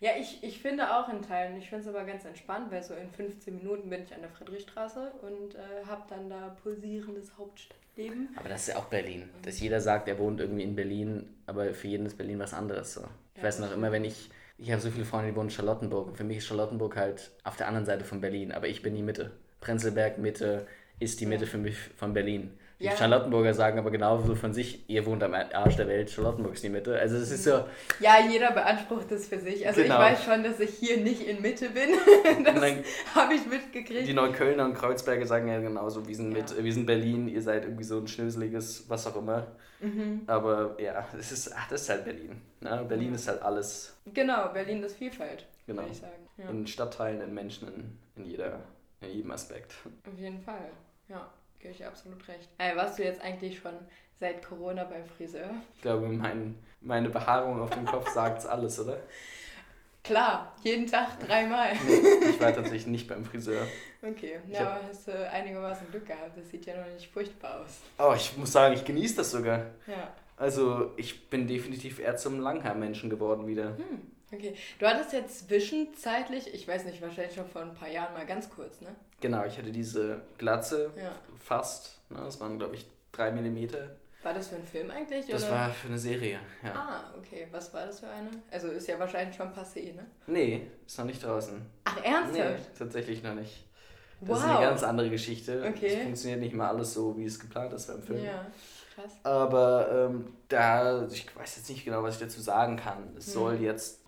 Ja, 0.00 0.10
ich, 0.18 0.42
ich 0.44 0.60
finde 0.60 0.96
auch 0.96 1.08
in 1.08 1.22
Teilen. 1.22 1.56
Ich 1.56 1.68
finde 1.68 1.82
es 1.82 1.94
aber 1.94 2.04
ganz 2.04 2.24
entspannt, 2.24 2.70
weil 2.70 2.82
so 2.82 2.94
in 2.94 3.10
15 3.10 3.56
Minuten 3.56 3.90
bin 3.90 4.04
ich 4.04 4.14
an 4.14 4.20
der 4.20 4.30
Friedrichstraße 4.30 5.12
und 5.22 5.56
äh, 5.56 5.86
habe 5.86 6.02
dann 6.08 6.30
da 6.30 6.56
pulsierendes 6.62 7.36
Hauptstadtleben. 7.36 8.28
Aber 8.36 8.48
das 8.48 8.62
ist 8.62 8.68
ja 8.68 8.76
auch 8.76 8.84
Berlin. 8.84 9.28
Dass 9.42 9.58
jeder 9.58 9.80
sagt, 9.80 10.06
er 10.06 10.18
wohnt 10.18 10.40
irgendwie 10.40 10.62
in 10.62 10.76
Berlin, 10.76 11.34
aber 11.46 11.74
für 11.74 11.88
jeden 11.88 12.06
ist 12.06 12.16
Berlin 12.16 12.38
was 12.38 12.54
anderes. 12.54 12.94
So. 12.94 13.02
Ich 13.34 13.38
ja, 13.38 13.48
weiß 13.48 13.58
noch 13.58 13.72
immer, 13.72 13.90
wenn 13.90 14.04
ich 14.04 14.30
ich 14.58 14.72
habe 14.72 14.82
so 14.82 14.90
viele 14.90 15.04
Freunde, 15.04 15.30
die 15.30 15.36
wohnen 15.36 15.48
in 15.48 15.54
Charlottenburg. 15.54 16.08
Und 16.08 16.16
für 16.16 16.24
mich 16.24 16.38
ist 16.38 16.46
Charlottenburg 16.46 16.96
halt 16.96 17.30
auf 17.44 17.56
der 17.56 17.68
anderen 17.68 17.86
Seite 17.86 18.04
von 18.04 18.20
Berlin. 18.20 18.52
Aber 18.52 18.66
ich 18.66 18.82
bin 18.82 18.94
die 18.94 19.02
Mitte. 19.02 19.30
Prenzlberg 19.60 20.18
Mitte 20.18 20.66
ist 20.98 21.20
die 21.20 21.26
Mitte 21.26 21.46
für 21.46 21.58
mich 21.58 21.76
von 21.96 22.12
Berlin. 22.12 22.50
Die 22.80 22.84
ja. 22.84 22.96
Charlottenburger 22.96 23.54
sagen 23.54 23.76
aber 23.80 23.90
genauso 23.90 24.36
von 24.36 24.54
sich, 24.54 24.88
ihr 24.88 25.04
wohnt 25.04 25.24
am 25.24 25.34
Arsch 25.34 25.74
der 25.74 25.88
Welt, 25.88 26.10
Charlottenburg 26.10 26.54
ist 26.54 26.62
die 26.62 26.68
Mitte. 26.68 26.96
Also 26.96 27.16
es 27.16 27.30
ist 27.32 27.42
so. 27.42 27.64
Ja, 27.98 28.20
jeder 28.20 28.52
beansprucht 28.52 29.10
das 29.10 29.26
für 29.26 29.40
sich. 29.40 29.66
Also 29.66 29.82
genau. 29.82 29.96
ich 29.96 30.00
weiß 30.00 30.24
schon, 30.24 30.44
dass 30.44 30.60
ich 30.60 30.70
hier 30.74 30.98
nicht 30.98 31.26
in 31.26 31.42
Mitte 31.42 31.70
bin. 31.70 31.90
das 32.44 32.54
habe 33.16 33.34
ich 33.34 33.46
mitgekriegt. 33.46 34.06
Die 34.06 34.14
Neuköllner 34.14 34.64
und 34.64 34.74
Kreuzberger 34.74 35.26
sagen 35.26 35.48
ja 35.48 35.58
genauso, 35.58 36.06
wir 36.06 36.14
sind, 36.14 36.30
ja. 36.30 36.38
mit, 36.38 36.62
wir 36.62 36.72
sind 36.72 36.86
Berlin, 36.86 37.26
ihr 37.26 37.42
seid 37.42 37.64
irgendwie 37.64 37.82
so 37.82 37.98
ein 37.98 38.06
schnöseliges, 38.06 38.88
was 38.88 39.08
auch 39.08 39.16
immer. 39.16 39.48
Mhm. 39.80 40.22
Aber 40.28 40.80
ja, 40.80 41.04
es 41.18 41.32
ist, 41.32 41.52
ach, 41.56 41.68
das 41.68 41.82
ist 41.82 41.88
halt 41.88 42.04
Berlin. 42.04 42.40
Ne? 42.60 42.84
Berlin 42.88 43.08
mhm. 43.08 43.14
ist 43.16 43.26
halt 43.26 43.42
alles. 43.42 43.96
Genau, 44.14 44.50
Berlin 44.52 44.84
ist 44.84 44.96
Vielfalt, 44.96 45.46
genau. 45.66 45.82
würde 45.82 45.92
ich 45.92 45.98
sagen. 45.98 46.28
Ja. 46.36 46.48
In 46.50 46.64
Stadtteilen, 46.66 47.20
in 47.22 47.34
Menschen, 47.34 47.66
in, 47.68 47.98
in, 48.14 48.30
jeder, 48.30 48.60
in 49.00 49.10
jedem 49.10 49.32
Aspekt. 49.32 49.74
Auf 50.06 50.18
jeden 50.18 50.40
Fall, 50.40 50.70
ja. 51.08 51.28
Gebe 51.60 51.74
ich 51.74 51.84
absolut 51.84 52.26
recht. 52.28 52.48
Ey, 52.58 52.76
warst 52.76 52.98
du 52.98 53.04
jetzt 53.04 53.20
eigentlich 53.20 53.58
schon 53.58 53.74
seit 54.20 54.44
Corona 54.44 54.84
beim 54.84 55.04
Friseur? 55.06 55.50
Ich 55.74 55.82
glaube, 55.82 56.08
mein, 56.08 56.56
meine 56.80 57.08
Behaarung 57.10 57.60
auf 57.60 57.70
dem 57.70 57.84
Kopf 57.84 58.08
sagt 58.10 58.38
es 58.38 58.46
alles, 58.46 58.78
oder? 58.78 58.98
Klar, 60.04 60.54
jeden 60.62 60.86
Tag 60.86 61.20
dreimal. 61.20 61.72
Nee, 61.86 62.30
ich 62.30 62.40
war 62.40 62.54
tatsächlich 62.54 62.86
nicht 62.86 63.08
beim 63.08 63.24
Friseur. 63.24 63.66
Okay, 64.00 64.38
ja, 64.48 64.60
aber 64.60 64.80
hast 64.88 65.08
du 65.08 65.30
einigermaßen 65.30 65.90
Glück 65.90 66.06
gehabt. 66.06 66.38
Das 66.38 66.48
sieht 66.48 66.64
ja 66.66 66.76
noch 66.76 66.90
nicht 66.94 67.10
furchtbar 67.10 67.60
aus. 67.60 67.80
Oh, 67.98 68.14
ich 68.16 68.36
muss 68.36 68.52
sagen, 68.52 68.74
ich 68.74 68.84
genieße 68.84 69.16
das 69.16 69.32
sogar. 69.32 69.66
Ja. 69.86 70.14
Also, 70.36 70.92
ich 70.96 71.28
bin 71.28 71.48
definitiv 71.48 71.98
eher 71.98 72.16
zum 72.16 72.40
Langhaar-Menschen 72.40 73.10
geworden 73.10 73.46
wieder. 73.48 73.76
Hm, 73.76 74.10
okay. 74.32 74.54
Du 74.78 74.86
hattest 74.86 75.12
jetzt 75.12 75.48
zwischenzeitlich, 75.48 76.52
ich 76.52 76.66
weiß 76.66 76.84
nicht, 76.84 77.00
wahrscheinlich 77.02 77.34
schon 77.34 77.48
vor 77.48 77.62
ein 77.62 77.74
paar 77.74 77.88
Jahren 77.88 78.14
mal 78.14 78.26
ganz 78.26 78.50
kurz, 78.50 78.80
ne? 78.80 78.94
Genau, 79.20 79.44
ich 79.44 79.58
hatte 79.58 79.72
diese 79.72 80.22
Glatze 80.38 80.92
ja. 80.96 81.12
fast. 81.42 81.98
Ne? 82.10 82.18
Das 82.24 82.40
waren, 82.40 82.58
glaube 82.58 82.76
ich, 82.76 82.86
drei 83.12 83.30
Millimeter. 83.32 83.96
War 84.22 84.34
das 84.34 84.48
für 84.48 84.56
einen 84.56 84.66
Film 84.66 84.90
eigentlich? 84.90 85.26
Das 85.26 85.44
oder? 85.44 85.52
war 85.52 85.70
für 85.70 85.88
eine 85.88 85.98
Serie, 85.98 86.40
ja. 86.62 86.72
Ah, 86.74 87.14
okay. 87.16 87.46
Was 87.52 87.72
war 87.72 87.86
das 87.86 88.00
für 88.00 88.08
eine? 88.08 88.30
Also 88.50 88.68
ist 88.68 88.88
ja 88.88 88.98
wahrscheinlich 88.98 89.36
schon 89.36 89.48
passé, 89.52 89.94
ne? 89.94 90.06
Nee, 90.26 90.66
ist 90.86 90.98
noch 90.98 91.04
nicht 91.04 91.22
draußen. 91.22 91.64
Ach, 91.84 92.04
ernsthaft? 92.04 92.58
Nee, 92.58 92.78
tatsächlich 92.78 93.22
noch 93.22 93.34
nicht. 93.34 93.64
Das 94.20 94.30
wow. 94.30 94.36
ist 94.38 94.44
eine 94.44 94.60
ganz 94.60 94.82
andere 94.82 95.10
Geschichte. 95.10 95.64
Okay. 95.68 95.86
Es 95.86 96.02
funktioniert 96.02 96.40
nicht 96.40 96.54
mal 96.54 96.68
alles 96.68 96.94
so, 96.94 97.16
wie 97.16 97.24
es 97.24 97.38
geplant 97.38 97.72
ist 97.72 97.86
beim 97.86 98.02
Film. 98.02 98.24
Ja, 98.24 98.46
krass. 98.94 99.12
Aber 99.22 100.08
ähm, 100.10 100.32
da, 100.48 101.06
ich 101.06 101.34
weiß 101.36 101.56
jetzt 101.56 101.68
nicht 101.68 101.84
genau, 101.84 102.02
was 102.02 102.14
ich 102.14 102.20
dazu 102.20 102.40
sagen 102.40 102.76
kann. 102.76 103.14
Es 103.16 103.26
hm. 103.26 103.32
soll 103.32 103.60
jetzt, 103.60 104.00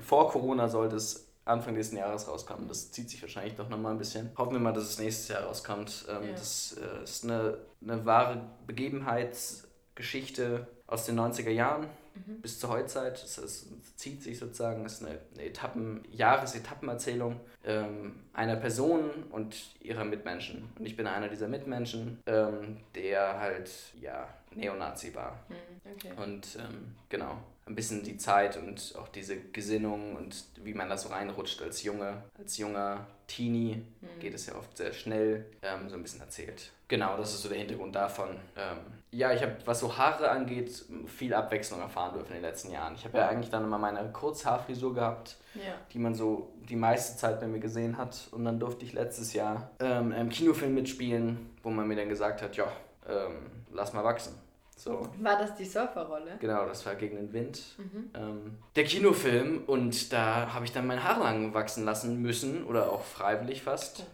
vor 0.00 0.30
Corona 0.30 0.68
sollte 0.68 0.96
es 0.96 1.28
Anfang 1.44 1.74
nächsten 1.74 1.98
Jahres 1.98 2.26
rauskommen. 2.26 2.68
Das 2.68 2.90
zieht 2.90 3.10
sich 3.10 3.20
wahrscheinlich 3.20 3.54
doch 3.54 3.68
nochmal 3.68 3.92
ein 3.92 3.98
bisschen. 3.98 4.30
Hoffen 4.36 4.54
wir 4.54 4.60
mal, 4.60 4.72
dass 4.72 4.84
es 4.84 4.98
nächstes 4.98 5.28
Jahr 5.28 5.42
rauskommt. 5.42 6.06
Ähm, 6.08 6.28
ja. 6.28 6.32
Das 6.32 6.78
äh, 6.80 7.04
ist 7.04 7.24
eine, 7.24 7.58
eine 7.82 8.06
wahre 8.06 8.40
Begebenheitsgeschichte 8.66 10.66
aus 10.86 11.04
den 11.04 11.20
90er 11.20 11.50
Jahren 11.50 11.88
mhm. 12.14 12.40
bis 12.40 12.58
zur 12.58 12.70
Heutzeit. 12.70 13.22
Das, 13.22 13.36
das, 13.36 13.66
zieht 13.96 14.22
sich 14.22 14.38
sozusagen, 14.38 14.82
das 14.82 14.94
ist 14.94 15.06
eine, 15.06 15.18
eine 15.34 15.44
Etappen, 15.44 16.02
Jahresetappenerzählung 16.10 17.40
ähm, 17.64 18.20
einer 18.32 18.56
Person 18.56 19.10
und 19.30 19.56
ihrer 19.80 20.04
Mitmenschen. 20.04 20.70
Und 20.78 20.86
ich 20.86 20.96
bin 20.96 21.06
einer 21.06 21.28
dieser 21.28 21.48
Mitmenschen, 21.48 22.18
ähm, 22.26 22.78
der 22.94 23.38
halt, 23.38 23.70
ja, 24.00 24.28
Neonazi 24.54 25.14
war. 25.14 25.44
Mhm, 25.48 25.92
okay. 25.92 26.12
Und 26.16 26.56
ähm, 26.56 26.94
genau, 27.08 27.38
ein 27.66 27.74
bisschen 27.74 28.02
die 28.02 28.16
Zeit 28.18 28.56
und 28.56 28.94
auch 28.98 29.08
diese 29.08 29.38
Gesinnung 29.38 30.16
und 30.16 30.44
wie 30.62 30.74
man 30.74 30.88
da 30.88 30.96
so 30.96 31.08
reinrutscht 31.08 31.62
als 31.62 31.82
Junge, 31.82 32.22
als 32.38 32.58
junger 32.58 33.06
Teenie, 33.26 33.82
mhm. 34.00 34.20
geht 34.20 34.34
es 34.34 34.46
ja 34.46 34.54
oft 34.54 34.76
sehr 34.76 34.92
schnell, 34.92 35.46
ähm, 35.62 35.88
so 35.88 35.96
ein 35.96 36.02
bisschen 36.02 36.20
erzählt. 36.20 36.72
Genau, 36.88 37.16
das 37.16 37.32
ist 37.32 37.42
so 37.42 37.48
der 37.48 37.58
Hintergrund 37.58 37.94
davon. 37.94 38.28
Ähm, 38.56 38.78
ja, 39.10 39.32
ich 39.32 39.40
habe, 39.42 39.56
was 39.64 39.80
so 39.80 39.96
Haare 39.96 40.30
angeht, 40.30 40.84
viel 41.06 41.32
Abwechslung 41.32 41.80
erfahren 41.80 42.14
dürfen 42.14 42.34
in 42.34 42.34
den 42.34 42.42
letzten 42.42 42.70
Jahren. 42.70 42.94
Ich 42.94 43.04
habe 43.04 43.16
ja 43.16 43.28
eigentlich 43.28 43.50
dann 43.50 43.64
immer 43.64 43.78
meine 43.78 44.12
Kurzhaarfrisur 44.12 44.92
gehabt, 44.92 45.36
ja. 45.54 45.74
die 45.92 45.98
man 45.98 46.14
so 46.14 46.52
die 46.68 46.76
meiste 46.76 47.16
Zeit 47.16 47.40
bei 47.40 47.46
mir 47.46 47.60
gesehen 47.60 47.96
hat. 47.96 48.28
Und 48.32 48.44
dann 48.44 48.58
durfte 48.58 48.84
ich 48.84 48.92
letztes 48.92 49.32
Jahr 49.32 49.70
ähm, 49.80 50.12
im 50.12 50.28
Kinofilm 50.28 50.74
mitspielen, 50.74 51.50
wo 51.62 51.70
man 51.70 51.88
mir 51.88 51.96
dann 51.96 52.08
gesagt 52.08 52.42
hat, 52.42 52.56
ja, 52.56 52.66
ähm, 53.08 53.50
lass 53.72 53.92
mal 53.92 54.04
wachsen. 54.04 54.34
So. 54.76 55.08
War 55.20 55.38
das 55.38 55.54
die 55.54 55.64
Surferrolle? 55.64 56.36
Genau, 56.40 56.66
das 56.66 56.84
war 56.84 56.94
gegen 56.94 57.16
den 57.16 57.32
Wind. 57.32 57.62
Mhm. 57.78 58.10
Ähm, 58.14 58.58
der 58.76 58.84
Kinofilm 58.84 59.62
und 59.66 60.12
da 60.12 60.52
habe 60.52 60.64
ich 60.64 60.72
dann 60.72 60.86
mein 60.86 61.02
Haar 61.02 61.20
lang 61.20 61.54
wachsen 61.54 61.84
lassen 61.84 62.20
müssen 62.20 62.64
oder 62.64 62.90
auch 62.92 63.02
freiwillig 63.02 63.62
fast. 63.62 64.04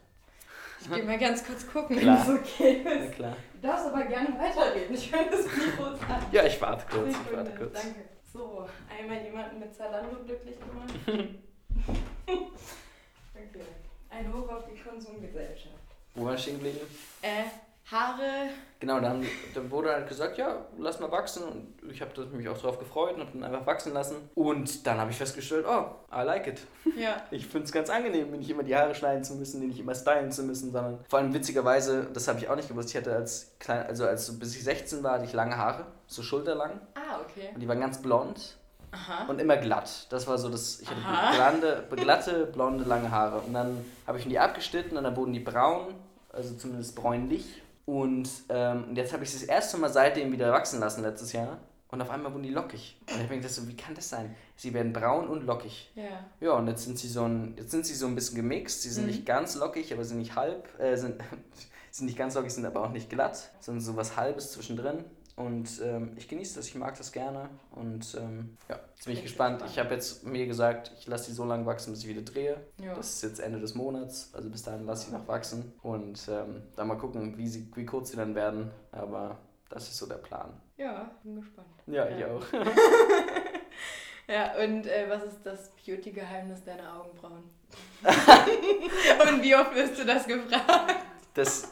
Ich 0.81 0.91
gehe 0.91 1.05
mal 1.05 1.19
ganz 1.19 1.45
kurz 1.45 1.67
gucken, 1.67 1.97
wenn 1.97 2.09
es 2.09 2.29
okay 2.29 2.83
ist. 2.83 2.85
Ja, 2.85 3.11
klar. 3.11 3.37
Du 3.55 3.69
darfst 3.69 3.87
aber 3.87 4.05
gerne 4.05 4.29
weiterreden. 4.39 4.95
Ich 4.95 5.13
höre 5.13 5.31
das 5.31 5.45
Mikro 5.45 5.85
an. 5.85 5.99
Ja, 6.33 6.45
ich 6.45 6.61
warte 6.61 6.87
kurz. 6.91 7.11
Ich 7.11 7.37
warte 7.37 7.51
kurz. 7.55 7.73
Danke. 7.75 8.01
So, 8.33 8.67
einmal 8.89 9.23
jemanden 9.23 9.59
mit 9.59 9.75
Zalando 9.75 10.17
glücklich 10.25 10.57
gemacht. 10.59 10.95
okay. 12.27 13.65
Ein 14.09 14.33
Hoch 14.33 14.49
auf 14.49 14.65
die 14.73 14.79
Konsumgesellschaft. 14.79 15.75
Wo 16.15 16.25
war 16.25 16.35
ich 16.35 16.43
stehen 16.43 16.55
geblieben? 16.55 16.79
Äh, 17.23 17.45
Haare. 17.91 18.51
Genau, 18.79 18.99
dann, 19.01 19.27
dann 19.55 19.71
wurde 19.71 19.93
halt 19.93 20.09
gesagt, 20.09 20.39
ja, 20.39 20.65
lass 20.79 21.01
mal 21.01 21.11
wachsen. 21.11 21.43
Und 21.43 21.93
ich 21.93 22.01
habe 22.01 22.25
mich 22.27 22.49
auch 22.49 22.57
darauf 22.57 22.79
gefreut 22.79 23.15
und 23.15 23.21
habe 23.21 23.31
dann 23.35 23.45
einfach 23.45 23.67
wachsen 23.67 23.93
lassen. 23.93 24.17
Und 24.35 24.87
dann 24.87 24.99
habe 24.99 25.11
ich 25.11 25.17
festgestellt, 25.19 25.67
oh, 25.69 25.87
I 26.15 26.23
like 26.25 26.47
it. 26.47 26.61
Ja. 26.97 27.23
Ich 27.31 27.47
finde 27.47 27.67
es 27.67 27.73
ganz 27.73 27.91
angenehm, 27.91 28.31
nicht 28.31 28.51
immer 28.51 28.63
die 28.63 28.75
Haare 28.75 28.95
schneiden 28.95 29.25
zu 29.25 29.35
müssen, 29.35 29.67
nicht 29.67 29.79
immer 29.79 29.95
stylen 29.95 30.33
zu 30.33 30.43
müssen, 30.43 30.73
sondern 30.73 31.05
vor 31.09 31.19
allem 31.19 31.33
witzigerweise, 31.35 32.09
das 32.13 32.27
habe 32.29 32.39
ich 32.39 32.49
auch 32.49 32.57
nicht 32.57 32.69
gewusst, 32.69 32.91
ich 32.91 32.97
hatte 32.97 33.15
als 33.15 33.53
klein, 33.59 33.87
also 33.87 34.07
als 34.07 34.39
bis 34.39 34.57
ich 34.57 34.65
16 34.65 35.03
war, 35.03 35.13
hatte 35.13 35.25
ich 35.25 35.33
lange 35.33 35.57
Haare, 35.57 35.87
so 36.07 36.23
schulterlang. 36.23 36.81
Ah, 36.95 37.21
okay. 37.25 37.51
Und 37.55 37.61
die 37.61 37.69
waren 37.69 37.81
ganz 37.81 38.01
blond. 38.01 38.57
Aha. 38.93 39.27
Und 39.29 39.41
immer 39.41 39.57
glatt. 39.57 40.07
Das 40.11 40.27
war 40.27 40.39
so 40.39 40.49
das. 40.49 40.81
Ich 40.81 40.89
hatte 40.91 41.61
blonde, 41.61 42.03
glatte, 42.03 42.47
blonde, 42.47 42.85
lange 42.85 43.11
Haare. 43.11 43.41
Und 43.41 43.55
dann 43.55 43.85
habe 44.07 44.19
ich 44.19 44.25
mir 44.25 44.31
die 44.31 44.39
abgeschnitten 44.39 44.97
und 44.97 45.05
dann 45.05 45.17
wurden 45.17 45.33
die 45.33 45.41
braun, 45.41 45.95
also 46.33 46.57
zumindest 46.57 46.97
bräunlich. 46.97 47.60
Und 47.87 48.29
ähm, 48.49 48.95
jetzt 48.95 49.13
habe 49.13 49.25
ich 49.25 49.31
sie 49.31 49.41
das 49.41 49.49
erste 49.49 49.79
Mal 49.79 49.91
seitdem 49.91 50.31
wieder 50.33 50.53
wachsen 50.53 50.81
lassen 50.81 51.03
letztes 51.03 51.33
Jahr. 51.33 51.59
Und 51.91 52.01
auf 52.01 52.11
einmal 52.11 52.33
wurden 52.33 52.45
die 52.45 52.51
lockig. 52.51 52.99
Und 53.01 53.17
ich 53.17 53.23
habe 53.23 53.31
mir 53.31 53.41
gedacht, 53.41 53.55
so, 53.55 53.67
wie 53.67 53.77
kann 53.77 53.95
das 53.95 54.09
sein? 54.09 54.37
Sie 54.55 54.73
werden 54.73 54.93
braun 54.93 55.27
und 55.27 55.45
lockig. 55.45 55.91
Ja. 55.97 56.25
Ja, 56.41 56.53
und 56.53 56.69
jetzt 56.69 56.85
sind 56.85 56.99
sie 56.99 57.09
so 57.09 57.25
ein, 57.25 57.55
jetzt 57.57 57.73
sind 57.73 57.85
sie 57.85 57.95
so 57.95 58.07
ein 58.07 58.15
bisschen 58.15 58.37
gemixt. 58.37 58.83
Sie 58.83 58.91
sind 58.91 59.05
mhm. 59.05 59.11
nicht 59.11 59.27
ganz 59.27 59.57
lockig, 59.57 59.93
aber 59.93 60.05
sind 60.05 60.19
nicht 60.19 60.37
halb, 60.37 60.79
äh, 60.79 60.97
sind, 60.97 61.17
sind 61.91 62.07
nicht 62.07 62.17
ganz 62.17 62.35
lockig, 62.37 62.53
sind 62.53 62.65
aber 62.65 62.85
auch 62.85 62.93
nicht 62.93 63.11
glatt. 63.11 63.51
Sondern 63.59 63.83
so 63.83 63.97
was 63.97 64.17
Halbes 64.17 64.53
zwischendrin. 64.53 65.05
Und 65.41 65.81
ähm, 65.83 66.13
ich 66.17 66.29
genieße 66.29 66.57
das, 66.57 66.69
ich 66.69 66.75
mag 66.75 66.99
das 66.99 67.13
gerne. 67.13 67.49
Und 67.71 68.15
ähm, 68.15 68.59
ja, 68.69 68.79
jetzt 68.95 69.07
bin 69.07 69.15
ich 69.15 69.23
gespannt. 69.23 69.63
Ich 69.67 69.79
habe 69.79 69.95
jetzt 69.95 70.27
mir 70.27 70.47
gesagt, 70.47 70.93
ich 70.99 71.07
lasse 71.07 71.31
die 71.31 71.33
so 71.33 71.47
lange 71.47 71.65
wachsen, 71.65 71.93
bis 71.93 72.03
ich 72.03 72.09
wieder 72.09 72.21
drehe. 72.21 72.61
Ja. 72.79 72.95
Das 72.95 73.15
ist 73.15 73.23
jetzt 73.23 73.41
Ende 73.41 73.59
des 73.59 73.75
Monats. 73.75 74.31
Also 74.35 74.51
bis 74.51 74.63
dahin 74.63 74.85
lasse 74.85 75.07
ich 75.07 75.13
noch 75.15 75.27
wachsen. 75.29 75.73
Und 75.83 76.29
ähm, 76.29 76.63
dann 76.77 76.89
mal 76.89 76.99
gucken, 76.99 77.39
wie, 77.39 77.49
sie, 77.49 77.71
wie 77.75 77.87
kurz 77.87 78.11
sie 78.11 78.19
dann 78.19 78.35
werden. 78.35 78.71
Aber 78.93 79.39
das 79.71 79.89
ist 79.89 79.97
so 79.97 80.07
der 80.07 80.17
Plan. 80.17 80.53
Ja, 80.77 81.11
bin 81.23 81.37
gespannt. 81.37 81.69
Ja, 81.87 82.07
ja. 82.07 82.19
ich 82.19 82.25
auch. 82.27 82.45
ja, 84.29 84.63
und 84.63 84.87
äh, 84.87 85.07
was 85.09 85.23
ist 85.25 85.39
das 85.43 85.71
Beauty-Geheimnis 85.87 86.63
deiner 86.65 87.01
Augenbrauen? 87.01 87.45
und 89.33 89.43
wie 89.43 89.57
oft 89.57 89.75
wirst 89.75 89.99
du 89.99 90.05
das 90.05 90.27
gefragt? 90.27 90.97
Das 91.33 91.69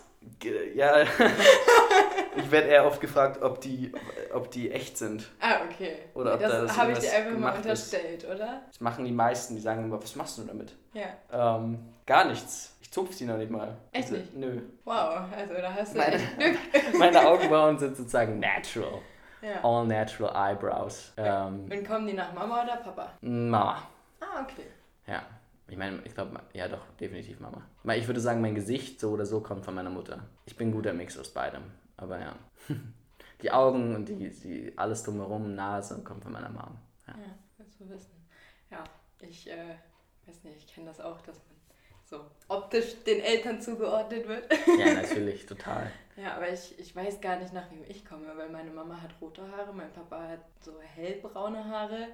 ja, 0.74 1.04
ich 2.38 2.50
werde 2.50 2.68
eher 2.68 2.86
oft 2.86 3.00
gefragt, 3.00 3.42
ob 3.42 3.60
die, 3.60 3.92
ob 4.32 4.50
die 4.50 4.70
echt 4.70 4.96
sind. 4.96 5.28
Ah, 5.40 5.56
okay. 5.70 5.96
Oder 6.14 6.34
ob 6.34 6.40
das, 6.40 6.52
das 6.52 6.76
habe 6.76 6.92
ich 6.92 6.98
dir 6.98 7.12
einfach 7.12 7.38
mal 7.38 7.56
unterstellt, 7.56 8.22
ist. 8.22 8.30
oder? 8.30 8.62
Das 8.68 8.80
machen 8.80 9.04
die 9.04 9.12
meisten, 9.12 9.54
die 9.54 9.60
sagen 9.60 9.84
immer, 9.84 10.02
was 10.02 10.16
machst 10.16 10.38
du 10.38 10.42
damit? 10.44 10.74
Ja. 10.92 11.06
Ähm, 11.32 11.78
gar 12.06 12.24
nichts. 12.24 12.76
Ich 12.80 12.90
zupfe 12.92 13.14
die 13.14 13.24
noch 13.26 13.36
nicht 13.36 13.50
mal. 13.50 13.76
Echt 13.92 14.10
nicht? 14.10 14.34
Nö. 14.34 14.62
Wow, 14.84 15.24
also 15.36 15.54
da 15.54 15.74
hast 15.74 15.94
du 15.94 15.98
meine, 15.98 16.18
meine 16.98 17.26
Augenbrauen 17.28 17.78
sind 17.78 17.96
sozusagen 17.96 18.38
natural. 18.38 19.00
Ja. 19.42 19.62
All 19.62 19.86
natural 19.86 20.34
eyebrows. 20.52 21.12
Ähm, 21.16 21.70
Und 21.70 21.86
kommen 21.86 22.06
die 22.06 22.14
nach 22.14 22.32
Mama 22.32 22.62
oder 22.64 22.76
Papa? 22.76 23.12
Mama. 23.20 23.82
Ah, 24.20 24.42
okay. 24.42 24.66
Ja. 25.06 25.22
Ich 25.70 25.76
meine, 25.76 26.00
ich 26.04 26.14
glaube, 26.14 26.40
ja 26.54 26.66
doch, 26.66 26.80
definitiv 26.98 27.40
Mama. 27.40 27.60
Ich 27.94 28.06
würde 28.06 28.20
sagen, 28.20 28.40
mein 28.40 28.54
Gesicht 28.54 28.98
so 29.00 29.10
oder 29.10 29.26
so 29.26 29.40
kommt 29.40 29.64
von 29.66 29.74
meiner 29.74 29.90
Mutter. 29.90 30.20
Ich 30.46 30.56
bin 30.56 30.68
ein 30.68 30.72
guter 30.72 30.94
Mix 30.94 31.18
aus 31.18 31.28
beidem. 31.28 31.62
Aber 31.98 32.18
ja. 32.18 32.34
Die 33.42 33.52
Augen 33.52 33.94
und 33.94 34.08
die, 34.08 34.30
die 34.30 34.72
alles 34.76 35.04
drumherum, 35.04 35.54
Nase, 35.54 36.02
kommt 36.02 36.24
von 36.24 36.32
meiner 36.32 36.48
Mom. 36.48 36.76
Ja, 37.06 37.14
ja 37.14 37.34
willst 37.56 37.78
du 37.78 37.88
wissen. 37.88 38.10
Ja, 38.68 38.82
ich 39.20 39.48
äh, 39.48 39.76
weiß 40.26 40.42
nicht, 40.42 40.56
ich 40.56 40.74
kenne 40.74 40.86
das 40.86 41.00
auch, 41.00 41.20
dass 41.20 41.36
man 41.36 41.56
so 42.04 42.20
optisch 42.48 42.96
den 43.04 43.20
Eltern 43.20 43.60
zugeordnet 43.60 44.26
wird. 44.26 44.52
Ja, 44.78 44.94
natürlich, 45.02 45.46
total. 45.46 45.88
Ja, 46.16 46.34
aber 46.34 46.52
ich, 46.52 46.76
ich 46.80 46.96
weiß 46.96 47.20
gar 47.20 47.38
nicht, 47.38 47.52
nach 47.52 47.70
wem 47.70 47.84
ich 47.86 48.04
komme, 48.04 48.26
weil 48.36 48.48
meine 48.48 48.72
Mama 48.72 49.00
hat 49.00 49.10
rote 49.20 49.42
Haare, 49.52 49.72
mein 49.72 49.92
Papa 49.92 50.20
hat 50.20 50.40
so 50.60 50.72
hellbraune 50.80 51.64
Haare. 51.64 52.08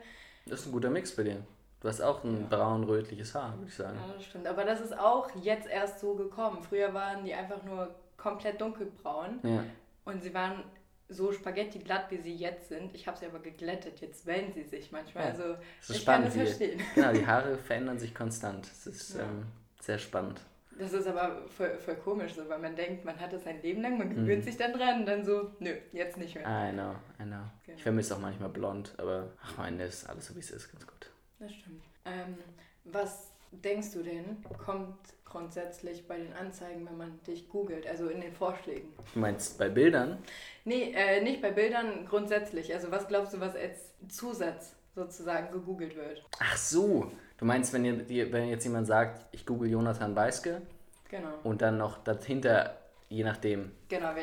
Das 0.44 0.60
ist 0.60 0.66
ein 0.66 0.72
guter 0.72 0.90
Mix 0.90 1.16
bei 1.16 1.22
dir. 1.22 1.42
Du 1.80 1.88
hast 1.88 2.00
auch 2.00 2.22
ein 2.24 2.42
ja. 2.50 2.56
braun-rötliches 2.56 3.34
Haar, 3.34 3.56
würde 3.56 3.68
ich 3.68 3.74
sagen. 3.74 3.98
Ja, 3.98 4.14
das 4.14 4.24
stimmt. 4.24 4.46
Aber 4.46 4.64
das 4.64 4.80
ist 4.80 4.98
auch 4.98 5.30
jetzt 5.36 5.68
erst 5.68 6.00
so 6.00 6.14
gekommen. 6.14 6.62
Früher 6.62 6.92
waren 6.92 7.24
die 7.24 7.34
einfach 7.34 7.62
nur 7.62 7.94
komplett 8.16 8.60
dunkelbraun. 8.60 9.40
Ja. 9.42 9.64
Und 10.04 10.22
sie 10.22 10.34
waren 10.34 10.64
so 11.08 11.32
Spaghetti 11.32 11.78
glatt, 11.78 12.10
wie 12.10 12.18
sie 12.18 12.34
jetzt 12.34 12.68
sind. 12.68 12.94
Ich 12.94 13.06
habe 13.06 13.18
sie 13.18 13.26
aber 13.26 13.38
geglättet. 13.38 14.00
Jetzt 14.00 14.26
wellen 14.26 14.52
sie 14.52 14.62
sich 14.62 14.90
manchmal. 14.90 15.24
Ja, 15.24 15.30
also 15.30 15.42
das 15.42 15.90
ist 15.90 15.96
ich 15.96 16.02
spannend, 16.02 16.30
kann 16.30 16.38
das 16.38 16.48
verstehen. 16.48 16.80
Genau, 16.94 17.12
die 17.12 17.26
Haare 17.26 17.58
verändern 17.58 17.98
sich 17.98 18.14
konstant. 18.14 18.66
Das 18.66 18.86
ist 18.86 19.14
ja. 19.14 19.24
ähm, 19.24 19.46
sehr 19.80 19.98
spannend. 19.98 20.40
Das 20.78 20.92
ist 20.92 21.06
aber 21.06 21.46
voll, 21.48 21.78
voll 21.78 21.94
komisch, 21.96 22.34
so, 22.34 22.48
weil 22.48 22.58
man 22.58 22.74
denkt, 22.74 23.04
man 23.04 23.18
hat 23.20 23.32
es 23.32 23.44
sein 23.44 23.62
Leben 23.62 23.80
lang, 23.80 23.96
man 23.96 24.10
gewöhnt 24.10 24.40
mhm. 24.40 24.42
sich 24.42 24.56
dann 24.56 24.72
dran 24.72 25.00
und 25.00 25.06
dann 25.06 25.24
so, 25.24 25.52
nö, 25.60 25.72
jetzt 25.92 26.16
nicht 26.16 26.34
mehr. 26.34 26.44
I 26.44 26.72
know, 26.72 26.96
I 27.20 27.26
know. 27.26 27.36
Genau. 27.64 27.76
Ich 27.76 27.82
vermisse 27.82 28.16
auch 28.16 28.20
manchmal 28.20 28.48
blond, 28.48 28.92
aber 28.98 29.30
ach 29.40 29.56
mein, 29.56 29.78
das 29.78 30.02
ist 30.02 30.08
alles 30.08 30.26
so 30.26 30.34
wie 30.34 30.40
es 30.40 30.50
ist, 30.50 30.72
ganz 30.72 30.84
gut. 30.84 31.10
Das 31.38 31.52
stimmt. 31.52 31.84
Ähm, 32.04 32.38
was 32.84 33.33
denkst 33.62 33.92
du 33.92 34.02
denn, 34.02 34.42
kommt 34.58 34.96
grundsätzlich 35.24 36.06
bei 36.06 36.16
den 36.16 36.32
Anzeigen, 36.32 36.86
wenn 36.86 36.96
man 36.96 37.20
dich 37.26 37.48
googelt, 37.48 37.86
also 37.86 38.08
in 38.08 38.20
den 38.20 38.32
Vorschlägen? 38.32 38.92
Du 39.14 39.20
meinst 39.20 39.58
bei 39.58 39.68
Bildern? 39.68 40.18
Nee, 40.64 40.92
äh, 40.94 41.22
nicht 41.22 41.42
bei 41.42 41.50
Bildern 41.50 42.06
grundsätzlich. 42.06 42.72
Also 42.72 42.90
was 42.90 43.08
glaubst 43.08 43.34
du, 43.34 43.40
was 43.40 43.56
als 43.56 43.92
Zusatz 44.08 44.74
sozusagen 44.94 45.52
gegoogelt 45.52 45.96
wird? 45.96 46.24
Ach 46.38 46.56
so, 46.56 47.10
du 47.38 47.44
meinst, 47.44 47.72
wenn, 47.72 47.84
ihr, 47.84 48.32
wenn 48.32 48.48
jetzt 48.48 48.64
jemand 48.64 48.86
sagt, 48.86 49.26
ich 49.32 49.44
google 49.44 49.70
Jonathan 49.70 50.14
Weiske 50.14 50.62
genau. 51.10 51.34
und 51.42 51.62
dann 51.62 51.78
noch 51.78 51.98
dahinter, 52.04 52.78
je 53.08 53.24
nachdem. 53.24 53.72
Genau, 53.88 54.14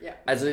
ja, 0.00 0.12
also 0.26 0.46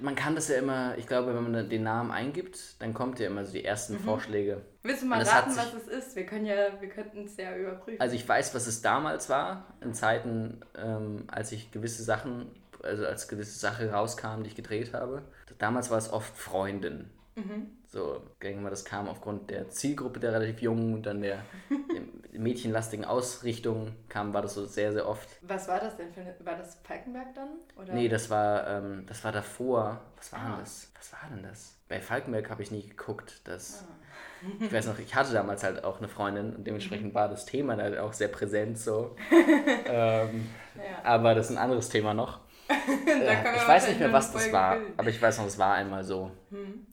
man 0.00 0.14
kann 0.14 0.34
das 0.34 0.48
ja 0.48 0.56
immer, 0.56 0.96
ich 0.98 1.06
glaube, 1.06 1.34
wenn 1.34 1.50
man 1.50 1.68
den 1.68 1.82
Namen 1.82 2.10
eingibt, 2.10 2.80
dann 2.80 2.92
kommt 2.94 3.18
ja 3.20 3.26
immer 3.26 3.44
so 3.44 3.52
die 3.52 3.64
ersten 3.64 3.94
mhm. 3.94 4.00
Vorschläge. 4.00 4.62
Willst 4.82 5.02
du 5.02 5.06
mal 5.06 5.22
raten, 5.22 5.56
was 5.56 5.74
es 5.74 5.86
ist? 5.86 6.16
Wir 6.16 6.26
können 6.26 6.46
ja, 6.46 6.80
wir 6.80 6.88
könnten 6.88 7.24
es 7.24 7.36
ja 7.36 7.56
überprüfen. 7.56 8.00
Also 8.00 8.16
ich 8.16 8.28
weiß, 8.28 8.54
was 8.54 8.66
es 8.66 8.82
damals 8.82 9.28
war, 9.28 9.74
in 9.80 9.94
Zeiten, 9.94 10.60
ähm, 10.76 11.24
als 11.28 11.52
ich 11.52 11.70
gewisse 11.70 12.02
Sachen, 12.02 12.50
also 12.82 13.06
als 13.06 13.28
gewisse 13.28 13.58
Sache 13.58 13.90
rauskam, 13.90 14.42
die 14.42 14.48
ich 14.48 14.56
gedreht 14.56 14.92
habe. 14.94 15.22
Damals 15.58 15.90
war 15.90 15.98
es 15.98 16.12
oft 16.12 16.36
Freundin. 16.36 17.10
Mhm. 17.36 17.70
So, 17.92 18.22
denke 18.40 18.60
mal, 18.60 18.70
das 18.70 18.84
kam 18.84 19.08
aufgrund 19.08 19.50
der 19.50 19.68
Zielgruppe 19.68 20.20
der 20.20 20.32
relativ 20.32 20.62
jungen 20.62 20.94
und 20.94 21.06
dann 21.06 21.22
der 21.22 21.42
mädchenlastigen 22.32 23.04
Ausrichtung 23.04 23.96
kam, 24.08 24.32
war 24.32 24.42
das 24.42 24.54
so 24.54 24.64
sehr, 24.64 24.92
sehr 24.92 25.08
oft. 25.08 25.28
Was 25.42 25.66
war 25.66 25.80
das 25.80 25.96
denn 25.96 26.12
für 26.12 26.20
eine, 26.20 26.36
war 26.44 26.56
das 26.56 26.78
Falkenberg 26.84 27.34
dann? 27.34 27.48
Oder? 27.76 27.92
Nee, 27.92 28.08
das 28.08 28.30
war, 28.30 28.68
ähm, 28.68 29.06
das 29.08 29.24
war 29.24 29.32
davor. 29.32 30.00
Was 30.16 30.32
war 30.32 30.38
ah. 30.38 30.50
denn 30.50 30.60
das? 30.60 30.92
Was 30.96 31.12
war 31.12 31.30
denn 31.30 31.42
das? 31.42 31.80
Bei 31.88 32.00
Falkenberg 32.00 32.48
habe 32.48 32.62
ich 32.62 32.70
nie 32.70 32.86
geguckt. 32.86 33.40
Das, 33.42 33.84
ah. 33.84 34.46
ich 34.60 34.72
weiß 34.72 34.86
noch, 34.86 35.00
ich 35.00 35.12
hatte 35.16 35.32
damals 35.32 35.64
halt 35.64 35.82
auch 35.82 35.98
eine 35.98 36.08
Freundin 36.08 36.54
und 36.54 36.64
dementsprechend 36.64 37.08
mhm. 37.08 37.14
war 37.14 37.28
das 37.28 37.44
Thema 37.44 37.76
halt 37.76 37.98
auch 37.98 38.12
sehr 38.12 38.28
präsent 38.28 38.78
so. 38.78 39.16
ähm, 39.86 40.48
ja. 40.76 40.82
Aber 41.02 41.34
das 41.34 41.46
ist 41.46 41.56
ein 41.56 41.58
anderes 41.58 41.88
Thema 41.88 42.14
noch. 42.14 42.38
äh, 42.68 43.56
ich 43.56 43.66
weiß 43.66 43.88
nicht 43.88 43.98
mehr, 43.98 44.12
was 44.12 44.32
das 44.32 44.52
war, 44.52 44.76
aber 44.96 45.08
ich 45.08 45.20
weiß 45.20 45.38
noch, 45.38 45.46
es 45.46 45.58
war 45.58 45.74
einmal 45.74 46.04
so. 46.04 46.30
Hm 46.50 46.86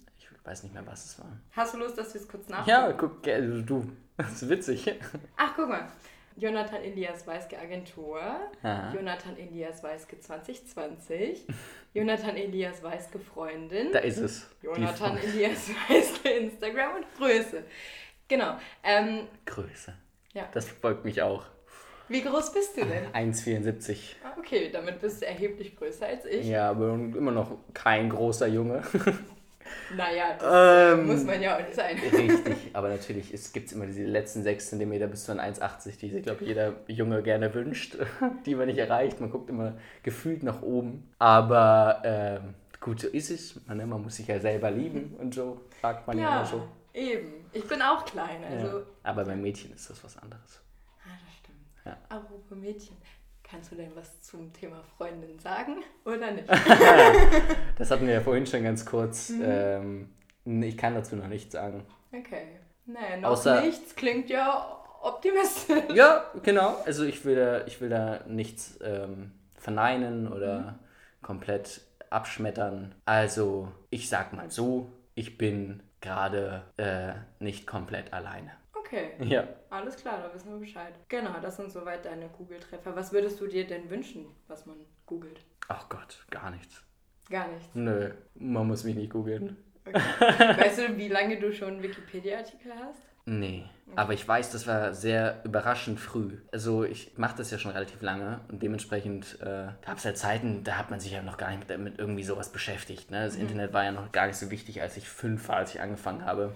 weiß 0.47 0.63
nicht 0.63 0.73
mehr, 0.73 0.85
was 0.87 1.05
es 1.05 1.19
war. 1.19 1.27
Hast 1.51 1.73
du 1.73 1.77
Lust, 1.77 1.97
dass 1.97 2.13
wir 2.13 2.21
es 2.21 2.27
kurz 2.27 2.47
nachgucken? 2.47 2.69
Ja, 2.69 2.91
guck, 2.93 3.21
du, 3.21 3.91
das 4.17 4.41
ist 4.41 4.49
witzig. 4.49 4.95
Ach, 5.35 5.53
guck 5.55 5.69
mal. 5.69 5.87
Jonathan 6.37 6.83
Elias 6.83 7.25
Weiske 7.25 7.57
Agentur, 7.57 8.21
Aha. 8.61 8.93
Jonathan 8.93 9.35
Elias 9.37 9.81
Weiske 9.81 10.19
2020, 10.19 11.47
Jonathan 11.93 12.37
Elias 12.37 12.83
Weiske 12.83 13.19
Freundin. 13.19 13.91
Da 13.91 13.99
ist 13.99 14.19
es. 14.19 14.47
Jonathan 14.61 15.17
Elias 15.17 15.69
Weiske 15.89 16.29
Instagram 16.29 16.97
und 16.97 17.05
Größe. 17.17 17.63
Genau. 18.27 18.55
Ähm, 18.83 19.27
Größe. 19.45 19.95
Ja. 20.33 20.47
Das 20.53 20.69
folgt 20.69 21.05
mich 21.05 21.23
auch. 21.23 21.45
Wie 22.07 22.21
groß 22.21 22.53
bist 22.53 22.77
du 22.77 22.85
denn? 22.85 23.07
1,74. 23.11 24.15
Ah, 24.23 24.33
okay, 24.37 24.69
damit 24.71 25.01
bist 25.01 25.21
du 25.21 25.25
erheblich 25.25 25.75
größer 25.75 26.05
als 26.05 26.25
ich. 26.25 26.45
Ja, 26.45 26.69
aber 26.69 26.93
immer 26.93 27.31
noch 27.31 27.57
kein 27.73 28.09
großer 28.09 28.47
Junge. 28.47 28.83
Naja, 29.95 30.35
das 30.37 30.97
ähm, 30.97 31.07
muss 31.07 31.23
man 31.23 31.41
ja 31.41 31.55
auch 31.55 31.59
nicht 31.59 31.75
sein. 31.75 31.97
Richtig, 31.97 32.71
aber 32.73 32.89
natürlich 32.89 33.31
gibt 33.53 33.67
es 33.67 33.73
immer 33.73 33.85
diese 33.85 34.03
letzten 34.03 34.43
6 34.43 34.69
cm 34.71 35.09
bis 35.09 35.25
zu 35.25 35.31
1,80, 35.31 35.97
die 35.99 36.09
sich, 36.09 36.23
glaube 36.23 36.41
ich, 36.41 36.49
jeder 36.49 36.73
Junge 36.87 37.23
gerne 37.23 37.53
wünscht, 37.53 37.97
die 38.45 38.55
man 38.55 38.67
nicht 38.67 38.79
erreicht. 38.79 39.19
Man 39.19 39.31
guckt 39.31 39.49
immer 39.49 39.77
gefühlt 40.03 40.43
nach 40.43 40.61
oben. 40.61 41.09
Aber 41.19 42.01
ähm, 42.03 42.55
gut, 42.79 42.99
so 42.99 43.07
ist 43.07 43.29
es. 43.29 43.65
Man, 43.65 43.77
ne, 43.77 43.87
man 43.87 44.01
muss 44.01 44.17
sich 44.17 44.27
ja 44.27 44.39
selber 44.39 44.71
lieben 44.71 45.15
und 45.17 45.33
so, 45.33 45.61
fragt 45.81 46.07
man 46.07 46.17
ja, 46.17 46.23
ja 46.23 46.37
immer 46.37 46.45
so. 46.45 46.67
Eben, 46.93 47.45
ich 47.53 47.63
bin 47.67 47.81
auch 47.81 48.03
klein. 48.05 48.43
Also. 48.43 48.79
Ja, 48.79 48.83
aber 49.03 49.25
beim 49.25 49.41
Mädchen 49.41 49.73
ist 49.73 49.89
das 49.89 50.03
was 50.03 50.17
anderes. 50.17 50.61
Ah, 51.03 51.09
das 51.25 51.35
stimmt. 51.35 51.59
Ja. 51.85 51.97
Apropos 52.09 52.57
Mädchen. 52.57 52.97
Kannst 53.49 53.71
du 53.71 53.75
denn 53.75 53.95
was 53.95 54.21
zum 54.21 54.51
Thema 54.51 54.83
Freundin 54.97 55.39
sagen 55.39 55.77
oder 56.03 56.31
nicht? 56.31 56.49
das 57.77 57.91
hatten 57.91 58.05
wir 58.05 58.15
ja 58.15 58.21
vorhin 58.21 58.45
schon 58.45 58.63
ganz 58.63 58.85
kurz. 58.85 59.29
Mhm. 59.29 60.09
Ähm, 60.45 60.63
ich 60.63 60.77
kann 60.77 60.95
dazu 60.95 61.15
noch 61.15 61.27
nichts 61.27 61.53
sagen. 61.53 61.85
Okay. 62.11 62.59
Naja, 62.85 63.17
noch 63.17 63.29
Außer, 63.29 63.61
nichts 63.61 63.95
klingt 63.95 64.29
ja 64.29 64.83
optimistisch. 65.01 65.83
Ja, 65.93 66.25
genau. 66.43 66.75
Also 66.85 67.05
ich 67.05 67.23
will 67.23 67.35
da, 67.35 67.65
ich 67.65 67.79
will 67.79 67.89
da 67.89 68.21
nichts 68.27 68.79
ähm, 68.81 69.31
verneinen 69.57 70.31
oder 70.31 70.59
mhm. 70.59 70.75
komplett 71.21 71.81
abschmettern. 72.09 72.95
Also 73.05 73.71
ich 73.89 74.09
sag 74.09 74.33
mal 74.33 74.51
so, 74.51 74.91
ich 75.15 75.37
bin 75.37 75.83
gerade 76.01 76.63
äh, 76.77 77.13
nicht 77.39 77.65
komplett 77.65 78.13
alleine. 78.13 78.51
Okay. 78.87 79.11
Ja. 79.19 79.45
Alles 79.69 79.97
klar, 79.97 80.21
da 80.21 80.33
wissen 80.33 80.49
wir 80.49 80.59
Bescheid. 80.59 80.93
Genau, 81.09 81.39
das 81.41 81.57
sind 81.57 81.71
soweit 81.71 82.05
deine 82.05 82.29
Google-Treffer. 82.29 82.95
Was 82.95 83.11
würdest 83.11 83.39
du 83.41 83.47
dir 83.47 83.67
denn 83.67 83.89
wünschen, 83.89 84.25
was 84.47 84.65
man 84.65 84.77
googelt? 85.05 85.41
Ach 85.67 85.89
Gott, 85.89 86.25
gar 86.31 86.51
nichts. 86.51 86.81
Gar 87.29 87.49
nichts? 87.49 87.67
Nö, 87.73 88.11
man 88.35 88.65
muss 88.65 88.85
mich 88.85 88.95
nicht 88.95 89.11
googeln. 89.11 89.57
Okay. 89.85 89.99
Weißt 90.57 90.79
du, 90.79 90.97
wie 90.97 91.09
lange 91.09 91.37
du 91.37 91.51
schon 91.51 91.83
Wikipedia-Artikel 91.83 92.71
hast? 92.73 93.01
Nee, 93.25 93.65
aber 93.97 94.13
ich 94.13 94.25
weiß, 94.25 94.51
das 94.51 94.67
war 94.67 94.93
sehr 94.93 95.41
überraschend 95.43 95.99
früh. 95.99 96.37
Also 96.53 96.85
ich 96.85 97.17
mache 97.17 97.35
das 97.35 97.51
ja 97.51 97.57
schon 97.57 97.71
relativ 97.71 98.01
lange 98.01 98.39
und 98.47 98.63
dementsprechend 98.63 99.37
äh, 99.41 99.67
gab 99.85 99.97
es 99.97 100.05
ja 100.05 100.13
Zeiten, 100.13 100.63
da 100.63 100.77
hat 100.77 100.91
man 100.91 101.01
sich 101.01 101.11
ja 101.11 101.21
noch 101.21 101.35
gar 101.35 101.51
nicht 101.51 101.77
mit 101.77 101.99
irgendwie 101.99 102.23
sowas 102.23 102.53
beschäftigt. 102.53 103.11
Ne? 103.11 103.25
Das 103.25 103.35
mhm. 103.35 103.41
Internet 103.41 103.73
war 103.73 103.83
ja 103.83 103.91
noch 103.91 104.13
gar 104.13 104.27
nicht 104.27 104.37
so 104.37 104.49
wichtig, 104.49 104.81
als 104.81 104.95
ich 104.95 105.09
fünf 105.09 105.49
war, 105.49 105.57
als 105.57 105.75
ich 105.75 105.81
angefangen 105.81 106.23
habe. 106.23 106.55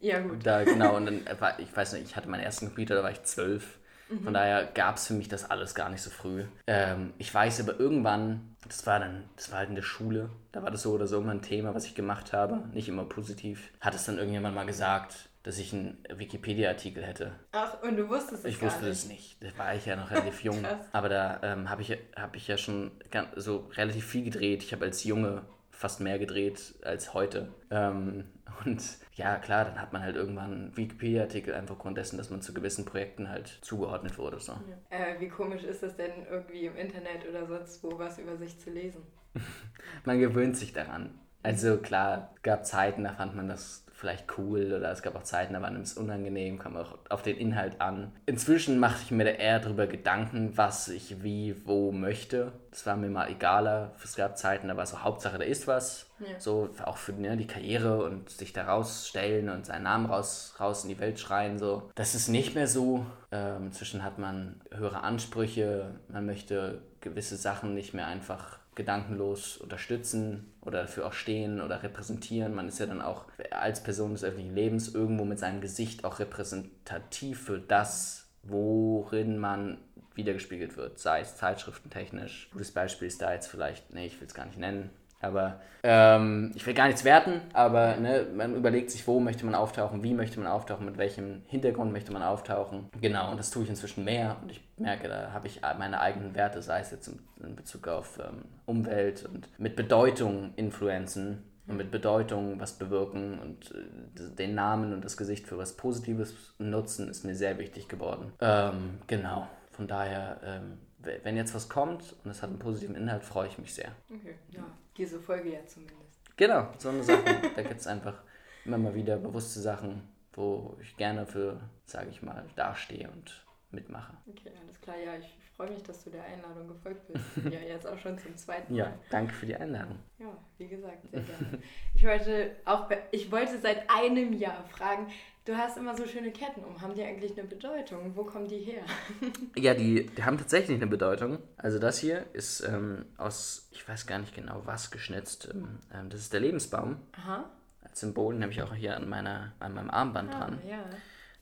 Ja, 0.00 0.20
gut. 0.20 0.44
Da, 0.44 0.64
genau, 0.64 0.96
und 0.96 1.06
dann 1.06 1.40
war, 1.40 1.58
ich 1.58 1.74
weiß 1.74 1.94
nicht, 1.94 2.04
ich 2.04 2.16
hatte 2.16 2.28
meinen 2.28 2.42
ersten 2.42 2.66
Computer, 2.66 2.94
da 2.94 3.02
war 3.02 3.10
ich 3.10 3.22
zwölf. 3.22 3.78
Mhm. 4.10 4.24
Von 4.24 4.34
daher 4.34 4.66
gab 4.66 4.96
es 4.96 5.06
für 5.06 5.14
mich 5.14 5.28
das 5.28 5.50
alles 5.50 5.74
gar 5.74 5.88
nicht 5.88 6.02
so 6.02 6.10
früh. 6.10 6.44
Ähm, 6.66 7.12
ich 7.18 7.32
weiß 7.32 7.60
aber 7.60 7.78
irgendwann, 7.78 8.56
das 8.66 8.86
war 8.86 8.98
dann, 8.98 9.24
das 9.36 9.50
war 9.50 9.58
halt 9.60 9.68
in 9.68 9.76
der 9.76 9.82
Schule, 9.82 10.30
da 10.52 10.62
war 10.62 10.70
das 10.70 10.82
so 10.82 10.92
oder 10.92 11.06
so 11.06 11.18
immer 11.18 11.32
ein 11.32 11.42
Thema, 11.42 11.74
was 11.74 11.86
ich 11.86 11.94
gemacht 11.94 12.32
habe, 12.32 12.62
nicht 12.72 12.88
immer 12.88 13.04
positiv. 13.04 13.70
Hat 13.80 13.94
es 13.94 14.04
dann 14.04 14.18
irgendjemand 14.18 14.54
mal 14.54 14.66
gesagt, 14.66 15.28
dass 15.42 15.58
ich 15.58 15.72
einen 15.72 16.04
Wikipedia-Artikel 16.12 17.02
hätte. 17.02 17.32
Ach, 17.52 17.82
und 17.82 17.96
du 17.96 18.08
wusstest 18.08 18.44
es 18.44 18.54
Ich 18.54 18.60
wusste 18.60 18.88
es 18.88 19.06
nicht. 19.06 19.42
Da 19.42 19.48
war 19.56 19.74
ich 19.74 19.86
ja 19.86 19.96
noch 19.96 20.10
relativ 20.10 20.40
jung. 20.44 20.62
Aber 20.92 21.08
da 21.08 21.40
ähm, 21.42 21.70
habe 21.70 21.80
ich, 21.80 21.96
hab 22.14 22.36
ich 22.36 22.46
ja 22.46 22.58
schon 22.58 22.90
so 23.36 23.70
relativ 23.74 24.04
viel 24.06 24.24
gedreht. 24.24 24.62
Ich 24.62 24.72
habe 24.72 24.84
als 24.84 25.04
Junge 25.04 25.42
fast 25.70 26.00
mehr 26.00 26.18
gedreht 26.18 26.74
als 26.82 27.14
heute. 27.14 27.48
Ähm, 27.70 28.26
und 28.64 28.82
ja, 29.14 29.36
klar, 29.36 29.64
dann 29.64 29.80
hat 29.80 29.92
man 29.92 30.02
halt 30.02 30.16
irgendwann 30.16 30.52
einen 30.52 30.76
Wikipedia-Artikel 30.76 31.54
einfach 31.54 31.74
aufgrund 31.74 31.96
dessen, 31.96 32.16
dass 32.16 32.30
man 32.30 32.42
zu 32.42 32.54
gewissen 32.54 32.84
Projekten 32.84 33.28
halt 33.28 33.58
zugeordnet 33.62 34.18
wurde. 34.18 34.40
So. 34.40 34.52
Ja. 34.52 34.96
Äh, 34.98 35.20
wie 35.20 35.28
komisch 35.28 35.64
ist 35.64 35.82
es 35.82 35.96
denn 35.96 36.26
irgendwie 36.30 36.66
im 36.66 36.76
Internet 36.76 37.28
oder 37.28 37.46
sonst 37.46 37.82
wo 37.82 37.98
was 37.98 38.18
über 38.18 38.36
sich 38.36 38.58
zu 38.58 38.70
lesen? 38.70 39.02
man 40.04 40.18
gewöhnt 40.18 40.56
sich 40.56 40.72
daran. 40.72 41.18
Also 41.42 41.78
klar, 41.78 42.32
es 42.36 42.42
gab 42.42 42.66
Zeiten, 42.66 43.04
da 43.04 43.14
fand 43.14 43.34
man 43.34 43.48
das 43.48 43.86
vielleicht 44.00 44.38
cool 44.38 44.72
oder 44.72 44.90
es 44.90 45.02
gab 45.02 45.14
auch 45.14 45.22
Zeiten, 45.22 45.52
da 45.52 45.62
war 45.62 45.72
es 45.72 45.96
unangenehm, 45.96 46.58
kam 46.58 46.76
auch 46.76 46.98
auf 47.10 47.22
den 47.22 47.36
Inhalt 47.36 47.80
an. 47.80 48.12
Inzwischen 48.26 48.78
mache 48.78 49.02
ich 49.02 49.10
mir 49.10 49.24
da 49.24 49.30
eher 49.30 49.60
darüber 49.60 49.86
Gedanken, 49.86 50.56
was 50.56 50.88
ich 50.88 51.22
wie, 51.22 51.66
wo 51.66 51.92
möchte. 51.92 52.52
Das 52.70 52.86
war 52.86 52.96
mir 52.96 53.10
mal 53.10 53.30
egaler. 53.30 53.92
Es 54.02 54.16
gab 54.16 54.38
Zeiten, 54.38 54.68
da 54.68 54.76
war 54.76 54.86
so 54.86 55.02
Hauptsache, 55.02 55.38
da 55.38 55.44
ist 55.44 55.66
was. 55.66 56.09
Ja. 56.20 56.38
So 56.38 56.70
auch 56.84 56.96
für 56.96 57.12
ne, 57.12 57.36
die 57.36 57.46
Karriere 57.46 58.04
und 58.04 58.30
sich 58.30 58.52
da 58.52 58.64
rausstellen 58.64 59.48
und 59.48 59.66
seinen 59.66 59.84
Namen 59.84 60.06
raus, 60.06 60.54
raus 60.60 60.84
in 60.84 60.90
die 60.90 60.98
Welt 60.98 61.18
schreien. 61.18 61.58
So. 61.58 61.90
Das 61.94 62.14
ist 62.14 62.28
nicht 62.28 62.54
mehr 62.54 62.66
so. 62.66 63.06
Ähm, 63.32 63.66
inzwischen 63.66 64.04
hat 64.04 64.18
man 64.18 64.60
höhere 64.72 65.02
Ansprüche, 65.02 65.94
man 66.08 66.26
möchte 66.26 66.82
gewisse 67.00 67.36
Sachen 67.36 67.74
nicht 67.74 67.94
mehr 67.94 68.06
einfach 68.06 68.58
gedankenlos 68.74 69.56
unterstützen 69.56 70.52
oder 70.62 70.82
dafür 70.82 71.06
auch 71.06 71.12
stehen 71.12 71.60
oder 71.60 71.82
repräsentieren. 71.82 72.54
Man 72.54 72.68
ist 72.68 72.78
ja 72.78 72.86
dann 72.86 73.02
auch 73.02 73.26
als 73.50 73.82
Person 73.82 74.12
des 74.12 74.24
öffentlichen 74.24 74.54
Lebens 74.54 74.94
irgendwo 74.94 75.24
mit 75.24 75.38
seinem 75.38 75.60
Gesicht 75.60 76.04
auch 76.04 76.18
repräsentativ 76.18 77.42
für 77.42 77.58
das, 77.58 78.28
worin 78.42 79.38
man 79.38 79.78
wiedergespiegelt 80.14 80.76
wird, 80.76 80.98
sei 80.98 81.20
es 81.20 81.36
zeitschriftentechnisch. 81.36 82.48
Gutes 82.52 82.72
Beispiel 82.72 83.08
ist 83.08 83.22
da 83.22 83.32
jetzt 83.32 83.48
vielleicht, 83.48 83.92
nee, 83.92 84.06
ich 84.06 84.20
will 84.20 84.26
es 84.26 84.34
gar 84.34 84.46
nicht 84.46 84.58
nennen, 84.58 84.90
Aber 85.20 85.60
ähm, 85.82 86.52
ich 86.54 86.66
will 86.66 86.74
gar 86.74 86.86
nichts 86.86 87.04
werten, 87.04 87.42
aber 87.52 87.96
ne, 87.96 88.26
man 88.34 88.54
überlegt 88.54 88.90
sich, 88.90 89.06
wo 89.06 89.20
möchte 89.20 89.44
man 89.44 89.54
auftauchen, 89.54 90.02
wie 90.02 90.14
möchte 90.14 90.40
man 90.40 90.48
auftauchen, 90.48 90.86
mit 90.86 90.98
welchem 90.98 91.42
Hintergrund 91.46 91.92
möchte 91.92 92.12
man 92.12 92.22
auftauchen. 92.22 92.88
Genau, 93.00 93.30
und 93.30 93.38
das 93.38 93.50
tue 93.50 93.64
ich 93.64 93.70
inzwischen 93.70 94.04
mehr 94.04 94.36
und 94.42 94.50
ich 94.50 94.62
merke, 94.78 95.08
da 95.08 95.32
habe 95.32 95.46
ich 95.46 95.60
meine 95.78 96.00
eigenen 96.00 96.34
Werte, 96.34 96.62
sei 96.62 96.80
es 96.80 96.90
jetzt 96.90 97.08
in, 97.08 97.56
Bezug 97.56 97.88
auf 97.88 98.18
ähm, 98.18 98.44
Umwelt 98.66 99.26
und 99.26 99.48
mit 99.58 99.76
Bedeutung 99.76 100.52
influenzen 100.56 101.42
und 101.66 101.76
mit 101.76 101.90
Bedeutung 101.90 102.60
was 102.60 102.74
bewirken 102.74 103.38
und 103.38 103.74
äh, 103.74 104.34
den 104.36 104.54
Namen 104.54 104.92
und 104.92 105.04
das 105.04 105.16
Gesicht 105.16 105.46
für 105.46 105.58
was 105.58 105.76
Positives 105.76 106.34
nutzen, 106.58 107.08
ist 107.08 107.24
mir 107.24 107.34
sehr 107.34 107.58
wichtig 107.58 107.88
geworden. 107.88 108.32
Ähm, 108.40 108.98
genau, 109.06 109.48
von 109.72 109.86
daher, 109.86 110.40
ähm, 110.44 110.78
wenn 111.02 111.36
jetzt 111.36 111.54
was 111.54 111.68
kommt 111.68 112.16
und 112.24 112.30
es 112.30 112.42
hat 112.42 112.50
einen 112.50 112.58
positiven 112.58 112.94
Inhalt, 112.94 113.24
freue 113.24 113.48
ich 113.48 113.58
mich 113.58 113.74
sehr. 113.74 113.92
Okay, 114.10 114.34
ja, 114.50 114.64
diese 114.96 115.20
Folge 115.20 115.52
ja 115.52 115.66
zumindest. 115.66 116.20
Genau, 116.36 116.68
so 116.78 116.88
eine 116.88 117.02
Sache. 117.02 117.24
da 117.56 117.62
gibt 117.62 117.80
es 117.80 117.86
einfach 117.86 118.22
immer 118.64 118.78
mal 118.78 118.94
wieder 118.94 119.16
bewusste 119.16 119.60
Sachen, 119.60 120.08
wo 120.32 120.76
ich 120.80 120.96
gerne 120.96 121.26
für, 121.26 121.60
sage 121.84 122.10
ich 122.10 122.22
mal, 122.22 122.44
dastehe 122.56 123.10
und 123.10 123.44
mitmache. 123.70 124.16
Okay, 124.28 124.52
alles 124.62 124.80
klar. 124.80 124.96
Ja, 124.98 125.16
ich 125.16 125.38
freue 125.56 125.70
mich, 125.70 125.82
dass 125.82 126.04
du 126.04 126.10
der 126.10 126.24
Einladung 126.24 126.68
gefolgt 126.68 127.06
bist. 127.08 127.24
ja, 127.52 127.60
jetzt 127.60 127.86
auch 127.86 127.98
schon 127.98 128.18
zum 128.18 128.36
zweiten 128.36 128.72
Mal. 128.72 128.78
Ja, 128.78 128.98
danke 129.10 129.32
für 129.34 129.46
die 129.46 129.54
Einladung. 129.54 129.98
Ja, 130.18 130.36
wie 130.58 130.68
gesagt, 130.68 131.10
sehr 131.10 131.20
gerne. 131.20 131.58
Ich 131.94 132.04
wollte 132.04 132.56
auch, 132.64 132.90
ich 133.10 133.30
wollte 133.30 133.58
seit 133.58 133.88
einem 133.90 134.32
Jahr 134.32 134.64
fragen, 134.64 135.08
du 135.50 135.56
hast 135.56 135.76
immer 135.76 135.96
so 135.96 136.06
schöne 136.06 136.30
Ketten 136.30 136.64
um. 136.64 136.80
Haben 136.80 136.94
die 136.94 137.02
eigentlich 137.02 137.38
eine 137.38 137.46
Bedeutung? 137.46 138.12
Wo 138.14 138.24
kommen 138.24 138.48
die 138.48 138.58
her? 138.58 138.82
ja, 139.56 139.74
die, 139.74 140.06
die 140.06 140.24
haben 140.24 140.38
tatsächlich 140.38 140.76
eine 140.76 140.86
Bedeutung. 140.86 141.38
Also 141.56 141.78
das 141.78 141.98
hier 141.98 142.26
ist 142.32 142.60
ähm, 142.60 143.06
aus, 143.16 143.68
ich 143.72 143.86
weiß 143.88 144.06
gar 144.06 144.18
nicht 144.18 144.34
genau 144.34 144.62
was 144.64 144.90
geschnitzt. 144.90 145.48
Ähm, 145.52 145.78
ähm 145.92 146.08
das 146.10 146.20
ist 146.20 146.32
der 146.32 146.40
Lebensbaum. 146.40 146.96
Aha. 147.12 147.50
Als 147.82 148.00
Symbol, 148.00 148.40
habe 148.40 148.52
ich 148.52 148.62
auch 148.62 148.74
hier 148.74 148.96
an, 148.96 149.08
meiner, 149.08 149.52
an 149.58 149.74
meinem 149.74 149.90
Armband 149.90 150.34
ah, 150.34 150.38
dran. 150.38 150.58
Ja. 150.68 150.84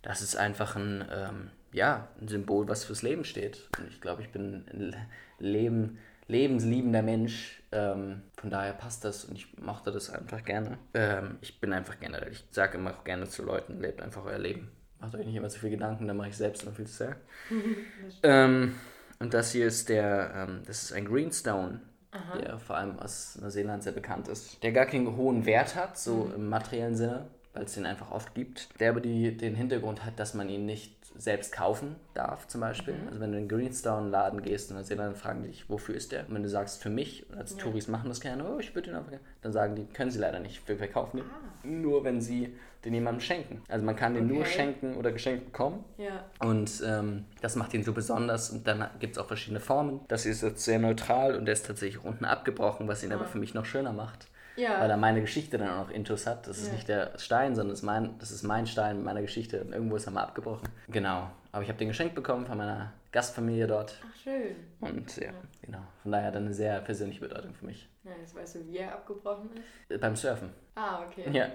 Das 0.02 0.22
ist 0.22 0.36
einfach 0.36 0.76
ein 0.76 1.04
ähm, 1.12 1.50
ja, 1.72 2.08
ein 2.20 2.28
Symbol, 2.28 2.68
was 2.68 2.84
fürs 2.84 3.02
Leben 3.02 3.24
steht. 3.24 3.68
Und 3.78 3.88
ich 3.88 4.00
glaube, 4.00 4.22
ich 4.22 4.30
bin 4.30 4.64
ein 4.72 4.96
Leben, 5.38 5.98
lebensliebender 6.26 7.02
Mensch. 7.02 7.57
Ähm, 7.70 8.22
von 8.40 8.50
daher 8.50 8.72
passt 8.72 9.04
das 9.04 9.24
und 9.24 9.36
ich 9.36 9.58
mochte 9.58 9.92
das 9.92 10.10
einfach 10.10 10.44
gerne. 10.44 10.78
Ähm, 10.94 11.38
ich 11.42 11.60
bin 11.60 11.72
einfach 11.72 12.00
generell, 12.00 12.32
ich 12.32 12.44
sage 12.50 12.78
immer 12.78 12.92
auch 12.92 13.04
gerne 13.04 13.28
zu 13.28 13.42
Leuten, 13.42 13.80
lebt 13.80 14.00
einfach 14.00 14.24
euer 14.24 14.38
Leben. 14.38 14.70
Macht 15.00 15.14
euch 15.14 15.26
nicht 15.26 15.36
immer 15.36 15.48
zu 15.48 15.60
viel 15.60 15.70
Gedanken, 15.70 16.08
dann 16.08 16.16
mache 16.16 16.28
ich 16.28 16.36
selbst 16.36 16.64
noch 16.64 16.74
viel 16.74 16.86
zu 16.86 16.94
sehr. 16.94 17.16
ähm, 18.22 18.74
und 19.20 19.34
das 19.34 19.52
hier 19.52 19.66
ist 19.66 19.88
der, 19.88 20.32
ähm, 20.34 20.62
das 20.66 20.82
ist 20.82 20.92
ein 20.92 21.04
Greenstone, 21.04 21.80
Aha. 22.10 22.38
der 22.38 22.58
vor 22.58 22.76
allem 22.76 22.98
aus 22.98 23.38
Neuseeland 23.40 23.82
sehr 23.82 23.92
bekannt 23.92 24.28
ist. 24.28 24.62
Der 24.62 24.72
gar 24.72 24.86
keinen 24.86 25.16
hohen 25.16 25.44
Wert 25.44 25.76
hat, 25.76 25.98
so 25.98 26.24
mhm. 26.24 26.34
im 26.34 26.48
materiellen 26.48 26.96
Sinne, 26.96 27.26
weil 27.52 27.64
es 27.64 27.74
den 27.74 27.86
einfach 27.86 28.10
oft 28.10 28.34
gibt. 28.34 28.80
Der 28.80 28.90
aber 28.90 29.00
die, 29.00 29.36
den 29.36 29.54
Hintergrund 29.54 30.04
hat, 30.04 30.18
dass 30.18 30.34
man 30.34 30.48
ihn 30.48 30.64
nicht 30.64 30.97
selbst 31.18 31.52
kaufen 31.52 31.96
darf, 32.14 32.46
zum 32.46 32.60
Beispiel. 32.60 32.94
Mhm. 32.94 33.08
Also 33.08 33.20
wenn 33.20 33.32
du 33.32 33.38
in 33.38 33.48
den 33.48 33.58
Greenstone-Laden 33.58 34.42
gehst 34.42 34.70
und 34.70 34.90
dann 34.90 35.14
fragen 35.16 35.42
die 35.42 35.48
dich, 35.48 35.68
wofür 35.68 35.94
ist 35.94 36.12
der? 36.12 36.26
Und 36.28 36.34
wenn 36.34 36.42
du 36.42 36.48
sagst, 36.48 36.82
für 36.82 36.90
mich, 36.90 37.26
als 37.36 37.52
ja. 37.52 37.58
Touris 37.58 37.88
machen 37.88 38.08
das 38.08 38.20
gerne, 38.20 38.44
oh, 38.48 38.58
ich 38.58 38.74
würde 38.74 38.90
den 38.90 38.96
einfach 38.96 39.10
gerne, 39.10 39.24
dann 39.42 39.52
sagen 39.52 39.74
die, 39.74 39.84
können 39.86 40.10
sie 40.10 40.18
leider 40.18 40.38
nicht, 40.38 40.66
wir 40.68 40.76
verkaufen 40.76 41.18
den. 41.18 41.26
Ah. 41.26 41.66
Nur 41.66 42.04
wenn 42.04 42.20
sie 42.20 42.54
den 42.84 42.94
jemandem 42.94 43.20
schenken. 43.20 43.62
Also 43.68 43.84
man 43.84 43.96
kann 43.96 44.14
den 44.14 44.26
okay. 44.26 44.34
nur 44.34 44.46
schenken 44.46 44.96
oder 44.96 45.10
geschenkt 45.10 45.46
bekommen. 45.46 45.84
Ja. 45.98 46.24
Und 46.38 46.82
ähm, 46.86 47.24
das 47.40 47.56
macht 47.56 47.74
ihn 47.74 47.82
so 47.82 47.92
besonders. 47.92 48.50
Und 48.50 48.66
dann 48.68 48.88
gibt 49.00 49.16
es 49.16 49.18
auch 49.18 49.26
verschiedene 49.26 49.58
Formen. 49.58 50.00
Das 50.06 50.26
ist 50.26 50.42
jetzt 50.42 50.64
sehr 50.64 50.78
neutral 50.78 51.34
und 51.34 51.46
der 51.46 51.54
ist 51.54 51.66
tatsächlich 51.66 52.04
unten 52.04 52.24
abgebrochen, 52.24 52.86
was 52.86 53.02
ihn 53.02 53.10
ah. 53.10 53.16
aber 53.16 53.24
für 53.24 53.38
mich 53.38 53.52
noch 53.52 53.64
schöner 53.64 53.92
macht. 53.92 54.28
Ja. 54.58 54.80
Weil 54.80 54.90
er 54.90 54.96
meine 54.96 55.20
Geschichte 55.20 55.56
dann 55.56 55.68
auch 55.68 55.86
noch 55.86 55.90
Intus 55.90 56.26
hat. 56.26 56.46
Das 56.46 56.58
ist 56.58 56.68
ja. 56.68 56.72
nicht 56.72 56.88
der 56.88 57.18
Stein, 57.18 57.54
sondern 57.54 57.70
das 57.70 57.78
ist, 57.80 57.84
mein, 57.84 58.18
das 58.18 58.30
ist 58.30 58.42
mein 58.42 58.66
Stein 58.66 58.96
mit 58.96 59.04
meiner 59.04 59.22
Geschichte. 59.22 59.62
Und 59.62 59.72
irgendwo 59.72 59.96
ist 59.96 60.06
er 60.06 60.12
mal 60.12 60.24
abgebrochen. 60.24 60.68
Genau. 60.88 61.30
Aber 61.52 61.62
ich 61.62 61.68
habe 61.68 61.78
den 61.78 61.88
geschenkt 61.88 62.14
bekommen 62.14 62.46
von 62.46 62.58
meiner 62.58 62.92
Gastfamilie 63.12 63.66
dort. 63.66 63.94
Ach, 64.06 64.16
schön. 64.16 64.56
Und 64.80 65.16
ja, 65.16 65.26
ja, 65.26 65.32
genau. 65.62 65.82
Von 66.02 66.12
daher 66.12 66.26
hat 66.26 66.34
er 66.34 66.40
eine 66.40 66.52
sehr 66.52 66.80
persönliche 66.80 67.20
Bedeutung 67.20 67.54
für 67.54 67.66
mich. 67.66 67.88
Ja, 68.04 68.10
jetzt 68.20 68.34
weißt 68.34 68.56
du, 68.56 68.66
wie 68.66 68.78
er 68.78 68.92
abgebrochen 68.92 69.50
ist? 69.88 70.00
Beim 70.00 70.16
Surfen. 70.16 70.50
Ah, 70.74 71.04
okay. 71.06 71.30
Ja. 71.32 71.48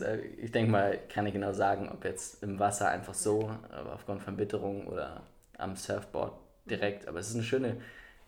Äh, 0.00 0.18
ich 0.18 0.52
denke 0.52 0.70
mal, 0.70 0.98
kann 1.08 1.26
ich 1.26 1.32
genau 1.32 1.52
sagen, 1.52 1.90
ob 1.92 2.04
jetzt 2.04 2.42
im 2.42 2.58
Wasser 2.58 2.88
einfach 2.88 3.14
so, 3.14 3.50
aufgrund 3.92 4.22
von 4.22 4.38
Witterung 4.38 4.86
oder 4.86 5.22
am 5.58 5.76
Surfboard 5.76 6.34
direkt. 6.64 7.08
Aber 7.08 7.18
es 7.18 7.28
ist 7.28 7.34
eine 7.34 7.44
schöne, 7.44 7.76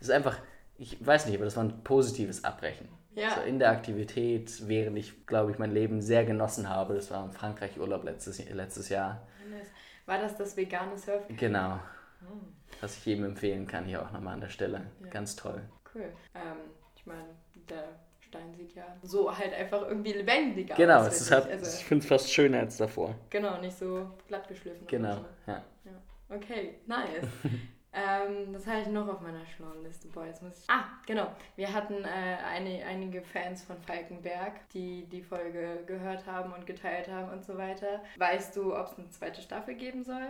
es 0.01 0.09
ist 0.09 0.15
einfach, 0.15 0.37
ich 0.77 1.05
weiß 1.05 1.27
nicht, 1.27 1.37
aber 1.37 1.45
das 1.45 1.57
war 1.57 1.65
ein 1.65 1.83
positives 1.85 2.45
Abbrechen. 2.45 2.89
Ja. 3.19 3.35
So 3.35 3.41
in 3.43 3.59
der 3.59 3.71
Aktivität, 3.71 4.69
während 4.69 4.97
ich, 4.97 5.27
glaube 5.27 5.51
ich, 5.51 5.59
mein 5.59 5.73
Leben 5.73 6.01
sehr 6.01 6.25
genossen 6.25 6.69
habe. 6.69 6.95
Das 6.95 7.11
war 7.11 7.25
in 7.25 7.33
Frankreich 7.33 7.79
Urlaub 7.79 8.05
letztes, 8.05 8.49
letztes 8.51 8.89
Jahr. 8.89 9.27
War 10.07 10.19
das 10.19 10.37
das 10.37 10.57
vegane 10.57 10.97
Surfen? 10.97 11.37
Genau. 11.37 11.75
Hm. 12.21 12.55
Was 12.81 12.97
ich 12.97 13.05
jedem 13.05 13.25
empfehlen 13.25 13.67
kann, 13.67 13.85
hier 13.85 14.03
auch 14.03 14.11
nochmal 14.11 14.35
an 14.35 14.41
der 14.41 14.49
Stelle. 14.49 14.87
Ja. 15.03 15.11
Ganz 15.11 15.37
toll. 15.37 15.61
Cool. 15.95 16.13
Ähm, 16.35 16.71
ich 16.97 17.05
meine, 17.05 17.29
der 17.69 17.89
Stein 18.21 18.55
sieht 18.55 18.75
ja 18.75 18.85
so 19.03 19.37
halt 19.37 19.53
einfach 19.53 19.83
irgendwie 19.83 20.13
lebendiger 20.13 20.77
genau, 20.77 21.01
aus. 21.01 21.29
Genau, 21.29 21.43
halt, 21.43 21.51
also, 21.51 21.79
ich 21.79 21.85
finde 21.85 22.03
es 22.05 22.09
fast 22.09 22.33
schöner 22.33 22.61
als 22.61 22.77
davor. 22.77 23.15
Genau, 23.31 23.61
nicht 23.61 23.77
so 23.77 24.11
glatt 24.29 24.47
geschliffen. 24.49 24.87
Genau, 24.87 25.17
so. 25.17 25.53
ja. 25.53 25.63
ja. 25.85 26.37
Okay, 26.37 26.77
nice. 26.87 27.27
Ähm, 27.93 28.53
das 28.53 28.67
habe 28.67 28.81
ich 28.83 28.89
noch 28.89 29.09
auf 29.09 29.21
meiner 29.21 29.45
schlauen 29.47 29.83
Liste. 29.83 30.09
Boah, 30.09 30.27
jetzt 30.27 30.43
muss 30.43 30.59
ich. 30.59 30.71
Ah, 30.71 30.85
genau. 31.07 31.33
Wir 31.57 31.73
hatten 31.73 32.05
äh, 32.05 32.37
eine, 32.47 32.85
einige 32.85 33.23
Fans 33.23 33.63
von 33.63 33.81
Falkenberg, 33.83 34.69
die 34.75 35.07
die 35.07 35.23
Folge 35.23 35.85
gehört 35.87 36.27
haben 36.27 36.53
und 36.53 36.67
geteilt 36.67 37.09
haben 37.09 37.31
und 37.31 37.45
so 37.45 37.57
weiter. 37.57 38.03
Weißt 38.19 38.55
du, 38.57 38.77
ob 38.77 38.93
es 38.93 38.99
eine 38.99 39.11
zweite 39.11 39.41
Staffel 39.41 39.75
geben 39.75 40.05
soll? 40.05 40.29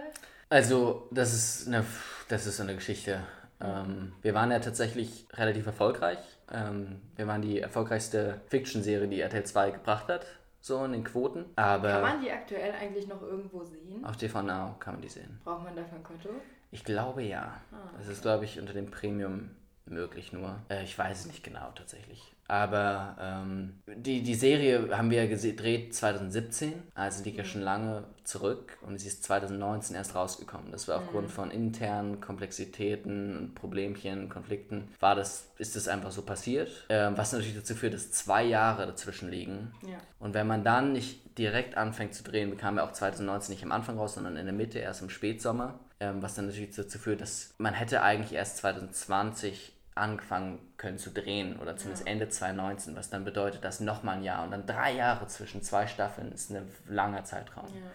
Also, 0.51 1.09
das 1.11 1.35
ist 1.35 1.67
eine, 1.67 1.85
das 2.29 2.47
ist 2.47 2.57
so 2.59 2.63
eine 2.63 2.75
Geschichte. 2.75 3.23
Ähm, 3.61 4.13
wir 4.23 4.35
waren 4.35 4.51
ja 4.51 4.61
tatsächlich 4.61 5.27
relativ 5.35 5.67
erfolgreich. 5.67 6.19
Ähm, 6.53 7.01
wir 7.17 7.27
waren 7.27 7.43
die 7.43 7.61
erfolgreichste 7.61 8.41
Fiction-Serie, 8.47 9.09
die 9.09 9.21
RTL 9.21 9.45
2 9.45 9.73
gebracht 9.73 10.09
hat 10.09 10.25
so 10.61 10.85
in 10.85 10.93
den 10.93 11.05
Quoten. 11.05 11.47
Aber 11.57 11.89
kann 11.89 12.03
man 12.03 12.21
die 12.21 12.31
aktuell 12.31 12.73
eigentlich 12.73 13.07
noch 13.07 13.23
irgendwo 13.23 13.65
sehen? 13.65 14.05
Auf 14.05 14.17
TV 14.17 14.43
Now 14.43 14.75
kann 14.79 14.95
man 14.95 15.03
die 15.03 15.09
sehen. 15.09 15.41
Braucht 15.45 15.65
man 15.65 15.75
dafür 15.75 15.99
ein 15.99 16.05
Konto? 16.05 16.31
Ich 16.71 16.85
glaube 16.85 17.23
ja. 17.23 17.61
Ah, 17.73 17.77
okay. 17.87 17.95
Das 17.99 18.09
ist, 18.09 18.23
glaube 18.23 18.45
ich, 18.45 18.59
unter 18.61 18.73
dem 18.73 18.91
Premium 18.91 19.51
möglich 19.87 20.33
nur. 20.33 20.61
Äh, 20.69 20.85
ich 20.85 20.97
weiß 20.97 21.21
es 21.21 21.27
nicht 21.27 21.43
genau 21.43 21.71
tatsächlich. 21.75 22.35
Aber 22.49 23.15
ähm, 23.21 23.83
die, 23.87 24.23
die 24.23 24.35
Serie 24.35 24.89
haben 24.97 25.11
wir 25.11 25.29
gedreht 25.29 25.95
2017, 25.95 26.73
also 26.95 27.23
liegt 27.23 27.37
ja 27.37 27.45
mhm. 27.45 27.49
schon 27.49 27.61
lange 27.61 28.05
zurück 28.25 28.79
und 28.87 28.99
sie 28.99 29.09
ist 29.09 29.23
2019 29.25 29.95
erst 29.95 30.15
rausgekommen. 30.15 30.73
Das 30.73 30.89
war 30.89 30.97
aufgrund 30.97 31.29
mhm. 31.29 31.33
von 31.33 31.51
internen 31.51 32.23
Komplexitäten, 32.23 33.53
Problemchen, 33.55 34.31
Konflikten, 34.31 34.89
war 34.99 35.15
das, 35.15 35.51
ist 35.59 35.77
das 35.77 35.89
einfach 35.89 36.11
so 36.11 36.23
passiert. 36.23 36.71
Ähm, 36.89 37.19
was 37.19 37.33
natürlich 37.33 37.55
dazu 37.55 37.75
führt, 37.75 37.93
dass 37.93 38.13
zwei 38.13 38.45
Jahre 38.45 38.87
dazwischen 38.87 39.31
liegen. 39.31 39.73
Ja. 39.87 39.99
Und 40.19 40.33
wenn 40.33 40.47
man 40.47 40.65
dann 40.65 40.93
nicht 40.93 41.37
direkt 41.37 41.77
anfängt 41.77 42.15
zu 42.15 42.23
drehen, 42.23 42.49
bekam 42.49 42.79
er 42.79 42.85
auch 42.85 42.93
2019 42.93 43.53
nicht 43.53 43.63
am 43.63 43.73
Anfang 43.73 43.99
raus, 43.99 44.15
sondern 44.15 44.39
in 44.39 44.47
der 44.47 44.55
Mitte, 44.55 44.79
erst 44.79 45.03
im 45.03 45.11
Spätsommer. 45.11 45.79
Ähm, 46.01 46.23
was 46.23 46.35
dann 46.35 46.47
natürlich 46.47 46.75
dazu 46.75 46.99
führt, 46.99 47.21
dass 47.21 47.55
man 47.59 47.75
hätte 47.75 48.03
eigentlich 48.03 48.33
erst 48.33 48.59
2020 48.59 49.73
angefangen 49.99 50.59
können 50.77 50.99
zu 50.99 51.11
drehen 51.11 51.59
oder 51.59 51.77
zumindest 51.77 52.07
ja. 52.07 52.13
Ende 52.13 52.29
2019, 52.29 52.97
was 52.97 53.11
dann 53.11 53.25
bedeutet, 53.25 53.65
dass 53.65 53.81
nochmal 53.81 54.17
ein 54.17 54.23
Jahr 54.23 54.45
und 54.45 54.51
dann 54.51 54.67
drei 54.67 54.93
Jahre 54.95 55.27
zwischen 55.27 55.63
zwei 55.63 55.87
Staffeln 55.87 56.33
ist 56.33 56.51
ein 56.51 56.69
langer 56.89 57.25
Zeitraum. 57.25 57.67
Ja. 57.67 57.91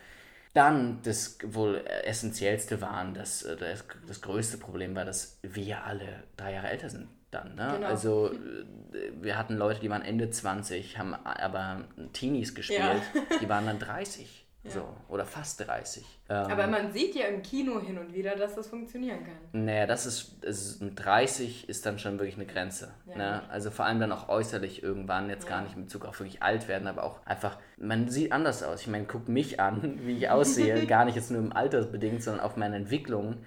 Dann 0.54 1.00
das 1.02 1.38
wohl 1.44 1.84
essentiellste 2.04 2.80
waren, 2.82 3.14
dass 3.14 3.44
äh, 3.44 3.56
das, 3.56 3.86
das 4.08 4.22
größte 4.22 4.58
Problem 4.58 4.96
war, 4.96 5.06
dass 5.06 5.40
wir 5.42 5.84
alle 5.84 6.24
drei 6.38 6.54
Jahre 6.54 6.70
älter 6.70 6.90
sind 6.90 7.08
dann. 7.32 7.56
Ne? 7.56 7.72
Genau. 7.76 7.88
Also 7.88 8.32
äh, 8.32 9.12
wir 9.22 9.38
hatten 9.38 9.56
Leute, 9.56 9.80
die 9.80 9.90
waren 9.90 10.04
Ende 10.04 10.30
20, 10.30 10.98
haben 10.98 11.14
aber 11.14 11.86
Teenies 12.14 12.54
gespielt, 12.54 12.80
ja. 12.80 13.38
die 13.42 13.50
waren 13.50 13.66
dann 13.66 13.80
30. 13.80 14.43
So, 14.65 14.88
oder 15.10 15.26
fast 15.26 15.68
30. 15.68 16.06
Aber 16.30 16.64
ähm, 16.64 16.72
man 16.72 16.94
sieht 16.94 17.15
ja 17.15 17.26
im 17.26 17.41
Kino 17.41 17.81
hin 17.81 17.98
und 17.98 18.14
wieder, 18.14 18.38
dass 18.38 18.56
das 18.56 18.68
funktionieren 18.68 19.19
kann. 19.26 19.65
Naja, 19.65 19.85
das 19.85 20.06
ist, 20.06 20.41
ist 20.41 20.81
mit 20.81 21.03
30 21.03 21.68
ist 21.68 21.85
dann 21.85 21.99
schon 21.99 22.18
wirklich 22.18 22.35
eine 22.35 22.45
Grenze. 22.45 22.94
Ja. 23.06 23.18
Ne? 23.18 23.49
Also 23.49 23.72
vor 23.72 23.85
allem 23.85 23.99
dann 23.99 24.14
auch 24.14 24.30
äußerlich 24.30 24.81
irgendwann, 24.81 25.30
jetzt 25.30 25.44
ja. 25.44 25.49
gar 25.49 25.64
nicht 25.64 25.76
in 25.76 25.84
Bezug 25.84 26.06
auf 26.06 26.18
wirklich 26.19 26.41
alt 26.41 26.69
werden, 26.69 26.88
aber 26.88 27.03
auch 27.03 27.26
einfach, 27.26 27.60
man 27.77 28.07
sieht 28.07 28.31
anders 28.31 28.64
aus. 28.64 28.81
Ich 28.81 28.88
meine, 28.88 29.06
guck 29.06 29.27
mich 29.27 29.60
an, 29.60 29.99
wie 30.06 30.18
ich 30.18 30.30
aussehe, 30.30 30.85
gar 30.88 31.03
nicht 31.03 31.15
jetzt 31.15 31.30
nur 31.30 31.41
im 31.41 31.52
Alter 31.52 31.84
bedingt, 31.84 32.23
sondern 32.23 32.45
auf 32.45 32.56
meine 32.56 32.77
Entwicklung 32.77 33.34
äh, 33.34 33.38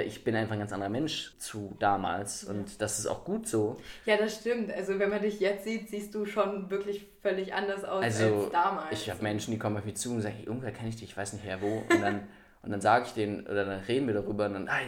ich 0.00 0.24
bin 0.24 0.34
einfach 0.34 0.54
ein 0.54 0.60
ganz 0.60 0.72
anderer 0.72 0.90
Mensch 0.90 1.34
zu 1.38 1.76
damals 1.78 2.44
und 2.44 2.80
das 2.80 2.98
ist 2.98 3.06
auch 3.06 3.24
gut 3.24 3.46
so. 3.46 3.78
Ja, 4.06 4.16
das 4.16 4.36
stimmt. 4.36 4.72
Also 4.72 4.98
wenn 4.98 5.10
man 5.10 5.20
dich 5.20 5.38
jetzt 5.38 5.64
sieht, 5.64 5.90
siehst 5.90 6.14
du 6.14 6.24
schon 6.24 6.70
wirklich 6.70 7.06
völlig 7.20 7.52
anders 7.52 7.84
aus 7.84 8.02
also, 8.02 8.44
als 8.44 8.52
damals. 8.52 8.92
Ich 8.92 9.10
habe 9.10 9.22
Menschen, 9.22 9.52
die 9.52 9.58
kommen 9.58 9.76
auf 9.76 9.84
mich 9.84 9.96
zu 9.96 10.12
und 10.12 10.22
sagen, 10.22 10.42
irgendwer 10.44 10.72
kenne 10.72 10.88
ich 10.88 10.96
dich, 10.96 11.10
ich 11.10 11.16
weiß 11.16 11.34
nicht 11.34 11.44
her 11.44 11.58
wo. 11.60 11.84
Und 11.90 12.00
dann, 12.00 12.26
und 12.62 12.70
dann 12.70 12.80
sage 12.80 13.04
ich 13.06 13.12
denen, 13.12 13.46
oder 13.46 13.66
dann 13.66 13.80
reden 13.80 14.06
wir 14.06 14.14
darüber 14.14 14.46
und 14.46 14.54
dann, 14.54 14.68
ah, 14.68 14.78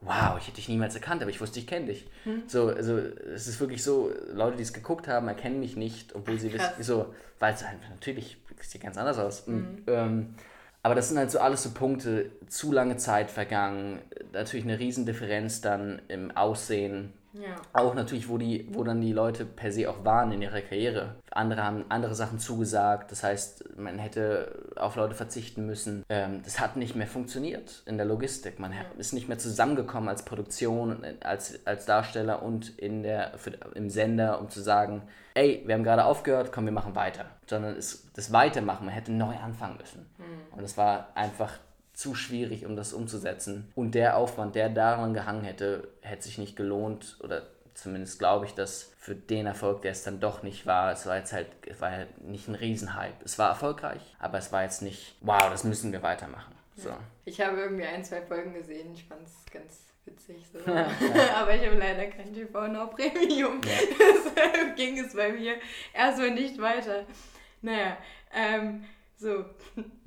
wow, 0.00 0.36
ich 0.38 0.46
hätte 0.46 0.56
dich 0.56 0.68
niemals 0.68 0.94
erkannt, 0.94 1.22
aber 1.22 1.30
ich 1.30 1.40
wusste, 1.40 1.58
ich 1.58 1.66
kenne 1.66 1.86
dich. 1.86 2.08
Hm. 2.24 2.42
So, 2.46 2.68
also 2.68 2.98
es 2.98 3.46
ist 3.48 3.58
wirklich 3.60 3.82
so, 3.82 4.12
Leute, 4.32 4.56
die 4.56 4.62
es 4.62 4.72
geguckt 4.72 5.08
haben, 5.08 5.28
erkennen 5.28 5.60
mich 5.60 5.76
nicht, 5.76 6.14
obwohl 6.14 6.38
sie 6.38 6.52
wissen, 6.52 6.70
so, 6.80 7.14
weil 7.38 7.54
es 7.54 7.66
halt 7.66 7.78
natürlich 7.90 8.38
sieht 8.60 8.82
ganz 8.82 8.96
anders 8.96 9.18
aus. 9.18 9.40
Und, 9.40 9.82
ähm, 9.88 10.34
aber 10.82 10.94
das 10.94 11.08
sind 11.08 11.18
halt 11.18 11.30
so 11.30 11.38
alles 11.38 11.62
so 11.62 11.70
Punkte, 11.70 12.30
zu 12.48 12.72
lange 12.72 12.96
Zeit 12.96 13.30
vergangen, 13.30 14.00
natürlich 14.32 14.64
eine 14.64 14.78
Riesendifferenz 14.78 15.60
dann 15.60 16.02
im 16.08 16.30
Aussehen, 16.32 17.12
ja. 17.32 17.56
Auch 17.72 17.94
natürlich, 17.94 18.28
wo, 18.28 18.36
die, 18.36 18.66
wo 18.72 18.84
dann 18.84 19.00
die 19.00 19.12
Leute 19.12 19.44
per 19.44 19.72
se 19.72 19.88
auch 19.88 20.04
waren 20.04 20.32
in 20.32 20.42
ihrer 20.42 20.60
Karriere. 20.60 21.14
Andere 21.30 21.64
haben 21.64 21.84
andere 21.88 22.14
Sachen 22.14 22.38
zugesagt, 22.38 23.10
das 23.10 23.22
heißt, 23.22 23.76
man 23.78 23.98
hätte 23.98 24.70
auf 24.76 24.96
Leute 24.96 25.14
verzichten 25.14 25.64
müssen. 25.64 26.04
Ähm, 26.08 26.42
das 26.44 26.60
hat 26.60 26.76
nicht 26.76 26.94
mehr 26.94 27.06
funktioniert 27.06 27.82
in 27.86 27.96
der 27.96 28.06
Logistik. 28.06 28.58
Man 28.58 28.72
ja. 28.72 28.80
ist 28.98 29.14
nicht 29.14 29.28
mehr 29.28 29.38
zusammengekommen 29.38 30.08
als 30.08 30.24
Produktion, 30.24 31.04
als, 31.22 31.66
als 31.66 31.86
Darsteller 31.86 32.42
und 32.42 32.78
in 32.78 33.02
der, 33.02 33.32
für, 33.38 33.52
im 33.74 33.88
Sender, 33.88 34.40
um 34.40 34.50
zu 34.50 34.60
sagen, 34.60 35.02
ey, 35.34 35.62
wir 35.64 35.74
haben 35.74 35.84
gerade 35.84 36.04
aufgehört, 36.04 36.52
komm, 36.52 36.66
wir 36.66 36.72
machen 36.72 36.94
weiter. 36.94 37.24
Sondern 37.46 37.76
es, 37.76 38.10
das 38.12 38.32
Weitermachen, 38.32 38.84
man 38.86 38.94
hätte 38.94 39.12
neu 39.12 39.34
anfangen 39.36 39.78
müssen. 39.78 40.06
Mhm. 40.18 40.58
Und 40.58 40.64
es 40.64 40.76
war 40.76 41.08
einfach 41.14 41.52
zu 41.92 42.14
schwierig, 42.14 42.66
um 42.66 42.76
das 42.76 42.92
umzusetzen. 42.92 43.70
Und 43.74 43.94
der 43.94 44.16
Aufwand, 44.16 44.54
der 44.54 44.68
daran 44.68 45.14
gehangen 45.14 45.44
hätte, 45.44 45.88
hätte 46.00 46.24
sich 46.24 46.38
nicht 46.38 46.56
gelohnt 46.56 47.18
oder 47.22 47.42
zumindest 47.74 48.18
glaube 48.18 48.46
ich, 48.46 48.54
dass 48.54 48.92
für 48.98 49.14
den 49.14 49.46
Erfolg, 49.46 49.82
der 49.82 49.92
es 49.92 50.04
dann 50.04 50.20
doch 50.20 50.42
nicht 50.42 50.66
war, 50.66 50.92
es 50.92 51.06
war 51.06 51.16
jetzt 51.16 51.32
halt, 51.32 51.48
es 51.66 51.80
war 51.80 51.90
ja 51.90 52.06
nicht 52.20 52.48
ein 52.48 52.54
Riesenhype. 52.54 53.14
Es 53.24 53.38
war 53.38 53.50
erfolgreich, 53.50 54.00
aber 54.18 54.38
es 54.38 54.52
war 54.52 54.62
jetzt 54.62 54.82
nicht, 54.82 55.16
wow, 55.20 55.50
das 55.50 55.64
müssen 55.64 55.92
wir 55.92 56.02
weitermachen. 56.02 56.54
So. 56.76 56.90
Ich 57.24 57.40
habe 57.40 57.58
irgendwie 57.58 57.84
ein, 57.84 58.04
zwei 58.04 58.22
Folgen 58.22 58.54
gesehen, 58.54 58.92
ich 58.94 59.04
fand 59.04 59.22
es 59.26 59.44
ganz 59.52 59.86
witzig 60.04 60.46
so. 60.52 60.58
aber 60.70 61.54
ich 61.54 61.66
habe 61.66 61.76
leider 61.76 62.06
kein 62.06 62.32
TV 62.32 62.68
Now 62.68 62.86
Premium. 62.88 63.60
Ja. 63.64 63.70
Deshalb 64.36 64.76
ging 64.76 64.98
es 64.98 65.14
bei 65.14 65.32
mir 65.32 65.56
erstmal 65.92 66.30
nicht 66.30 66.60
weiter. 66.60 67.04
Naja, 67.60 67.96
ähm, 68.34 68.84
so. 69.22 69.44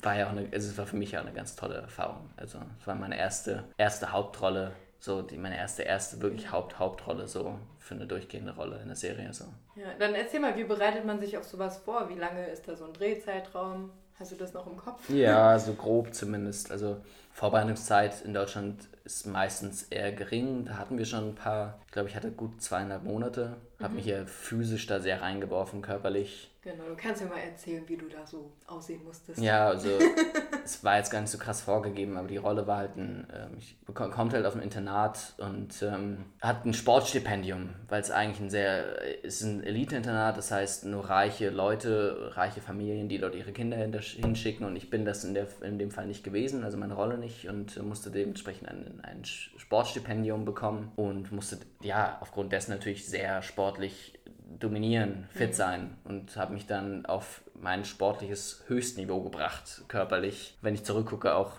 War 0.02 0.18
ja 0.18 0.28
auch 0.28 0.32
eine, 0.32 0.48
also 0.54 0.70
es 0.70 0.78
war 0.78 0.86
für 0.86 0.98
mich 0.98 1.12
ja 1.12 1.22
eine 1.22 1.34
ganz 1.34 1.56
tolle 1.56 1.76
Erfahrung. 1.76 2.30
Also 2.38 2.60
es 2.80 2.86
war 2.86 2.96
meine 2.96 3.18
erste, 3.18 3.64
erste 3.78 4.12
Hauptrolle, 4.12 4.72
so 5.00 5.22
die, 5.22 5.38
meine 5.38 5.58
erste, 5.58 5.84
erste 5.84 6.22
wirklich 6.22 6.52
Haupt, 6.52 6.78
Hauptrolle 6.80 7.28
so 7.28 7.58
für 7.80 7.96
eine 7.96 8.06
durchgehende 8.06 8.56
Rolle 8.56 8.80
in 8.82 8.88
der 8.88 8.96
Serie. 8.96 9.34
So. 9.34 9.46
Ja, 9.76 9.88
dann 10.00 10.14
erzähl 10.16 10.40
mal, 10.40 10.56
wie 10.56 10.64
bereitet 10.64 11.06
man 11.06 11.20
sich 11.20 11.38
auf 11.38 11.46
sowas 11.46 11.78
vor? 11.78 12.10
Wie 12.10 12.20
lange 12.20 12.48
ist 12.48 12.68
da 12.68 12.76
so 12.76 12.86
ein 12.86 12.94
Drehzeitraum? 12.94 13.92
Hast 14.20 14.32
du 14.32 14.36
das 14.36 14.54
noch 14.54 14.66
im 14.68 14.78
Kopf? 14.78 15.10
Ja, 15.10 15.60
so 15.60 15.74
grob 15.74 16.14
zumindest. 16.14 16.72
Also 16.72 16.98
Vorbereitungszeit 17.36 18.22
in 18.24 18.34
Deutschland 18.34 18.88
ist 19.03 19.28
meistens 19.28 19.84
eher 19.84 20.14
gering. 20.14 20.64
Da 20.64 20.78
hatten 20.78 20.98
wir 20.98 21.03
schon 21.03 21.30
ein 21.30 21.36
paar, 21.36 21.80
ich 21.86 21.91
glaube, 21.91 22.07
ich 22.07 22.16
hatte 22.16 22.32
gut 22.32 22.62
zweieinhalb 22.62 23.03
Monate, 23.03 23.57
habe 23.80 23.90
mhm. 23.90 23.95
mich 23.98 24.06
ja 24.06 24.26
physisch 24.26 24.88
da 24.88 25.02
sehr 25.02 25.22
reingeworfen, 25.22 25.82
körperlich. 25.82 26.49
Genau, 26.62 26.86
du 26.88 26.95
kannst 26.95 27.22
ja 27.22 27.28
mal 27.28 27.38
erzählen, 27.38 27.84
wie 27.88 27.95
du 27.95 28.07
da 28.07 28.26
so 28.26 28.52
aussehen 28.66 29.03
musstest. 29.03 29.40
Ja, 29.40 29.68
also 29.68 29.90
es 30.66 30.84
war 30.84 30.98
jetzt 30.98 31.12
gar 31.12 31.22
nicht 31.22 31.30
so 31.30 31.38
krass 31.38 31.62
vorgegeben, 31.62 32.18
aber 32.18 32.28
die 32.28 32.38
Rolle 32.38 32.66
war 32.66 32.78
halt 32.78 32.98
ein, 32.98 33.28
ähm, 33.32 33.57
ich 33.60 33.78
kommt 33.94 34.34
halt 34.34 34.44
aus 34.44 34.53
dem 34.53 34.64
Internat 34.64 35.36
und 35.38 35.84
ähm, 35.84 36.26
hat 36.41 36.66
ein 36.66 36.74
Sportstipendium, 36.74 37.70
weil 37.88 38.02
es 38.02 38.10
eigentlich 38.10 38.40
ein 38.40 38.49
sehr, 38.49 39.24
ist 39.24 39.44
ein 39.44 39.64
Elite-Internat, 39.64 40.38
das 40.38 40.49
heißt 40.49 40.86
nur 40.86 41.07
reiche 41.07 41.52
Leute, 41.52 42.32
reiche 42.34 42.62
Familien, 42.62 43.10
die 43.10 43.20
dort 43.20 43.36
ihre 43.36 43.52
Kinder 43.52 43.78
hinschicken 43.78 44.66
und 44.66 44.76
ich 44.76 44.90
bin 44.90 45.06
das 45.06 45.24
in, 45.24 45.36
der, 45.36 45.48
in 45.62 45.78
dem 45.78 45.91
Fall 45.91 46.07
nicht 46.07 46.24
gewesen, 46.24 46.64
also 46.64 46.78
meine 46.78 46.95
Rolle 46.95 47.20
nicht 47.20 47.25
und 47.50 47.82
musste 47.84 48.12
dementsprechend 48.12 48.70
ein, 48.70 49.02
ein 49.04 49.24
Sportstipendium 49.26 50.46
bekommen 50.46 50.92
und 50.96 51.32
musste 51.32 51.60
ja 51.82 52.18
aufgrund 52.22 52.52
dessen 52.52 52.72
natürlich 52.72 53.08
sehr 53.08 53.42
sportlich 53.42 54.20
dominieren, 54.60 55.28
fit 55.32 55.50
mhm. 55.50 55.54
sein 55.54 55.98
und 56.04 56.38
habe 56.38 56.54
mich 56.54 56.68
dann 56.68 57.06
auf 57.06 57.42
mein 57.60 57.86
sportliches 57.86 58.64
Höchstniveau 58.68 59.22
gebracht, 59.22 59.84
körperlich. 59.88 60.58
Wenn 60.62 60.76
ich 60.76 60.84
zurückgucke, 60.84 61.36
auch 61.36 61.54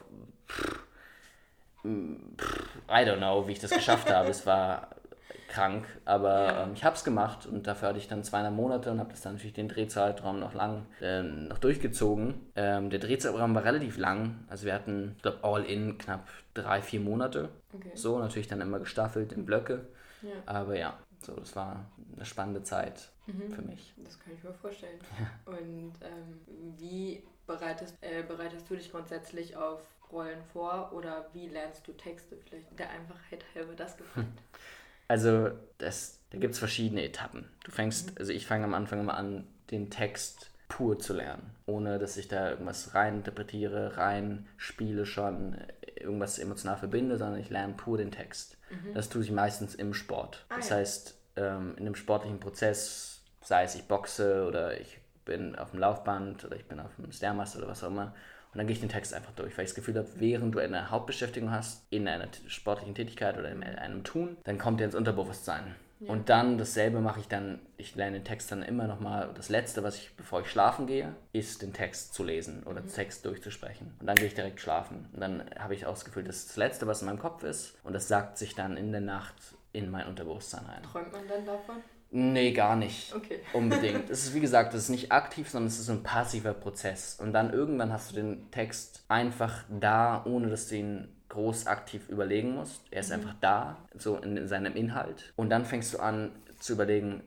pff, 0.48 0.80
pff, 1.82 2.68
I 2.88 3.04
don't 3.04 3.18
know, 3.18 3.46
wie 3.48 3.52
ich 3.52 3.60
das 3.60 3.70
geschafft 3.70 4.10
habe. 4.12 4.28
Es 4.30 4.46
war 4.46 4.90
krank, 5.48 5.86
aber 6.04 6.64
ähm, 6.64 6.72
ich 6.74 6.84
habe 6.84 6.96
es 6.96 7.04
gemacht 7.04 7.46
und 7.46 7.66
dafür 7.66 7.88
hatte 7.88 7.98
ich 7.98 8.08
dann 8.08 8.24
zweieinhalb 8.24 8.54
Monate 8.54 8.90
und 8.90 8.98
habe 8.98 9.10
das 9.10 9.20
dann 9.22 9.34
natürlich 9.34 9.54
den 9.54 9.68
Drehzeitraum 9.68 10.40
noch 10.40 10.54
lang 10.54 10.86
äh, 11.00 11.22
noch 11.22 11.58
durchgezogen. 11.58 12.34
Ähm, 12.56 12.90
der 12.90 12.98
Drehzeitraum 12.98 13.54
war 13.54 13.64
relativ 13.64 13.96
lang, 13.98 14.44
also 14.48 14.66
wir 14.66 14.74
hatten, 14.74 15.14
ich 15.16 15.22
glaube, 15.22 15.38
all 15.42 15.64
in 15.64 15.98
knapp 15.98 16.28
drei, 16.54 16.82
vier 16.82 17.00
Monate. 17.00 17.48
Okay. 17.72 17.92
So, 17.94 18.18
natürlich 18.18 18.48
dann 18.48 18.60
immer 18.60 18.78
gestaffelt 18.78 19.32
in 19.32 19.46
Blöcke. 19.46 19.86
Ja. 20.22 20.30
Aber 20.46 20.76
ja, 20.76 20.98
so, 21.22 21.34
das 21.34 21.54
war 21.56 21.86
eine 22.14 22.24
spannende 22.24 22.62
Zeit 22.62 23.08
mhm. 23.26 23.50
für 23.50 23.62
mich. 23.62 23.94
Das 24.04 24.18
kann 24.18 24.32
ich 24.34 24.42
mir 24.42 24.52
vorstellen. 24.52 24.98
Ja. 25.18 25.52
Und 25.52 25.92
ähm, 26.02 26.76
wie 26.78 27.22
bereitest, 27.46 27.96
äh, 28.00 28.22
bereitest 28.22 28.68
du 28.68 28.76
dich 28.76 28.90
grundsätzlich 28.90 29.56
auf 29.56 29.80
Rollen 30.12 30.42
vor 30.52 30.92
oder 30.92 31.28
wie 31.32 31.48
lernst 31.48 31.86
du 31.86 31.92
Texte? 31.92 32.36
Vielleicht 32.48 32.78
der 32.78 32.90
Einfachheit 32.90 33.44
halber 33.54 33.74
das 33.74 33.96
gefällt. 33.98 34.26
Also 35.08 35.50
das, 35.78 36.20
da 36.30 36.38
gibt 36.38 36.54
es 36.54 36.58
verschiedene 36.58 37.04
Etappen. 37.04 37.48
Du 37.64 37.70
fängst, 37.70 38.18
also 38.18 38.32
ich 38.32 38.46
fange 38.46 38.64
am 38.64 38.74
Anfang 38.74 39.00
immer 39.00 39.16
an, 39.16 39.46
den 39.70 39.90
Text 39.90 40.50
pur 40.68 40.98
zu 40.98 41.14
lernen, 41.14 41.50
ohne 41.66 41.98
dass 41.98 42.16
ich 42.16 42.28
da 42.28 42.50
irgendwas 42.50 42.94
rein 42.94 43.16
interpretiere, 43.16 43.96
rein 43.96 44.46
spiele 44.56 45.06
schon, 45.06 45.56
irgendwas 45.94 46.38
emotional 46.38 46.76
verbinde, 46.76 47.18
sondern 47.18 47.40
ich 47.40 47.50
lerne 47.50 47.74
pur 47.74 47.98
den 47.98 48.10
Text. 48.10 48.56
Mhm. 48.70 48.94
Das 48.94 49.08
tue 49.08 49.22
ich 49.22 49.30
meistens 49.30 49.74
im 49.74 49.94
Sport. 49.94 50.44
Ah, 50.48 50.56
das 50.56 50.70
ja. 50.70 50.76
heißt, 50.76 51.18
ähm, 51.36 51.74
in 51.76 51.86
einem 51.86 51.94
sportlichen 51.94 52.40
Prozess, 52.40 53.22
sei 53.42 53.64
es 53.64 53.74
ich 53.74 53.84
boxe 53.84 54.46
oder 54.46 54.80
ich 54.80 54.98
bin 55.24 55.56
auf 55.56 55.70
dem 55.70 55.80
Laufband 55.80 56.44
oder 56.44 56.56
ich 56.56 56.66
bin 56.66 56.80
auf 56.80 56.94
dem 56.96 57.12
Stairmaster 57.12 57.58
oder 57.58 57.68
was 57.68 57.82
auch 57.84 57.88
immer, 57.88 58.14
und 58.56 58.60
dann 58.60 58.68
gehe 58.68 58.72
ich 58.72 58.80
den 58.80 58.88
Text 58.88 59.12
einfach 59.12 59.32
durch, 59.32 59.58
weil 59.58 59.66
ich 59.66 59.72
das 59.72 59.74
Gefühl 59.74 59.96
habe, 59.96 60.08
während 60.14 60.54
du 60.54 60.60
eine 60.60 60.90
Hauptbeschäftigung 60.90 61.50
hast, 61.50 61.84
in 61.90 62.08
einer 62.08 62.26
sportlichen 62.46 62.94
Tätigkeit 62.94 63.36
oder 63.36 63.50
in 63.50 63.62
einem 63.62 64.02
Tun, 64.02 64.38
dann 64.44 64.56
kommt 64.56 64.80
der 64.80 64.86
ins 64.86 64.94
Unterbewusstsein. 64.94 65.74
Ja. 66.00 66.10
Und 66.10 66.30
dann 66.30 66.56
dasselbe 66.56 67.02
mache 67.02 67.20
ich 67.20 67.28
dann, 67.28 67.58
ich 67.76 67.94
lerne 67.96 68.18
den 68.18 68.24
Text 68.24 68.50
dann 68.50 68.62
immer 68.62 68.86
nochmal, 68.86 69.30
das 69.34 69.50
Letzte, 69.50 69.82
was 69.82 69.96
ich, 69.96 70.16
bevor 70.16 70.40
ich 70.40 70.46
schlafen 70.46 70.86
gehe, 70.86 71.14
ist 71.34 71.60
den 71.60 71.74
Text 71.74 72.14
zu 72.14 72.24
lesen 72.24 72.62
oder 72.62 72.80
mhm. 72.80 72.88
Text 72.88 73.26
durchzusprechen. 73.26 73.94
Und 74.00 74.06
dann 74.06 74.16
gehe 74.16 74.26
ich 74.26 74.34
direkt 74.34 74.58
schlafen. 74.58 75.10
Und 75.12 75.20
dann 75.20 75.44
habe 75.58 75.74
ich 75.74 75.84
auch 75.84 75.92
das 75.92 76.06
Gefühl, 76.06 76.24
das 76.24 76.36
ist 76.36 76.48
das 76.48 76.56
Letzte, 76.56 76.86
was 76.86 77.02
in 77.02 77.08
meinem 77.08 77.18
Kopf 77.18 77.42
ist. 77.44 77.76
Und 77.84 77.92
das 77.92 78.08
sagt 78.08 78.38
sich 78.38 78.54
dann 78.54 78.78
in 78.78 78.90
der 78.90 79.02
Nacht 79.02 79.34
in 79.72 79.90
mein 79.90 80.06
Unterbewusstsein 80.06 80.64
ein. 80.66 80.82
Träumt 80.82 81.12
man 81.12 81.28
dann 81.28 81.44
davon? 81.44 81.76
Nee, 82.18 82.52
gar 82.52 82.76
nicht. 82.76 83.14
Okay. 83.14 83.40
Unbedingt. 83.52 84.08
Es 84.08 84.24
ist 84.24 84.34
wie 84.34 84.40
gesagt, 84.40 84.72
es 84.72 84.84
ist 84.84 84.88
nicht 84.88 85.12
aktiv, 85.12 85.50
sondern 85.50 85.68
es 85.68 85.78
ist 85.78 85.90
ein 85.90 86.02
passiver 86.02 86.54
Prozess. 86.54 87.18
Und 87.20 87.34
dann 87.34 87.52
irgendwann 87.52 87.92
hast 87.92 88.10
du 88.10 88.14
den 88.16 88.50
Text 88.50 89.04
einfach 89.08 89.64
da, 89.68 90.24
ohne 90.24 90.48
dass 90.48 90.68
du 90.68 90.76
ihn 90.76 91.08
groß 91.28 91.66
aktiv 91.66 92.08
überlegen 92.08 92.54
musst. 92.54 92.80
Er 92.90 93.00
ist 93.00 93.08
mhm. 93.10 93.16
einfach 93.16 93.34
da, 93.42 93.76
so 93.98 94.16
in, 94.16 94.38
in 94.38 94.48
seinem 94.48 94.74
Inhalt. 94.76 95.30
Und 95.36 95.50
dann 95.50 95.66
fängst 95.66 95.92
du 95.92 95.98
an 95.98 96.32
zu 96.58 96.72
überlegen, 96.72 97.22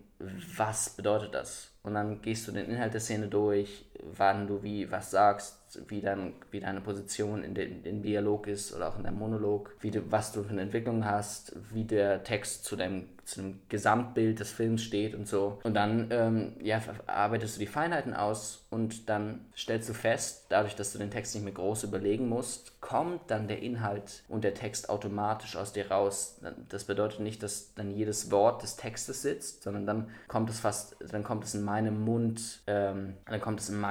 was 0.58 0.90
bedeutet 0.90 1.36
das? 1.36 1.70
Und 1.84 1.94
dann 1.94 2.24
gehst 2.24 2.48
du 2.48 2.52
den 2.52 2.66
Inhalt 2.66 2.96
der 2.96 3.02
Szene 3.02 3.28
durch, 3.28 3.86
wann 4.04 4.48
du 4.48 4.64
wie 4.64 4.92
was 4.92 5.12
sagst, 5.12 5.60
wie, 5.88 6.02
dein, 6.02 6.34
wie 6.52 6.60
deine 6.60 6.82
Position 6.82 7.44
in 7.44 7.54
dem 7.54 7.84
in 7.84 8.02
Dialog 8.02 8.48
ist 8.48 8.76
oder 8.76 8.90
auch 8.90 8.98
in 8.98 9.04
deinem 9.04 9.20
Monolog, 9.20 9.76
wie 9.82 9.92
du, 9.92 10.12
was 10.12 10.32
du 10.32 10.44
für 10.44 10.52
eine 10.52 10.62
Entwicklung 10.62 11.06
hast, 11.06 11.56
wie 11.72 11.84
der 11.84 12.24
Text 12.24 12.66
zu 12.66 12.76
deinem, 12.76 13.10
zu 13.26 13.42
dem 13.42 13.60
Gesamtbild 13.70 14.40
des 14.40 14.52
Films 14.52 14.82
steht 14.82 15.14
und 15.14 15.28
so. 15.28 15.60
Und 15.64 15.76
dann 15.76 16.08
ähm, 16.10 16.54
ja, 16.62 16.82
arbeitest 17.06 17.56
du 17.56 17.60
die 17.60 17.68
Feinheiten 17.68 18.14
aus 18.14 18.66
und 18.72 19.10
dann 19.10 19.46
stellst 19.56 19.90
du 19.90 19.94
fest, 19.94 20.46
dadurch, 20.50 20.76
dass 20.76 20.94
du 20.94 20.98
den 20.98 21.12
Text 21.12 21.36
nicht 21.36 21.44
mehr 21.44 21.54
groß 21.54 21.84
überlegen 21.84 22.28
musst, 22.28 22.82
kommt 22.82 23.22
dann 23.28 23.48
der 23.48 23.62
Inhalt 23.62 24.24
und 24.28 24.44
der 24.44 24.54
Text 24.54 24.90
automatisch 24.90 25.56
aus 25.56 25.74
dir 25.74 25.92
raus. 25.92 26.40
Das 26.70 26.86
bedeutet 26.86 27.20
nicht, 27.20 27.44
dass 27.44 27.74
dann 27.76 27.92
jedes 27.92 28.32
Wort 28.32 28.64
des 28.64 28.78
Textes 28.78 29.22
sitzt, 29.22 29.64
sondern 29.64 29.86
dann 29.86 30.10
kommt 30.28 30.50
es 30.50 30.60
fast, 30.60 30.96
dann 31.12 31.24
kommt 31.24 31.44
es 31.44 31.54
in 31.54 31.64
meinem 31.64 32.04
Mund, 32.04 32.62
ähm, 32.66 33.16
dann 33.28 33.42
kommt 33.42 33.60
es 33.60 33.70
in 33.70 33.80
meinem 33.80 33.89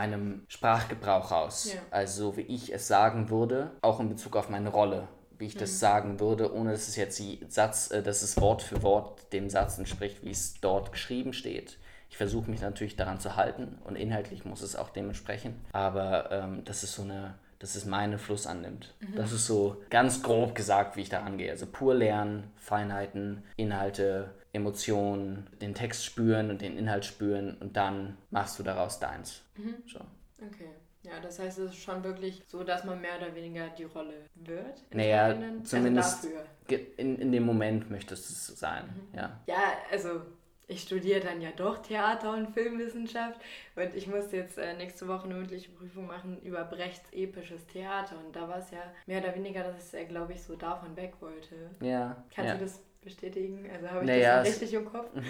Sprachgebrauch 0.48 1.30
raus. 1.30 1.72
Ja. 1.74 1.80
Also 1.90 2.36
wie 2.36 2.42
ich 2.42 2.72
es 2.72 2.88
sagen 2.88 3.30
würde, 3.30 3.72
auch 3.82 4.00
in 4.00 4.08
Bezug 4.08 4.36
auf 4.36 4.48
meine 4.48 4.70
Rolle, 4.70 5.08
wie 5.38 5.46
ich 5.46 5.54
mhm. 5.54 5.60
das 5.60 5.78
sagen 5.78 6.20
würde, 6.20 6.52
ohne 6.52 6.72
dass 6.72 6.88
es 6.88 6.96
jetzt 6.96 7.18
die 7.18 7.40
Satz, 7.48 7.90
äh, 7.90 8.02
dass 8.02 8.22
es 8.22 8.40
Wort 8.40 8.62
für 8.62 8.82
Wort 8.82 9.32
dem 9.32 9.50
Satz 9.50 9.78
entspricht, 9.78 10.24
wie 10.24 10.30
es 10.30 10.60
dort 10.60 10.92
geschrieben 10.92 11.32
steht. 11.32 11.78
Ich 12.10 12.16
versuche 12.16 12.50
mich 12.50 12.60
natürlich 12.60 12.96
daran 12.96 13.20
zu 13.20 13.36
halten 13.36 13.78
und 13.84 13.96
inhaltlich 13.96 14.44
muss 14.44 14.62
es 14.62 14.76
auch 14.76 14.88
dementsprechend. 14.88 15.56
Aber 15.72 16.30
ähm, 16.32 16.64
das 16.64 16.82
ist 16.82 16.94
so 16.94 17.02
eine, 17.02 17.34
dass 17.58 17.74
es 17.74 17.84
meinen 17.84 18.18
Fluss 18.18 18.46
annimmt. 18.46 18.94
Mhm. 19.00 19.16
Das 19.16 19.32
ist 19.32 19.46
so 19.46 19.82
ganz 19.90 20.22
grob 20.22 20.54
gesagt, 20.54 20.96
wie 20.96 21.02
ich 21.02 21.10
da 21.10 21.20
angehe. 21.20 21.50
Also 21.50 21.66
pur 21.66 21.94
lernen, 21.94 22.50
Feinheiten, 22.56 23.44
Inhalte, 23.56 24.30
Emotionen, 24.58 25.48
den 25.60 25.74
Text 25.74 26.04
spüren 26.04 26.50
und 26.50 26.60
den 26.60 26.76
Inhalt 26.76 27.04
spüren 27.04 27.56
und 27.60 27.76
dann 27.76 28.18
machst 28.30 28.58
du 28.58 28.62
daraus 28.62 28.98
deins. 29.00 29.42
Mhm. 29.56 29.76
So. 29.86 30.00
Okay. 30.46 30.70
Ja, 31.02 31.20
das 31.20 31.38
heißt, 31.38 31.58
es 31.58 31.70
ist 31.72 31.82
schon 31.82 32.04
wirklich 32.04 32.42
so, 32.46 32.64
dass 32.64 32.84
man 32.84 33.00
mehr 33.00 33.16
oder 33.16 33.34
weniger 33.34 33.68
die 33.70 33.84
Rolle 33.84 34.26
wird. 34.34 34.82
Naja, 34.92 35.34
zumindest, 35.64 36.24
also 36.24 36.84
in, 36.96 37.16
in 37.16 37.32
dem 37.32 37.44
Moment 37.44 37.90
möchtest 37.90 38.28
du 38.28 38.52
es 38.52 38.60
sein, 38.60 38.84
mhm. 38.84 39.18
ja. 39.18 39.40
Ja, 39.46 39.62
also 39.90 40.20
ich 40.68 40.82
studiere 40.82 41.20
dann 41.20 41.40
ja 41.40 41.50
doch 41.56 41.78
Theater- 41.78 42.34
und 42.34 42.50
Filmwissenschaft 42.50 43.40
und 43.74 43.94
ich 43.94 44.06
musste 44.06 44.36
jetzt 44.36 44.58
äh, 44.58 44.74
nächste 44.74 45.08
Woche 45.08 45.24
eine 45.24 45.34
mündliche 45.34 45.70
Prüfung 45.70 46.06
machen 46.06 46.42
über 46.42 46.62
Brechts 46.64 47.10
episches 47.12 47.66
Theater 47.66 48.16
und 48.18 48.36
da 48.36 48.48
war 48.48 48.58
es 48.58 48.70
ja 48.70 48.82
mehr 49.06 49.22
oder 49.22 49.34
weniger, 49.34 49.62
dass 49.64 49.94
er, 49.94 50.04
glaube 50.04 50.34
ich, 50.34 50.42
so 50.42 50.56
davon 50.56 50.94
weg 50.94 51.14
wollte. 51.20 51.70
Ja. 51.80 52.22
Kannst 52.34 52.50
ja. 52.50 52.54
du 52.56 52.64
das 52.64 52.82
bestätigen? 53.02 53.68
Also 53.72 53.90
habe 53.90 54.04
ich 54.04 54.10
naja, 54.10 54.38
das 54.38 54.48
richtig 54.48 54.74
im 54.74 54.84
Kopf? 54.86 55.14
Mhm. 55.14 55.24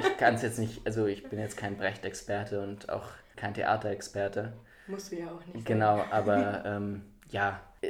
ich 0.00 0.16
kann 0.16 0.34
es 0.34 0.42
jetzt 0.42 0.58
nicht, 0.58 0.86
also 0.86 1.06
ich 1.06 1.28
bin 1.28 1.38
jetzt 1.38 1.56
kein 1.56 1.76
Brecht-Experte 1.76 2.62
und 2.62 2.88
auch 2.88 3.08
kein 3.36 3.54
Theaterexperte. 3.54 4.52
Musst 4.86 5.12
du 5.12 5.16
ja 5.16 5.26
auch 5.26 5.54
nicht. 5.54 5.66
Genau, 5.66 5.98
sein. 5.98 6.06
aber 6.10 6.64
ähm, 6.64 7.02
ja, 7.30 7.60
äh, 7.80 7.88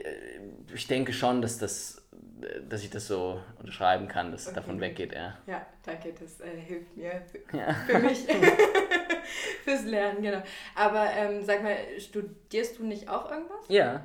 ich 0.75 0.87
denke 0.87 1.13
schon, 1.13 1.43
dass 1.43 1.59
das 1.59 2.03
dass 2.69 2.83
ich 2.83 2.91
das 2.91 3.07
so 3.07 3.41
unterschreiben 3.59 4.09
kann, 4.09 4.33
dass 4.33 4.47
okay. 4.47 4.57
davon 4.57 4.81
weggeht, 4.81 5.13
ja. 5.13 5.39
Ja, 5.47 5.65
danke, 5.85 6.13
das 6.19 6.41
äh, 6.41 6.57
hilft 6.59 6.97
mir 6.97 7.23
für, 7.31 7.57
ja. 7.57 7.73
für 7.87 7.99
mich 7.99 8.19
fürs 9.65 9.85
Lernen, 9.85 10.23
genau. 10.23 10.43
Aber 10.75 11.09
ähm, 11.13 11.45
sag 11.45 11.63
mal, 11.63 11.77
studierst 11.99 12.79
du 12.79 12.85
nicht 12.85 13.09
auch 13.09 13.31
irgendwas? 13.31 13.65
Ja. 13.69 14.05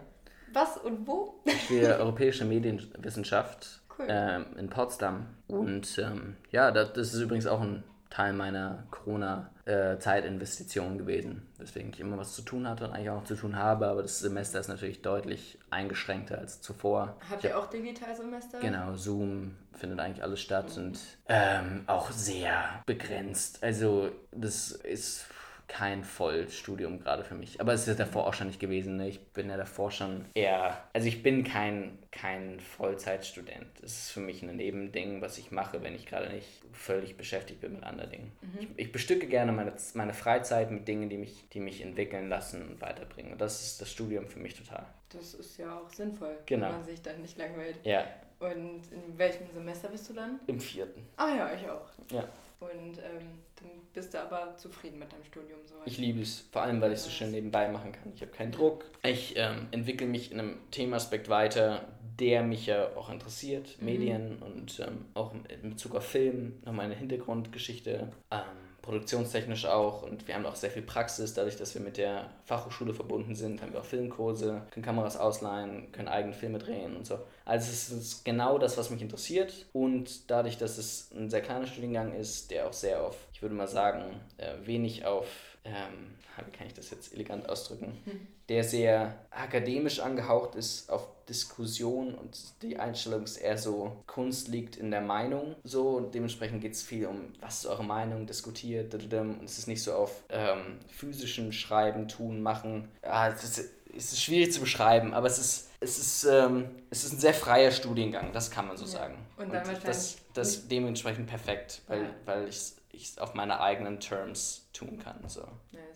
Was 0.53 0.77
und 0.77 1.05
wo? 1.07 1.41
Ich 1.45 1.63
studiere 1.63 1.99
Europäische 1.99 2.45
Medienwissenschaft 2.45 3.81
cool. 3.99 4.07
ähm, 4.09 4.45
in 4.57 4.69
Potsdam. 4.69 5.27
Und 5.47 5.97
ähm, 5.99 6.35
ja, 6.51 6.71
das, 6.71 6.93
das 6.93 7.13
ist 7.13 7.21
übrigens 7.21 7.47
auch 7.47 7.61
ein 7.61 7.83
Teil 8.09 8.33
meiner 8.33 8.85
Corona-Zeitinvestition 8.89 10.97
gewesen, 10.97 11.45
weswegen 11.57 11.91
ich 11.91 11.99
immer 11.99 12.17
was 12.17 12.33
zu 12.33 12.41
tun 12.41 12.67
hatte 12.67 12.85
und 12.85 12.93
eigentlich 12.93 13.09
auch 13.09 13.17
noch 13.17 13.25
zu 13.25 13.35
tun 13.35 13.57
habe, 13.57 13.87
aber 13.87 14.01
das 14.01 14.19
Semester 14.19 14.59
ist 14.59 14.69
natürlich 14.69 15.01
deutlich 15.01 15.59
eingeschränkter 15.71 16.37
als 16.37 16.61
zuvor. 16.61 17.17
Habt 17.29 17.43
ihr 17.43 17.59
auch 17.59 17.67
Digitalsemester? 17.67 18.59
Genau, 18.59 18.95
Zoom 18.95 19.57
findet 19.73 19.99
eigentlich 19.99 20.23
alles 20.23 20.39
statt 20.39 20.77
mhm. 20.77 20.83
und 20.83 20.99
ähm, 21.27 21.83
auch 21.87 22.11
sehr 22.11 22.81
begrenzt. 22.85 23.61
Also 23.61 24.09
das 24.31 24.71
ist 24.71 25.25
kein 25.67 26.03
Vollstudium 26.03 26.99
gerade 26.99 27.23
für 27.23 27.35
mich. 27.35 27.59
Aber 27.59 27.73
es 27.73 27.81
ist 27.81 27.87
ja 27.87 27.93
davor 27.93 28.25
auch 28.27 28.33
schon 28.33 28.47
nicht 28.47 28.59
gewesen. 28.59 28.97
Ne? 28.97 29.09
Ich 29.09 29.19
bin 29.19 29.49
ja 29.49 29.57
davor 29.57 29.91
schon 29.91 30.25
eher. 30.33 30.81
Also 30.93 31.07
ich 31.07 31.21
bin 31.21 31.43
kein, 31.43 31.99
kein 32.11 32.59
Vollzeitstudent. 32.59 33.67
Es 33.83 33.97
ist 33.99 34.11
für 34.11 34.21
mich 34.21 34.41
ein 34.41 34.55
Nebending, 34.55 35.21
was 35.21 35.37
ich 35.37 35.51
mache, 35.51 35.83
wenn 35.83 35.93
ich 35.93 36.05
gerade 36.05 36.29
nicht 36.33 36.47
völlig 36.71 37.17
beschäftigt 37.17 37.59
bin 37.59 37.73
mit 37.73 37.83
anderen 37.83 38.11
Dingen. 38.11 38.31
Mhm. 38.41 38.59
Ich, 38.59 38.69
ich, 38.77 38.91
bestücke 38.91 39.27
gerne 39.27 39.51
meine, 39.51 39.73
meine 39.93 40.13
Freizeit 40.13 40.71
mit 40.71 40.87
Dingen, 40.87 41.09
die 41.09 41.17
mich, 41.17 41.49
die 41.49 41.59
mich 41.59 41.81
entwickeln 41.81 42.29
lassen 42.29 42.61
und 42.61 42.81
weiterbringen. 42.81 43.33
Und 43.33 43.41
das 43.41 43.61
ist 43.61 43.81
das 43.81 43.91
Studium 43.91 44.27
für 44.27 44.39
mich 44.39 44.55
total. 44.55 44.85
Das 45.09 45.33
ist 45.33 45.57
ja 45.57 45.79
auch 45.79 45.89
sinnvoll, 45.89 46.37
genau. 46.45 46.67
wenn 46.67 46.75
man 46.75 46.83
sich 46.85 47.01
dann 47.01 47.21
nicht 47.21 47.37
langweilt. 47.37 47.77
Ja. 47.83 48.05
Und 48.39 48.81
in 48.91 49.17
welchem 49.17 49.47
Semester 49.51 49.89
bist 49.89 50.09
du 50.09 50.13
dann? 50.13 50.39
Im 50.47 50.59
vierten. 50.59 51.05
Ah 51.17 51.35
ja, 51.35 51.51
ich 51.53 51.67
auch. 51.69 51.89
Ja. 52.11 52.23
Und 52.59 52.97
ähm, 52.97 53.39
dann 53.55 53.69
bist 53.93 54.13
du 54.13 54.21
aber 54.21 54.57
zufrieden 54.57 54.97
mit 54.99 55.11
deinem 55.11 55.23
Studium. 55.23 55.59
So 55.65 55.75
ich 55.85 55.97
liebe 55.97 56.21
es, 56.21 56.41
vor 56.51 56.63
allem 56.63 56.81
weil 56.81 56.91
ich 56.91 56.99
es 56.99 57.05
so 57.05 57.11
schön 57.11 57.31
nebenbei 57.31 57.67
machen 57.69 57.91
kann. 57.91 58.11
Ich 58.15 58.21
habe 58.21 58.31
keinen 58.31 58.51
Druck. 58.51 58.85
Ich 59.03 59.35
ähm, 59.37 59.67
entwickle 59.71 60.07
mich 60.07 60.31
in 60.31 60.39
einem 60.39 60.57
Themaspekt 60.71 61.29
weiter, 61.29 61.87
der 62.19 62.41
mich 62.41 62.65
ja 62.65 62.95
auch 62.95 63.09
interessiert. 63.09 63.77
Mhm. 63.79 63.85
Medien 63.85 64.37
und 64.41 64.79
ähm, 64.79 65.05
auch 65.13 65.33
in 65.33 65.69
Bezug 65.69 65.95
auf 65.95 66.07
Film, 66.07 66.59
noch 66.65 66.73
meine 66.73 66.95
Hintergrundgeschichte. 66.95 68.11
Ähm, 68.31 68.66
produktionstechnisch 68.87 69.65
auch 69.65 70.03
und 70.03 70.27
wir 70.27 70.35
haben 70.35 70.45
auch 70.45 70.55
sehr 70.55 70.71
viel 70.71 70.81
Praxis, 70.81 71.33
dadurch, 71.33 71.57
dass 71.57 71.75
wir 71.75 71.81
mit 71.81 71.97
der 71.97 72.29
Fachhochschule 72.45 72.93
verbunden 72.93 73.35
sind, 73.35 73.61
haben 73.61 73.73
wir 73.73 73.81
auch 73.81 73.85
Filmkurse, 73.85 74.61
können 74.71 74.85
Kameras 74.85 75.17
ausleihen, 75.17 75.91
können 75.91 76.07
eigene 76.07 76.33
Filme 76.33 76.57
drehen 76.57 76.95
und 76.95 77.05
so. 77.05 77.19
Also 77.43 77.69
es 77.69 77.89
ist 77.89 78.23
genau 78.23 78.57
das, 78.57 78.77
was 78.77 78.89
mich 78.89 79.01
interessiert 79.01 79.65
und 79.73 80.31
dadurch, 80.31 80.57
dass 80.57 80.77
es 80.77 81.11
ein 81.11 81.29
sehr 81.29 81.41
kleiner 81.41 81.67
Studiengang 81.67 82.13
ist, 82.13 82.49
der 82.49 82.67
auch 82.67 82.73
sehr 82.73 83.03
auf, 83.03 83.17
ich 83.33 83.41
würde 83.41 83.55
mal 83.55 83.67
sagen, 83.67 84.03
äh, 84.37 84.53
wenig 84.65 85.05
auf 85.05 85.27
ähm, 85.65 86.15
wie 86.45 86.51
kann 86.51 86.67
ich 86.67 86.73
das 86.73 86.89
jetzt 86.91 87.13
elegant 87.13 87.49
ausdrücken, 87.49 87.97
hm. 88.05 88.27
Der 88.49 88.63
sehr 88.63 89.15
akademisch 89.31 89.99
angehaucht 89.99 90.55
ist 90.55 90.89
auf 90.89 91.07
Diskussion 91.27 92.15
und 92.15 92.37
die 92.61 92.79
Einstellung 92.79 93.23
ist 93.23 93.37
eher 93.37 93.57
so, 93.57 93.97
Kunst 94.07 94.47
liegt 94.47 94.77
in 94.77 94.91
der 94.91 95.01
Meinung. 95.01 95.55
So, 95.63 95.97
und 95.97 96.15
dementsprechend 96.15 96.61
geht 96.61 96.73
es 96.73 96.83
viel 96.83 97.05
um, 97.05 97.33
was 97.41 97.59
ist 97.59 97.65
eure 97.65 97.83
Meinung, 97.83 98.25
diskutiert, 98.25 98.93
und 98.93 99.43
es 99.43 99.57
ist 99.57 99.67
nicht 99.67 99.83
so 99.83 99.93
auf 99.93 100.23
ähm, 100.29 100.79
physischen 100.87 101.51
Schreiben, 101.51 102.07
tun, 102.07 102.41
machen. 102.41 102.87
Ja, 103.03 103.29
es 103.29 103.43
ist, 103.43 103.69
es 103.95 104.13
ist 104.13 104.23
schwierig 104.23 104.53
zu 104.53 104.61
beschreiben, 104.61 105.13
aber 105.13 105.27
es 105.27 105.37
ist, 105.37 105.69
es 105.79 105.97
ist, 105.97 106.23
ähm, 106.23 106.69
es 106.89 107.03
ist 107.03 107.13
ein 107.13 107.19
sehr 107.19 107.33
freier 107.33 107.71
Studiengang, 107.71 108.31
das 108.31 108.49
kann 108.49 108.67
man 108.67 108.77
so 108.77 108.85
ja. 108.85 108.91
sagen. 108.91 109.17
Und, 109.37 109.51
und 109.51 109.83
das, 109.83 110.17
das 110.33 110.67
dementsprechend 110.67 111.27
perfekt, 111.27 111.81
weil, 111.87 112.03
ja. 112.03 112.09
weil 112.25 112.47
ich 112.47 112.73
es 113.03 113.17
auf 113.17 113.33
meine 113.33 113.59
eigenen 113.59 113.99
Terms 113.99 114.67
tun 114.73 114.99
kann. 114.99 115.17
So. 115.27 115.47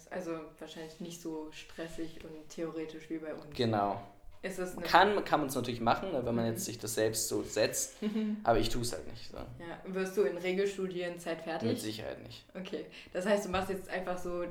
Also 0.09 0.31
wahrscheinlich 0.59 0.99
nicht 0.99 1.21
so 1.21 1.51
stressig 1.51 2.23
und 2.23 2.49
theoretisch 2.49 3.09
wie 3.09 3.17
bei 3.17 3.33
uns. 3.33 3.55
Genau. 3.55 4.01
Ist 4.43 4.57
es 4.57 4.75
kann 4.77 5.23
kann 5.23 5.41
man 5.41 5.49
es 5.49 5.55
natürlich 5.55 5.81
machen, 5.81 6.11
ne, 6.11 6.25
wenn 6.25 6.33
man 6.33 6.45
mhm. 6.45 6.51
jetzt 6.51 6.65
sich 6.65 6.79
das 6.79 6.95
selbst 6.95 7.27
so 7.27 7.43
setzt, 7.43 7.93
aber 8.43 8.57
ich 8.57 8.69
tue 8.69 8.81
es 8.81 8.91
halt 8.91 9.07
nicht. 9.07 9.29
So. 9.29 9.37
Ja. 9.37 9.93
Wirst 9.93 10.17
du 10.17 10.23
in 10.23 10.35
Regelstudienzeit 10.35 11.41
fertig? 11.41 11.69
Mit 11.69 11.79
Sicherheit 11.79 12.23
nicht. 12.23 12.43
Okay, 12.55 12.85
das 13.13 13.27
heißt, 13.27 13.45
du 13.45 13.49
machst 13.49 13.69
jetzt 13.69 13.87
einfach 13.89 14.17
so 14.17 14.45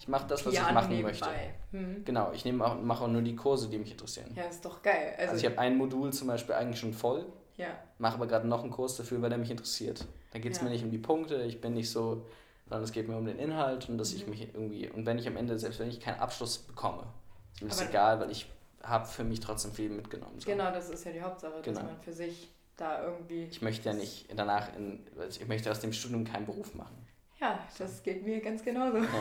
ich 0.00 0.06
mache 0.06 0.26
das, 0.28 0.46
was 0.46 0.52
Piano 0.52 0.68
ich 0.68 0.74
machen 0.74 0.90
nebenbei. 0.90 1.10
möchte. 1.10 1.28
Mhm. 1.72 2.04
Genau, 2.04 2.32
ich 2.32 2.44
nehme 2.44 2.64
auch, 2.64 2.80
mache 2.80 3.04
auch 3.04 3.08
nur 3.08 3.22
die 3.22 3.34
Kurse, 3.34 3.68
die 3.68 3.78
mich 3.78 3.90
interessieren. 3.90 4.30
Ja, 4.36 4.44
ist 4.44 4.64
doch 4.64 4.80
geil. 4.80 5.14
Also, 5.18 5.32
also 5.32 5.44
ich 5.44 5.50
habe 5.50 5.58
ein 5.58 5.76
Modul 5.76 6.12
zum 6.12 6.28
Beispiel 6.28 6.54
eigentlich 6.54 6.78
schon 6.78 6.92
voll. 6.92 7.26
Ja. 7.56 7.66
Mache 7.98 8.14
aber 8.14 8.28
gerade 8.28 8.46
noch 8.46 8.62
einen 8.62 8.70
Kurs 8.70 8.96
dafür, 8.96 9.20
weil 9.20 9.30
der 9.30 9.38
mich 9.38 9.50
interessiert. 9.50 10.06
Da 10.32 10.38
geht 10.38 10.52
es 10.52 10.58
ja. 10.58 10.64
mir 10.64 10.70
nicht 10.70 10.84
um 10.84 10.90
die 10.90 10.98
Punkte, 10.98 11.42
ich 11.42 11.60
bin 11.60 11.74
nicht 11.74 11.90
so, 11.90 12.26
sondern 12.68 12.84
es 12.84 12.92
geht 12.92 13.08
mir 13.08 13.16
um 13.16 13.24
den 13.24 13.38
Inhalt 13.38 13.88
und 13.88 13.98
dass 13.98 14.12
mhm. 14.12 14.18
ich 14.18 14.26
mich 14.26 14.54
irgendwie, 14.54 14.88
und 14.90 15.06
wenn 15.06 15.18
ich 15.18 15.26
am 15.26 15.36
Ende, 15.36 15.58
selbst 15.58 15.80
wenn 15.80 15.88
ich 15.88 16.00
keinen 16.00 16.20
Abschluss 16.20 16.58
bekomme, 16.58 17.04
ist 17.54 17.62
mir 17.62 17.68
das 17.68 17.80
egal, 17.82 18.20
weil 18.20 18.30
ich 18.30 18.50
habe 18.82 19.06
für 19.06 19.24
mich 19.24 19.40
trotzdem 19.40 19.72
viel 19.72 19.90
mitgenommen. 19.90 20.38
So. 20.38 20.46
Genau, 20.46 20.70
das 20.70 20.90
ist 20.90 21.04
ja 21.04 21.12
die 21.12 21.22
Hauptsache, 21.22 21.60
genau. 21.62 21.80
dass 21.80 21.90
man 21.90 22.00
für 22.00 22.12
sich 22.12 22.50
da 22.76 23.02
irgendwie. 23.02 23.44
Ich 23.44 23.62
möchte 23.62 23.88
ja 23.88 23.94
nicht 23.94 24.28
danach, 24.34 24.74
in, 24.76 25.04
ich 25.28 25.46
möchte 25.48 25.70
aus 25.70 25.80
dem 25.80 25.92
Studium 25.92 26.24
keinen 26.24 26.46
Beruf 26.46 26.74
machen. 26.74 26.96
Ja, 27.40 27.66
das 27.78 28.02
geht 28.02 28.24
mir 28.24 28.40
ganz 28.40 28.64
genauso. 28.64 28.98
Ja. 28.98 29.04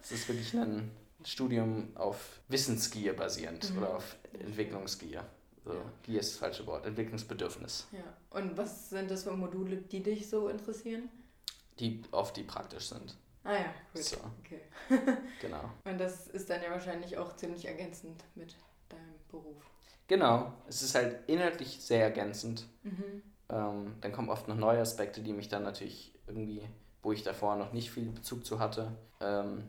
Es 0.00 0.12
ist 0.12 0.28
wirklich 0.28 0.54
ein 0.54 0.90
Studium 1.24 1.88
auf 1.96 2.40
Wissensgier 2.48 3.14
basierend 3.14 3.72
mhm. 3.72 3.78
oder 3.78 3.96
auf 3.96 4.16
Entwicklungsgier. 4.32 5.24
So, 5.64 5.72
ja. 5.72 5.92
Gier 6.02 6.20
ist 6.20 6.32
das 6.32 6.38
falsche 6.38 6.66
Wort, 6.66 6.86
Entwicklungsbedürfnis. 6.86 7.88
Ja. 7.92 8.38
Und 8.38 8.56
was 8.56 8.90
sind 8.90 9.10
das 9.10 9.24
für 9.24 9.32
Module, 9.32 9.76
die 9.76 10.02
dich 10.02 10.28
so 10.28 10.48
interessieren? 10.48 11.08
Die 11.78 12.02
oft 12.10 12.36
die 12.36 12.42
praktisch 12.42 12.88
sind. 12.88 13.16
Ah 13.44 13.54
ja, 13.54 13.74
gut. 13.92 14.02
So. 14.02 14.16
Okay. 14.40 14.60
genau. 15.40 15.70
Und 15.84 15.98
das 15.98 16.28
ist 16.28 16.50
dann 16.50 16.62
ja 16.62 16.70
wahrscheinlich 16.70 17.16
auch 17.16 17.36
ziemlich 17.36 17.66
ergänzend 17.66 18.22
mit 18.34 18.56
deinem 18.88 19.14
Beruf. 19.30 19.62
Genau, 20.06 20.52
es 20.66 20.82
ist 20.82 20.94
halt 20.94 21.28
inhaltlich 21.28 21.80
sehr 21.80 22.02
ergänzend. 22.02 22.66
Mhm. 22.82 23.22
Ähm, 23.50 23.94
dann 24.00 24.12
kommen 24.12 24.28
oft 24.28 24.48
noch 24.48 24.56
neue 24.56 24.80
Aspekte, 24.80 25.22
die 25.22 25.32
mich 25.32 25.48
dann 25.48 25.62
natürlich 25.62 26.12
irgendwie, 26.26 26.62
wo 27.02 27.12
ich 27.12 27.22
davor 27.22 27.56
noch 27.56 27.72
nicht 27.72 27.90
viel 27.90 28.10
Bezug 28.10 28.44
zu 28.44 28.58
hatte. 28.58 28.92
Ähm, 29.20 29.64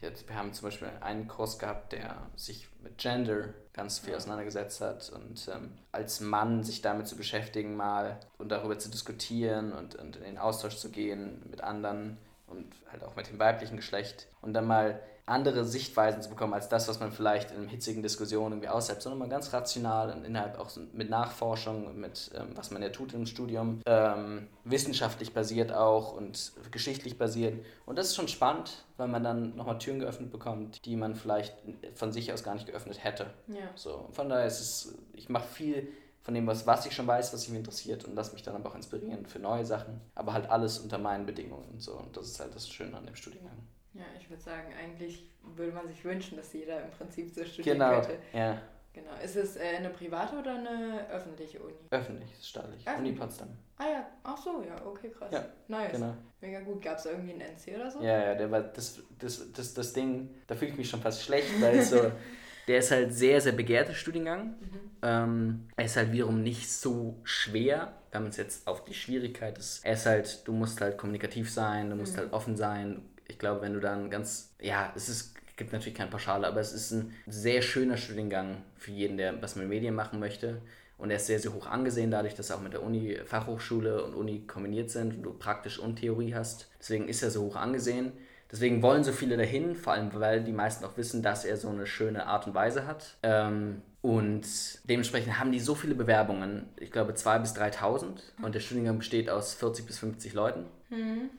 jetzt, 0.00 0.28
wir 0.28 0.36
haben 0.36 0.52
zum 0.52 0.68
Beispiel 0.68 0.90
einen 1.00 1.28
Kurs 1.28 1.58
gehabt, 1.58 1.92
der 1.92 2.30
sich 2.36 2.68
mit 2.82 2.98
Gender 2.98 3.54
ganz 3.80 3.98
viel 3.98 4.14
auseinandergesetzt 4.14 4.82
hat 4.82 5.10
und 5.14 5.48
ähm, 5.48 5.72
als 5.90 6.20
Mann 6.20 6.62
sich 6.64 6.82
damit 6.82 7.08
zu 7.08 7.16
beschäftigen 7.16 7.76
mal 7.76 8.20
und 8.36 8.52
darüber 8.52 8.78
zu 8.78 8.90
diskutieren 8.90 9.72
und, 9.72 9.94
und 9.94 10.16
in 10.16 10.24
den 10.24 10.38
Austausch 10.38 10.76
zu 10.76 10.90
gehen 10.90 11.42
mit 11.50 11.62
anderen 11.62 12.18
und 12.46 12.66
halt 12.92 13.02
auch 13.02 13.16
mit 13.16 13.30
dem 13.30 13.38
weiblichen 13.38 13.76
Geschlecht 13.76 14.26
und 14.42 14.52
dann 14.52 14.66
mal 14.66 15.00
andere 15.30 15.64
Sichtweisen 15.64 16.22
zu 16.22 16.28
bekommen 16.28 16.54
als 16.54 16.68
das, 16.68 16.88
was 16.88 17.00
man 17.00 17.12
vielleicht 17.12 17.52
in 17.52 17.68
hitzigen 17.68 18.02
Diskussionen 18.02 18.54
irgendwie 18.54 18.68
aussetzt, 18.68 19.02
sondern 19.02 19.20
mal 19.20 19.28
ganz 19.28 19.52
rational 19.52 20.12
und 20.12 20.24
innerhalb 20.24 20.58
auch 20.58 20.70
mit 20.92 21.08
Nachforschung, 21.08 21.98
mit 21.98 22.30
ähm, 22.34 22.50
was 22.54 22.70
man 22.70 22.82
ja 22.82 22.88
tut 22.88 23.14
im 23.14 23.26
Studium, 23.26 23.80
ähm, 23.86 24.48
wissenschaftlich 24.64 25.32
basiert 25.32 25.72
auch 25.72 26.12
und 26.12 26.52
geschichtlich 26.70 27.16
basiert. 27.16 27.64
Und 27.86 27.96
das 27.96 28.08
ist 28.08 28.16
schon 28.16 28.28
spannend, 28.28 28.84
weil 28.96 29.08
man 29.08 29.22
dann 29.22 29.56
nochmal 29.56 29.78
Türen 29.78 30.00
geöffnet 30.00 30.30
bekommt, 30.30 30.84
die 30.84 30.96
man 30.96 31.14
vielleicht 31.14 31.56
von 31.94 32.12
sich 32.12 32.32
aus 32.32 32.42
gar 32.42 32.54
nicht 32.54 32.66
geöffnet 32.66 33.02
hätte. 33.02 33.26
Ja. 33.46 33.70
So, 33.76 34.08
von 34.12 34.28
daher 34.28 34.46
ist 34.46 34.60
es, 34.60 34.94
ich 35.14 35.28
mache 35.28 35.46
viel 35.46 35.88
von 36.22 36.34
dem, 36.34 36.46
was, 36.46 36.66
was 36.66 36.86
ich 36.86 36.94
schon 36.94 37.06
weiß, 37.06 37.32
was 37.32 37.48
mich 37.48 37.58
interessiert 37.58 38.04
und 38.04 38.14
lasse 38.14 38.32
mich 38.34 38.42
dann 38.42 38.54
aber 38.54 38.70
auch 38.70 38.74
inspirieren 38.74 39.26
für 39.26 39.38
neue 39.38 39.64
Sachen, 39.64 40.00
aber 40.14 40.32
halt 40.32 40.50
alles 40.50 40.78
unter 40.78 40.98
meinen 40.98 41.24
Bedingungen 41.24 41.68
und 41.70 41.82
so. 41.82 41.94
Und 41.94 42.16
das 42.16 42.26
ist 42.26 42.40
halt 42.40 42.54
das 42.54 42.68
Schöne 42.68 42.96
an 42.96 43.06
dem 43.06 43.14
Studiengang. 43.14 43.56
Ja, 43.94 44.04
ich 44.18 44.30
würde 44.30 44.42
sagen, 44.42 44.72
eigentlich 44.80 45.28
würde 45.42 45.72
man 45.72 45.88
sich 45.88 46.04
wünschen, 46.04 46.36
dass 46.36 46.52
jeder 46.52 46.84
im 46.84 46.90
Prinzip 46.90 47.30
so 47.30 47.44
studieren 47.44 47.78
genau. 47.78 48.00
könnte. 48.00 48.18
Ja. 48.32 48.60
Genau. 48.92 49.10
Ist 49.22 49.36
es 49.36 49.56
äh, 49.56 49.76
eine 49.76 49.90
private 49.90 50.36
oder 50.36 50.56
eine 50.56 51.08
öffentliche 51.10 51.60
Uni? 51.60 51.74
Öffentlich, 51.90 52.30
staatlich. 52.42 52.86
Öffentlich. 52.86 53.12
Uni 53.12 53.20
Potsdam. 53.20 53.48
Ah 53.78 53.84
ja, 53.84 54.06
ach 54.24 54.36
so, 54.36 54.62
ja, 54.66 54.84
okay, 54.84 55.10
krass. 55.10 55.30
Ja, 55.32 55.44
nice. 55.68 55.92
Genau. 55.92 56.14
Mega 56.40 56.60
gut. 56.60 56.82
Gab 56.82 56.98
es 56.98 57.04
da 57.04 57.10
irgendwie 57.10 57.32
einen 57.32 57.42
NC 57.42 57.76
oder 57.76 57.90
so? 57.90 58.00
Ja, 58.02 58.24
ja, 58.24 58.34
der 58.34 58.50
war 58.50 58.62
das, 58.62 59.00
das, 59.18 59.52
das, 59.52 59.74
das 59.74 59.92
Ding, 59.92 60.30
da 60.46 60.56
fühle 60.56 60.72
ich 60.72 60.76
mich 60.76 60.90
schon 60.90 61.00
fast 61.00 61.22
schlecht, 61.22 61.60
weil 61.60 61.82
so 61.82 62.10
Der 62.70 62.78
ist 62.78 62.92
halt 62.92 63.12
sehr, 63.12 63.40
sehr 63.40 63.50
begehrter 63.50 63.94
Studiengang. 63.94 64.54
Mhm. 64.60 64.80
Ähm, 65.02 65.68
er 65.74 65.84
ist 65.86 65.96
halt 65.96 66.12
wiederum 66.12 66.40
nicht 66.40 66.70
so 66.70 67.18
schwer, 67.24 67.94
wenn 68.12 68.22
man 68.22 68.30
es 68.30 68.36
jetzt 68.36 68.68
auf 68.68 68.84
die 68.84 68.94
Schwierigkeit 68.94 69.58
ist. 69.58 69.84
Er 69.84 69.94
ist 69.94 70.06
halt, 70.06 70.46
du 70.46 70.52
musst 70.52 70.80
halt 70.80 70.96
kommunikativ 70.96 71.50
sein, 71.50 71.90
du 71.90 71.96
musst 71.96 72.14
mhm. 72.14 72.18
halt 72.18 72.32
offen 72.32 72.56
sein. 72.56 73.02
Ich 73.30 73.38
glaube, 73.38 73.62
wenn 73.62 73.74
du 73.74 73.80
dann 73.80 74.10
ganz, 74.10 74.54
ja, 74.60 74.92
es 74.94 75.08
ist 75.08 75.34
gibt 75.60 75.72
natürlich 75.74 75.94
keine 75.94 76.10
Pauschale, 76.10 76.46
aber 76.46 76.60
es 76.60 76.72
ist 76.72 76.90
ein 76.90 77.14
sehr 77.26 77.60
schöner 77.60 77.98
Studiengang 77.98 78.62
für 78.76 78.92
jeden, 78.92 79.18
der 79.18 79.40
was 79.42 79.56
mit 79.56 79.68
Medien 79.68 79.94
machen 79.94 80.18
möchte. 80.18 80.62
Und 80.96 81.10
er 81.10 81.16
ist 81.16 81.26
sehr, 81.26 81.38
sehr 81.38 81.52
hoch 81.52 81.66
angesehen, 81.66 82.10
dadurch, 82.10 82.34
dass 82.34 82.48
er 82.48 82.56
auch 82.56 82.62
mit 82.62 82.72
der 82.72 82.82
Uni, 82.82 83.18
Fachhochschule 83.24 84.02
und 84.04 84.14
Uni 84.14 84.46
kombiniert 84.46 84.90
sind 84.90 85.16
und 85.16 85.22
du 85.22 85.32
praktisch 85.34 85.78
und 85.78 85.96
Theorie 85.96 86.34
hast. 86.34 86.70
Deswegen 86.78 87.08
ist 87.08 87.22
er 87.22 87.30
so 87.30 87.42
hoch 87.42 87.56
angesehen. 87.56 88.12
Deswegen 88.50 88.82
wollen 88.82 89.04
so 89.04 89.12
viele 89.12 89.36
dahin, 89.36 89.76
vor 89.76 89.92
allem 89.92 90.10
weil 90.14 90.42
die 90.42 90.52
meisten 90.52 90.84
auch 90.84 90.96
wissen, 90.96 91.22
dass 91.22 91.44
er 91.44 91.58
so 91.58 91.68
eine 91.68 91.86
schöne 91.86 92.26
Art 92.26 92.46
und 92.46 92.54
Weise 92.54 92.86
hat. 92.86 93.18
Ähm, 93.22 93.82
und 94.00 94.46
dementsprechend 94.84 95.38
haben 95.38 95.52
die 95.52 95.60
so 95.60 95.74
viele 95.74 95.94
Bewerbungen, 95.94 96.68
ich 96.76 96.90
glaube 96.90 97.12
2.000 97.12 97.38
bis 97.40 97.54
3.000. 97.54 98.06
Und 98.42 98.54
der 98.54 98.60
Studiengang 98.60 98.96
besteht 98.96 99.28
aus 99.28 99.52
40 99.54 99.86
bis 99.86 99.98
50 99.98 100.32
Leuten. 100.32 100.64
Mhm. 100.88 101.30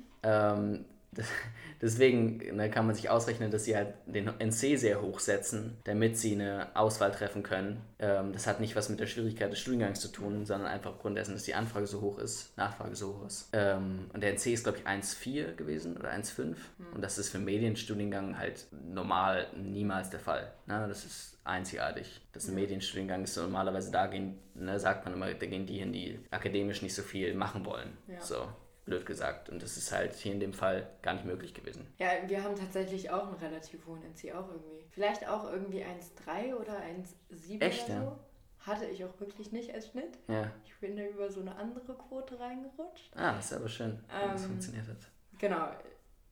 Deswegen 1.82 2.56
ne, 2.56 2.70
kann 2.70 2.86
man 2.86 2.96
sich 2.96 3.10
ausrechnen, 3.10 3.52
dass 3.52 3.66
sie 3.66 3.76
halt 3.76 3.96
den 4.06 4.28
NC 4.28 4.78
sehr 4.78 5.02
hoch 5.02 5.20
setzen, 5.20 5.78
damit 5.84 6.18
sie 6.18 6.34
eine 6.34 6.76
Auswahl 6.76 7.12
treffen 7.12 7.44
können. 7.44 7.82
Ähm, 8.00 8.34
das 8.34 8.48
hat 8.48 8.60
nicht 8.60 8.76
was 8.76 8.90
mit 8.90 9.00
der 9.00 9.08
Schwierigkeit 9.08 9.52
des 9.52 9.60
Studiengangs 9.60 10.00
zu 10.00 10.10
tun, 10.10 10.46
sondern 10.46 10.70
einfach 10.70 10.92
aufgrund 10.92 11.18
dessen, 11.18 11.34
dass 11.34 11.44
die 11.44 11.56
Anfrage 11.56 11.88
so 11.88 12.02
hoch 12.02 12.20
ist, 12.20 12.56
Nachfrage 12.58 12.96
so 12.96 13.16
hoch 13.16 13.26
ist. 13.26 13.50
Ähm, 13.54 14.10
und 14.14 14.22
der 14.22 14.32
NC 14.32 14.54
ist, 14.54 14.64
glaube 14.64 14.78
ich, 14.78 14.88
1,4 14.88 15.56
gewesen 15.56 15.98
oder 15.98 16.12
1,5. 16.12 16.44
Mhm. 16.46 16.56
Und 16.94 17.02
das 17.02 17.18
ist 17.18 17.30
für 17.30 17.40
Medienstudiengang 17.40 18.38
halt 18.38 18.68
normal 18.72 19.48
niemals 19.56 20.12
der 20.12 20.20
Fall. 20.20 20.54
Ne? 20.68 20.86
Das 20.88 21.04
ist 21.04 21.40
einzigartig. 21.44 22.22
Das 22.32 22.44
ist 22.44 22.50
ein 22.50 22.56
Medienstudiengang 22.56 23.24
ist 23.24 23.34
so 23.34 23.42
normalerweise 23.42 23.92
da 23.92 24.08
gehen, 24.08 24.38
ne, 24.54 24.80
sagt 24.80 25.06
man 25.06 25.16
immer, 25.16 25.34
da 25.34 25.46
gehen 25.46 25.66
die 25.66 25.80
hin, 25.80 25.92
die 25.92 26.20
akademisch 26.30 26.82
nicht 26.84 26.94
so 26.94 27.02
viel 27.02 27.34
machen 27.34 27.66
wollen. 27.66 27.98
Ja. 28.08 28.22
So 28.22 28.48
blöd 28.86 29.06
gesagt. 29.06 29.50
Und 29.50 29.62
das 29.62 29.78
ist 29.78 29.92
halt 29.92 30.14
hier 30.16 30.34
in 30.34 30.40
dem 30.40 30.54
Fall 30.54 30.88
gar 31.02 31.14
nicht 31.14 31.26
möglich 31.26 31.54
gewesen. 31.54 31.88
Ja, 32.00 32.10
wir 32.28 32.44
haben 32.44 32.56
tatsächlich 32.56 33.10
auch 33.10 33.28
einen 33.28 33.38
relativ 33.38 33.86
hohen 33.86 34.02
NC, 34.04 34.34
auch 34.34 34.50
irgendwie. 34.50 34.86
Vielleicht 34.90 35.28
auch 35.28 35.52
irgendwie 35.52 35.84
1,3 35.84 36.56
oder 36.56 36.74
1,7 36.80 37.62
Echt, 37.62 37.86
oder 37.90 38.00
so. 38.00 38.04
Ja? 38.04 38.20
Hatte 38.60 38.86
ich 38.86 39.04
auch 39.04 39.20
wirklich 39.20 39.52
nicht 39.52 39.74
als 39.74 39.90
Schnitt. 39.90 40.20
Ja. 40.28 40.52
Ich 40.66 40.76
bin 40.80 40.96
da 40.96 41.04
über 41.04 41.32
so 41.32 41.42
eine 41.42 41.56
andere 41.56 41.96
Quote 41.96 42.40
reingerutscht. 42.40 43.12
Ah, 43.16 43.34
das 43.36 43.46
ist 43.46 43.54
aber 43.54 43.70
schön, 43.70 44.00
ähm, 44.12 44.32
dass 44.32 44.42
es 44.42 44.48
funktioniert 44.48 44.88
hat. 44.88 44.98
Genau, 45.40 45.68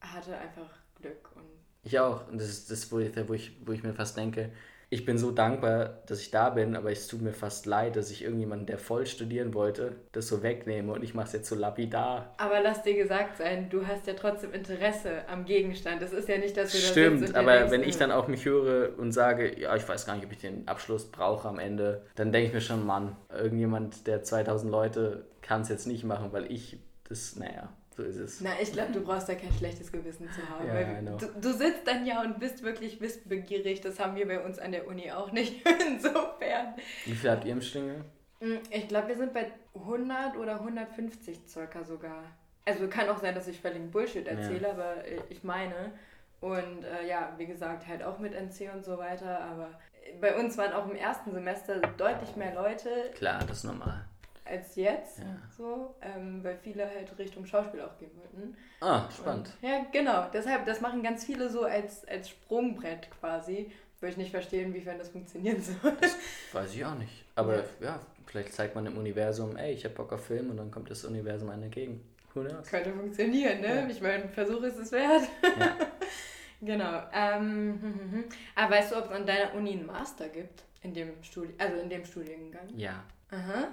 hatte 0.01 0.37
einfach 0.37 0.69
Glück. 0.95 1.31
Und 1.35 1.45
ich 1.83 1.99
auch. 1.99 2.27
Und 2.27 2.39
das 2.39 2.49
ist 2.49 2.69
das, 2.69 2.91
wo 2.91 2.99
ich, 2.99 3.15
wo 3.27 3.33
ich, 3.33 3.55
wo 3.65 3.71
ich 3.71 3.81
mir 3.83 3.93
fast 3.93 4.17
denke, 4.17 4.51
ich 4.91 5.05
bin 5.05 5.17
so 5.19 5.31
dankbar, 5.31 5.99
dass 6.07 6.19
ich 6.19 6.31
da 6.31 6.49
bin, 6.49 6.75
aber 6.75 6.91
es 6.91 7.07
tut 7.07 7.21
mir 7.21 7.33
fast 7.33 7.67
leid, 7.67 7.95
dass 7.95 8.09
ich 8.09 8.23
irgendjemanden, 8.23 8.65
der 8.65 8.79
voll 8.79 9.05
studieren 9.05 9.53
wollte, 9.53 9.95
das 10.11 10.27
so 10.27 10.41
wegnehme 10.41 10.91
und 10.93 11.03
ich 11.03 11.13
mache 11.13 11.27
es 11.27 11.33
jetzt 11.33 11.49
so 11.49 11.55
lapidar. 11.55 12.33
Aber 12.37 12.59
lass 12.61 12.81
dir 12.81 12.95
gesagt 12.95 13.37
sein, 13.37 13.69
du 13.69 13.85
hast 13.85 14.07
ja 14.07 14.13
trotzdem 14.13 14.51
Interesse 14.51 15.27
am 15.27 15.45
Gegenstand. 15.45 16.01
Es 16.01 16.11
ist 16.11 16.27
ja 16.27 16.39
nicht, 16.39 16.57
dass 16.57 16.71
du 16.71 16.77
das 16.79 16.87
Stimmt, 16.87 17.35
aber 17.35 17.69
wenn 17.69 17.83
ich 17.83 17.97
dann 17.97 18.11
auch 18.11 18.27
mich 18.27 18.45
höre 18.45 18.97
und 18.97 19.11
sage, 19.11 19.59
ja, 19.59 19.75
ich 19.75 19.87
weiß 19.87 20.07
gar 20.07 20.15
nicht, 20.15 20.25
ob 20.25 20.31
ich 20.31 20.39
den 20.39 20.67
Abschluss 20.67 21.11
brauche 21.11 21.47
am 21.47 21.59
Ende, 21.59 22.05
dann 22.15 22.31
denke 22.31 22.47
ich 22.47 22.53
mir 22.53 22.61
schon, 22.61 22.85
Mann, 22.85 23.15
irgendjemand, 23.31 24.07
der 24.07 24.23
2000 24.23 24.71
Leute 24.71 25.25
kann 25.41 25.61
es 25.61 25.69
jetzt 25.69 25.85
nicht 25.85 26.03
machen, 26.03 26.29
weil 26.31 26.51
ich 26.51 26.79
das, 27.07 27.35
naja. 27.35 27.69
So 27.99 28.05
ist 28.05 28.15
es. 28.15 28.39
Na, 28.39 28.51
ich 28.61 28.71
glaube, 28.71 28.93
du 28.93 29.01
brauchst 29.01 29.27
da 29.27 29.35
kein 29.35 29.51
schlechtes 29.51 29.91
Gewissen 29.91 30.29
zu 30.31 30.49
haben. 30.49 30.67
Ja, 30.67 31.01
du, 31.01 31.27
du, 31.41 31.51
sitzt 31.51 31.85
dann 31.85 32.05
ja 32.05 32.21
und 32.21 32.39
bist 32.39 32.63
wirklich 32.63 33.01
wissbegierig. 33.01 33.81
Das 33.81 33.99
haben 33.99 34.15
wir 34.15 34.25
bei 34.25 34.41
uns 34.41 34.57
an 34.57 34.71
der 34.71 34.87
Uni 34.87 35.11
auch 35.11 35.33
nicht. 35.33 35.67
Insofern. 35.87 36.75
Wie 37.03 37.13
viel 37.13 37.29
habt 37.29 37.43
ihr 37.43 37.51
im 37.51 37.61
Schlingel? 37.61 38.05
Hm, 38.39 38.59
ich 38.71 38.87
glaube, 38.87 39.09
wir 39.09 39.17
sind 39.17 39.33
bei 39.33 39.51
100 39.75 40.37
oder 40.37 40.61
150 40.61 41.39
circa 41.45 41.83
sogar. 41.83 42.23
Also 42.63 42.87
kann 42.87 43.09
auch 43.09 43.19
sein, 43.19 43.35
dass 43.35 43.49
ich 43.49 43.59
völlig 43.59 43.91
Bullshit 43.91 44.25
erzähle, 44.29 44.67
ja. 44.67 44.71
aber 44.71 45.03
ich 45.27 45.43
meine. 45.43 45.91
Und 46.39 46.85
äh, 46.85 47.05
ja, 47.05 47.33
wie 47.35 47.47
gesagt, 47.47 47.85
halt 47.85 48.01
auch 48.01 48.17
mit 48.19 48.33
NC 48.33 48.73
und 48.73 48.85
so 48.85 48.97
weiter. 48.97 49.41
Aber 49.41 49.77
bei 50.21 50.39
uns 50.39 50.57
waren 50.57 50.71
auch 50.71 50.89
im 50.89 50.95
ersten 50.95 51.33
Semester 51.33 51.81
deutlich 51.97 52.37
mehr 52.37 52.55
Leute. 52.55 53.11
Klar, 53.13 53.39
das 53.45 53.57
ist 53.57 53.63
normal 53.65 54.08
als 54.49 54.75
jetzt, 54.75 55.19
ja. 55.19 55.25
so, 55.55 55.95
ähm, 56.01 56.43
weil 56.43 56.57
viele 56.57 56.85
halt 56.87 57.17
Richtung 57.17 57.45
Schauspiel 57.45 57.81
auch 57.81 57.97
gehen 57.97 58.11
wollten. 58.15 58.55
Ah, 58.81 59.09
spannend. 59.11 59.51
Und, 59.61 59.69
ja, 59.69 59.85
genau. 59.91 60.27
Deshalb, 60.33 60.65
das 60.65 60.81
machen 60.81 61.03
ganz 61.03 61.25
viele 61.25 61.49
so 61.49 61.63
als, 61.63 62.07
als 62.07 62.29
Sprungbrett 62.29 63.09
quasi. 63.19 63.71
Würde 63.99 64.11
ich 64.11 64.17
nicht 64.17 64.31
verstehen, 64.31 64.69
inwiefern 64.69 64.97
das 64.97 65.09
funktionieren 65.09 65.61
soll. 65.61 65.93
Das 65.99 66.15
weiß 66.53 66.73
ich 66.73 66.85
auch 66.85 66.95
nicht. 66.95 67.25
Aber 67.35 67.57
ja. 67.57 67.63
ja, 67.81 67.99
vielleicht 68.25 68.53
zeigt 68.53 68.75
man 68.75 68.85
im 68.85 68.97
Universum, 68.97 69.57
ey, 69.57 69.73
ich 69.73 69.85
hab 69.85 69.95
Bock 69.95 70.13
auf 70.13 70.25
Film 70.25 70.49
und 70.49 70.57
dann 70.57 70.71
kommt 70.71 70.89
das 70.89 71.03
Universum 71.03 71.49
einem 71.49 71.63
entgegen. 71.63 72.01
Who 72.33 72.41
knows? 72.41 72.67
Könnte 72.67 72.93
funktionieren, 72.93 73.61
ne? 73.61 73.67
Ja. 73.67 73.87
Ich 73.87 74.01
meine, 74.01 74.29
Versuch 74.29 74.61
ist 74.63 74.77
es 74.77 74.91
wert. 74.91 75.23
Ja. 75.59 75.75
genau. 76.61 77.03
Ähm, 77.13 78.25
aber 78.55 78.75
weißt 78.75 78.91
du, 78.91 78.97
ob 78.97 79.05
es 79.05 79.11
an 79.11 79.25
deiner 79.25 79.53
Uni 79.53 79.73
einen 79.73 79.85
Master 79.85 80.29
gibt? 80.29 80.63
In 80.81 80.93
dem 80.93 81.21
Studi 81.21 81.53
also 81.57 81.75
in 81.81 81.89
dem 81.89 82.05
Studiengang? 82.05 82.69
Ja. 82.77 83.03
Aha. 83.31 83.67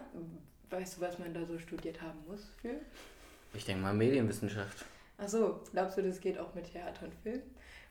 Weißt 0.70 0.96
du, 0.96 1.00
was 1.00 1.18
man 1.18 1.32
da 1.32 1.44
so 1.44 1.58
studiert 1.58 2.00
haben 2.02 2.18
muss 2.26 2.50
für? 2.60 2.80
Ich 3.54 3.64
denke 3.64 3.82
mal 3.82 3.94
Medienwissenschaft. 3.94 4.84
Achso, 5.18 5.60
glaubst 5.72 5.96
du, 5.96 6.02
das 6.02 6.20
geht 6.20 6.38
auch 6.38 6.54
mit 6.54 6.70
Theater 6.70 7.06
und 7.06 7.14
Film? 7.14 7.42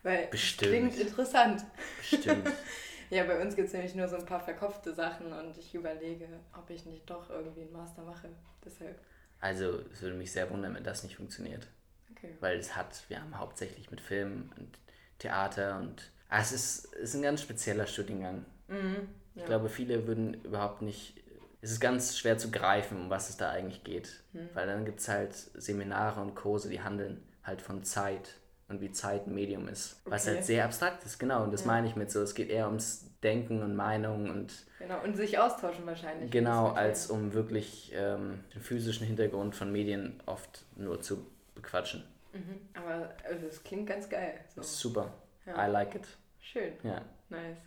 Weil 0.04 0.28
Bestimmt. 0.28 0.72
klingt 0.72 1.00
interessant. 1.00 1.66
Bestimmt. 1.98 2.48
ja, 3.10 3.24
bei 3.24 3.42
uns 3.42 3.56
gibt 3.56 3.68
es 3.68 3.74
nämlich 3.74 3.96
nur 3.96 4.08
so 4.08 4.18
ein 4.18 4.26
paar 4.26 4.40
verkopfte 4.40 4.94
Sachen 4.94 5.34
und 5.34 5.58
ich 5.58 5.74
überlege, 5.74 6.28
ob 6.54 6.70
ich 6.70 6.86
nicht 6.86 7.10
doch 7.10 7.30
irgendwie 7.32 7.62
einen 7.62 7.72
Master 7.72 8.04
mache. 8.04 8.30
Deshalb. 8.64 9.00
Also, 9.40 9.80
es 9.92 10.02
würde 10.02 10.16
mich 10.16 10.32
sehr 10.32 10.50
wundern, 10.52 10.76
wenn 10.76 10.84
das 10.84 11.04
nicht 11.04 11.16
funktioniert. 11.16 11.68
Okay. 12.12 12.36
Weil 12.40 12.60
es 12.60 12.76
hat, 12.76 13.04
wir 13.08 13.20
haben 13.20 13.38
hauptsächlich 13.38 13.90
mit 13.90 14.02
Film 14.02 14.52
und 14.58 14.78
Theater 15.18 15.80
und. 15.80 16.12
Ah, 16.30 16.42
es 16.42 16.52
ist, 16.52 16.94
ist 16.96 17.16
ein 17.16 17.24
ganz 17.24 17.42
spezieller 17.42 17.88
Studiengang. 17.88 18.46
Mhm, 18.68 19.10
ja. 19.34 19.42
Ich 19.42 19.46
glaube, 19.46 19.70
viele 19.70 20.06
würden 20.06 20.36
überhaupt 20.44 20.82
nicht 20.84 21.25
es 21.66 21.72
ist 21.72 21.80
ganz 21.80 22.16
schwer 22.16 22.38
zu 22.38 22.52
greifen, 22.52 23.02
um 23.02 23.10
was 23.10 23.30
es 23.30 23.38
da 23.38 23.50
eigentlich 23.50 23.84
geht. 23.84 24.22
Mhm. 24.34 24.50
Weil 24.54 24.68
dann 24.68 24.86
gibt 24.86 25.00
es 25.00 25.08
halt 25.08 25.34
Seminare 25.34 26.22
und 26.22 26.36
Kurse, 26.36 26.70
die 26.70 26.82
handeln 26.82 27.24
halt 27.44 27.62
von 27.62 27.84
Zeit 27.84 28.36
und 28.68 28.82
wie 28.82 28.92
Zeit 28.92 29.26
ein 29.26 29.34
Medium 29.34 29.68
ist. 29.68 30.00
Okay. 30.04 30.12
Was 30.12 30.28
halt 30.28 30.46
sehr 30.46 30.66
abstrakt 30.66 31.04
ist, 31.06 31.18
genau. 31.18 31.44
Und 31.44 31.52
das 31.52 31.62
ja. 31.62 31.68
meine 31.68 31.88
ich 31.88 31.96
mit 31.96 32.12
so. 32.12 32.22
Es 32.22 32.36
geht 32.36 32.50
eher 32.50 32.68
ums 32.68 33.10
Denken 33.24 33.64
und 33.64 33.76
Meinung 33.76 34.30
und. 34.30 34.54
Genau, 34.78 35.04
und 35.04 35.18
sich 35.18 35.40
austauschen 35.40 35.88
wahrscheinlich. 35.88 36.30
Genau, 36.30 36.70
als 36.70 37.08
um 37.08 37.34
wirklich 37.34 37.92
ähm, 37.96 38.44
den 38.54 38.62
physischen 38.62 39.08
Hintergrund 39.08 39.56
von 39.56 39.72
Medien 39.72 40.22
oft 40.28 40.66
nur 40.76 41.02
zu 41.02 41.26
bequatschen. 41.56 42.04
Mhm. 42.34 42.60
Aber 42.76 43.12
also, 43.28 43.48
das 43.48 43.64
klingt 43.64 43.88
ganz 43.88 44.08
geil. 44.08 44.36
So. 44.56 44.62
Super. 44.62 45.12
Ja. 45.48 45.68
I 45.68 45.72
like 45.72 45.96
it. 45.96 46.08
Schön. 46.40 46.74
Ja. 46.84 47.02
Nice. 47.30 47.58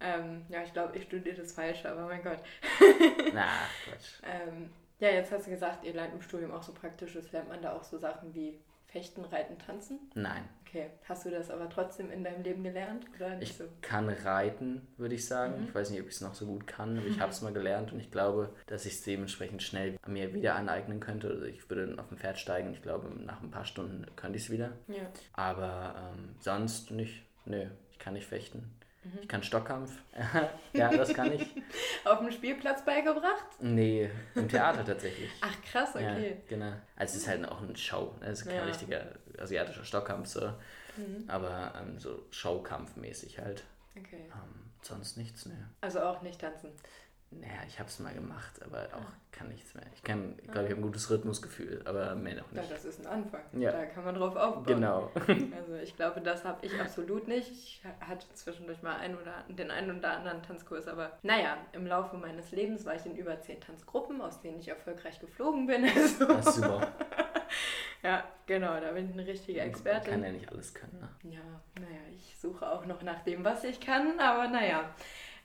Ähm, 0.00 0.44
ja, 0.48 0.62
ich 0.62 0.72
glaube, 0.72 0.96
ich 0.96 1.04
studiere 1.04 1.36
das 1.36 1.52
Falsche, 1.52 1.90
aber 1.90 2.06
mein 2.06 2.22
Gott. 2.22 2.38
Na, 3.32 3.48
Quatsch. 3.84 4.20
Ähm, 4.24 4.70
ja, 4.98 5.10
jetzt 5.10 5.30
hast 5.30 5.46
du 5.46 5.50
gesagt, 5.50 5.84
ihr 5.84 5.92
lernt 5.92 6.14
im 6.14 6.22
Studium 6.22 6.52
auch 6.52 6.62
so 6.62 6.72
praktisches. 6.72 7.30
Lernt 7.32 7.48
man 7.48 7.60
da 7.60 7.72
auch 7.74 7.84
so 7.84 7.98
Sachen 7.98 8.34
wie 8.34 8.58
Fechten, 8.86 9.24
Reiten, 9.24 9.58
Tanzen? 9.58 9.98
Nein. 10.14 10.48
Okay. 10.66 10.86
Hast 11.08 11.26
du 11.26 11.30
das 11.30 11.50
aber 11.50 11.68
trotzdem 11.68 12.10
in 12.10 12.24
deinem 12.24 12.42
Leben 12.42 12.64
gelernt? 12.64 13.04
Oder 13.16 13.36
nicht 13.36 13.50
ich 13.50 13.56
so? 13.56 13.64
kann 13.82 14.08
reiten, 14.08 14.86
würde 14.96 15.14
ich 15.14 15.26
sagen. 15.26 15.60
Mhm. 15.60 15.68
Ich 15.68 15.74
weiß 15.74 15.90
nicht, 15.90 16.00
ob 16.00 16.06
ich 16.08 16.14
es 16.14 16.20
noch 16.20 16.34
so 16.34 16.46
gut 16.46 16.66
kann, 16.66 16.98
aber 16.98 17.06
ich 17.06 17.20
habe 17.20 17.30
es 17.30 17.42
mal 17.42 17.52
gelernt 17.52 17.92
und 17.92 18.00
ich 18.00 18.10
glaube, 18.10 18.54
dass 18.66 18.86
ich 18.86 18.94
es 18.94 19.02
dementsprechend 19.02 19.62
schnell 19.62 19.96
mir 20.06 20.32
wieder 20.32 20.54
aneignen 20.54 21.00
könnte. 21.00 21.28
Also 21.28 21.44
ich 21.44 21.68
würde 21.68 21.94
auf 22.00 22.10
ein 22.10 22.16
Pferd 22.16 22.38
steigen. 22.38 22.72
Ich 22.72 22.82
glaube, 22.82 23.08
nach 23.22 23.42
ein 23.42 23.50
paar 23.50 23.66
Stunden 23.66 24.06
könnte 24.16 24.38
ich 24.38 24.44
es 24.44 24.50
wieder. 24.50 24.72
Ja. 24.88 25.10
Aber 25.34 25.94
ähm, 25.98 26.36
sonst 26.40 26.90
nicht. 26.90 27.22
Nö, 27.44 27.66
ich 27.90 27.98
kann 27.98 28.14
nicht 28.14 28.26
fechten. 28.26 28.76
Mhm. 29.06 29.18
Ich 29.22 29.28
kann 29.28 29.42
Stockkampf. 29.42 29.92
ja, 30.72 30.90
das 30.90 31.14
kann 31.14 31.32
ich. 31.32 31.46
Auf 32.04 32.18
dem 32.18 32.30
Spielplatz 32.30 32.84
beigebracht? 32.84 33.46
Nee, 33.60 34.10
im 34.34 34.48
Theater 34.48 34.84
tatsächlich. 34.84 35.30
Ach 35.40 35.54
krass, 35.62 35.90
okay. 35.94 36.30
Ja, 36.30 36.36
genau. 36.48 36.72
Also 36.96 37.16
es 37.16 37.22
ist 37.22 37.28
halt 37.28 37.46
auch 37.48 37.62
eine 37.62 37.76
Show. 37.76 38.14
Ne? 38.20 38.26
Es 38.26 38.40
ist 38.40 38.48
kein 38.48 38.56
ja. 38.56 38.64
richtiger 38.64 39.06
asiatischer 39.38 39.84
Stockkampf 39.84 40.28
so. 40.28 40.46
Mhm. 40.96 41.24
Aber 41.28 41.72
ähm, 41.80 41.98
so 41.98 42.26
Showkampfmäßig 42.30 43.38
halt. 43.38 43.64
Okay. 43.96 44.24
Ähm, 44.24 44.70
sonst 44.82 45.16
nichts, 45.16 45.46
ne. 45.46 45.70
Also 45.80 46.00
auch 46.00 46.22
nicht 46.22 46.40
tanzen. 46.40 46.70
Naja, 47.40 47.60
ich 47.66 47.78
habe 47.78 47.88
es 47.88 47.98
mal 47.98 48.14
gemacht, 48.14 48.62
aber 48.64 48.88
auch 48.94 49.12
kann 49.36 49.48
nichts 49.48 49.74
mehr. 49.74 49.84
Ich 49.94 50.02
kann, 50.02 50.34
ich 50.38 50.50
glaube, 50.50 50.66
ich 50.66 50.70
habe 50.70 50.80
ein 50.80 50.82
gutes 50.82 51.10
Rhythmusgefühl, 51.10 51.82
aber 51.84 52.14
mehr 52.14 52.36
noch 52.36 52.50
nicht. 52.52 52.64
Ja, 52.64 52.74
das 52.74 52.84
ist 52.84 53.00
ein 53.00 53.06
Anfang. 53.06 53.42
Ja. 53.52 53.70
Da 53.70 53.84
kann 53.84 54.04
man 54.04 54.14
drauf 54.14 54.34
aufbauen. 54.34 54.64
Genau. 54.64 55.10
Also 55.56 55.74
ich 55.82 55.96
glaube, 55.96 56.20
das 56.20 56.44
habe 56.44 56.64
ich 56.64 56.80
absolut 56.80 57.28
nicht. 57.28 57.50
Ich 57.50 57.82
hatte 58.00 58.26
zwischendurch 58.34 58.82
mal 58.82 58.96
einen 58.96 59.16
oder, 59.16 59.44
den 59.48 59.70
einen 59.70 59.98
oder 59.98 60.12
anderen 60.12 60.42
Tanzkurs, 60.42 60.86
aber 60.88 61.12
naja, 61.22 61.58
im 61.72 61.86
Laufe 61.86 62.16
meines 62.16 62.50
Lebens 62.52 62.84
war 62.84 62.94
ich 62.94 63.04
in 63.04 63.16
über 63.16 63.40
zehn 63.40 63.60
Tanzgruppen, 63.60 64.20
aus 64.20 64.40
denen 64.40 64.58
ich 64.58 64.68
erfolgreich 64.68 65.20
geflogen 65.20 65.66
bin. 65.66 65.84
Also. 65.96 66.26
Das 66.26 66.46
ist 66.46 66.54
super. 66.56 66.88
Ja, 68.02 68.22
genau, 68.46 68.78
da 68.78 68.92
bin 68.92 69.08
ich 69.08 69.12
eine 69.14 69.26
richtige 69.26 69.60
Expertin. 69.60 70.12
Man 70.12 70.22
kann 70.22 70.32
ja 70.32 70.38
nicht 70.38 70.52
alles 70.52 70.72
können, 70.72 71.00
ne? 71.00 71.08
Ja, 71.32 71.40
naja, 71.80 72.02
ich 72.16 72.36
suche 72.38 72.70
auch 72.70 72.86
noch 72.86 73.02
nach 73.02 73.24
dem, 73.24 73.44
was 73.44 73.64
ich 73.64 73.80
kann, 73.80 74.20
aber 74.20 74.46
naja. 74.46 74.90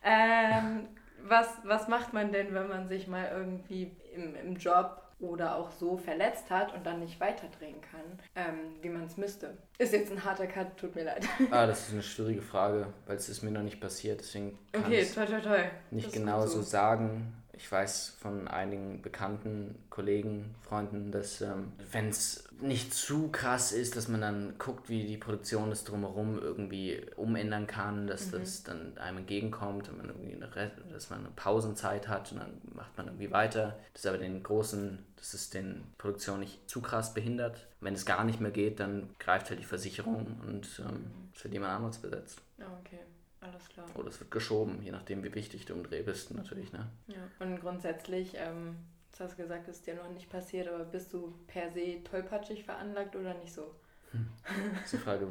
Ähm, 0.03 0.87
was, 1.27 1.47
was 1.63 1.87
macht 1.87 2.13
man 2.13 2.31
denn, 2.31 2.53
wenn 2.53 2.67
man 2.67 2.87
sich 2.87 3.07
mal 3.07 3.29
irgendwie 3.33 3.91
im, 4.13 4.35
im 4.35 4.55
Job 4.55 5.01
oder 5.21 5.55
auch 5.55 5.71
so 5.71 5.97
verletzt 5.97 6.49
hat 6.49 6.73
und 6.73 6.85
dann 6.85 6.99
nicht 6.99 7.19
weiterdrehen 7.19 7.79
kann, 7.79 8.01
ähm, 8.35 8.75
wie 8.81 8.89
man 8.89 9.05
es 9.05 9.17
müsste. 9.17 9.55
Ist 9.77 9.93
jetzt 9.93 10.11
ein 10.11 10.23
harter 10.23 10.47
Cut, 10.47 10.77
tut 10.77 10.95
mir 10.95 11.03
leid. 11.03 11.27
Ah, 11.51 11.67
das 11.67 11.87
ist 11.87 11.93
eine 11.93 12.03
schwierige 12.03 12.41
Frage, 12.41 12.87
weil 13.05 13.17
es 13.17 13.29
ist 13.29 13.43
mir 13.43 13.51
noch 13.51 13.61
nicht 13.61 13.79
passiert, 13.79 14.19
deswegen 14.19 14.57
kann 14.71 14.85
okay, 14.85 15.01
ich 15.01 15.13
toll, 15.13 15.27
toll, 15.27 15.41
toll. 15.41 15.71
nicht 15.91 16.11
genau 16.11 16.45
so 16.47 16.61
sagen. 16.61 17.33
Ich 17.61 17.71
weiß 17.71 18.15
von 18.19 18.47
einigen 18.47 19.03
bekannten 19.03 19.75
Kollegen, 19.91 20.55
Freunden, 20.61 21.11
dass 21.11 21.41
ähm, 21.41 21.71
wenn 21.91 22.09
es 22.09 22.43
nicht 22.59 22.91
zu 22.91 23.27
krass 23.27 23.71
ist, 23.71 23.95
dass 23.95 24.07
man 24.07 24.21
dann 24.21 24.55
guckt, 24.57 24.89
wie 24.89 25.05
die 25.05 25.17
Produktion 25.17 25.69
das 25.69 25.83
drumherum 25.83 26.39
irgendwie 26.39 27.05
umändern 27.17 27.67
kann, 27.67 28.07
dass 28.07 28.27
mhm. 28.27 28.31
das 28.31 28.63
dann 28.63 28.97
einem 28.97 29.19
entgegenkommt, 29.19 29.89
und 29.89 29.97
man 29.99 30.07
irgendwie 30.07 30.33
eine, 30.33 30.71
dass 30.91 31.11
man 31.11 31.19
eine 31.19 31.29
Pausenzeit 31.29 32.07
hat 32.07 32.31
und 32.31 32.39
dann 32.39 32.61
macht 32.73 32.97
man 32.97 33.05
irgendwie 33.05 33.29
weiter. 33.31 33.77
Das 33.93 34.05
ist 34.05 34.07
aber 34.07 34.17
den 34.17 34.41
großen, 34.41 34.97
dass 35.17 35.35
es 35.35 35.51
den 35.51 35.83
Produktion 35.99 36.39
nicht 36.39 36.67
zu 36.67 36.81
krass 36.81 37.13
behindert. 37.13 37.67
Wenn 37.79 37.93
es 37.93 38.07
gar 38.07 38.23
nicht 38.23 38.41
mehr 38.41 38.51
geht, 38.51 38.79
dann 38.79 39.11
greift 39.19 39.51
halt 39.51 39.59
die 39.59 39.65
Versicherung 39.65 40.41
und 40.47 40.67
ähm, 40.79 40.85
mhm. 40.85 41.29
es 41.35 41.43
wird 41.43 41.53
jemand 41.53 41.73
anderes 41.73 41.99
besetzt. 41.99 42.41
Ah, 42.59 42.63
okay. 42.79 42.99
Alles 43.41 43.67
klar. 43.69 43.87
Oder 43.95 44.09
es 44.09 44.19
wird 44.19 44.31
geschoben, 44.31 44.81
je 44.83 44.91
nachdem, 44.91 45.23
wie 45.23 45.33
wichtig 45.33 45.65
du 45.65 45.73
im 45.73 45.83
Dreh 45.83 46.03
bist, 46.03 46.33
natürlich. 46.33 46.71
Ne? 46.73 46.87
Ja, 47.07 47.27
und 47.39 47.59
grundsätzlich, 47.59 48.35
ähm, 48.35 48.77
du 49.17 49.23
hast 49.23 49.35
gesagt, 49.35 49.67
ist 49.67 49.87
dir 49.87 49.95
noch 49.95 50.09
nicht 50.09 50.29
passiert, 50.29 50.67
aber 50.67 50.85
bist 50.85 51.11
du 51.11 51.33
per 51.47 51.71
se 51.71 52.03
tollpatschig 52.03 52.63
veranlagt 52.63 53.15
oder 53.15 53.33
nicht 53.33 53.51
so? 53.51 53.73
Hm. 54.11 54.27
Das 54.73 54.83
ist 54.85 54.93
die 54.93 54.97
Frage, 54.97 55.27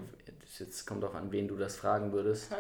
jetzt 0.59 0.87
kommt 0.87 1.05
auch 1.05 1.15
an, 1.15 1.31
wen 1.31 1.47
du 1.47 1.57
das 1.57 1.77
fragen 1.77 2.13
würdest. 2.13 2.53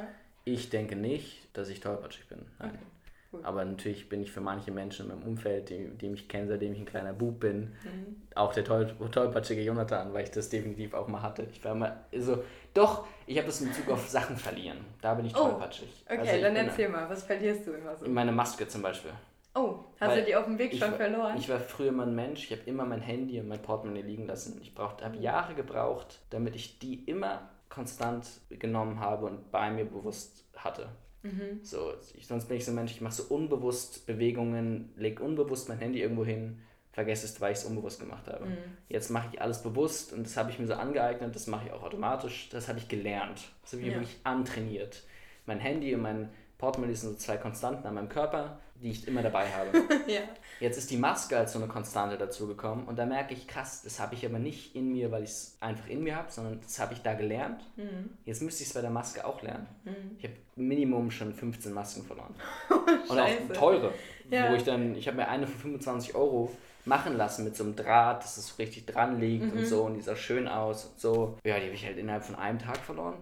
Ich 0.44 0.70
denke 0.70 0.94
nicht, 0.94 1.48
dass 1.56 1.68
ich 1.68 1.80
tollpatschig 1.80 2.28
bin. 2.28 2.46
Nein. 2.58 2.70
Okay. 2.70 2.84
Cool. 3.32 3.44
Aber 3.44 3.64
natürlich 3.64 4.08
bin 4.08 4.22
ich 4.22 4.32
für 4.32 4.40
manche 4.40 4.72
Menschen 4.72 5.08
in 5.08 5.12
meinem 5.12 5.28
Umfeld, 5.28 5.70
die, 5.70 5.88
die 5.88 6.08
mich 6.08 6.28
kennen, 6.28 6.48
seitdem 6.48 6.72
ich 6.72 6.80
ein 6.80 6.86
kleiner 6.86 7.12
Bub 7.12 7.38
bin, 7.38 7.74
mhm. 7.84 8.22
auch 8.34 8.52
der 8.52 8.64
toll, 8.64 8.92
tollpatschige 9.12 9.62
Jonathan, 9.62 10.12
weil 10.12 10.24
ich 10.24 10.32
das 10.32 10.48
definitiv 10.48 10.94
auch 10.94 11.06
mal 11.06 11.22
hatte. 11.22 11.46
Ich 11.52 11.64
war 11.64 11.72
immer 11.72 12.04
so, 12.18 12.42
doch, 12.74 13.06
ich 13.26 13.36
habe 13.36 13.46
das 13.46 13.60
in 13.60 13.68
Bezug 13.68 13.88
auf 13.90 14.08
Sachen 14.08 14.36
verlieren. 14.36 14.78
Da 15.00 15.14
bin 15.14 15.26
ich 15.26 15.36
oh, 15.36 15.48
tollpatschig. 15.48 16.04
Okay, 16.06 16.18
also 16.18 16.42
dann 16.42 16.56
erzähl 16.56 16.88
mal, 16.88 17.08
was 17.08 17.24
verlierst 17.24 17.66
du 17.66 17.72
immer 17.72 17.96
so? 17.96 18.08
Meine 18.08 18.32
Maske 18.32 18.66
zum 18.68 18.82
Beispiel. 18.82 19.12
Oh, 19.54 19.84
hast 19.98 20.10
Weil 20.10 20.20
du 20.20 20.26
die 20.26 20.36
auf 20.36 20.44
dem 20.44 20.58
Weg 20.58 20.72
schon 20.72 20.92
war, 20.92 20.96
verloren? 20.96 21.36
Ich 21.36 21.48
war 21.48 21.58
früher 21.58 21.90
mal 21.90 22.06
ein 22.06 22.14
Mensch, 22.14 22.44
ich 22.44 22.52
habe 22.52 22.62
immer 22.68 22.84
mein 22.84 23.00
Handy 23.00 23.40
und 23.40 23.48
mein 23.48 23.60
Portemonnaie 23.60 24.02
liegen 24.02 24.26
lassen. 24.26 24.60
Ich 24.62 24.72
habe 24.76 25.16
mhm. 25.16 25.22
Jahre 25.22 25.54
gebraucht, 25.54 26.20
damit 26.30 26.54
ich 26.54 26.78
die 26.78 27.04
immer 27.04 27.50
konstant 27.68 28.28
genommen 28.48 29.00
habe 29.00 29.26
und 29.26 29.50
bei 29.50 29.70
mir 29.70 29.84
bewusst 29.84 30.44
hatte. 30.56 30.88
Mhm. 31.22 31.60
So, 31.62 31.92
ich, 32.14 32.26
sonst 32.26 32.46
bin 32.46 32.56
ich 32.56 32.64
so 32.64 32.72
ein 32.72 32.76
Mensch, 32.76 32.92
ich 32.92 33.00
mache 33.00 33.14
so 33.14 33.34
unbewusst 33.34 34.06
Bewegungen, 34.06 34.92
lege 34.96 35.22
unbewusst 35.22 35.68
mein 35.68 35.78
Handy 35.78 36.00
irgendwo 36.00 36.24
hin, 36.24 36.62
vergesse 36.92 37.26
es, 37.26 37.40
weil 37.40 37.52
ich 37.52 37.58
es 37.58 37.64
unbewusst 37.64 38.00
gemacht 38.00 38.26
habe. 38.26 38.46
Mhm. 38.46 38.56
Jetzt 38.88 39.10
mache 39.10 39.28
ich 39.32 39.40
alles 39.40 39.62
bewusst 39.62 40.12
und 40.12 40.26
das 40.26 40.36
habe 40.36 40.50
ich 40.50 40.58
mir 40.58 40.66
so 40.66 40.74
angeeignet, 40.74 41.34
das 41.34 41.46
mache 41.46 41.66
ich 41.66 41.72
auch 41.72 41.82
automatisch, 41.82 42.48
das 42.50 42.68
habe 42.68 42.78
ich 42.78 42.88
gelernt. 42.88 43.42
Das 43.62 43.72
habe 43.72 43.82
ich 43.82 43.88
ja. 43.88 43.94
wirklich 43.94 44.18
antrainiert. 44.24 45.04
Mein 45.46 45.60
Handy 45.60 45.94
und 45.94 46.02
mein 46.02 46.30
Portemonnaie 46.58 46.94
sind 46.94 47.10
so 47.10 47.16
zwei 47.16 47.36
Konstanten 47.36 47.86
an 47.86 47.94
meinem 47.94 48.08
Körper 48.08 48.58
die 48.82 48.90
ich 48.90 49.06
immer 49.06 49.22
dabei 49.22 49.46
habe. 49.48 49.78
ja. 50.06 50.20
Jetzt 50.58 50.78
ist 50.78 50.90
die 50.90 50.96
Maske 50.96 51.36
als 51.36 51.52
so 51.52 51.58
eine 51.58 51.68
Konstante 51.68 52.16
dazugekommen 52.16 52.86
und 52.86 52.98
da 52.98 53.06
merke 53.06 53.34
ich, 53.34 53.46
krass, 53.46 53.82
das 53.82 54.00
habe 54.00 54.14
ich 54.14 54.24
aber 54.24 54.38
nicht 54.38 54.74
in 54.74 54.90
mir, 54.92 55.10
weil 55.10 55.22
ich 55.22 55.30
es 55.30 55.56
einfach 55.60 55.88
in 55.88 56.02
mir 56.02 56.16
habe, 56.16 56.30
sondern 56.30 56.60
das 56.60 56.78
habe 56.78 56.94
ich 56.94 57.02
da 57.02 57.14
gelernt. 57.14 57.62
Mhm. 57.76 58.10
Jetzt 58.24 58.42
müsste 58.42 58.62
ich 58.62 58.68
es 58.68 58.74
bei 58.74 58.80
der 58.80 58.90
Maske 58.90 59.24
auch 59.24 59.42
lernen. 59.42 59.66
Mhm. 59.84 60.16
Ich 60.18 60.24
habe 60.24 60.34
Minimum 60.56 61.10
schon 61.10 61.34
15 61.34 61.72
Masken 61.72 62.04
verloren. 62.04 62.34
und 63.08 63.18
auch 63.18 63.52
teure, 63.52 63.92
ja. 64.30 64.50
wo 64.50 64.54
ich 64.54 64.64
dann, 64.64 64.94
ich 64.94 65.06
habe 65.06 65.18
mir 65.18 65.28
eine 65.28 65.46
für 65.46 65.58
25 65.58 66.14
Euro 66.14 66.50
machen 66.90 67.16
lassen 67.16 67.44
mit 67.44 67.56
so 67.56 67.64
einem 67.64 67.76
Draht, 67.76 68.22
dass 68.22 68.36
es 68.36 68.58
richtig 68.58 68.84
dran 68.84 69.18
liegt 69.18 69.54
mhm. 69.54 69.60
und 69.60 69.66
so 69.66 69.84
und 69.84 69.94
die 69.94 70.02
sah 70.02 70.16
schön 70.16 70.46
aus 70.46 70.84
und 70.84 71.00
so. 71.00 71.38
Ja, 71.44 71.58
die 71.58 71.64
habe 71.66 71.74
ich 71.74 71.86
halt 71.86 71.96
innerhalb 71.96 72.24
von 72.24 72.34
einem 72.34 72.58
Tag 72.58 72.76
verloren 72.78 73.14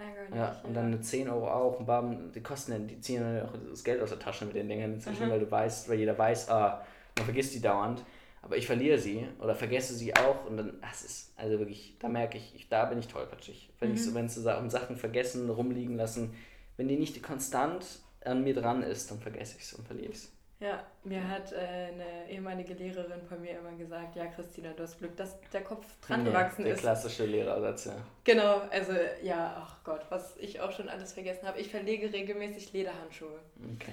ärgerlich. 0.00 0.34
Ja, 0.34 0.60
und 0.64 0.74
dann 0.74 0.86
eine 0.86 1.00
10 1.00 1.28
Euro 1.28 1.48
auch, 1.48 1.78
und 1.78 1.86
bam, 1.86 2.32
die 2.32 2.42
kosten 2.42 2.72
dann, 2.72 2.88
die 2.88 3.00
ziehen 3.00 3.22
dann 3.22 3.46
auch 3.46 3.54
das 3.70 3.84
Geld 3.84 4.00
aus 4.02 4.10
der 4.10 4.18
Tasche 4.18 4.44
mit 4.46 4.54
den 4.54 4.68
Dingern 4.68 4.94
inzwischen, 4.94 5.26
mhm. 5.26 5.30
weil 5.30 5.40
du 5.40 5.50
weißt, 5.50 5.88
weil 5.88 5.98
jeder 5.98 6.16
weiß, 6.16 6.48
ah, 6.50 6.84
man 7.16 7.24
vergisst 7.24 7.54
die 7.54 7.60
dauernd. 7.60 8.02
Aber 8.42 8.56
ich 8.56 8.66
verliere 8.66 8.98
sie 8.98 9.26
oder 9.38 9.54
vergesse 9.54 9.94
sie 9.94 10.16
auch 10.16 10.46
und 10.46 10.56
dann, 10.56 10.80
das 10.80 11.02
ist, 11.02 11.34
also 11.36 11.58
wirklich, 11.58 11.96
da 11.98 12.08
merke 12.08 12.38
ich, 12.38 12.54
ich 12.54 12.68
da 12.70 12.86
bin 12.86 12.98
ich 12.98 13.06
tollpatschig. 13.06 13.70
Wenn 13.78 13.90
mhm. 13.90 13.94
ich 13.96 14.04
so, 14.04 14.14
wenn 14.14 14.28
so 14.30 14.50
um 14.56 14.70
Sachen 14.70 14.96
vergessen, 14.96 15.50
rumliegen 15.50 15.96
lassen, 15.96 16.34
wenn 16.78 16.88
die 16.88 16.96
nicht 16.96 17.22
konstant 17.22 17.84
an 18.24 18.42
mir 18.42 18.54
dran 18.54 18.82
ist, 18.82 19.10
dann 19.10 19.20
vergesse 19.20 19.56
ich 19.58 19.64
es 19.64 19.74
und 19.74 19.86
verliere 19.86 20.12
ich 20.12 20.16
es. 20.16 20.32
Ja, 20.60 20.84
mir 21.04 21.26
hat 21.26 21.52
äh, 21.52 21.56
eine 21.56 22.28
ehemalige 22.28 22.74
Lehrerin 22.74 23.22
von 23.26 23.40
mir 23.40 23.58
immer 23.58 23.72
gesagt, 23.72 24.14
ja 24.14 24.26
Christina, 24.26 24.72
du 24.74 24.82
hast 24.82 24.98
Glück, 24.98 25.16
dass 25.16 25.40
der 25.52 25.62
Kopf 25.62 25.86
dran 26.06 26.22
gewachsen 26.22 26.64
der 26.64 26.74
ist. 26.74 26.84
Der 26.84 26.92
klassische 26.92 27.24
Lehrersatz, 27.24 27.86
ja. 27.86 27.96
Genau, 28.24 28.60
also 28.70 28.92
ja, 29.22 29.56
ach 29.58 29.82
Gott, 29.84 30.02
was 30.10 30.36
ich 30.36 30.60
auch 30.60 30.70
schon 30.70 30.90
alles 30.90 31.14
vergessen 31.14 31.48
habe. 31.48 31.58
Ich 31.58 31.70
verlege 31.70 32.12
regelmäßig 32.12 32.74
Lederhandschuhe. 32.74 33.40
Okay. 33.74 33.92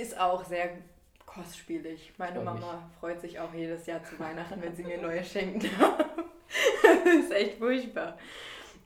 Ist 0.00 0.18
auch 0.18 0.42
sehr 0.46 0.70
kostspielig. 1.26 2.14
Meine 2.16 2.40
Mama 2.40 2.76
mich. 2.88 2.98
freut 2.98 3.20
sich 3.20 3.38
auch 3.38 3.52
jedes 3.52 3.84
Jahr 3.84 4.02
zu 4.02 4.18
Weihnachten, 4.18 4.62
wenn 4.62 4.74
sie 4.74 4.84
mir 4.84 5.02
neue 5.02 5.22
schenkt. 5.22 5.64
das 6.82 7.14
ist 7.14 7.32
echt 7.32 7.58
furchtbar. 7.58 8.16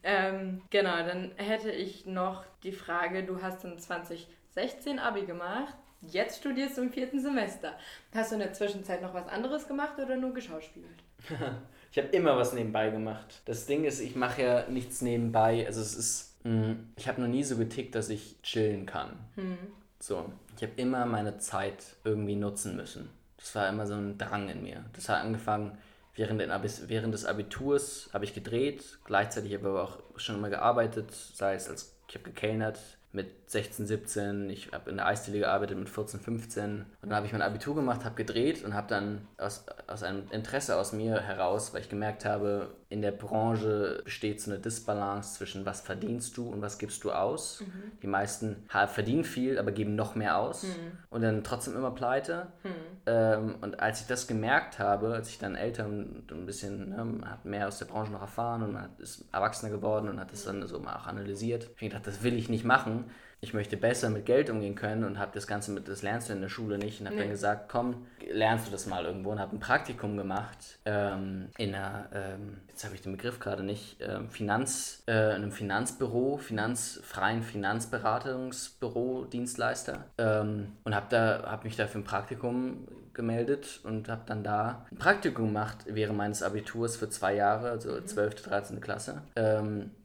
Ähm, 0.03 0.63
genau, 0.69 0.97
dann 0.97 1.31
hätte 1.37 1.71
ich 1.71 2.07
noch 2.07 2.45
die 2.65 2.73
Frage, 2.73 3.23
du 3.23 3.41
hast 3.41 3.65
in 3.65 3.79
2016 3.79 4.99
Abi 4.99 5.27
gemacht 5.27 5.75
Jetzt 6.11 6.39
studierst 6.39 6.77
du 6.77 6.83
im 6.83 6.93
vierten 6.93 7.21
Semester. 7.21 7.75
Hast 8.15 8.31
du 8.31 8.37
in 8.37 8.41
der 8.41 8.53
Zwischenzeit 8.53 9.03
noch 9.03 9.15
was 9.15 9.27
anderes 9.29 9.67
gemacht 9.67 9.99
oder 9.99 10.17
nur 10.17 10.35
geschauspielt? 10.35 11.03
ich 11.93 11.99
habe 11.99 12.09
immer 12.09 12.37
was 12.37 12.53
nebenbei 12.53 12.91
gemacht. 12.91 13.43
Das 13.45 13.67
Ding 13.67 13.85
ist, 13.85 14.01
ich 14.01 14.17
mache 14.17 14.43
ja 14.43 14.69
nichts 14.69 15.03
nebenbei. 15.03 15.67
Also 15.67 15.81
es 15.81 15.95
ist, 15.95 16.45
mh, 16.45 16.53
mm, 16.53 16.93
ich 16.97 17.09
habe 17.09 17.21
noch 17.21 17.29
nie 17.29 17.45
so 17.45 17.57
getickt, 17.57 17.95
dass 17.95 18.09
ich 18.09 18.41
chillen 18.43 18.87
kann. 18.87 19.19
Hm. 19.37 19.59
So, 20.01 20.31
ich 20.57 20.63
habe 20.63 20.73
immer 20.77 21.07
meine 21.07 21.39
Zeit 21.39 21.85
irgendwie 22.05 22.37
nutzen 22.37 22.77
müssen. 22.77 23.11
Das 23.37 23.55
war 23.55 23.69
immer 23.69 23.87
so 23.87 23.95
ein 23.95 24.19
Drang 24.19 24.49
in 24.49 24.63
mir. 24.63 24.85
Das 24.93 25.09
hat 25.09 25.23
angefangen 25.23 25.77
während, 26.15 26.41
während 26.89 27.15
des 27.15 27.25
Abiturs 27.25 28.11
habe 28.13 28.25
ich 28.25 28.35
gedreht, 28.35 28.99
gleichzeitig 29.05 29.55
habe 29.55 29.63
ich 29.63 29.71
aber 29.71 29.83
auch 29.83 29.99
schon 30.17 30.37
immer 30.37 30.51
gearbeitet, 30.51 31.13
sei 31.13 31.55
es 31.55 31.69
als 31.69 31.95
ich 32.09 32.15
habe 32.17 32.31
gekellnert, 32.31 32.79
mit 33.13 33.44
16, 33.55 33.87
17, 33.87 34.51
ich 34.51 34.73
habe 34.73 34.91
in 34.91 34.97
der 34.97 35.07
Eisdiele 35.07 35.39
gearbeitet 35.39 35.79
mit 35.79 35.89
14, 35.89 36.19
15 36.19 36.71
und 36.81 36.87
dann 37.03 37.15
habe 37.15 37.27
ich 37.27 37.33
mein 37.33 37.41
Abitur 37.41 37.77
gemacht, 37.77 38.05
habe 38.05 38.17
gedreht 38.17 38.65
und 38.65 38.75
habe 38.75 38.89
dann 38.89 39.29
aus, 39.39 39.65
aus 39.87 40.03
einem 40.03 40.25
Interesse 40.33 40.77
aus 40.77 40.93
mir 40.93 41.21
heraus, 41.21 41.73
weil 41.73 41.81
ich 41.81 41.89
gemerkt 41.89 42.25
habe, 42.25 42.75
in 42.89 43.01
der 43.01 43.13
Branche 43.13 44.03
besteht 44.05 44.41
so 44.41 44.51
eine 44.51 44.61
Disbalance 44.61 45.39
zwischen 45.39 45.65
was 45.65 45.81
verdienst 45.81 46.37
du 46.37 46.49
und 46.49 46.63
was 46.63 46.79
gibst 46.79 47.05
du 47.05 47.13
aus. 47.13 47.61
Mhm. 47.61 47.93
Die 48.03 48.07
meisten 48.09 48.57
verdienen 48.69 49.25
viel, 49.25 49.59
aber 49.59 49.71
geben 49.71 49.95
noch 49.95 50.17
mehr 50.17 50.39
aus 50.39 50.65
mhm. 50.65 50.99
und 51.11 51.23
dann 51.23 51.45
trotzdem 51.45 51.77
immer 51.77 51.93
pleite. 51.93 52.49
Mhm. 52.65 52.71
Ähm, 53.07 53.55
und 53.61 53.81
als 53.81 54.01
ich 54.01 54.07
das 54.09 54.27
gemerkt 54.27 54.81
habe, 54.81 55.15
als 55.15 55.29
ich 55.29 55.39
dann 55.39 55.55
älter 55.55 55.87
und 55.87 56.31
ein 56.31 56.47
bisschen, 56.47 56.91
ne, 56.91 57.31
hat 57.31 57.45
mehr 57.45 57.69
aus 57.69 57.79
der 57.79 57.87
Branche 57.87 58.11
noch 58.11 58.21
erfahren 58.21 58.63
und 58.63 58.81
hat, 58.81 58.99
ist 58.99 59.25
erwachsener 59.33 59.71
geworden 59.71 60.09
und 60.09 60.19
hat 60.19 60.33
das 60.33 60.45
dann 60.45 60.67
so 60.67 60.81
mal 60.81 60.97
auch 60.97 61.07
analysiert, 61.07 61.71
ich 61.75 61.81
gedacht, 61.81 62.07
das 62.07 62.25
will 62.25 62.37
ich 62.37 62.49
nicht 62.49 62.65
machen 62.65 63.05
ich 63.45 63.53
möchte 63.53 63.77
besser 63.77 64.09
mit 64.09 64.25
Geld 64.25 64.49
umgehen 64.49 64.75
können 64.75 65.05
und 65.05 65.19
habe 65.19 65.31
das 65.35 65.47
Ganze 65.47 65.71
mit, 65.71 65.87
das 65.87 66.03
lernst 66.03 66.31
du 66.31 66.33
in 66.33 66.41
der 66.41 66.49
Schule 66.49 66.79
nicht. 66.79 67.01
Und 67.01 67.07
habe 67.07 67.17
nee. 67.17 67.23
dann 67.23 67.31
gesagt, 67.31 67.69
komm, 67.69 68.07
lernst 68.33 68.67
du 68.67 68.73
das 68.73 68.87
mal 68.87 69.05
irgendwo 69.05 69.31
und 69.31 69.39
habe 69.39 69.55
ein 69.55 69.61
Praktikum 69.61 70.17
gemacht 70.17 70.79
ähm, 70.87 71.49
in 71.59 71.75
einer, 71.75 72.09
ähm, 72.15 72.63
jetzt 72.69 72.85
habe 72.85 72.95
ich 72.95 73.03
den 73.03 73.13
Begriff 73.13 73.39
gerade 73.41 73.63
nicht, 73.63 73.99
ähm, 74.01 74.31
Finanz, 74.31 75.03
äh, 75.07 75.13
einem 75.13 75.53
Finanzbüro, 75.53 76.39
finanzfreien 76.39 77.43
Finanzberatungsbüro, 77.43 79.27
Dienstleister 79.27 80.05
ähm, 80.17 80.73
und 80.85 80.95
habe 80.95 81.07
da, 81.11 81.43
habe 81.47 81.65
mich 81.65 81.77
da 81.77 81.87
für 81.87 81.99
ein 81.99 82.05
Praktikum 82.05 82.89
gemeldet 83.13 83.81
und 83.85 84.09
habe 84.09 84.23
dann 84.27 84.43
da 84.43 84.87
ein 84.91 84.97
Praktikum 84.97 85.47
gemacht 85.47 85.79
während 85.87 86.17
meines 86.17 86.43
Abiturs 86.43 86.97
für 86.97 87.09
zwei 87.11 87.35
Jahre, 87.35 87.71
also 87.71 88.01
12., 88.01 88.43
13. 88.43 88.81
Klasse. 88.81 89.23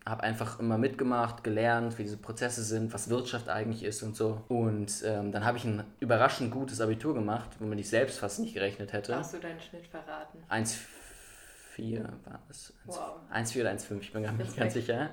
Ähm, 0.09 0.11
habe 0.11 0.23
einfach 0.23 0.59
immer 0.59 0.77
mitgemacht, 0.77 1.43
gelernt, 1.43 1.97
wie 1.97 2.03
diese 2.03 2.17
Prozesse 2.17 2.63
sind, 2.63 2.93
was 2.93 3.09
Wirtschaft 3.09 3.49
eigentlich 3.49 3.83
ist 3.83 4.03
und 4.03 4.15
so. 4.15 4.41
Und 4.47 4.91
ähm, 5.05 5.31
dann 5.31 5.45
habe 5.45 5.57
ich 5.57 5.65
ein 5.65 5.83
überraschend 5.99 6.51
gutes 6.51 6.81
Abitur 6.81 7.13
gemacht, 7.13 7.49
womit 7.59 7.79
ich 7.79 7.89
selbst 7.89 8.19
fast 8.19 8.39
nicht 8.39 8.53
gerechnet 8.53 8.93
hätte. 8.93 9.15
Hast 9.15 9.33
du 9.33 9.39
deinen 9.39 9.59
Schnitt 9.59 9.87
verraten? 9.87 10.39
1,4 10.49 12.03
war 12.25 12.41
es. 12.49 12.73
Wow. 12.85 13.19
1,4 13.33 13.61
oder 13.61 13.71
1,5, 13.71 14.01
ich 14.01 14.13
bin 14.13 14.23
gar 14.23 14.33
nicht 14.33 14.57
ganz 14.57 14.73
sicher. 14.73 15.09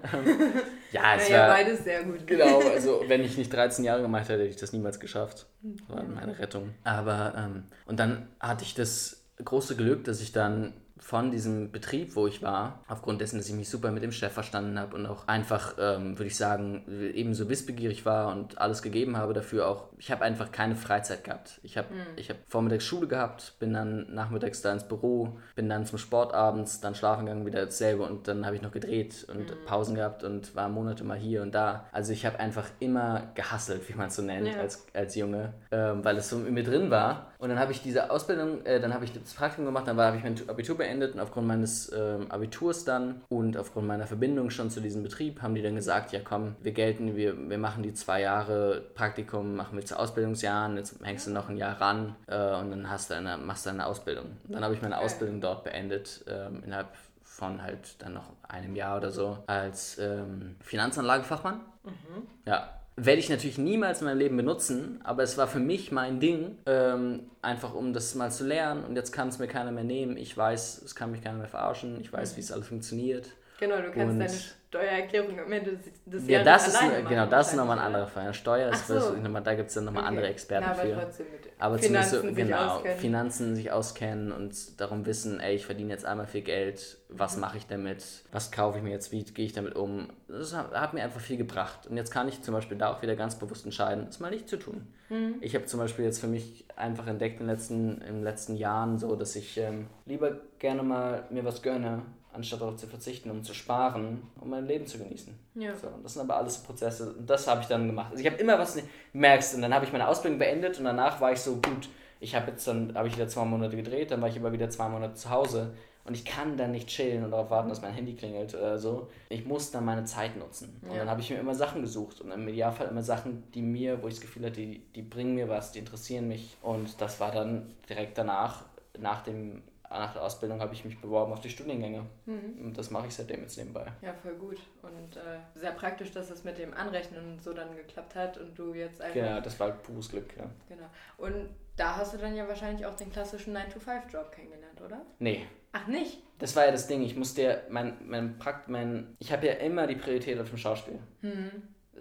ja, 0.93 1.17
es 1.17 1.29
ja, 1.29 1.41
war 1.41 1.49
beides 1.49 1.85
sehr 1.85 2.05
gut. 2.05 2.27
Genau, 2.27 2.61
also 2.61 3.03
wenn 3.07 3.23
ich 3.23 3.37
nicht 3.37 3.53
13 3.53 3.85
Jahre 3.85 4.03
gemacht 4.03 4.29
hätte, 4.29 4.43
hätte 4.43 4.51
ich 4.51 4.57
das 4.57 4.73
niemals 4.73 5.01
geschafft. 5.01 5.47
Das 5.63 5.89
war 5.89 6.03
meine 6.05 6.39
Rettung. 6.39 6.75
Aber, 6.85 7.35
ähm, 7.37 7.65
und 7.87 8.01
dann 8.01 8.29
hatte 8.41 8.65
ich 8.65 8.75
das 8.75 9.25
große 9.45 9.77
Glück, 9.77 10.05
dass 10.05 10.21
ich 10.21 10.33
dann 10.33 10.73
von 10.99 11.31
diesem 11.31 11.71
Betrieb, 11.71 12.17
wo 12.17 12.27
ich 12.27 12.43
war, 12.43 12.81
aufgrund 12.89 13.21
dessen, 13.21 13.39
dass 13.39 13.49
ich 13.49 13.55
mich 13.55 13.69
super 13.69 13.91
mit 13.91 14.03
dem 14.03 14.13
Chef 14.13 14.33
verstanden 14.33 14.79
habe 14.79 14.97
und 14.97 15.07
auch 15.07 15.29
einfach, 15.29 15.75
ähm, 15.79 16.19
würde 16.19 16.27
ich 16.27 16.37
sagen, 16.37 16.85
ebenso 17.15 17.49
wissbegierig 17.49 18.07
war 18.07 18.33
und 18.33 18.59
alles 18.59 18.83
gegeben 18.83 19.17
habe 19.17 19.35
dafür 19.35 19.69
auch. 19.69 19.89
Ich 19.99 20.11
habe 20.11 20.25
einfach 20.25 20.53
keine 20.53 20.75
Freizeit 20.75 21.25
gehabt. 21.25 21.61
Ich 21.63 21.77
habe 21.77 21.89
mhm. 21.93 22.23
hab 22.23 22.37
vormittags 22.49 22.85
Schule 22.85 23.07
gehabt, 23.07 23.55
bin 23.59 23.73
dann 23.75 24.15
nachmittags 24.15 24.63
da 24.63 24.73
ins 24.73 24.85
Büro, 24.85 25.39
bin 25.55 25.69
dann 25.69 25.85
zum 25.87 25.99
Sport 25.99 26.35
abends, 26.35 26.81
dann 26.81 26.95
schlafen 26.95 27.27
gegangen, 27.27 27.47
wieder 27.47 27.65
dasselbe 27.65 28.03
und 28.03 28.27
dann 28.29 28.47
habe 28.47 28.57
ich 28.57 28.63
noch 28.63 28.73
gedreht 28.73 29.27
und 29.29 29.51
mhm. 29.51 29.65
Pausen 29.67 29.95
gehabt 29.95 30.25
und 30.25 30.55
war 30.57 30.69
Monate 30.69 31.05
mal 31.05 31.19
hier 31.19 31.43
und 31.43 31.55
da. 31.55 31.87
Also 31.93 32.13
ich 32.13 32.25
habe 32.25 32.41
einfach 32.41 32.69
immer 32.81 33.31
gehasselt, 33.35 33.89
wie 33.89 33.95
man 33.95 34.09
es 34.09 34.17
so 34.17 34.23
nennt, 34.23 34.49
ja. 34.49 34.61
als, 34.61 34.87
als 34.95 35.15
Junge, 35.15 35.53
ähm, 35.71 36.05
weil 36.05 36.17
es 36.17 36.31
so 36.31 36.39
in 36.39 36.55
mir 36.55 36.65
drin 36.65 36.91
war. 36.91 37.33
Und 37.39 37.49
dann 37.49 37.59
habe 37.59 37.73
ich 37.73 37.83
diese 37.83 38.11
Ausbildung, 38.11 38.65
äh, 38.65 38.81
dann 38.81 38.95
habe 38.95 39.05
ich 39.05 39.13
das 39.13 39.35
Praktikum 39.35 39.67
gemacht, 39.67 39.87
dann 39.87 39.99
habe 39.99 40.17
ich 40.17 40.23
mein 40.23 40.37
Abitur 40.49 40.77
beendet 40.77 41.15
und 41.15 41.21
aufgrund 41.21 41.47
meines 41.47 41.89
äh, 41.89 42.19
Abiturs 42.29 42.85
dann 42.85 43.23
und 43.29 43.57
aufgrund 43.57 43.87
meiner 43.87 44.07
Verbindung 44.07 44.51
schon 44.51 44.71
zu 44.71 44.81
diesem 44.81 45.03
Betrieb 45.03 45.43
haben 45.43 45.55
die 45.55 45.63
dann 45.63 45.75
gesagt, 45.75 46.13
ja 46.13 46.21
komm, 46.23 46.57
wir 46.63 46.73
gelten, 46.73 47.17
wir, 47.17 47.37
wir 47.49 47.59
machen 47.59 47.83
die 47.83 47.95
zwei 47.95 48.21
Jahre 48.23 48.83
Praktikum, 48.95 49.57
machen 49.57 49.77
wir 49.77 49.85
zu 49.85 49.99
Ausbildungsjahren, 49.99 50.77
jetzt 50.77 50.97
hängst 51.03 51.27
du 51.27 51.31
noch 51.31 51.49
ein 51.49 51.57
Jahr 51.57 51.81
ran 51.81 52.17
äh, 52.27 52.55
und 52.57 52.71
dann 52.71 52.91
hast 52.91 53.11
du 53.11 53.15
eine, 53.15 53.37
machst 53.37 53.67
du 53.67 53.71
eine 53.71 53.87
Ausbildung. 53.87 54.27
Und 54.47 54.53
dann 54.53 54.65
habe 54.65 54.75
ich 54.75 54.83
meine 54.83 54.99
Ausbildung 54.99 55.41
dort 55.41 55.65
beendet, 55.65 56.25
ähm, 56.29 56.63
innerhalb 56.65 56.89
von 57.23 57.63
halt 57.63 58.03
dann 58.03 58.15
noch 58.15 58.33
einem 58.49 58.75
Jahr 58.75 58.97
oder 58.97 59.11
so 59.11 59.39
als 59.47 59.99
ähm, 59.99 60.57
Finanzanlagefachmann. 60.61 61.61
Mhm. 61.85 62.27
Ja, 62.47 62.71
werde 62.97 63.21
ich 63.21 63.29
natürlich 63.29 63.59
niemals 63.59 64.01
in 64.01 64.07
meinem 64.07 64.19
Leben 64.19 64.37
benutzen, 64.37 65.01
aber 65.05 65.23
es 65.23 65.37
war 65.37 65.47
für 65.47 65.59
mich 65.59 65.93
mein 65.93 66.19
Ding, 66.19 66.57
ähm, 66.65 67.31
einfach 67.43 67.75
um 67.75 67.93
das 67.93 68.15
mal 68.15 68.33
zu 68.33 68.47
lernen 68.47 68.85
und 68.85 68.97
jetzt 68.97 69.13
kann 69.13 69.29
es 69.29 69.39
mir 69.39 69.49
keiner 69.49 69.71
mehr 69.71 69.85
nehmen. 69.85 70.17
Ich 70.17 70.37
weiß, 70.37 70.83
es 70.83 70.95
kann 70.95 71.11
mich 71.11 71.23
keiner 71.23 71.39
mehr 71.39 71.49
verarschen, 71.49 72.01
ich 72.01 72.13
weiß, 72.13 72.33
mhm. 72.33 72.37
wie 72.37 72.41
es 72.41 72.53
alles 72.53 72.67
funktioniert. 72.67 73.31
Genau, 73.61 73.77
du 73.77 73.91
kannst 73.91 74.13
und 74.13 74.19
deine 74.19 74.39
Steuererklärung 74.77 75.41
am 75.41 75.53
Ende 75.53 75.79
des 76.07 76.29
ja, 76.29 76.43
Jahres 76.43 76.65
das 76.65 76.69
ist 76.69 76.83
eine, 76.83 77.05
Genau, 77.05 77.27
das 77.27 77.49
ist 77.49 77.57
nochmal 77.57 77.79
ein 77.79 77.85
anderer 77.87 78.07
Fall. 78.07 78.33
Steuer 78.35 78.71
ist, 78.71 78.87
so. 78.87 79.13
nochmal, 79.17 79.43
da 79.43 79.55
gibt 79.55 79.69
es 79.69 79.75
dann 79.75 79.85
nochmal 79.85 80.03
okay. 80.03 80.11
andere 80.11 80.27
Experten 80.29 80.65
ja, 80.65 80.73
aber 80.73 80.83
für. 80.83 80.93
Trotzdem 80.93 81.27
mit 81.33 81.47
aber 81.59 81.79
Finanzen 81.79 82.21
zumindest 82.21 82.39
so, 82.39 82.45
genau, 82.45 82.75
auskennen. 82.75 82.99
Finanzen 82.99 83.57
sich 83.57 83.73
auskennen 83.73 84.33
und 84.33 84.81
darum 84.81 85.07
wissen, 85.07 85.41
ey, 85.41 85.55
ich 85.55 85.67
verdiene 85.67 85.91
jetzt 85.91 86.05
einmal 86.05 86.27
viel 86.27 86.43
Geld, 86.43 86.99
was 87.09 87.37
mhm. 87.37 87.41
mache 87.41 87.59
ich 87.59 87.67
damit, 87.67 88.05
was 88.33 88.53
kaufe 88.53 88.79
ich 88.79 88.85
mir 88.85 88.91
jetzt, 88.91 89.13
wie 89.13 89.25
gehe 89.25 89.47
ich 89.47 89.53
damit 89.53 89.75
um. 89.75 90.09
Das 90.29 90.55
hat 90.55 90.93
mir 90.93 91.03
einfach 91.03 91.21
viel 91.21 91.39
gebracht. 91.39 91.87
Und 91.87 91.97
jetzt 91.97 92.11
kann 92.11 92.29
ich 92.29 92.43
zum 92.43 92.55
Beispiel 92.55 92.77
da 92.77 92.93
auch 92.93 93.03
wieder 93.03 93.17
ganz 93.17 93.39
bewusst 93.39 93.65
entscheiden, 93.65 94.07
das 94.07 94.21
mal 94.21 94.31
nicht 94.31 94.49
zu 94.49 94.59
tun. 94.59 94.87
Mhm. 95.09 95.37
Ich 95.41 95.55
habe 95.55 95.65
zum 95.67 95.81
Beispiel 95.81 96.05
jetzt 96.05 96.21
für 96.21 96.27
mich 96.27 96.67
einfach 96.77 97.07
entdeckt 97.07 97.41
in 97.41 97.47
den 97.47 97.55
letzten, 97.55 98.03
in 98.03 98.17
den 98.17 98.23
letzten 98.23 98.57
Jahren 98.57 98.99
so, 98.99 99.17
dass 99.17 99.35
ich 99.37 99.57
ähm, 99.57 99.87
lieber 100.05 100.33
gerne 100.59 100.83
mal 100.83 101.25
mir 101.31 101.45
was 101.45 101.63
gönne, 101.63 102.03
anstatt 102.37 102.61
darauf 102.61 102.77
zu 102.77 102.87
verzichten, 102.87 103.31
um 103.31 103.43
zu 103.43 103.55
sparen, 103.55 104.23
um 104.41 104.51
mein 104.51 104.67
Leben 104.67 104.87
zu 104.87 104.99
genießen. 104.99 105.37
Ja. 105.55 105.75
So, 105.75 105.89
das 106.03 106.15
sind 106.15 106.23
aber 106.23 106.37
alles 106.37 106.59
Prozesse 106.59 107.15
und 107.15 107.29
das 107.29 107.47
habe 107.49 107.63
ich 107.63 107.67
dann 107.67 107.87
gemacht. 107.87 108.13
Also 108.13 108.23
ich 108.23 108.31
habe 108.31 108.41
immer 108.41 108.59
was, 108.59 108.79
merkst, 109.13 109.55
und 109.55 109.63
dann 109.63 109.75
habe 109.75 109.85
ich 109.85 109.93
meine 109.93 110.07
Ausbildung 110.07 110.39
beendet 110.39 110.79
und 110.79 110.85
danach 110.85 111.21
war 111.21 111.33
ich 111.33 111.41
so, 111.41 111.57
gut, 111.57 111.89
ich 112.21 112.35
habe 112.35 112.53
jetzt 112.53 112.67
dann, 112.69 112.95
habe 112.95 113.09
ich 113.09 113.17
wieder 113.17 113.29
zwei 113.29 113.45
Monate 113.45 113.77
gedreht, 113.77 114.11
dann 114.11 114.21
war 114.21 114.29
ich 114.29 114.37
immer 114.37 114.53
wieder 114.53 114.71
zwei 114.71 114.89
Monate 114.89 115.15
zu 115.15 115.31
Hause 115.31 115.73
und 116.07 116.15
ich 116.15 116.25
kann 116.25 116.57
dann 116.57 116.71
nicht 116.71 116.89
chillen 116.89 117.25
und 117.25 117.33
darauf 117.33 117.51
warten, 117.51 117.69
dass 117.69 117.83
mein 117.83 117.93
Handy 117.93 118.15
klingelt 118.15 118.55
oder 118.55 118.79
so. 118.79 119.09
Ich 119.29 119.45
muss 119.45 119.73
dann 119.73 119.85
meine 119.85 120.05
Zeit 120.05 120.37
nutzen. 120.37 120.81
Ja. 120.85 120.91
Und 120.91 120.99
dann 120.99 121.11
habe 121.11 121.21
ich 121.21 121.31
mir 121.31 121.39
immer 121.39 121.55
Sachen 121.55 121.83
gesucht 121.83 122.21
und 122.21 122.31
im 122.31 122.47
Idealfall 122.47 122.87
immer 122.87 123.03
Sachen, 123.03 123.43
die 123.53 123.63
mir, 123.63 124.03
wo 124.03 124.07
ich 124.07 124.15
das 124.15 124.21
Gefühl 124.21 124.47
hatte, 124.47 124.61
die, 124.61 124.79
die 124.95 125.03
bringen 125.03 125.35
mir 125.35 125.49
was, 125.49 125.73
die 125.73 125.81
interessieren 125.81 126.29
mich. 126.29 126.57
Und 126.63 127.01
das 127.01 127.19
war 127.19 127.33
dann 127.33 127.75
direkt 127.89 128.17
danach, 128.19 128.65
nach 128.99 129.23
dem 129.23 129.63
nach 129.91 130.13
der 130.13 130.23
Ausbildung 130.23 130.61
habe 130.61 130.75
ich 130.75 130.85
mich 130.85 131.01
beworben 131.01 131.33
auf 131.33 131.41
die 131.41 131.51
Studiengänge. 131.51 132.07
Mhm. 132.27 132.67
Und 132.67 132.79
das 132.79 132.91
mache 132.91 133.07
ich 133.07 133.15
seitdem 133.15 133.43
jetzt 133.43 133.57
nebenbei. 133.57 133.87
Ja, 134.03 134.13
voll 134.15 134.35
gut. 134.35 134.59
Und 134.83 135.17
äh, 135.17 135.39
sehr 135.55 135.73
praktisch, 135.73 136.11
dass 136.11 136.31
es 136.31 136.45
mit 136.45 136.59
dem 136.59 136.75
Anrechnen 136.75 137.33
und 137.33 137.43
so 137.43 137.53
dann 137.53 137.75
geklappt 137.77 138.15
hat 138.15 138.39
und 138.39 138.59
du 138.59 138.75
jetzt 138.75 139.01
einfach. 139.01 139.17
Ja, 139.17 139.41
das 139.41 139.59
war 139.61 139.71
pures 139.71 140.09
Glück, 140.09 140.37
ja. 140.37 140.45
Genau. 140.69 140.87
Und 141.19 141.49
da 141.77 141.97
hast 141.97 142.15
du 142.15 142.19
dann 142.19 142.35
ja 142.35 142.49
wahrscheinlich 142.49 142.87
auch 142.87 142.95
den 142.95 143.11
klassischen 143.11 143.57
9-to-5-Job 143.57 144.33
kennengelernt, 144.33 144.81
oder? 144.81 145.03
Nee. 145.19 145.47
Ach, 145.73 145.87
nicht? 145.87 146.23
Das 146.39 146.57
war 146.57 146.65
ja 146.65 146.73
das 146.73 146.87
Ding. 146.87 147.03
Ich 147.03 147.17
musste 147.17 147.43
ja, 147.43 147.57
mein, 147.69 147.97
mein 148.05 148.39
Prakt, 148.39 148.69
mein. 148.69 149.15
Ich 149.19 149.33
habe 149.33 149.47
ja 149.47 149.55
immer 149.55 149.87
die 149.87 149.97
Priorität 149.97 150.39
auf 150.41 150.49
dem 150.49 150.59
Schauspiel. 150.59 150.99
Mhm. 151.23 151.51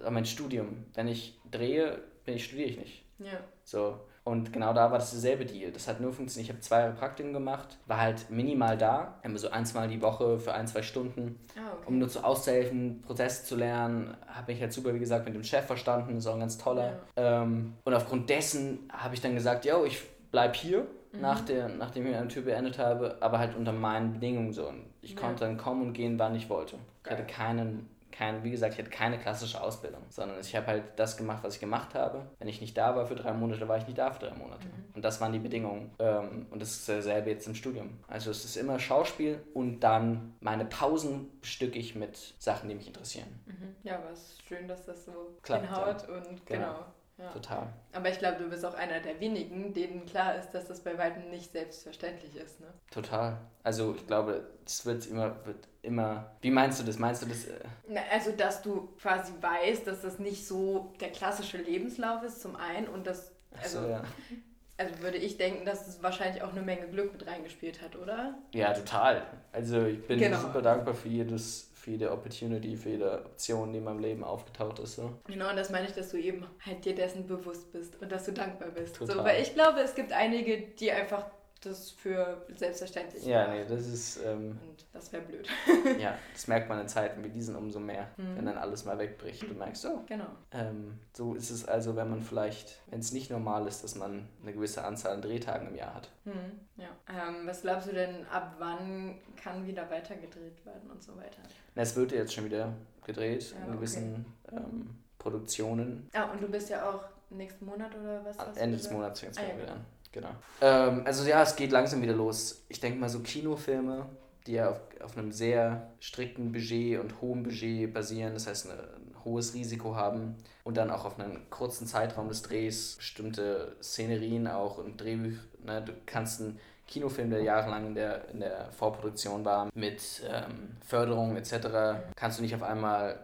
Mein 0.10 0.26
Studium. 0.26 0.86
Wenn 0.94 1.08
ich 1.08 1.40
drehe, 1.50 2.02
bin 2.26 2.36
ich, 2.36 2.46
studiere 2.46 2.70
ich 2.70 2.78
nicht. 2.78 3.06
Ja. 3.20 3.40
So. 3.64 4.00
Und 4.28 4.52
genau 4.52 4.74
da 4.74 4.90
war 4.90 4.98
das 4.98 5.12
derselbe 5.12 5.46
Deal. 5.46 5.72
Das 5.72 5.88
hat 5.88 6.02
nur 6.02 6.12
funktioniert. 6.12 6.50
Ich 6.50 6.50
habe 6.50 6.60
zwei 6.60 6.80
Jahre 6.80 6.94
Praktikum 6.94 7.32
gemacht, 7.32 7.78
war 7.86 8.02
halt 8.02 8.28
minimal 8.32 8.76
da, 8.76 9.20
immer 9.22 9.38
so 9.38 9.52
ein, 9.52 9.68
zwei 9.68 9.86
die 9.86 10.02
Woche 10.02 10.40
für 10.40 10.56
ein, 10.56 10.68
zwei 10.68 10.82
Stunden, 10.82 11.40
ah, 11.56 11.74
okay. 11.74 11.84
um 11.86 12.00
nur 12.00 12.10
zu 12.10 12.24
auszuhelfen, 12.24 13.04
Prozesse 13.04 13.46
zu 13.46 13.56
lernen. 13.56 14.18
Habe 14.26 14.52
mich 14.52 14.62
halt 14.62 14.74
super, 14.74 14.96
wie 14.96 15.00
gesagt, 15.00 15.26
mit 15.26 15.36
dem 15.36 15.44
Chef 15.44 15.66
verstanden, 15.66 16.18
ist 16.18 16.26
auch 16.26 16.34
ein 16.34 16.40
ganz 16.40 16.58
toller. 16.58 16.98
Ja. 17.16 17.44
Ähm, 17.44 17.74
und 17.84 17.94
aufgrund 17.94 18.28
dessen 18.32 18.90
habe 18.92 19.14
ich 19.14 19.22
dann 19.22 19.36
gesagt, 19.36 19.64
yo, 19.64 19.86
ich 19.86 20.02
bleib 20.32 20.56
hier, 20.56 20.88
mhm. 21.12 21.22
nach 21.22 21.42
der, 21.42 21.70
nachdem 21.70 22.08
ich 22.08 22.16
eine 22.16 22.28
Tür 22.28 22.42
beendet 22.42 22.80
habe, 22.80 23.18
aber 23.20 23.38
halt 23.38 23.56
unter 23.56 23.74
meinen 23.74 24.14
Bedingungen 24.14 24.54
so. 24.54 24.68
Und 24.68 24.86
ich 25.04 25.14
ja. 25.14 25.20
konnte 25.20 25.42
dann 25.42 25.58
kommen 25.58 25.84
und 25.84 25.94
gehen, 25.94 26.18
wann 26.18 26.34
ich 26.34 26.50
wollte. 26.50 26.78
Ich 27.04 27.12
hatte 27.12 27.26
keinen 27.26 27.88
kein, 28.18 28.44
wie 28.44 28.52
gesagt, 28.52 28.74
ich 28.74 28.80
hatte 28.80 28.90
keine 28.90 29.20
klassische 29.20 29.62
Ausbildung, 29.62 30.02
sondern 30.10 30.40
ich 30.40 30.56
habe 30.56 30.68
halt 30.68 30.84
das 30.96 31.18
gemacht, 31.18 31.44
was 31.44 31.56
ich 31.56 31.60
gemacht 31.60 31.94
habe. 31.96 32.26
Wenn 32.40 32.48
ich 32.48 32.62
nicht 32.62 32.78
da 32.78 32.96
war 32.96 33.06
für 33.06 33.16
drei 33.16 33.34
Monate, 33.34 33.68
war 33.68 33.78
ich 33.78 33.86
nicht 33.86 33.98
da 33.98 34.12
für 34.12 34.28
drei 34.28 34.36
Monate. 34.36 34.66
Mhm. 34.66 34.96
Und 34.96 35.06
das 35.06 35.20
waren 35.22 35.34
die 35.34 35.40
Bedingungen. 35.40 35.92
Ähm, 36.00 36.48
und 36.50 36.62
das 36.62 36.72
ist 36.72 36.90
dasselbe 36.90 37.30
jetzt 37.30 37.48
im 37.48 37.56
Studium. 37.56 38.00
Also 38.08 38.32
es 38.32 38.46
ist 38.46 38.56
immer 38.56 38.80
Schauspiel 38.80 39.44
und 39.54 39.82
dann 39.82 40.36
meine 40.40 40.66
Pausen 40.66 41.40
bestücke 41.42 41.78
ich 41.78 41.96
mit 41.96 42.18
Sachen, 42.40 42.70
die 42.70 42.76
mich 42.76 42.88
interessieren. 42.88 43.28
Mhm. 43.46 43.76
Ja, 43.84 43.98
aber 43.98 44.12
es 44.12 44.20
ist 44.20 44.44
schön, 44.48 44.68
dass 44.68 44.86
das 44.86 45.06
so 45.06 45.38
Klappt, 45.42 45.66
hinhaut 45.66 46.08
ja. 46.08 46.16
und 46.16 46.46
genau. 46.46 46.74
genau. 46.74 46.86
Ja. 47.18 47.30
Total. 47.30 47.68
Aber 47.94 48.10
ich 48.10 48.20
glaube, 48.20 48.44
du 48.44 48.50
bist 48.50 48.66
auch 48.66 48.74
einer 48.74 49.00
der 49.00 49.20
wenigen, 49.22 49.74
denen 49.74 50.06
klar 50.06 50.36
ist, 50.36 50.52
dass 50.52 50.68
das 50.68 50.82
bei 50.82 50.98
weitem 50.98 51.30
nicht 51.30 51.52
selbstverständlich 51.52 52.36
ist. 52.36 52.60
Ne? 52.60 52.68
Total. 52.92 53.38
Also 53.64 53.96
ich 53.96 54.06
glaube, 54.06 54.46
es 54.66 54.86
wird 54.86 55.08
immer, 55.08 55.46
wird 55.46 55.68
immer. 55.82 56.32
Wie 56.42 56.52
meinst 56.52 56.80
du 56.82 56.84
das? 56.84 57.00
Meinst 57.00 57.22
du 57.22 57.28
das? 57.28 57.46
Äh 57.46 57.60
Na, 57.88 58.02
also, 58.12 58.32
dass 58.32 58.62
du 58.62 58.90
quasi 59.02 59.32
weißt, 59.40 59.88
dass 59.88 60.02
das 60.02 60.20
nicht 60.20 60.46
so 60.46 60.94
der 61.00 61.12
klassische 61.12 61.58
Lebenslauf 61.58 62.22
ist, 62.24 62.42
zum 62.42 62.58
einen, 62.58 62.88
und 62.88 63.08
das. 63.08 63.32
Also, 63.62 63.82
so, 63.82 63.88
ja. 63.88 64.04
also 64.78 65.02
würde 65.02 65.18
ich 65.18 65.38
denken, 65.38 65.66
dass 65.66 65.88
es 65.88 66.04
wahrscheinlich 66.04 66.44
auch 66.44 66.52
eine 66.52 66.62
Menge 66.62 66.88
Glück 66.88 67.14
mit 67.14 67.26
reingespielt 67.26 67.82
hat, 67.82 67.96
oder? 67.96 68.38
Ja, 68.54 68.74
total. 68.74 69.26
Also 69.54 69.86
ich 69.86 70.06
bin 70.06 70.20
genau. 70.20 70.40
super 70.40 70.62
dankbar 70.62 70.94
für 70.94 71.08
jedes 71.08 71.72
für 71.86 71.92
jede 71.92 72.12
Opportunity, 72.12 72.76
für 72.76 72.90
jede 72.90 73.24
Option, 73.26 73.72
die 73.72 73.78
in 73.78 73.84
meinem 73.84 74.00
Leben 74.00 74.24
aufgetaucht 74.24 74.80
ist. 74.80 74.96
So. 74.96 75.12
Genau, 75.28 75.52
und 75.52 75.56
das 75.56 75.70
meine 75.70 75.86
ich, 75.86 75.94
dass 75.94 76.10
du 76.10 76.18
eben 76.18 76.44
halt 76.66 76.84
dir 76.84 76.96
dessen 76.96 77.28
bewusst 77.28 77.72
bist 77.72 78.02
und 78.02 78.12
dass 78.12 78.26
du 78.26 78.34
dankbar 78.34 78.70
bist. 78.70 78.96
Total. 78.96 79.16
So, 79.16 79.24
weil 79.24 79.44
ich 79.44 79.54
glaube, 79.54 79.82
es 79.82 79.94
gibt 79.94 80.12
einige, 80.12 80.58
die 80.58 80.92
einfach 80.92 81.28
das 81.66 81.92
für 81.92 82.46
selbstverständlich 82.56 83.26
Ja, 83.26 83.48
nee, 83.48 83.66
das 83.68 83.88
ist. 83.88 84.20
Ähm, 84.24 84.58
und 84.62 84.86
das 84.94 85.12
wäre 85.12 85.24
blöd. 85.24 85.48
ja, 86.00 86.18
das 86.34 86.48
merkt 86.48 86.70
man 86.70 86.80
in 86.80 86.88
Zeiten 86.88 87.24
wie 87.24 87.30
diesen 87.30 87.56
umso 87.56 87.80
mehr, 87.80 88.10
mhm. 88.18 88.38
wenn 88.38 88.46
dann 88.46 88.58
alles 88.58 88.86
mal 88.86 88.98
wegbricht. 88.98 89.44
Du 89.44 89.54
merkst, 89.54 89.82
so. 89.82 90.04
Genau. 90.08 90.28
Ähm, 90.52 91.00
so 91.14 91.36
ist 91.36 91.50
es 91.50 91.66
also, 91.66 91.96
wenn 91.96 92.10
man 92.10 92.22
vielleicht, 92.22 92.80
wenn 92.88 93.00
es 93.00 93.12
nicht 93.12 93.32
normal 93.32 93.68
ist, 93.68 93.84
dass 93.84 93.96
man 93.96 94.28
eine 94.42 94.54
gewisse 94.54 94.84
Anzahl 94.84 95.14
an 95.14 95.22
Drehtagen 95.22 95.68
im 95.68 95.76
Jahr 95.76 95.96
hat. 95.96 96.10
Mhm. 96.26 96.60
Ja. 96.78 96.90
Ähm, 97.10 97.48
was 97.48 97.62
glaubst 97.62 97.88
du 97.88 97.94
denn, 97.94 98.26
ab 98.28 98.56
wann 98.60 99.20
kann 99.36 99.66
wieder 99.66 99.90
weitergedreht 99.90 100.66
werden 100.66 100.90
und 100.92 101.04
so 101.04 101.16
weiter? 101.18 101.42
Na, 101.76 101.82
es 101.82 101.96
wird 101.96 102.12
ja 102.12 102.20
jetzt 102.20 102.34
schon 102.34 102.46
wieder 102.46 102.74
gedreht 103.06 103.52
ja, 103.52 103.66
in 103.66 103.74
gewissen 103.74 104.26
okay. 104.48 104.58
ähm, 104.58 104.96
Produktionen. 105.18 106.10
Ah, 106.14 106.32
und 106.32 106.42
du 106.42 106.48
bist 106.48 106.70
ja 106.70 106.90
auch 106.90 107.04
nächsten 107.30 107.66
Monat 107.66 107.96
oder 107.96 108.24
was? 108.26 108.58
Ende 108.58 108.78
des 108.78 108.90
Monats 108.92 109.20
fängt 109.20 109.34
es 109.34 109.40
ah, 109.40 109.58
wieder 109.58 109.74
an. 109.74 109.86
Genau. 110.16 110.30
Ähm, 110.62 111.02
also 111.04 111.28
ja, 111.28 111.44
es 111.44 111.58
geht 111.58 111.72
langsam 111.72 112.02
wieder 112.02 112.14
los. 112.14 112.64
Ich 112.70 112.80
denke 112.80 112.98
mal 112.98 113.10
so 113.10 113.20
Kinofilme, 113.20 114.06
die 114.48 114.54
ja 114.54 114.70
auf, 114.70 114.80
auf 115.04 115.18
einem 115.18 115.34
sehr 115.34 115.92
strikten 116.00 116.54
Budget 116.54 117.02
und 117.02 117.22
hohem 117.22 117.44
Budget 117.44 117.94
basieren, 117.94 118.34
das 118.34 118.48
heißt 118.48 118.72
eine, 118.72 118.80
ein 118.80 119.26
hohes 119.26 119.54
Risiko 119.54 119.96
haben 119.96 120.38
und 120.64 120.78
dann 120.78 120.90
auch 120.90 121.04
auf 121.04 121.20
einen 121.20 121.50
kurzen 121.50 121.86
Zeitraum 121.86 122.30
des 122.30 122.44
Drehs 122.44 122.96
bestimmte 122.96 123.76
Szenerien 123.84 124.48
auch 124.48 124.78
und 124.78 125.02
Drehbücher. 125.02 125.42
Ne, 125.66 125.82
du 125.82 125.92
kannst 126.06 126.40
einen 126.40 126.60
Kinofilm, 126.88 127.30
der 127.30 127.42
jahrelang 127.42 127.88
in 127.88 127.96
der, 127.96 128.30
in 128.30 128.40
der 128.40 128.72
Vorproduktion 128.72 129.44
war, 129.44 129.70
mit 129.74 130.24
ähm, 130.32 130.78
Förderung 130.86 131.36
etc., 131.36 132.06
kannst 132.16 132.38
du 132.38 132.44
nicht 132.44 132.56
auf 132.56 132.64
einmal 132.64 133.20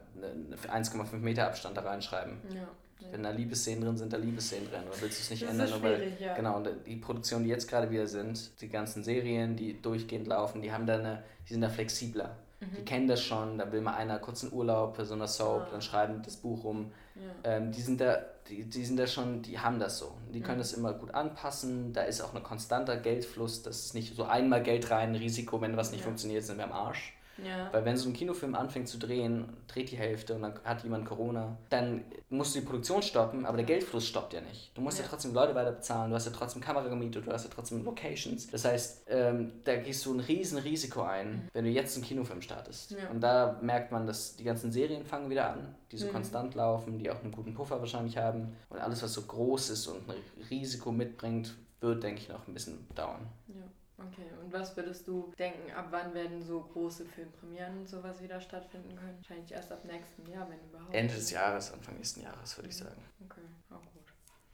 1,5 0.67 1.15
Meter 1.17 1.47
Abstand 1.47 1.77
da 1.77 1.81
reinschreiben. 1.81 2.41
Ja. 2.53 2.67
Wenn 3.11 3.23
da 3.23 3.31
Liebesszenen 3.31 3.83
drin 3.83 3.97
sind, 3.97 4.13
da 4.13 4.17
Liebesszenen 4.17 4.69
drin. 4.69 4.81
Oder 4.87 5.01
willst 5.01 5.19
du 5.19 5.23
es 5.23 5.29
nicht 5.31 5.43
das 5.43 5.49
ändern? 5.49 5.67
Ist 5.67 5.81
weil, 5.81 6.13
ja. 6.19 6.35
Genau, 6.35 6.57
und 6.57 6.69
die 6.85 6.95
Produktionen, 6.97 7.45
die 7.45 7.49
jetzt 7.49 7.69
gerade 7.69 7.89
wieder 7.89 8.07
sind, 8.07 8.61
die 8.61 8.69
ganzen 8.69 9.03
Serien, 9.03 9.55
die 9.55 9.81
durchgehend 9.81 10.27
laufen, 10.27 10.61
die 10.61 10.71
haben 10.71 10.85
da 10.85 10.95
eine, 10.95 11.23
die 11.47 11.53
sind 11.53 11.61
da 11.61 11.69
flexibler. 11.69 12.35
Mhm. 12.59 12.75
Die 12.77 12.85
kennen 12.85 13.07
das 13.07 13.21
schon, 13.23 13.57
da 13.57 13.71
will 13.71 13.81
mal 13.81 13.95
einer 13.95 14.19
kurz 14.19 14.43
einen 14.43 14.53
Urlaub 14.53 14.95
für 14.95 15.05
so 15.05 15.15
eine 15.15 15.27
Soap, 15.27 15.63
ah. 15.63 15.67
dann 15.71 15.81
schreiben 15.81 16.21
das 16.23 16.37
Buch 16.37 16.63
um. 16.63 16.91
Ja. 17.15 17.55
Ähm, 17.55 17.71
die 17.71 17.81
sind 17.81 17.99
da 17.99 18.19
die, 18.51 18.63
die 18.65 18.85
sind 18.85 18.97
da 18.97 19.07
schon, 19.07 19.41
die 19.41 19.57
haben 19.59 19.79
das 19.79 19.97
so. 19.97 20.13
Die 20.33 20.41
können 20.41 20.57
mhm. 20.57 20.61
das 20.61 20.73
immer 20.73 20.93
gut 20.93 21.13
anpassen. 21.13 21.93
Da 21.93 22.03
ist 22.03 22.21
auch 22.21 22.33
ein 22.33 22.43
konstanter 22.43 22.97
Geldfluss. 22.97 23.63
Das 23.63 23.85
ist 23.85 23.93
nicht 23.93 24.15
so 24.15 24.23
einmal 24.23 24.61
Geld 24.61 24.91
rein, 24.91 25.15
Risiko, 25.15 25.61
wenn 25.61 25.77
was 25.77 25.91
nicht 25.91 26.01
ja. 26.01 26.05
funktioniert, 26.05 26.43
sind 26.43 26.57
wir 26.57 26.65
am 26.65 26.73
Arsch. 26.73 27.13
Ja. 27.37 27.69
Weil 27.71 27.85
wenn 27.85 27.97
so 27.97 28.09
ein 28.09 28.13
Kinofilm 28.13 28.55
anfängt 28.55 28.87
zu 28.87 28.97
drehen, 28.97 29.45
dreht 29.67 29.91
die 29.91 29.97
Hälfte 29.97 30.35
und 30.35 30.41
dann 30.41 30.53
hat 30.63 30.83
jemand 30.83 31.05
Corona, 31.05 31.57
dann 31.69 32.03
musst 32.29 32.55
du 32.55 32.59
die 32.59 32.65
Produktion 32.65 33.01
stoppen, 33.01 33.45
aber 33.45 33.57
der 33.57 33.65
Geldfluss 33.65 34.07
stoppt 34.07 34.33
ja 34.33 34.41
nicht. 34.41 34.71
Du 34.75 34.81
musst 34.81 34.97
ja, 34.97 35.03
ja 35.03 35.09
trotzdem 35.09 35.33
Leute 35.33 35.55
weiter 35.55 35.71
bezahlen, 35.71 36.11
du 36.11 36.15
hast 36.15 36.25
ja 36.25 36.31
trotzdem 36.31 36.61
Kamera 36.61 36.87
gemietet, 36.87 37.25
du 37.25 37.31
hast 37.31 37.43
ja 37.43 37.51
trotzdem 37.53 37.83
Locations. 37.83 38.47
Das 38.47 38.65
heißt, 38.65 39.05
ähm, 39.07 39.53
da 39.63 39.75
gehst 39.77 40.05
du 40.05 40.13
ein 40.13 40.19
riesen 40.19 40.57
Risiko 40.57 41.01
ein, 41.01 41.31
mhm. 41.31 41.41
wenn 41.53 41.65
du 41.65 41.71
jetzt 41.71 41.95
einen 41.95 42.05
Kinofilm 42.05 42.41
startest. 42.41 42.91
Ja. 42.91 43.09
Und 43.09 43.21
da 43.21 43.59
merkt 43.61 43.91
man, 43.91 44.05
dass 44.05 44.35
die 44.35 44.43
ganzen 44.43 44.71
Serien 44.71 45.05
fangen 45.05 45.29
wieder 45.29 45.51
an, 45.51 45.75
die 45.91 45.97
so 45.97 46.07
mhm. 46.07 46.11
konstant 46.11 46.55
laufen, 46.55 46.99
die 46.99 47.09
auch 47.09 47.21
einen 47.21 47.31
guten 47.31 47.53
Puffer 47.53 47.79
wahrscheinlich 47.79 48.17
haben. 48.17 48.55
Und 48.69 48.79
alles, 48.79 49.03
was 49.03 49.13
so 49.13 49.21
groß 49.23 49.71
ist 49.71 49.87
und 49.87 50.09
ein 50.09 50.15
Risiko 50.49 50.91
mitbringt, 50.91 51.53
wird, 51.79 52.03
denke 52.03 52.21
ich, 52.21 52.29
noch 52.29 52.47
ein 52.47 52.53
bisschen 52.53 52.87
dauern. 52.95 53.27
Ja. 53.47 53.63
Okay, 54.07 54.27
und 54.41 54.51
was 54.51 54.75
würdest 54.75 55.07
du 55.07 55.31
denken, 55.37 55.71
ab 55.71 55.87
wann 55.91 56.13
werden 56.13 56.41
so 56.41 56.61
große 56.61 57.05
Filmpremieren 57.05 57.79
und 57.79 57.89
sowas 57.89 58.21
wieder 58.21 58.39
stattfinden 58.41 58.95
können? 58.95 59.17
Wahrscheinlich 59.17 59.51
erst 59.51 59.71
ab 59.71 59.83
nächsten 59.85 60.29
Jahr, 60.29 60.49
wenn 60.49 60.59
überhaupt. 60.69 60.93
Ende 60.93 61.13
des 61.13 61.31
Jahres, 61.31 61.71
Anfang 61.71 61.95
nächsten 61.95 62.21
Jahres, 62.21 62.57
würde 62.57 62.69
ich 62.69 62.77
sagen. 62.77 63.01
Okay, 63.25 63.41
auch 63.69 63.81
gut. 63.81 64.01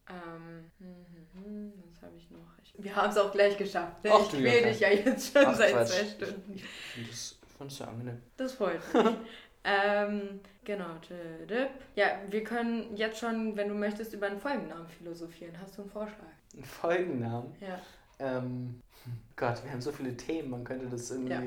Ähm, 0.10 0.72
hm, 0.80 1.06
hm, 1.34 1.44
hm, 1.44 1.74
was 1.92 2.02
habe 2.02 2.16
ich 2.18 2.30
noch? 2.32 2.40
Ich, 2.64 2.74
wir 2.78 2.96
haben 2.96 3.10
es 3.10 3.18
auch 3.18 3.32
gleich 3.32 3.58
geschafft. 3.58 4.04
Ne? 4.04 4.12
Ach, 4.14 4.22
ich 4.22 4.40
quäle 4.40 4.68
dich 4.68 4.80
ja 4.80 4.90
jetzt 4.90 5.34
schon 5.34 5.46
Ach, 5.46 5.56
seit 5.56 5.74
Quatsch. 5.74 5.90
zwei 5.90 6.06
Stunden. 6.06 6.54
Ich, 6.56 6.64
finde 6.66 7.10
das, 7.10 7.36
fand 7.58 7.72
es 7.72 7.78
sehr 7.78 7.88
angenehm. 7.88 8.22
Das 8.38 8.54
freut 8.54 8.94
mich. 8.94 9.04
ähm, 9.66 10.40
genau. 10.64 10.96
Ja, 11.96 12.20
wir 12.30 12.44
können 12.44 12.96
jetzt 12.96 13.20
schon, 13.20 13.58
wenn 13.58 13.68
du 13.68 13.76
möchtest, 13.76 14.14
über 14.14 14.28
einen 14.28 14.40
Folgennamen 14.40 14.88
philosophieren. 14.88 15.60
Hast 15.60 15.78
du 15.78 15.82
einen 15.82 15.92
Vorschlag? 15.92 16.28
Einen 16.54 16.64
Folgennamen? 16.64 17.54
Ja. 17.60 17.82
Ähm, 18.20 18.82
Gott, 19.36 19.64
wir 19.64 19.72
haben 19.72 19.82
so 19.82 19.92
viele 19.92 20.16
Themen, 20.16 20.50
man 20.50 20.64
könnte 20.64 20.88
das 20.88 21.12
irgendwie. 21.12 21.34
Ja. 21.34 21.42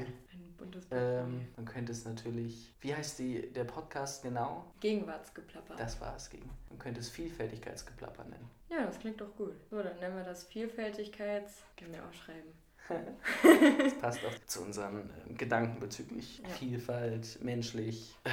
Ähm, 0.91 1.49
man 1.57 1.65
könnte 1.65 1.93
es 1.93 2.05
natürlich. 2.05 2.73
Wie 2.81 2.95
heißt 2.95 3.19
die, 3.19 3.51
der 3.53 3.65
Podcast 3.65 4.23
genau? 4.23 4.67
Gegenwartsgeplapper. 4.81 5.75
Das 5.77 6.01
war 6.01 6.15
es. 6.17 6.29
Gegen. 6.29 6.51
Man 6.69 6.79
könnte 6.79 7.01
es 7.01 7.09
Vielfältigkeitsgeplapper 7.09 8.25
nennen. 8.25 8.49
Ja, 8.69 8.85
das 8.85 8.99
klingt 8.99 9.21
doch 9.21 9.35
gut. 9.37 9.55
So, 9.71 9.83
dann 9.83 9.99
nennen 9.99 10.17
wir 10.17 10.25
das 10.25 10.45
Vielfältigkeits. 10.45 11.63
Können 11.77 11.93
wir 11.93 12.05
auch 12.05 12.13
schreiben. 12.13 12.53
das 13.79 13.95
passt 13.99 14.25
auch 14.25 14.47
zu 14.47 14.63
unseren 14.63 15.11
äh, 15.29 15.35
Gedanken 15.35 15.79
bezüglich 15.81 16.41
ja. 16.43 16.49
Vielfalt, 16.49 17.39
menschlich, 17.43 18.17
äh, 18.25 18.31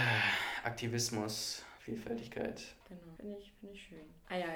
Aktivismus, 0.68 1.64
Vielfältigkeit. 1.88 2.62
Genau, 2.90 3.16
finde 3.18 3.38
ich, 3.40 3.54
find 3.62 3.74
ich 3.74 3.82
schön. 3.82 4.04
Ah 4.28 4.36
ja, 4.36 4.48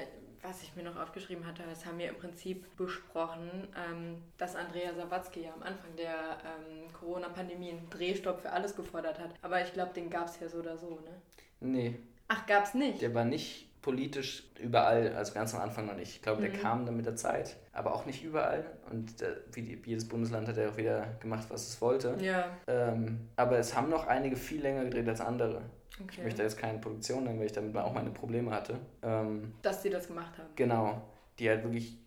was 0.42 0.64
ich 0.64 0.76
mir 0.76 0.84
noch 0.84 0.98
aufgeschrieben 0.98 1.48
hatte, 1.48 1.64
das 1.64 1.86
haben 1.86 1.98
wir 1.98 2.10
im 2.10 2.18
Prinzip 2.18 2.76
besprochen, 2.76 3.70
ähm, 3.74 4.18
dass 4.38 4.58
Andrea 4.58 4.94
Sawatzki 4.94 5.44
ja 5.44 5.54
am 5.54 5.64
Anfang 5.64 5.96
der 5.96 6.12
ähm, 6.44 6.92
Corona-Pandemie 6.92 7.70
einen 7.70 7.90
Drehstopp 7.90 8.42
für 8.42 8.52
alles 8.52 8.76
gefordert 8.76 9.18
hat. 9.18 9.34
Aber 9.42 9.62
ich 9.62 9.72
glaube, 9.72 9.94
den 9.94 10.10
gab 10.10 10.28
es 10.28 10.42
ja 10.42 10.50
so 10.50 10.58
oder 10.58 10.78
so, 10.78 10.90
ne? 10.90 11.22
Nee. 11.62 12.00
Ach, 12.28 12.46
gab 12.48 12.66
es 12.66 12.74
nicht? 12.74 13.02
Der 13.02 13.16
war 13.16 13.24
nicht 13.24 13.70
politisch 13.82 14.44
überall, 14.60 15.16
also 15.16 15.34
ganz 15.34 15.56
am 15.56 15.62
Anfang 15.62 15.86
noch 15.86 15.96
nicht. 15.96 16.16
Ich 16.16 16.22
glaube, 16.22 16.42
der 16.42 16.52
mhm. 16.52 16.62
kam 16.62 16.86
dann 16.86 16.98
mit 16.98 17.06
der 17.06 17.16
Zeit, 17.16 17.56
aber 17.72 17.96
auch 17.96 18.06
nicht 18.06 18.26
überall. 18.26 18.66
Und 18.92 19.22
äh, 19.22 19.38
wie 19.54 19.62
die, 19.62 19.82
jedes 19.86 20.06
Bundesland 20.06 20.50
hat 20.50 20.58
ja 20.58 20.70
auch 20.70 20.78
wieder 20.78 21.16
gemacht, 21.22 21.46
was 21.48 21.70
es 21.70 21.82
wollte. 21.82 22.18
Ja. 22.20 22.58
Ähm, 22.68 23.30
aber 23.38 23.58
es 23.58 23.74
haben 23.74 23.90
noch 23.90 24.06
einige 24.08 24.36
viel 24.36 24.62
länger 24.62 24.84
gedreht 24.84 25.08
als 25.08 25.22
andere. 25.22 25.62
Okay. 26.04 26.16
Ich 26.18 26.24
möchte 26.24 26.44
jetzt 26.44 26.58
keine 26.58 26.80
Produktion 26.80 27.24
nennen, 27.24 27.40
weil 27.40 27.48
ich 27.48 27.52
damit 27.52 27.76
auch 27.78 27.94
meine 27.94 28.12
Probleme 28.12 28.52
hatte. 28.52 28.80
Ähm, 29.02 29.54
Dass 29.62 29.84
sie 29.84 29.90
das 29.90 30.08
gemacht 30.08 30.38
haben. 30.38 30.50
Genau. 30.56 31.02
Die 31.40 31.50
halt 31.50 31.64
wirklich 31.64 31.98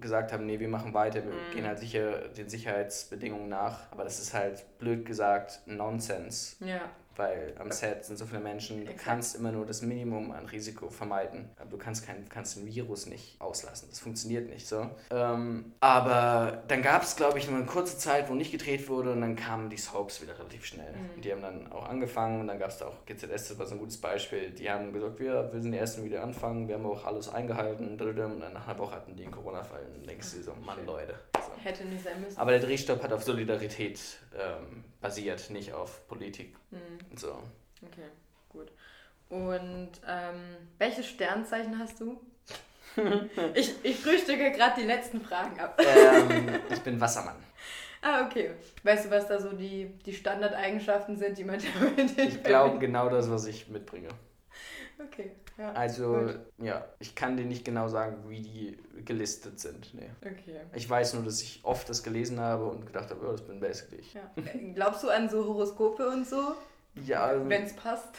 gesagt 0.00 0.32
haben, 0.32 0.46
nee, 0.46 0.58
wir 0.58 0.68
machen 0.68 0.94
weiter, 0.94 1.22
wir 1.22 1.32
mm. 1.32 1.54
gehen 1.54 1.66
halt 1.66 1.78
sicher 1.78 2.28
den 2.28 2.48
Sicherheitsbedingungen 2.48 3.48
nach. 3.48 3.92
Aber 3.92 4.04
das 4.04 4.18
ist 4.20 4.32
halt 4.32 4.64
blöd 4.78 5.04
gesagt 5.04 5.60
Nonsens. 5.66 6.56
Ja 6.60 6.90
weil 7.16 7.54
am 7.58 7.70
Set 7.70 8.04
sind 8.04 8.18
so 8.18 8.26
viele 8.26 8.40
Menschen, 8.40 8.84
du 8.84 8.92
kannst 8.94 9.36
immer 9.36 9.52
nur 9.52 9.66
das 9.66 9.82
Minimum 9.82 10.30
an 10.32 10.46
Risiko 10.46 10.88
vermeiden. 10.88 11.50
Aber 11.58 11.70
du 11.70 11.78
kannst, 11.78 12.06
kein, 12.06 12.28
kannst 12.28 12.56
den 12.56 12.66
Virus 12.66 13.06
nicht 13.06 13.40
auslassen. 13.40 13.88
Das 13.90 14.00
funktioniert 14.00 14.48
nicht 14.48 14.66
so. 14.66 14.88
Ähm, 15.10 15.72
aber 15.80 16.62
dann 16.68 16.82
gab 16.82 17.02
es, 17.02 17.16
glaube 17.16 17.38
ich, 17.38 17.48
nur 17.48 17.58
eine 17.58 17.66
kurze 17.66 17.98
Zeit, 17.98 18.28
wo 18.28 18.34
nicht 18.34 18.52
gedreht 18.52 18.88
wurde 18.88 19.12
und 19.12 19.20
dann 19.20 19.36
kamen 19.36 19.70
die 19.70 19.76
Soaps 19.76 20.22
wieder 20.22 20.38
relativ 20.38 20.64
schnell. 20.64 20.92
Mhm. 20.92 21.20
Die 21.20 21.32
haben 21.32 21.42
dann 21.42 21.72
auch 21.72 21.88
angefangen 21.88 22.40
und 22.40 22.46
dann 22.48 22.58
gab 22.58 22.70
es 22.70 22.78
da 22.78 22.86
auch 22.86 23.04
GZS, 23.06 23.48
das 23.48 23.58
war 23.58 23.66
so 23.66 23.74
ein 23.74 23.78
gutes 23.78 24.00
Beispiel. 24.00 24.50
Die 24.50 24.70
haben 24.70 24.92
gesagt, 24.92 25.18
wir, 25.18 25.52
wir 25.52 25.60
sind 25.60 25.72
die 25.72 25.78
Ersten, 25.78 26.02
die 26.02 26.10
wieder 26.10 26.22
anfangen, 26.22 26.68
wir 26.68 26.76
haben 26.76 26.86
auch 26.86 27.04
alles 27.04 27.28
eingehalten 27.28 27.88
und 27.88 27.98
dann 27.98 28.38
nach 28.38 28.68
einer 28.68 28.78
Woche 28.78 28.96
hatten 28.96 29.16
die 29.16 29.24
einen 29.24 29.32
Corona-Fall 29.32 29.80
und 29.86 29.98
dann 29.98 30.06
denkst 30.06 30.32
du 30.32 30.42
so, 30.42 30.54
Mann, 30.64 30.84
Leute. 30.86 31.14
So. 31.34 31.62
Hätte 31.62 31.84
nicht 31.84 32.04
sein 32.04 32.20
müssen. 32.20 32.38
Aber 32.38 32.50
der 32.50 32.60
Drehstopp 32.60 33.02
hat 33.02 33.12
auf 33.12 33.22
Solidarität 33.22 34.00
ähm, 34.34 34.84
basiert, 35.02 35.50
nicht 35.50 35.72
auf 35.72 36.06
Politik. 36.08 36.56
Mhm. 36.70 37.16
So. 37.16 37.42
Okay, 37.82 38.08
gut. 38.48 38.72
Und 39.28 39.90
ähm, 40.06 40.56
welches 40.78 41.06
Sternzeichen 41.06 41.78
hast 41.78 42.00
du? 42.00 42.20
ich, 43.54 43.74
ich 43.82 43.96
frühstücke 43.98 44.52
gerade 44.52 44.80
die 44.80 44.86
letzten 44.86 45.20
Fragen 45.20 45.58
ab. 45.58 45.80
ähm, 45.84 46.60
ich 46.70 46.80
bin 46.80 47.00
Wassermann. 47.00 47.36
Ah, 48.02 48.26
okay. 48.26 48.50
Weißt 48.82 49.06
du, 49.06 49.10
was 49.10 49.28
da 49.28 49.40
so 49.40 49.52
die, 49.52 49.96
die 50.04 50.12
Standardeigenschaften 50.12 51.16
sind, 51.16 51.38
die 51.38 51.44
man 51.44 51.60
damit 51.96 52.18
Ich 52.18 52.42
glaube 52.42 52.78
genau 52.78 53.08
das, 53.08 53.30
was 53.30 53.46
ich 53.46 53.68
mitbringe. 53.68 54.08
Okay. 55.06 55.32
Ja, 55.58 55.72
also, 55.72 56.14
gut. 56.14 56.40
ja, 56.58 56.84
ich 56.98 57.14
kann 57.14 57.36
dir 57.36 57.44
nicht 57.44 57.64
genau 57.64 57.88
sagen, 57.88 58.28
wie 58.28 58.40
die 58.40 58.78
gelistet 59.04 59.60
sind. 59.60 59.92
Nee. 59.94 60.08
Okay. 60.20 60.60
Ich 60.74 60.88
weiß 60.88 61.14
nur, 61.14 61.24
dass 61.24 61.42
ich 61.42 61.60
oft 61.62 61.88
das 61.88 62.02
gelesen 62.02 62.40
habe 62.40 62.64
und 62.64 62.86
gedacht 62.86 63.10
habe, 63.10 63.26
oh, 63.26 63.32
das 63.32 63.42
bin 63.42 63.60
basically 63.60 64.00
ich. 64.00 64.14
Ja. 64.14 64.30
Glaubst 64.74 65.02
du 65.02 65.10
an 65.10 65.28
so 65.28 65.44
Horoskope 65.46 66.08
und 66.08 66.26
so? 66.26 66.54
Ja. 67.04 67.24
Also, 67.24 67.48
Wenn 67.48 67.62
es 67.64 67.74
passt. 67.74 68.14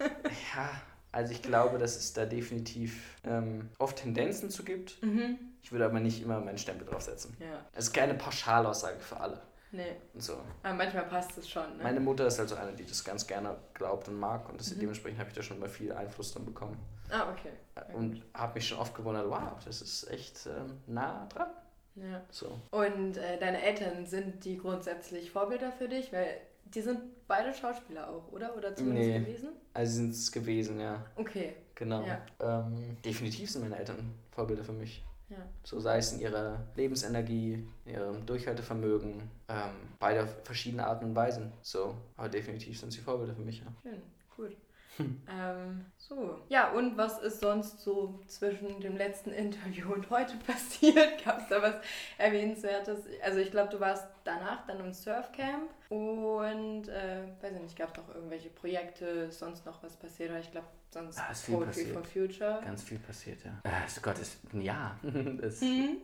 ja, 0.00 0.70
also 1.12 1.32
ich 1.32 1.42
glaube, 1.42 1.78
dass 1.78 1.96
es 1.96 2.12
da 2.12 2.26
definitiv 2.26 3.16
ähm, 3.24 3.68
oft 3.78 3.98
Tendenzen 3.98 4.50
zu 4.50 4.64
gibt. 4.64 5.02
Mhm. 5.02 5.38
Ich 5.62 5.72
würde 5.72 5.84
aber 5.84 6.00
nicht 6.00 6.22
immer 6.22 6.40
meinen 6.40 6.58
Stempel 6.58 6.86
draufsetzen. 6.86 7.36
Ja. 7.40 7.64
Es 7.72 7.86
ist 7.86 7.92
keine 7.92 8.14
Pauschalaussage 8.14 9.00
für 9.00 9.18
alle. 9.18 9.40
Nee. 9.70 9.96
So. 10.16 10.38
Aber 10.62 10.74
manchmal 10.74 11.04
passt 11.04 11.36
es 11.36 11.48
schon. 11.48 11.76
Ne? 11.76 11.82
Meine 11.82 12.00
Mutter 12.00 12.26
ist 12.26 12.40
also 12.40 12.54
eine, 12.54 12.72
die 12.72 12.86
das 12.86 13.04
ganz 13.04 13.26
gerne 13.26 13.56
glaubt 13.74 14.08
und 14.08 14.18
mag 14.18 14.48
und 14.48 14.58
das, 14.58 14.74
mhm. 14.74 14.80
dementsprechend 14.80 15.18
habe 15.18 15.28
ich 15.28 15.36
da 15.36 15.42
schon 15.42 15.58
mal 15.58 15.68
viel 15.68 15.92
Einfluss 15.92 16.32
dann 16.32 16.44
bekommen. 16.44 16.78
Ah, 17.10 17.30
okay. 17.30 17.52
okay. 17.76 17.94
Und 17.94 18.22
habe 18.34 18.54
mich 18.54 18.68
schon 18.68 18.78
oft 18.78 18.94
gewundert, 18.94 19.28
wow, 19.28 19.52
das 19.64 19.82
ist 19.82 20.10
echt 20.10 20.46
ähm, 20.46 20.78
nah 20.86 21.26
dran. 21.26 21.48
Ja. 21.96 22.22
So. 22.30 22.60
Und 22.70 23.16
äh, 23.16 23.38
deine 23.38 23.62
Eltern, 23.62 24.06
sind 24.06 24.44
die 24.44 24.56
grundsätzlich 24.56 25.30
Vorbilder 25.30 25.72
für 25.72 25.88
dich? 25.88 26.12
Weil 26.12 26.40
die 26.64 26.80
sind 26.80 27.00
beide 27.26 27.52
Schauspieler 27.52 28.08
auch, 28.08 28.30
oder? 28.32 28.56
Oder 28.56 28.74
zumindest 28.74 29.08
nee. 29.08 29.18
gewesen? 29.18 29.48
Also 29.74 29.94
sind 29.94 30.10
es 30.10 30.30
gewesen, 30.30 30.80
ja. 30.80 31.04
Okay. 31.16 31.56
Genau. 31.74 32.04
Ja. 32.04 32.20
Ähm, 32.40 32.96
definitiv 33.04 33.50
sind 33.50 33.62
meine 33.62 33.78
Eltern 33.78 34.14
Vorbilder 34.30 34.64
für 34.64 34.72
mich. 34.72 35.04
Ja. 35.28 35.36
So 35.62 35.78
sei 35.78 35.98
es 35.98 36.12
in 36.12 36.20
ihrer 36.20 36.66
Lebensenergie, 36.74 37.66
ihrem 37.84 38.24
Durchhaltevermögen, 38.24 39.30
ähm, 39.48 39.74
beide 39.98 40.24
auf 40.24 40.34
verschiedene 40.44 40.86
Arten 40.86 41.06
und 41.06 41.14
Weisen. 41.14 41.52
So, 41.60 41.94
aber 42.16 42.28
definitiv 42.28 42.78
sind 42.78 42.92
sie 42.92 43.00
Vorbilder 43.00 43.34
für 43.34 43.42
mich, 43.42 43.60
ja. 43.60 43.66
Schön, 43.82 44.02
gut. 44.36 44.56
Ähm, 44.98 45.84
so. 45.96 46.38
Ja, 46.48 46.70
und 46.72 46.96
was 46.96 47.18
ist 47.20 47.40
sonst 47.40 47.80
so 47.80 48.20
zwischen 48.26 48.80
dem 48.80 48.96
letzten 48.96 49.30
Interview 49.30 49.92
und 49.92 50.08
heute 50.10 50.36
passiert? 50.46 51.24
Gab 51.24 51.40
es 51.40 51.48
da 51.48 51.62
was 51.62 51.74
Erwähnenswertes? 52.16 53.00
Also 53.22 53.40
ich 53.40 53.50
glaube, 53.50 53.70
du 53.70 53.80
warst 53.80 54.06
danach 54.24 54.66
dann 54.66 54.80
im 54.80 54.92
Surfcamp 54.92 55.70
und 55.90 56.88
äh, 56.88 57.22
weiß 57.40 57.54
ich 57.56 57.62
nicht, 57.62 57.78
gab 57.78 57.90
es 57.90 57.96
noch 57.96 58.14
irgendwelche 58.14 58.50
Projekte, 58.50 59.30
sonst 59.30 59.66
noch 59.66 59.82
was 59.82 59.96
passiert? 59.96 60.32
ich 60.40 60.50
glaube, 60.50 60.66
sonst 60.90 61.18
ah, 61.18 61.30
ist 61.30 61.44
viel 61.44 61.56
Poetry 61.56 61.70
passiert. 61.70 61.94
for 61.94 62.04
Future. 62.04 62.60
Ganz 62.64 62.82
viel 62.82 62.98
passiert, 62.98 63.44
ja. 63.44 63.52
Äh, 63.64 64.00
Gott, 64.02 64.18
ist 64.18 64.38
ein 64.52 64.62
Jahr. 64.62 64.98
Das 65.40 65.60
mhm. 65.60 65.98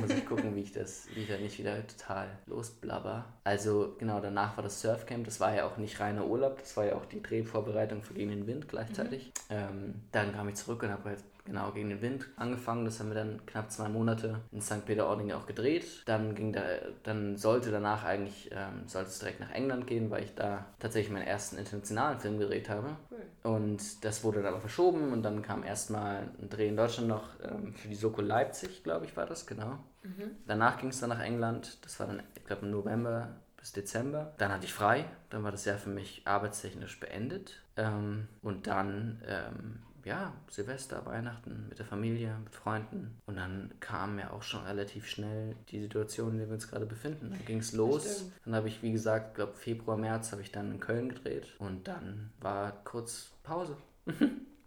Muss 0.00 0.10
ich 0.10 0.26
gucken, 0.26 0.54
wie 0.54 0.60
ich 0.60 0.72
das 0.72 1.08
wie 1.14 1.22
ich 1.22 1.28
da 1.28 1.36
nicht 1.36 1.58
wieder 1.58 1.86
total 1.86 2.28
losblabber. 2.46 3.24
Also 3.44 3.94
genau, 3.98 4.20
danach 4.20 4.56
war 4.56 4.64
das 4.64 4.80
Surfcamp. 4.80 5.24
Das 5.24 5.40
war 5.40 5.54
ja 5.54 5.66
auch 5.66 5.76
nicht 5.76 6.00
reiner 6.00 6.26
Urlaub, 6.26 6.58
das 6.58 6.76
war 6.76 6.86
ja 6.86 6.94
auch 6.96 7.06
die 7.06 7.22
Drehvorbereitung 7.22 8.02
für 8.02 8.14
Gegen 8.14 8.30
den 8.30 8.46
Wind 8.46 8.68
gleichzeitig. 8.68 9.32
Mhm. 9.48 9.56
Ähm, 9.56 9.94
dann 10.12 10.32
kam 10.32 10.48
ich 10.48 10.56
zurück 10.56 10.82
und 10.82 10.90
habe 10.90 11.10
halt 11.10 11.24
genau 11.48 11.72
gegen 11.72 11.88
den 11.88 12.02
Wind 12.02 12.26
angefangen. 12.36 12.84
Das 12.84 13.00
haben 13.00 13.08
wir 13.08 13.16
dann 13.16 13.44
knapp 13.46 13.70
zwei 13.70 13.88
Monate 13.88 14.40
in 14.52 14.60
St. 14.60 14.84
Peter-Ording 14.86 15.32
auch 15.32 15.46
gedreht. 15.46 16.02
Dann 16.06 16.34
ging 16.34 16.52
da, 16.52 16.62
dann 17.02 17.36
sollte 17.36 17.70
danach 17.70 18.04
eigentlich, 18.04 18.50
ähm, 18.52 18.86
sollte 18.86 19.08
es 19.08 19.18
direkt 19.18 19.40
nach 19.40 19.50
England 19.50 19.86
gehen, 19.86 20.10
weil 20.10 20.24
ich 20.24 20.34
da 20.34 20.66
tatsächlich 20.78 21.12
meinen 21.12 21.26
ersten 21.26 21.56
internationalen 21.56 22.20
Film 22.20 22.38
gedreht 22.38 22.68
habe. 22.68 22.96
Cool. 23.10 23.52
Und 23.52 24.04
das 24.04 24.22
wurde 24.24 24.42
dann 24.42 24.52
aber 24.52 24.60
verschoben 24.60 25.12
und 25.12 25.22
dann 25.22 25.42
kam 25.42 25.64
erstmal 25.64 26.28
ein 26.40 26.48
Dreh 26.48 26.68
in 26.68 26.76
Deutschland 26.76 27.08
noch 27.08 27.28
ähm, 27.42 27.74
für 27.74 27.88
die 27.88 27.94
Soko 27.94 28.20
Leipzig, 28.20 28.84
glaube 28.84 29.06
ich, 29.06 29.16
war 29.16 29.26
das, 29.26 29.46
genau. 29.46 29.78
Mhm. 30.02 30.36
Danach 30.46 30.78
ging 30.78 30.90
es 30.90 31.00
dann 31.00 31.10
nach 31.10 31.20
England. 31.20 31.78
Das 31.84 31.98
war 31.98 32.06
dann, 32.06 32.22
ich 32.34 32.44
glaube, 32.44 32.66
im 32.66 32.70
November 32.70 33.28
bis 33.56 33.72
Dezember. 33.72 34.32
Dann 34.38 34.52
hatte 34.52 34.64
ich 34.64 34.72
frei. 34.72 35.04
Dann 35.30 35.44
war 35.44 35.50
das 35.50 35.64
Jahr 35.64 35.78
für 35.78 35.90
mich 35.90 36.22
arbeitstechnisch 36.24 37.00
beendet. 37.00 37.62
Ähm, 37.76 38.28
und 38.42 38.66
dann 38.66 39.22
ähm, 39.26 39.80
ja, 40.04 40.32
Silvester, 40.50 41.04
Weihnachten 41.06 41.66
mit 41.68 41.78
der 41.78 41.86
Familie, 41.86 42.36
mit 42.42 42.54
Freunden. 42.54 43.20
Und 43.26 43.36
dann 43.36 43.70
kam 43.80 44.18
ja 44.18 44.30
auch 44.30 44.42
schon 44.42 44.62
relativ 44.64 45.06
schnell 45.06 45.56
die 45.68 45.80
Situation, 45.80 46.32
in 46.32 46.38
der 46.38 46.48
wir 46.48 46.54
uns 46.54 46.68
gerade 46.68 46.86
befinden. 46.86 47.30
Dann 47.30 47.44
ging 47.44 47.58
es 47.58 47.72
los. 47.72 48.30
Dann 48.44 48.54
habe 48.54 48.68
ich, 48.68 48.82
wie 48.82 48.92
gesagt, 48.92 49.34
glaube 49.34 49.54
Februar, 49.54 49.96
März 49.96 50.32
habe 50.32 50.42
ich 50.42 50.52
dann 50.52 50.72
in 50.72 50.80
Köln 50.80 51.08
gedreht. 51.08 51.54
Und 51.58 51.88
dann 51.88 52.30
war 52.40 52.72
kurz 52.84 53.30
Pause. 53.42 53.76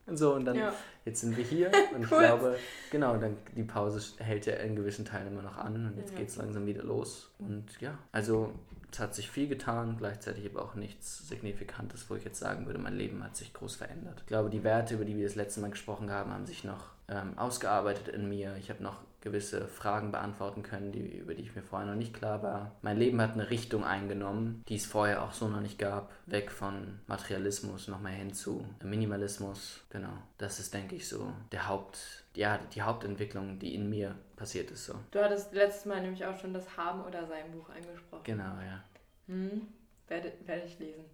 und 0.06 0.18
so, 0.18 0.34
und 0.34 0.45
dann, 0.45 0.56
ja. 0.56 0.74
jetzt 1.06 1.22
sind 1.22 1.36
wir 1.38 1.44
hier. 1.44 1.72
Und 1.95 2.03
ich 2.03 2.10
glaube, 2.10 2.58
genau, 2.91 3.18
dann 3.18 3.38
die 3.56 3.64
Pause 3.64 4.02
hält 4.24 4.45
ja 4.45 4.53
in 4.56 4.76
gewissen 4.76 5.06
Teilen 5.06 5.28
immer 5.28 5.41
noch 5.41 5.58
an. 5.58 5.88
Und 5.88 5.98
jetzt 5.98 6.12
ja. 6.12 6.20
geht 6.20 6.30
es 6.30 6.36
langsam 6.36 6.66
wieder 6.66 6.84
los. 6.84 7.32
Und 7.40 7.80
ja, 7.80 7.98
also 8.12 8.53
es 8.91 8.99
hat 8.99 9.15
sich 9.15 9.31
viel 9.31 9.47
getan, 9.47 9.95
gleichzeitig 9.97 10.45
aber 10.49 10.63
auch 10.63 10.76
nichts 10.76 11.27
Signifikantes, 11.27 12.09
wo 12.09 12.15
ich 12.15 12.26
jetzt 12.26 12.39
sagen 12.39 12.65
würde, 12.65 12.80
mein 12.80 12.97
Leben 12.97 13.23
hat 13.23 13.38
sich 13.38 13.53
groß 13.53 13.76
verändert. 13.76 14.19
Ich 14.19 14.26
glaube, 14.27 14.49
die 14.49 14.63
Werte, 14.63 14.95
über 14.95 15.05
die 15.05 15.15
wir 15.15 15.26
das 15.26 15.35
letzte 15.35 15.61
Mal 15.61 15.72
gesprochen 15.72 16.11
haben, 16.11 16.31
haben 16.31 16.45
sich 16.45 16.63
noch 16.63 16.88
ähm, 17.07 17.38
ausgearbeitet 17.38 18.09
in 18.09 18.27
mir. 18.27 18.55
Ich 18.57 18.69
habe 18.69 18.84
noch 18.84 18.97
gewisse 19.22 19.68
Fragen 19.68 20.11
beantworten 20.11 20.64
können, 20.64 20.91
die, 20.91 20.99
über 20.99 21.34
die 21.34 21.43
ich 21.43 21.56
mir 21.56 21.61
vorher 21.61 21.88
noch 21.88 21.95
nicht 21.95 22.14
klar 22.14 22.41
war. 22.43 22.76
Mein 22.81 22.98
Leben 22.98 23.22
hat 23.22 23.34
eine 23.34 23.49
Richtung 23.49 23.84
eingenommen, 23.84 24.64
die 24.68 24.76
es 24.76 24.85
vorher 24.85 25.23
auch 25.23 25.31
so 25.31 25.48
noch 25.48 25.61
nicht 25.61 25.77
gab. 25.77 26.11
Weg 26.26 26.52
von 26.52 26.99
Materialismus 27.07 27.88
nochmal 27.88 28.14
hin 28.14 28.34
zu 28.34 28.65
Minimalismus. 28.84 29.81
Genau. 29.89 30.14
Das 30.38 30.60
ist, 30.60 30.73
denke 30.73 30.95
ich, 30.95 31.07
so 31.07 31.31
der 31.52 31.68
Haupt, 31.68 32.26
ja, 32.35 32.60
die 32.73 32.81
Hauptentwicklung, 32.81 33.60
die 33.60 33.76
in 33.76 33.89
mir 33.89 34.15
passiert 34.35 34.72
ist. 34.72 34.85
So. 34.85 34.95
Du 35.11 35.23
hattest 35.23 35.53
letztes 35.53 35.85
Mal 35.85 36.02
nämlich 36.02 36.26
auch 36.26 36.39
schon 36.39 36.53
das 36.53 36.76
Haben 36.76 37.03
oder 37.03 37.27
Sein 37.27 37.52
Buch 37.52 37.69
angesprochen. 37.69 38.23
Genau, 38.23 38.43
ja. 38.43 38.84
Hm, 39.27 39.68
werde, 40.07 40.34
werde 40.45 40.65
ich 40.65 40.80
lesen. 40.80 41.06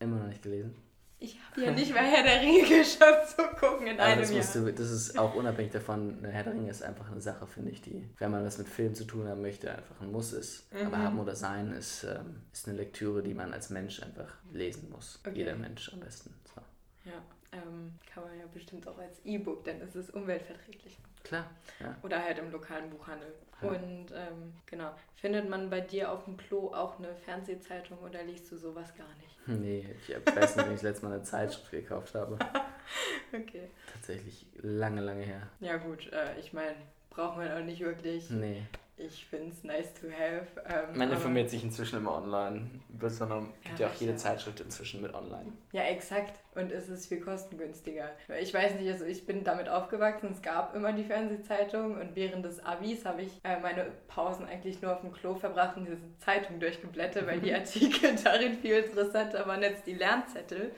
Immer 0.00 0.18
noch 0.20 0.28
nicht 0.28 0.42
gelesen? 0.42 0.74
Ich 1.18 1.38
habe 1.50 1.64
ja 1.64 1.70
nicht 1.70 1.92
mehr 1.94 2.02
Herr 2.02 2.22
der 2.22 2.42
Ringe 2.42 2.62
geschafft 2.68 3.36
zu 3.36 3.42
gucken 3.58 3.86
in 3.86 3.98
einem 3.98 4.20
das 4.20 4.54
Jahr. 4.54 4.64
Du, 4.64 4.72
das 4.72 4.90
ist 4.90 5.18
auch 5.18 5.34
unabhängig 5.34 5.72
davon, 5.72 6.18
Herr 6.22 6.44
der 6.44 6.52
Ringe 6.52 6.70
ist 6.70 6.82
einfach 6.82 7.10
eine 7.10 7.20
Sache, 7.20 7.46
finde 7.46 7.70
ich, 7.70 7.80
die, 7.80 8.08
wenn 8.18 8.30
man 8.30 8.44
was 8.44 8.58
mit 8.58 8.68
Film 8.68 8.94
zu 8.94 9.04
tun 9.04 9.26
haben 9.26 9.40
möchte, 9.40 9.70
einfach 9.70 10.00
ein 10.00 10.12
Muss 10.12 10.32
ist. 10.32 10.70
Mhm. 10.72 10.86
Aber 10.86 10.98
Haben 10.98 11.18
oder 11.18 11.34
Sein 11.34 11.72
ist, 11.72 12.04
ähm, 12.04 12.42
ist 12.52 12.68
eine 12.68 12.76
Lektüre, 12.76 13.22
die 13.22 13.32
man 13.32 13.54
als 13.54 13.70
Mensch 13.70 14.02
einfach 14.02 14.36
lesen 14.52 14.90
muss. 14.90 15.20
Okay. 15.24 15.38
Jeder 15.38 15.56
Mensch 15.56 15.90
am 15.92 16.00
besten. 16.00 16.34
So. 16.54 16.60
Ja, 17.10 17.22
ähm, 17.52 17.94
kann 18.12 18.24
man 18.24 18.38
ja 18.38 18.44
bestimmt 18.52 18.86
auch 18.86 18.98
als 18.98 19.18
E-Book, 19.24 19.64
denn 19.64 19.80
es 19.80 19.96
ist 19.96 20.12
umweltverträglich. 20.12 20.98
Klar, 21.26 21.50
ja. 21.80 21.96
Oder 22.02 22.22
halt 22.22 22.38
im 22.38 22.52
lokalen 22.52 22.88
Buchhandel. 22.88 23.34
Ja. 23.60 23.68
Und 23.68 24.12
ähm, 24.14 24.52
genau, 24.66 24.92
findet 25.16 25.48
man 25.48 25.70
bei 25.70 25.80
dir 25.80 26.12
auf 26.12 26.24
dem 26.24 26.36
Klo 26.36 26.72
auch 26.72 26.98
eine 26.98 27.14
Fernsehzeitung 27.16 27.98
oder 27.98 28.22
liest 28.22 28.50
du 28.52 28.56
sowas 28.56 28.94
gar 28.94 29.08
nicht? 29.16 29.36
Nee, 29.48 29.86
ich 30.00 30.08
weiß 30.14 30.56
nicht, 30.56 30.66
wenn 30.66 30.74
ich 30.74 30.80
das 30.80 30.82
letzte 30.82 31.06
Mal 31.06 31.14
eine 31.14 31.22
Zeitschrift 31.22 31.70
gekauft 31.70 32.14
habe. 32.14 32.36
okay. 33.32 33.70
Tatsächlich 33.92 34.46
lange, 34.60 35.00
lange 35.00 35.22
her. 35.22 35.42
Ja 35.60 35.76
gut, 35.76 36.12
äh, 36.12 36.38
ich 36.38 36.52
meine, 36.52 36.74
braucht 37.10 37.36
man 37.36 37.50
auch 37.52 37.64
nicht 37.64 37.80
wirklich. 37.80 38.28
Nee. 38.30 38.62
Ich 38.98 39.26
finde 39.26 39.52
es 39.52 39.62
nice 39.62 39.92
to 39.92 40.06
have. 40.06 40.46
Ähm, 40.64 40.96
man 40.96 41.12
informiert 41.12 41.50
sich 41.50 41.62
inzwischen 41.62 41.98
immer 41.98 42.14
online. 42.14 42.70
Es 42.98 43.18
gibt 43.18 43.78
ja, 43.78 43.88
auch 43.88 43.94
jede 44.00 44.16
Zeitschrift 44.16 44.60
inzwischen 44.60 45.02
mit 45.02 45.12
online. 45.12 45.52
Ja, 45.72 45.82
exakt. 45.82 46.40
Und 46.54 46.72
es 46.72 46.88
ist 46.88 47.06
viel 47.06 47.20
kostengünstiger. 47.20 48.10
Ich 48.40 48.54
weiß 48.54 48.76
nicht, 48.76 48.90
also 48.90 49.04
ich 49.04 49.26
bin 49.26 49.44
damit 49.44 49.68
aufgewachsen. 49.68 50.30
Es 50.32 50.40
gab 50.40 50.74
immer 50.74 50.94
die 50.94 51.04
Fernsehzeitung 51.04 52.00
und 52.00 52.16
während 52.16 52.46
des 52.46 52.64
Abis 52.64 53.04
habe 53.04 53.22
ich 53.22 53.32
äh, 53.44 53.60
meine 53.60 53.86
Pausen 54.08 54.46
eigentlich 54.46 54.80
nur 54.80 54.94
auf 54.94 55.02
dem 55.02 55.12
Klo 55.12 55.34
verbracht 55.34 55.76
und 55.76 55.84
diese 55.84 55.98
Zeitung 56.18 56.58
durchgeblättert, 56.58 57.26
weil 57.26 57.40
die 57.40 57.52
Artikel 57.54 58.16
darin 58.24 58.54
viel 58.54 58.76
interessanter 58.78 59.46
waren 59.46 59.62
als 59.62 59.82
die 59.82 59.94
Lernzettel. 59.94 60.72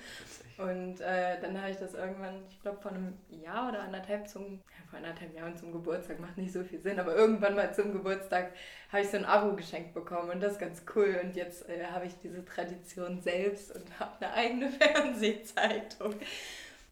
Und 0.58 1.00
äh, 1.00 1.40
dann 1.40 1.60
habe 1.60 1.70
ich 1.70 1.76
das 1.76 1.94
irgendwann, 1.94 2.42
ich 2.50 2.60
glaube 2.60 2.78
vor 2.82 2.90
einem 2.90 3.16
Jahr 3.30 3.68
oder 3.68 3.80
anderthalb 3.80 4.28
zum, 4.28 4.54
ja, 4.54 4.90
vor 4.90 4.98
anderthalb 4.98 5.32
Jahren 5.34 5.56
zum 5.56 5.70
Geburtstag, 5.70 6.18
macht 6.18 6.36
nicht 6.36 6.52
so 6.52 6.64
viel 6.64 6.80
Sinn, 6.80 6.98
aber 6.98 7.14
irgendwann 7.14 7.54
mal 7.54 7.72
zum 7.72 7.92
Geburtstag 7.92 8.52
habe 8.90 9.02
ich 9.02 9.08
so 9.08 9.18
ein 9.18 9.24
Abo 9.24 9.54
geschenkt 9.54 9.94
bekommen 9.94 10.30
und 10.30 10.40
das 10.40 10.54
ist 10.54 10.58
ganz 10.58 10.82
cool. 10.96 11.20
Und 11.22 11.36
jetzt 11.36 11.68
äh, 11.68 11.84
habe 11.86 12.06
ich 12.06 12.14
diese 12.22 12.44
Tradition 12.44 13.20
selbst 13.20 13.72
und 13.74 14.00
habe 14.00 14.12
eine 14.20 14.34
eigene 14.34 14.70
Fernsehzeitung. 14.80 16.14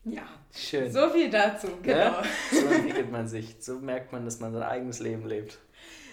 Ja, 0.04 0.28
schön. 0.54 0.92
So 0.92 1.10
viel 1.10 1.28
dazu, 1.28 1.66
genau. 1.82 1.98
Ja? 1.98 2.22
So 2.52 2.66
entwickelt 2.66 3.10
man 3.10 3.26
sich. 3.26 3.56
So 3.58 3.80
merkt 3.80 4.12
man, 4.12 4.24
dass 4.24 4.38
man 4.38 4.52
sein 4.52 4.62
eigenes 4.62 5.00
Leben 5.00 5.26
lebt. 5.26 5.58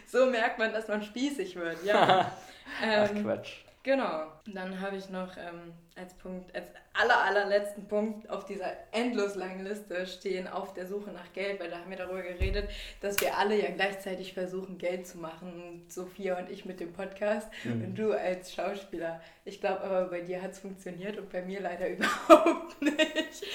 So 0.08 0.26
merkt 0.26 0.58
man, 0.58 0.74
dass 0.74 0.88
man 0.88 1.04
spießig 1.04 1.56
wird, 1.56 1.84
ja. 1.86 2.32
Ach 2.82 3.10
ähm, 3.12 3.24
Quatsch. 3.24 3.63
Genau. 3.84 4.32
Dann 4.46 4.80
habe 4.80 4.96
ich 4.96 5.10
noch 5.10 5.36
ähm, 5.36 5.74
als 5.98 6.14
Punkt, 6.14 6.56
als 6.56 6.68
aller, 6.94 7.22
allerletzten 7.22 7.86
Punkt 7.88 8.30
auf 8.30 8.46
dieser 8.46 8.72
endlos 8.94 9.36
langen 9.36 9.66
Liste 9.66 10.08
stehen, 10.08 10.48
auf 10.48 10.74
der 10.74 10.88
Suche 10.88 11.12
nach 11.12 11.34
Geld, 11.34 11.60
weil 11.60 11.70
da 11.70 11.80
haben 11.80 11.90
wir 11.90 11.98
darüber 11.98 12.22
geredet, 12.22 12.70
dass 13.02 13.20
wir 13.20 13.38
alle 13.38 13.62
ja 13.62 13.72
gleichzeitig 13.72 14.34
versuchen, 14.34 14.78
Geld 14.78 15.06
zu 15.06 15.18
machen. 15.18 15.86
Sophia 15.90 16.40
und 16.40 16.50
ich 16.50 16.64
mit 16.64 16.80
dem 16.80 16.94
Podcast 16.94 17.50
mhm. 17.66 17.84
und 17.84 17.96
du 17.96 18.14
als 18.14 18.54
Schauspieler. 18.54 19.22
Ich 19.44 19.60
glaube 19.60 19.82
aber, 19.82 20.06
bei 20.06 20.22
dir 20.22 20.42
hat 20.42 20.52
es 20.52 20.60
funktioniert 20.60 21.18
und 21.18 21.30
bei 21.30 21.42
mir 21.42 21.60
leider 21.60 21.90
überhaupt 21.90 22.82
nicht. 22.82 23.46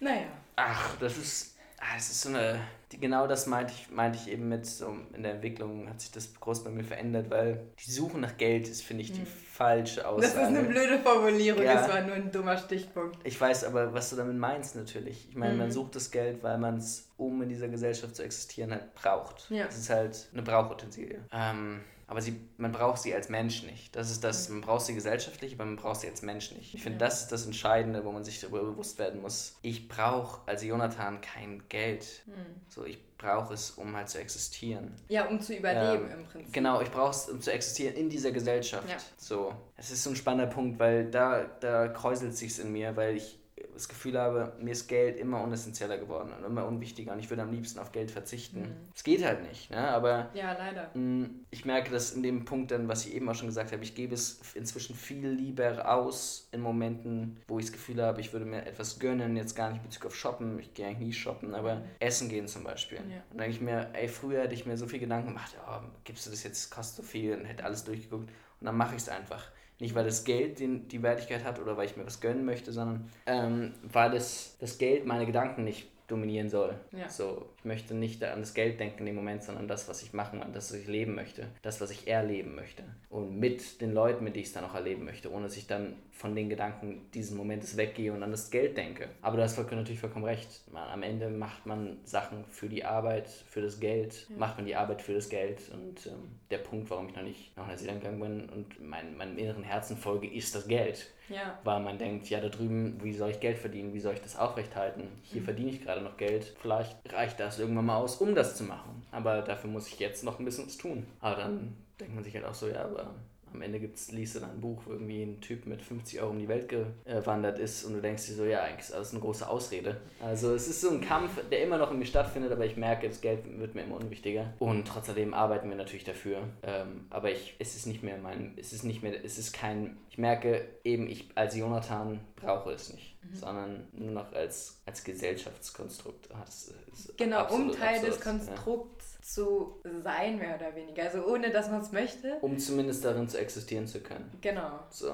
Naja. 0.00 0.28
Ach, 0.56 0.96
das 0.98 1.16
ist 1.16 1.57
es 1.96 2.10
ist 2.10 2.22
so 2.22 2.28
eine, 2.30 2.60
genau 3.00 3.26
das 3.26 3.46
meinte 3.46 3.72
ich, 3.72 3.90
meinte 3.90 4.18
ich 4.20 4.30
eben 4.32 4.48
mit, 4.48 4.66
so 4.66 4.96
in 5.14 5.22
der 5.22 5.34
Entwicklung 5.34 5.88
hat 5.88 6.00
sich 6.00 6.10
das 6.10 6.34
groß 6.34 6.64
bei 6.64 6.70
mir 6.70 6.84
verändert, 6.84 7.30
weil 7.30 7.60
die 7.84 7.90
Suche 7.90 8.18
nach 8.18 8.36
Geld 8.36 8.68
ist, 8.68 8.82
finde 8.82 9.02
ich, 9.02 9.12
die 9.12 9.20
hm. 9.20 9.26
falsche 9.26 10.06
Aussage. 10.06 10.34
Das 10.34 10.50
ist 10.50 10.56
eine 10.56 10.62
blöde 10.68 10.98
Formulierung, 10.98 11.62
ja. 11.62 11.74
das 11.74 11.88
war 11.88 12.02
nur 12.02 12.14
ein 12.14 12.30
dummer 12.32 12.56
Stichpunkt. 12.56 13.18
Ich 13.24 13.40
weiß 13.40 13.64
aber, 13.64 13.92
was 13.92 14.10
du 14.10 14.16
damit 14.16 14.36
meinst 14.36 14.76
natürlich. 14.76 15.28
Ich 15.28 15.36
meine, 15.36 15.52
mhm. 15.52 15.58
man 15.60 15.70
sucht 15.70 15.96
das 15.96 16.10
Geld, 16.10 16.42
weil 16.42 16.58
man 16.58 16.78
es, 16.78 17.08
um 17.16 17.42
in 17.42 17.48
dieser 17.48 17.68
Gesellschaft 17.68 18.16
zu 18.16 18.22
existieren, 18.22 18.72
halt 18.72 18.94
braucht. 18.94 19.50
Ja. 19.50 19.66
Es 19.66 19.78
ist 19.78 19.90
halt 19.90 20.28
eine 20.32 20.42
Brauchutensilie. 20.42 21.20
Ähm, 21.32 21.80
aber 22.08 22.22
sie, 22.22 22.40
man 22.56 22.72
braucht 22.72 23.02
sie 23.02 23.14
als 23.14 23.28
Mensch 23.28 23.62
nicht. 23.64 23.94
Das 23.94 24.10
ist 24.10 24.24
das, 24.24 24.48
man 24.48 24.62
braucht 24.62 24.86
sie 24.86 24.94
gesellschaftlich, 24.94 25.54
aber 25.54 25.66
man 25.66 25.76
braucht 25.76 26.00
sie 26.00 26.08
als 26.08 26.22
Mensch 26.22 26.52
nicht. 26.52 26.74
Ich 26.74 26.82
finde, 26.82 26.98
das 26.98 27.22
ist 27.22 27.32
das 27.32 27.44
Entscheidende, 27.44 28.02
wo 28.02 28.12
man 28.12 28.24
sich 28.24 28.40
darüber 28.40 28.62
bewusst 28.62 28.98
werden 28.98 29.20
muss. 29.20 29.58
Ich 29.60 29.88
brauche 29.88 30.40
als 30.48 30.64
Jonathan 30.64 31.20
kein 31.20 31.62
Geld. 31.68 32.22
Mhm. 32.24 32.32
So, 32.70 32.86
ich 32.86 32.98
brauche 33.18 33.52
es, 33.52 33.72
um 33.72 33.94
halt 33.94 34.08
zu 34.08 34.18
existieren. 34.18 34.94
Ja, 35.08 35.26
um 35.26 35.38
zu 35.38 35.54
überleben 35.54 36.10
ähm, 36.10 36.20
im 36.20 36.26
Prinzip. 36.26 36.52
Genau, 36.54 36.80
ich 36.80 36.90
brauche 36.90 37.10
es, 37.10 37.28
um 37.28 37.42
zu 37.42 37.52
existieren 37.52 37.94
in 37.94 38.08
dieser 38.08 38.32
Gesellschaft. 38.32 38.88
Ja. 38.88 38.96
So, 39.18 39.54
es 39.76 39.90
ist 39.90 40.02
so 40.02 40.08
ein 40.08 40.16
spannender 40.16 40.50
Punkt, 40.50 40.78
weil 40.78 41.10
da, 41.10 41.44
da 41.60 41.88
kräuselt 41.88 42.34
sich 42.34 42.58
in 42.58 42.72
mir, 42.72 42.96
weil 42.96 43.16
ich 43.16 43.38
das 43.78 43.88
Gefühl 43.88 44.18
habe, 44.18 44.52
mir 44.60 44.72
ist 44.72 44.88
Geld 44.88 45.16
immer 45.16 45.42
unessentieller 45.42 45.98
geworden 45.98 46.32
und 46.36 46.44
immer 46.44 46.66
unwichtiger 46.66 47.12
und 47.12 47.18
ich 47.20 47.30
würde 47.30 47.42
am 47.42 47.52
liebsten 47.52 47.78
auf 47.78 47.92
Geld 47.92 48.10
verzichten. 48.10 48.60
Mhm. 48.60 48.76
Es 48.94 49.02
mhm. 49.02 49.10
geht 49.10 49.24
halt 49.24 49.48
nicht, 49.48 49.70
ne? 49.70 49.88
aber 49.88 50.30
ja, 50.34 50.52
leider. 50.52 50.90
Mh, 50.94 51.28
ich 51.50 51.64
merke 51.64 51.90
das 51.90 52.12
in 52.12 52.22
dem 52.22 52.44
Punkt 52.44 52.70
dann, 52.70 52.88
was 52.88 53.06
ich 53.06 53.14
eben 53.14 53.28
auch 53.28 53.34
schon 53.34 53.46
gesagt 53.46 53.72
habe, 53.72 53.82
ich 53.82 53.94
gebe 53.94 54.14
es 54.14 54.40
inzwischen 54.54 54.94
viel 54.94 55.28
lieber 55.28 55.88
aus 55.88 56.48
in 56.52 56.60
Momenten, 56.60 57.38
wo 57.46 57.58
ich 57.58 57.66
das 57.66 57.72
Gefühl 57.72 58.02
habe, 58.02 58.20
ich 58.20 58.32
würde 58.32 58.46
mir 58.46 58.66
etwas 58.66 58.98
gönnen, 58.98 59.36
jetzt 59.36 59.54
gar 59.54 59.70
nicht 59.70 59.82
in 59.82 59.88
Bezug 59.88 60.06
auf 60.06 60.16
Shoppen, 60.16 60.58
ich 60.58 60.74
gehe 60.74 60.86
eigentlich 60.86 60.98
nie 60.98 61.12
shoppen, 61.12 61.54
aber 61.54 61.76
mhm. 61.76 61.82
Essen 62.00 62.28
gehen 62.28 62.48
zum 62.48 62.64
Beispiel. 62.64 62.98
Ja. 62.98 63.02
Und 63.02 63.30
dann 63.30 63.38
denke 63.38 63.52
ich 63.52 63.60
mir, 63.60 63.90
ey, 63.94 64.08
früher 64.08 64.42
hätte 64.42 64.54
ich 64.54 64.66
mir 64.66 64.76
so 64.76 64.86
viel 64.86 64.98
Gedanken 64.98 65.28
gemacht, 65.28 65.56
oh, 65.66 65.80
gibst 66.04 66.26
du 66.26 66.30
das 66.30 66.42
jetzt, 66.42 66.70
kostet 66.70 66.96
so 66.96 67.02
viel 67.02 67.36
und 67.36 67.44
hätte 67.44 67.64
alles 67.64 67.84
durchgeguckt 67.84 68.28
und 68.60 68.66
dann 68.66 68.76
mache 68.76 68.96
ich 68.96 69.02
es 69.02 69.08
einfach. 69.08 69.44
Nicht, 69.80 69.94
weil 69.94 70.04
das 70.04 70.24
Geld 70.24 70.58
den, 70.58 70.88
die 70.88 71.02
Wertigkeit 71.02 71.44
hat 71.44 71.60
oder 71.60 71.76
weil 71.76 71.86
ich 71.86 71.96
mir 71.96 72.04
was 72.06 72.20
gönnen 72.20 72.44
möchte, 72.44 72.72
sondern 72.72 73.08
ähm, 73.26 73.74
weil 73.82 74.10
das, 74.10 74.56
das 74.58 74.78
Geld 74.78 75.06
meine 75.06 75.26
Gedanken 75.26 75.64
nicht 75.64 75.88
dominieren 76.08 76.48
soll. 76.48 76.74
Ja. 76.90 77.08
So, 77.08 77.50
ich 77.58 77.64
möchte 77.64 77.94
nicht 77.94 78.24
an 78.24 78.40
das 78.40 78.54
Geld 78.54 78.80
denken 78.80 79.00
in 79.00 79.06
dem 79.06 79.14
Moment, 79.14 79.44
sondern 79.44 79.68
das, 79.68 79.88
was 79.88 80.02
ich 80.02 80.12
machen, 80.12 80.42
an 80.42 80.52
das, 80.52 80.72
was 80.72 80.80
ich 80.80 80.88
leben 80.88 81.14
möchte, 81.14 81.46
das, 81.62 81.80
was 81.80 81.90
ich 81.90 82.08
erleben 82.08 82.54
möchte. 82.54 82.82
Und 83.10 83.38
mit 83.38 83.80
den 83.80 83.92
Leuten, 83.92 84.24
mit 84.24 84.34
denen 84.34 84.42
ich 84.42 84.48
es 84.48 84.54
dann 84.54 84.64
auch 84.64 84.74
erleben 84.74 85.04
möchte, 85.04 85.30
ohne 85.30 85.44
dass 85.44 85.56
ich 85.56 85.66
dann 85.66 85.96
von 86.10 86.34
den 86.34 86.48
Gedanken 86.48 87.08
dieses 87.14 87.32
Momentes 87.32 87.76
weggehe 87.76 88.12
und 88.12 88.22
an 88.22 88.30
das 88.30 88.50
Geld 88.50 88.76
denke. 88.76 89.08
Aber 89.22 89.36
du 89.36 89.42
hast 89.42 89.56
natürlich 89.56 90.00
vollkommen 90.00 90.24
recht. 90.24 90.62
Man, 90.72 90.88
am 90.88 91.02
Ende 91.02 91.28
macht 91.28 91.66
man 91.66 91.98
Sachen 92.04 92.44
für 92.46 92.68
die 92.68 92.84
Arbeit, 92.84 93.28
für 93.28 93.60
das 93.60 93.78
Geld, 93.78 94.26
ja. 94.28 94.36
macht 94.36 94.56
man 94.56 94.66
die 94.66 94.74
Arbeit 94.74 95.02
für 95.02 95.14
das 95.14 95.28
Geld. 95.28 95.60
Und 95.72 96.06
ähm, 96.06 96.30
der 96.50 96.58
Punkt, 96.58 96.90
warum 96.90 97.08
ich 97.08 97.14
noch 97.14 97.22
nicht 97.22 97.56
nach 97.56 97.68
Neuseeland 97.68 98.00
gegangen 98.00 98.20
bin 98.20 98.48
und 98.48 98.82
mein, 98.82 99.16
meinem 99.16 99.38
inneren 99.38 99.62
Herzen 99.62 99.96
folge, 99.96 100.26
ist 100.26 100.54
das 100.54 100.66
Geld. 100.66 101.10
Ja. 101.28 101.58
Weil 101.64 101.80
man 101.80 101.98
denkt, 101.98 102.28
ja, 102.30 102.40
da 102.40 102.48
drüben, 102.48 102.98
wie 103.02 103.12
soll 103.12 103.30
ich 103.30 103.40
Geld 103.40 103.58
verdienen? 103.58 103.92
Wie 103.94 104.00
soll 104.00 104.14
ich 104.14 104.20
das 104.20 104.36
aufrechthalten? 104.36 105.04
Hier 105.22 105.40
mhm. 105.40 105.44
verdiene 105.44 105.70
ich 105.70 105.82
gerade 105.82 106.00
noch 106.00 106.16
Geld. 106.16 106.44
Vielleicht 106.60 106.96
reicht 107.12 107.40
das 107.40 107.58
irgendwann 107.58 107.86
mal 107.86 107.96
aus, 107.96 108.16
um 108.16 108.34
das 108.34 108.56
zu 108.56 108.64
machen. 108.64 109.02
Aber 109.10 109.42
dafür 109.42 109.70
muss 109.70 109.88
ich 109.88 109.98
jetzt 109.98 110.24
noch 110.24 110.38
ein 110.38 110.44
bisschen 110.44 110.66
was 110.66 110.76
tun. 110.76 111.06
Aber 111.20 111.36
dann 111.36 111.76
denkt 112.00 112.14
man 112.14 112.24
sich 112.24 112.34
halt 112.34 112.44
auch 112.44 112.54
so, 112.54 112.68
ja, 112.68 112.84
aber 112.84 113.14
am 113.52 113.62
Ende 113.62 113.80
gibt's, 113.80 114.12
liest 114.12 114.36
du 114.36 114.40
dann 114.40 114.50
ein 114.50 114.60
Buch, 114.60 114.82
wo 114.86 114.92
irgendwie 114.92 115.22
ein 115.22 115.40
Typ 115.40 115.66
mit 115.66 115.82
50 115.82 116.20
Euro 116.20 116.30
um 116.30 116.38
die 116.38 116.48
Welt 116.48 116.68
gewandert 116.68 117.58
ist 117.58 117.84
und 117.84 117.94
du 117.94 118.00
denkst 118.00 118.26
dir 118.26 118.34
so, 118.34 118.44
ja, 118.44 118.62
eigentlich 118.62 118.80
ist 118.80 118.94
das 118.94 119.12
eine 119.12 119.20
große 119.20 119.48
Ausrede. 119.48 120.00
Also 120.20 120.54
es 120.54 120.68
ist 120.68 120.80
so 120.80 120.90
ein 120.90 121.00
Kampf, 121.00 121.32
der 121.50 121.62
immer 121.62 121.78
noch 121.78 121.90
in 121.90 121.98
mir 121.98 122.06
stattfindet, 122.06 122.52
aber 122.52 122.66
ich 122.66 122.76
merke, 122.76 123.08
das 123.08 123.20
Geld 123.20 123.40
wird 123.58 123.74
mir 123.74 123.82
immer 123.82 123.96
unwichtiger. 123.96 124.52
Und 124.58 124.86
trotzdem 124.86 125.34
arbeiten 125.34 125.68
wir 125.68 125.76
natürlich 125.76 126.04
dafür. 126.04 126.42
Ähm, 126.62 127.06
aber 127.10 127.30
ich, 127.30 127.56
es 127.58 127.76
ist 127.76 127.86
nicht 127.86 128.02
mehr 128.02 128.18
mein, 128.18 128.54
es 128.56 128.72
ist 128.72 128.84
nicht 128.84 129.02
mehr, 129.02 129.24
es 129.24 129.38
ist 129.38 129.52
kein, 129.52 129.96
ich 130.10 130.18
merke 130.18 130.68
eben, 130.84 131.08
ich 131.08 131.28
als 131.34 131.56
Jonathan 131.56 132.20
brauche 132.36 132.72
es 132.72 132.92
nicht. 132.92 133.18
mhm. 133.22 133.36
sondern 133.36 133.88
nur 133.92 134.10
noch 134.12 134.32
als, 134.32 134.80
als 134.86 135.04
Gesellschaftskonstrukt. 135.04 136.28
Das 136.30 136.72
genau, 137.16 137.52
um 137.52 137.72
Teil 137.72 137.96
absurd, 137.96 138.14
des 138.14 138.20
Konstrukts. 138.20 139.07
Zu 139.28 139.80
sein, 140.02 140.38
mehr 140.38 140.56
oder 140.56 140.74
weniger. 140.74 141.02
Also 141.04 141.24
ohne, 141.26 141.50
dass 141.50 141.70
man 141.70 141.82
es 141.82 141.92
möchte. 141.92 142.38
Um 142.40 142.58
zumindest 142.58 143.04
darin 143.04 143.28
zu 143.28 143.38
existieren 143.38 143.86
zu 143.86 144.00
können. 144.00 144.30
Genau. 144.40 144.80
So. 144.90 145.08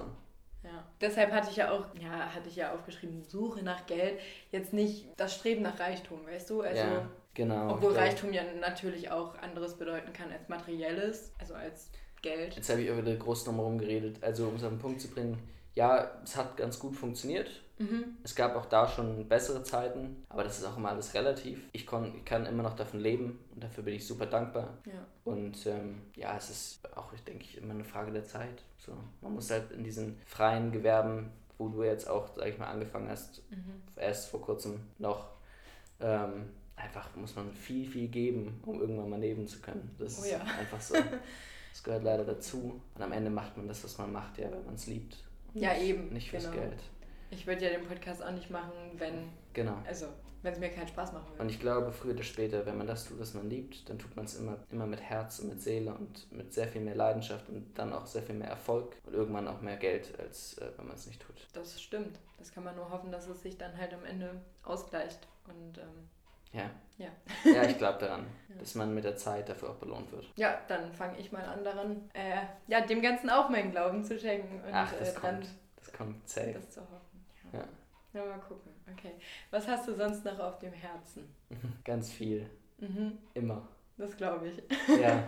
Ja. 0.63 0.85
Deshalb 1.01 1.33
hatte 1.33 1.51
ich 1.51 1.57
ja 1.57 1.73
auch, 1.73 1.87
ja, 2.01 2.33
hatte 2.35 2.49
ich 2.49 2.57
ja 2.57 2.73
aufgeschrieben, 2.73 3.23
Suche 3.25 3.63
nach 3.63 3.87
Geld, 3.87 4.19
jetzt 4.51 4.73
nicht 4.73 5.09
das 5.17 5.35
Streben 5.35 5.63
nach 5.63 5.79
Reichtum, 5.79 6.25
weißt 6.27 6.49
du? 6.49 6.63
Also, 6.63 6.81
ja, 6.81 7.09
genau. 7.35 7.75
Obwohl 7.75 7.93
Reichtum 7.93 8.33
ja 8.33 8.43
natürlich 8.61 9.11
auch 9.11 9.37
anderes 9.39 9.75
bedeuten 9.75 10.13
kann 10.13 10.33
als 10.33 10.49
materielles, 10.49 11.33
also 11.39 11.55
als 11.55 11.91
Geld. 12.23 12.55
Jetzt 12.55 12.71
habe 12.71 12.81
ich 12.81 12.91
aber 12.91 13.05
wieder 13.05 13.17
groß 13.17 13.45
drum 13.45 13.57
herum 13.57 13.79
geredet. 13.79 14.23
Also 14.23 14.47
um 14.47 14.55
es 14.55 14.65
auf 14.65 14.71
den 14.71 14.79
Punkt 14.79 15.01
zu 15.01 15.09
bringen, 15.09 15.39
ja, 15.75 16.11
es 16.23 16.37
hat 16.37 16.57
ganz 16.57 16.79
gut 16.79 16.97
funktioniert. 16.97 17.51
Mhm. 17.79 18.17
Es 18.23 18.35
gab 18.35 18.55
auch 18.55 18.67
da 18.67 18.87
schon 18.87 19.29
bessere 19.29 19.65
Zeiten, 19.65 20.25
aber 20.29 20.45
das 20.45 20.59
ist 20.59 20.65
auch 20.65 20.77
immer 20.77 20.91
alles 20.91 21.15
relativ. 21.15 21.69
Ich, 21.73 21.87
kon, 21.87 22.15
ich 22.17 22.25
kann 22.25 22.47
immer 22.47 22.63
noch 22.63 22.77
davon 22.77 23.01
leben 23.01 23.41
und 23.53 23.65
dafür 23.65 23.83
bin 23.83 23.95
ich 23.95 24.07
super 24.07 24.27
dankbar. 24.27 24.79
Ja. 24.87 25.07
Und 25.25 25.67
ähm, 25.67 26.03
ja, 26.15 26.37
es 26.37 26.51
ist 26.51 26.97
auch, 26.97 27.13
ich 27.13 27.25
denke, 27.25 27.59
immer 27.59 27.75
eine 27.75 27.85
Frage 27.85 28.13
der 28.13 28.25
Zeit. 28.25 28.63
So, 28.79 28.93
man 29.23 29.35
muss 29.35 29.51
halt 29.51 29.73
in 29.73 29.83
diesen 29.83 30.19
freien 30.25 30.71
Gewerben, 30.71 31.31
wo 31.59 31.69
du 31.69 31.83
jetzt 31.83 32.09
auch, 32.09 32.29
sag 32.37 32.47
ich 32.47 32.59
mal, 32.59 32.69
angefangen 32.69 33.09
hast, 33.09 33.43
mhm. 33.51 33.83
erst 33.97 34.29
vor 34.29 34.41
kurzem 34.41 34.81
noch, 34.99 35.31
ähm, 35.99 36.51
einfach 36.77 37.15
muss 37.17 37.35
man 37.35 37.51
viel, 37.53 37.89
viel 37.89 38.09
geben, 38.09 38.61
um 38.67 38.81
irgendwann 38.81 39.11
mal 39.11 39.21
leben 39.21 39.49
zu 39.49 39.61
können. 39.61 39.95
Das 39.99 40.23
oh 40.23 40.27
ja. 40.27 40.37
ist 40.37 40.59
einfach 40.59 40.81
so. 40.81 40.95
Das 41.73 41.83
gehört 41.83 42.05
leider 42.05 42.25
dazu. 42.25 42.81
Und 42.95 43.03
am 43.03 43.11
Ende 43.11 43.31
macht 43.31 43.57
man 43.57 43.67
das, 43.67 43.83
was 43.83 43.99
man 43.99 44.13
macht, 44.13 44.39
ja, 44.39 44.49
wenn 44.49 44.65
man 44.65 44.77
es 44.77 44.87
liebt. 44.87 45.17
Ja, 45.55 45.77
eben. 45.77 46.13
Nicht 46.13 46.31
fürs 46.31 46.51
genau. 46.51 46.57
Geld. 46.57 46.81
Ich 47.31 47.47
würde 47.47 47.65
ja 47.65 47.71
den 47.71 47.87
Podcast 47.87 48.23
auch 48.23 48.33
nicht 48.33 48.51
machen, 48.51 48.73
wenn. 48.97 49.31
Genau. 49.53 49.77
Also, 49.87 50.07
wenn 50.43 50.53
es 50.53 50.59
mir 50.59 50.69
keinen 50.69 50.89
Spaß 50.89 51.13
machen 51.13 51.27
würde. 51.31 51.43
Und 51.43 51.49
ich 51.49 51.59
glaube, 51.59 51.91
früher 51.91 52.13
oder 52.13 52.23
später, 52.23 52.67
wenn 52.67 52.77
man 52.77 52.87
das 52.87 53.07
tut, 53.07 53.19
was 53.19 53.33
man 53.35 53.49
liebt, 53.49 53.89
dann 53.89 53.99
tut 53.99 54.15
man 54.15 54.27
es 54.27 54.37
immer, 54.37 54.59
immer 54.71 54.87
mit 54.87 55.01
Herz 55.01 55.39
und 55.39 55.49
mit 55.49 55.63
Seele 55.63 55.95
und 55.95 56.31
mit 56.33 56.53
sehr 56.53 56.69
viel 56.69 56.83
mehr 56.83 56.95
Leidenschaft 56.95 57.49
und 57.49 57.67
dann 57.79 57.93
auch 57.93 58.07
sehr 58.07 58.23
viel 58.23 58.35
mehr 58.35 58.49
Erfolg 58.49 58.95
und 59.07 59.15
irgendwann 59.15 59.49
auch 59.49 59.63
mehr 59.63 59.77
Geld, 59.77 60.13
als 60.21 60.59
äh, 60.59 60.71
wenn 60.77 60.87
man 60.87 60.97
es 60.97 61.07
nicht 61.07 61.21
tut. 61.21 61.49
Das 61.55 61.81
stimmt. 61.81 62.19
Das 62.39 62.53
kann 62.53 62.63
man 62.63 62.77
nur 62.77 62.91
hoffen, 62.91 63.11
dass 63.11 63.27
es 63.27 63.43
sich 63.43 63.57
dann 63.57 63.77
halt 63.79 63.95
am 63.95 64.05
Ende 64.05 64.43
ausgleicht. 64.65 65.27
Und 65.47 65.79
ähm, 65.79 66.09
ja. 66.55 66.71
Ja, 66.97 67.09
ja 67.45 67.65
ich 67.65 67.77
glaube 67.77 67.99
daran, 67.99 68.27
ja. 68.49 68.57
dass 68.57 68.75
man 68.75 68.95
mit 68.95 69.05
der 69.05 69.17
Zeit 69.17 69.49
dafür 69.49 69.71
auch 69.71 69.77
belohnt 69.77 70.11
wird. 70.13 70.27
Ja, 70.37 70.61
dann 70.69 70.93
fange 70.93 71.19
ich 71.19 71.33
mal 71.33 71.45
an 71.45 71.65
daran, 71.65 72.09
äh, 72.15 72.43
ja, 72.69 72.81
dem 72.81 73.03
Ganzen 73.03 73.31
auch 73.31 73.49
meinen 73.49 73.73
Glauben 73.73 74.05
zu 74.05 74.19
schenken. 74.19 74.61
Und, 74.65 74.73
Ach, 74.73 74.93
das 74.99 75.17
äh, 75.17 75.21
kommt. 75.21 75.49
Das 75.77 75.93
kommt 75.93 76.29
safe. 76.29 76.53
Das 76.53 76.71
zu 76.71 76.81
hoffen. 76.81 77.27
Ja. 77.53 77.59
ja. 77.59 77.67
ja. 78.21 78.27
mal 78.27 78.41
gucken. 78.41 78.73
Okay. 78.93 79.13
Was 79.51 79.67
hast 79.67 79.89
du 79.89 79.95
sonst 79.95 80.25
noch 80.25 80.39
auf 80.39 80.59
dem 80.61 80.73
Herzen? 80.73 81.35
Ganz 81.85 82.13
viel. 82.13 82.49
Mhm. 82.79 83.19
Immer. 83.35 83.67
Das 83.97 84.17
glaube 84.17 84.49
ich. 84.49 84.63
Ja. 85.01 85.23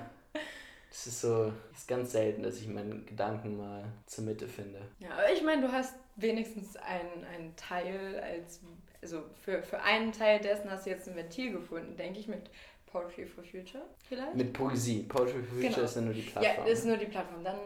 Es 0.88 1.06
ist 1.08 1.20
so, 1.20 1.52
es 1.72 1.80
ist 1.80 1.88
ganz 1.88 2.12
selten, 2.12 2.42
dass 2.42 2.58
ich 2.58 2.68
meinen 2.68 3.04
Gedanken 3.04 3.58
mal 3.58 3.84
zur 4.06 4.24
Mitte 4.24 4.48
finde. 4.48 4.80
Ja, 4.98 5.10
aber 5.10 5.30
ich 5.30 5.42
meine, 5.42 5.60
du 5.60 5.70
hast 5.70 5.94
wenigstens 6.14 6.74
einen, 6.76 7.22
einen 7.24 7.54
Teil 7.54 8.18
als, 8.18 8.62
also 9.06 9.22
für, 9.44 9.62
für 9.62 9.80
einen 9.82 10.10
Teil 10.10 10.40
dessen 10.40 10.70
hast 10.70 10.86
du 10.86 10.90
jetzt 10.90 11.08
ein 11.08 11.14
Ventil 11.14 11.52
gefunden, 11.52 11.96
denke 11.96 12.18
ich, 12.18 12.26
mit 12.26 12.50
Poetry 12.86 13.24
for 13.24 13.44
Future 13.44 13.84
vielleicht? 14.08 14.34
Mit 14.34 14.52
Poesie. 14.52 15.04
Poetry 15.04 15.42
for 15.42 15.56
Future 15.60 15.68
genau. 15.70 15.84
ist 15.84 15.96
ja 15.96 16.02
nur 16.02 16.14
die 16.14 16.22
Plattform. 16.22 16.66
Ja, 16.66 16.72
ist 16.72 16.86
nur 16.86 16.96
die 16.96 17.06
Plattform. 17.06 17.44
Dann 17.44 17.56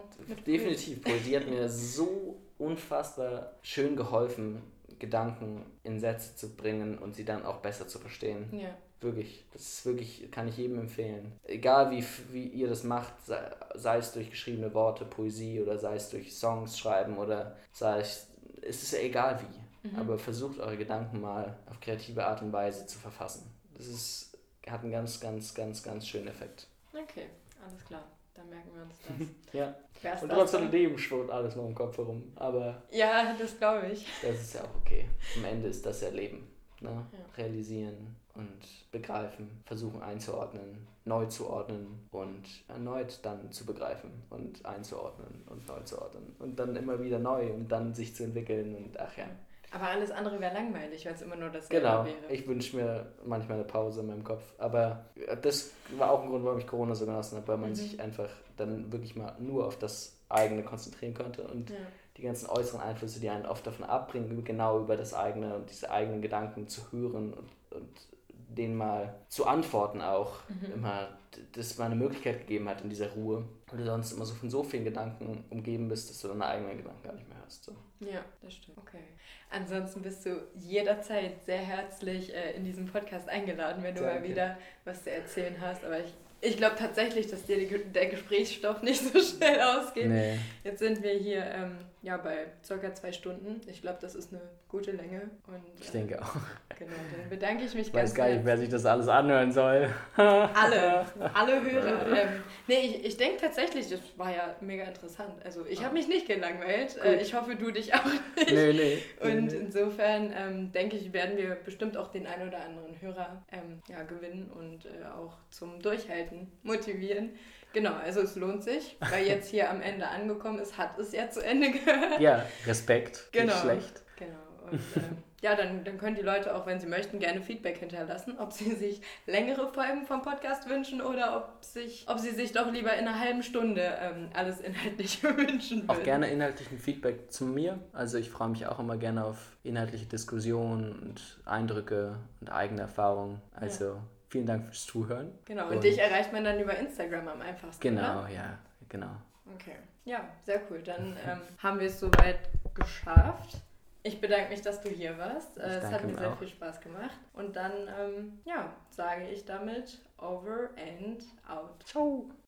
Definitiv. 0.46 1.02
Poesie 1.02 1.36
hat 1.36 1.48
mir 1.48 1.68
so 1.68 2.36
unfassbar 2.58 3.54
schön 3.62 3.96
geholfen, 3.96 4.62
Gedanken 4.98 5.64
in 5.82 5.98
Sätze 5.98 6.36
zu 6.36 6.54
bringen 6.54 6.98
und 6.98 7.14
sie 7.14 7.24
dann 7.24 7.46
auch 7.46 7.58
besser 7.58 7.88
zu 7.88 7.98
verstehen. 7.98 8.48
Ja. 8.52 8.76
Wirklich. 9.00 9.46
Das 9.54 9.62
ist 9.62 9.86
wirklich, 9.86 10.30
kann 10.30 10.46
ich 10.46 10.58
jedem 10.58 10.78
empfehlen. 10.78 11.32
Egal 11.44 11.90
wie, 11.90 12.04
wie 12.32 12.48
ihr 12.48 12.68
das 12.68 12.84
macht, 12.84 13.14
sei, 13.24 13.40
sei 13.74 13.96
es 13.96 14.12
durch 14.12 14.28
geschriebene 14.28 14.74
Worte, 14.74 15.06
Poesie 15.06 15.62
oder 15.62 15.78
sei 15.78 15.94
es 15.94 16.10
durch 16.10 16.34
Songs 16.34 16.78
schreiben 16.78 17.16
oder 17.16 17.56
sei 17.72 18.00
es, 18.00 18.26
es 18.60 18.82
ist 18.82 18.92
ja 18.92 18.98
egal 18.98 19.40
wie. 19.40 19.59
Mhm. 19.82 19.96
Aber 19.96 20.18
versucht 20.18 20.58
eure 20.58 20.76
Gedanken 20.76 21.20
mal 21.20 21.56
auf 21.68 21.80
kreative 21.80 22.24
Art 22.24 22.42
und 22.42 22.52
Weise 22.52 22.86
zu 22.86 22.98
verfassen. 22.98 23.50
Das 23.74 23.86
ist, 23.86 24.36
hat 24.66 24.82
einen 24.82 24.92
ganz, 24.92 25.20
ganz, 25.20 25.54
ganz, 25.54 25.82
ganz 25.82 26.06
schönen 26.06 26.28
Effekt. 26.28 26.66
Okay, 26.92 27.26
alles 27.64 27.84
klar. 27.84 28.04
Dann 28.34 28.48
merken 28.48 28.70
wir 28.74 28.82
uns 28.82 28.94
das. 29.06 29.28
ja. 29.52 29.74
Wär's 30.02 30.22
und 30.22 30.30
trotzdem 30.30 30.98
schwirrt 30.98 31.30
alles 31.30 31.56
noch 31.56 31.66
im 31.66 31.74
Kopf 31.74 31.98
herum. 31.98 32.32
Aber. 32.36 32.82
Ja, 32.90 33.34
das 33.38 33.58
glaube 33.58 33.88
ich. 33.88 34.06
Das 34.22 34.40
ist 34.40 34.54
ja 34.54 34.62
auch 34.62 34.76
okay. 34.80 35.08
Am 35.36 35.44
Ende 35.44 35.68
ist 35.68 35.84
das 35.84 36.00
ja 36.00 36.08
Leben. 36.08 36.48
Ne? 36.80 36.90
Ja. 36.90 37.18
Realisieren 37.36 38.16
und 38.34 38.90
begreifen, 38.90 39.62
versuchen 39.66 40.02
einzuordnen, 40.02 40.86
neu 41.04 41.26
zu 41.26 41.48
ordnen 41.48 42.08
und 42.10 42.42
erneut 42.68 43.18
dann 43.22 43.52
zu 43.52 43.66
begreifen 43.66 44.10
und 44.30 44.64
einzuordnen 44.64 45.42
und 45.46 45.66
neu 45.66 45.80
zu 45.80 46.00
ordnen. 46.00 46.34
Und 46.38 46.58
dann 46.58 46.74
immer 46.76 47.02
wieder 47.02 47.18
neu 47.18 47.52
und 47.52 47.68
dann 47.68 47.94
sich 47.94 48.14
zu 48.14 48.24
entwickeln 48.24 48.74
und 48.74 48.98
ach 48.98 49.16
ja. 49.18 49.26
Aber 49.72 49.88
alles 49.88 50.10
andere 50.10 50.40
wäre 50.40 50.54
langweilig, 50.54 51.06
weil 51.06 51.14
es 51.14 51.22
immer 51.22 51.36
nur 51.36 51.50
das 51.50 51.68
genau. 51.68 52.04
wäre. 52.04 52.16
Genau, 52.16 52.28
ich 52.28 52.46
wünsche 52.46 52.76
mir 52.76 53.06
manchmal 53.24 53.58
eine 53.58 53.66
Pause 53.66 54.00
in 54.00 54.08
meinem 54.08 54.24
Kopf. 54.24 54.42
Aber 54.58 55.04
das 55.42 55.70
war 55.96 56.10
auch 56.10 56.22
ein 56.22 56.28
Grund, 56.28 56.44
warum 56.44 56.58
ich 56.58 56.66
Corona 56.66 56.94
so 56.94 57.06
genossen 57.06 57.36
habe, 57.36 57.48
weil 57.48 57.58
man 57.58 57.70
mhm. 57.70 57.74
sich 57.76 58.00
einfach 58.00 58.28
dann 58.56 58.92
wirklich 58.92 59.14
mal 59.16 59.34
nur 59.38 59.66
auf 59.66 59.78
das 59.78 60.16
eigene 60.28 60.62
konzentrieren 60.62 61.14
konnte 61.14 61.42
und 61.42 61.70
ja. 61.70 61.76
die 62.16 62.22
ganzen 62.22 62.48
äußeren 62.48 62.80
Einflüsse, 62.80 63.20
die 63.20 63.30
einen 63.30 63.46
oft 63.46 63.66
davon 63.66 63.84
abbringen, 63.84 64.44
genau 64.44 64.80
über 64.80 64.96
das 64.96 65.12
eigene 65.12 65.56
und 65.56 65.70
diese 65.70 65.90
eigenen 65.90 66.22
Gedanken 66.22 66.68
zu 66.68 66.82
hören 66.92 67.34
und, 67.34 67.48
und 67.70 67.88
denen 68.32 68.76
mal 68.76 69.14
zu 69.28 69.46
antworten 69.46 70.00
auch 70.00 70.40
mhm. 70.48 70.74
immer, 70.74 71.08
dass 71.52 71.78
man 71.78 71.92
eine 71.92 71.96
Möglichkeit 71.96 72.40
gegeben 72.40 72.68
hat 72.68 72.82
in 72.82 72.90
dieser 72.90 73.10
Ruhe, 73.12 73.44
weil 73.70 73.80
du 73.80 73.84
sonst 73.86 74.12
immer 74.12 74.24
so 74.24 74.34
von 74.34 74.50
so 74.50 74.62
vielen 74.62 74.84
Gedanken 74.84 75.44
umgeben 75.50 75.88
bist, 75.88 76.10
dass 76.10 76.20
du 76.20 76.28
deine 76.28 76.44
eigenen 76.46 76.76
Gedanken 76.76 77.02
gar 77.02 77.14
nicht 77.14 77.28
mehr 77.28 77.38
hörst. 77.38 77.64
So. 77.64 77.72
Ja, 78.00 78.24
das 78.42 78.54
stimmt. 78.54 78.78
Okay. 78.78 79.04
Ansonsten 79.50 80.02
bist 80.02 80.24
du 80.26 80.46
jederzeit 80.56 81.44
sehr 81.44 81.58
herzlich 81.58 82.34
äh, 82.34 82.52
in 82.52 82.64
diesem 82.64 82.86
Podcast 82.86 83.28
eingeladen, 83.28 83.82
wenn 83.82 83.94
du 83.94 84.02
Danke. 84.02 84.20
mal 84.20 84.28
wieder 84.28 84.58
was 84.84 85.04
zu 85.04 85.10
erzählen 85.10 85.56
hast. 85.60 85.84
Aber 85.84 85.98
ich 85.98 86.12
ich 86.42 86.56
glaube 86.56 86.76
tatsächlich, 86.76 87.26
dass 87.26 87.44
dir 87.44 87.58
der 87.78 88.06
Gesprächsstoff 88.06 88.82
nicht 88.82 89.00
so 89.00 89.20
schnell 89.20 89.60
ausgeht. 89.60 90.08
Nee. 90.08 90.38
Jetzt 90.64 90.78
sind 90.78 91.02
wir 91.02 91.12
hier 91.12 91.44
ähm, 91.44 91.76
ja, 92.02 92.16
bei 92.16 92.46
circa 92.64 92.94
zwei 92.94 93.12
Stunden. 93.12 93.60
Ich 93.68 93.82
glaube, 93.82 93.98
das 94.00 94.14
ist 94.14 94.32
eine 94.32 94.40
gute 94.68 94.92
Länge. 94.92 95.30
Und, 95.46 95.56
äh, 95.56 95.80
ich 95.80 95.90
denke 95.90 96.20
auch. 96.20 96.34
Genau, 96.78 96.92
dann 97.14 97.28
bedanke 97.28 97.64
ich 97.64 97.74
mich 97.74 97.88
ich 97.88 97.92
ganz 97.92 98.10
Weiß 98.10 98.14
gar 98.14 98.28
nicht, 98.28 98.44
wer 98.44 98.56
sich 98.56 98.70
das 98.70 98.86
alles 98.86 99.06
anhören 99.08 99.52
soll. 99.52 99.92
alle, 100.16 101.04
alle 101.34 101.62
Hörer. 101.62 102.06
ähm, 102.16 102.28
nee, 102.68 102.80
ich, 102.80 103.04
ich 103.04 103.16
denke 103.18 103.36
tatsächlich, 103.42 103.90
das 103.90 104.00
war 104.16 104.30
ja 104.30 104.56
mega 104.62 104.84
interessant. 104.84 105.34
Also 105.44 105.66
ich 105.66 105.84
habe 105.84 105.92
mich 105.92 106.08
nicht 106.08 106.26
gelangweilt. 106.26 106.96
Äh, 107.04 107.20
ich 107.20 107.34
hoffe, 107.34 107.54
du 107.54 107.70
dich 107.70 107.92
auch 107.92 108.06
nicht. 108.06 108.50
Nee, 108.50 108.72
nee. 108.72 108.98
Und 109.20 109.52
insofern 109.52 110.32
ähm, 110.34 110.72
denke 110.72 110.96
ich, 110.96 111.12
werden 111.12 111.36
wir 111.36 111.54
bestimmt 111.56 111.98
auch 111.98 112.08
den 112.08 112.26
einen 112.26 112.48
oder 112.48 112.64
anderen 112.64 112.98
Hörer 112.98 113.44
ähm, 113.52 113.82
ja, 113.88 114.02
gewinnen 114.04 114.50
und 114.50 114.86
äh, 114.86 115.04
auch 115.04 115.36
zum 115.50 115.82
Durchhalten 115.82 116.50
motivieren. 116.62 117.30
Genau, 117.72 117.94
also 117.94 118.20
es 118.20 118.36
lohnt 118.36 118.64
sich, 118.64 118.96
weil 119.10 119.26
jetzt 119.26 119.48
hier 119.48 119.70
am 119.70 119.80
Ende 119.80 120.08
angekommen 120.08 120.58
ist, 120.58 120.76
hat 120.76 120.98
es 120.98 121.12
ja 121.12 121.30
zu 121.30 121.44
Ende 121.44 121.70
gehört. 121.70 122.20
Ja, 122.20 122.44
Respekt, 122.66 123.28
genau, 123.32 123.52
nicht 123.52 123.60
schlecht. 123.60 124.02
Genau. 124.16 124.36
Und, 124.70 124.80
ähm, 124.96 125.16
ja, 125.42 125.54
dann, 125.54 125.84
dann 125.84 125.96
können 125.96 126.16
die 126.16 126.22
Leute 126.22 126.54
auch, 126.54 126.66
wenn 126.66 126.80
sie 126.80 126.86
möchten, 126.86 127.18
gerne 127.18 127.40
Feedback 127.40 127.78
hinterlassen, 127.78 128.36
ob 128.38 128.52
sie 128.52 128.74
sich 128.74 129.00
längere 129.26 129.72
Folgen 129.72 130.04
vom 130.04 130.20
Podcast 130.20 130.68
wünschen 130.68 131.00
oder 131.00 131.36
ob, 131.36 131.64
sich, 131.64 132.04
ob 132.08 132.18
sie 132.18 132.30
sich 132.30 132.52
doch 132.52 132.70
lieber 132.70 132.92
in 132.94 133.08
einer 133.08 133.18
halben 133.18 133.42
Stunde 133.42 133.82
ähm, 134.00 134.28
alles 134.34 134.60
inhaltlich 134.60 135.22
wünschen 135.22 135.88
würden. 135.88 135.88
Auch 135.88 136.02
gerne 136.02 136.30
inhaltlichen 136.30 136.78
Feedback 136.78 137.32
zu 137.32 137.44
mir. 137.44 137.78
Also 137.92 138.18
ich 138.18 138.30
freue 138.30 138.50
mich 138.50 138.66
auch 138.66 138.78
immer 138.78 138.98
gerne 138.98 139.24
auf 139.24 139.56
inhaltliche 139.62 140.06
Diskussionen 140.06 140.92
und 140.92 141.40
Eindrücke 141.46 142.16
und 142.40 142.50
eigene 142.50 142.82
Erfahrungen. 142.82 143.40
Also 143.54 143.84
ja. 143.84 144.02
Vielen 144.30 144.46
Dank 144.46 144.64
fürs 144.66 144.86
Zuhören. 144.86 145.32
Genau, 145.44 145.66
und, 145.66 145.76
und 145.76 145.84
dich 145.84 145.98
erreicht 145.98 146.32
man 146.32 146.44
dann 146.44 146.58
über 146.58 146.76
Instagram 146.76 147.28
am 147.28 147.42
einfachsten. 147.42 147.82
Genau, 147.82 148.20
oder? 148.20 148.28
ja, 148.28 148.58
genau. 148.88 149.10
Okay. 149.54 149.76
Ja, 150.04 150.28
sehr 150.44 150.62
cool. 150.70 150.80
Dann 150.82 151.16
ähm, 151.26 151.40
haben 151.58 151.80
wir 151.80 151.88
es 151.88 152.00
soweit 152.00 152.38
geschafft. 152.74 153.58
Ich 154.02 154.20
bedanke 154.20 154.50
mich, 154.50 154.62
dass 154.62 154.80
du 154.80 154.88
hier 154.88 155.18
warst. 155.18 155.58
Ich 155.58 155.62
es 155.62 155.84
hat 155.84 156.04
mir 156.04 156.14
sehr 156.14 156.32
auch. 156.32 156.38
viel 156.38 156.48
Spaß 156.48 156.80
gemacht. 156.80 157.18
Und 157.34 157.54
dann, 157.54 157.72
ähm, 158.00 158.38
ja, 158.46 158.72
sage 158.88 159.28
ich 159.28 159.44
damit 159.44 159.98
over 160.16 160.70
and 160.76 161.22
out. 161.46 161.82
Ciao. 161.84 162.30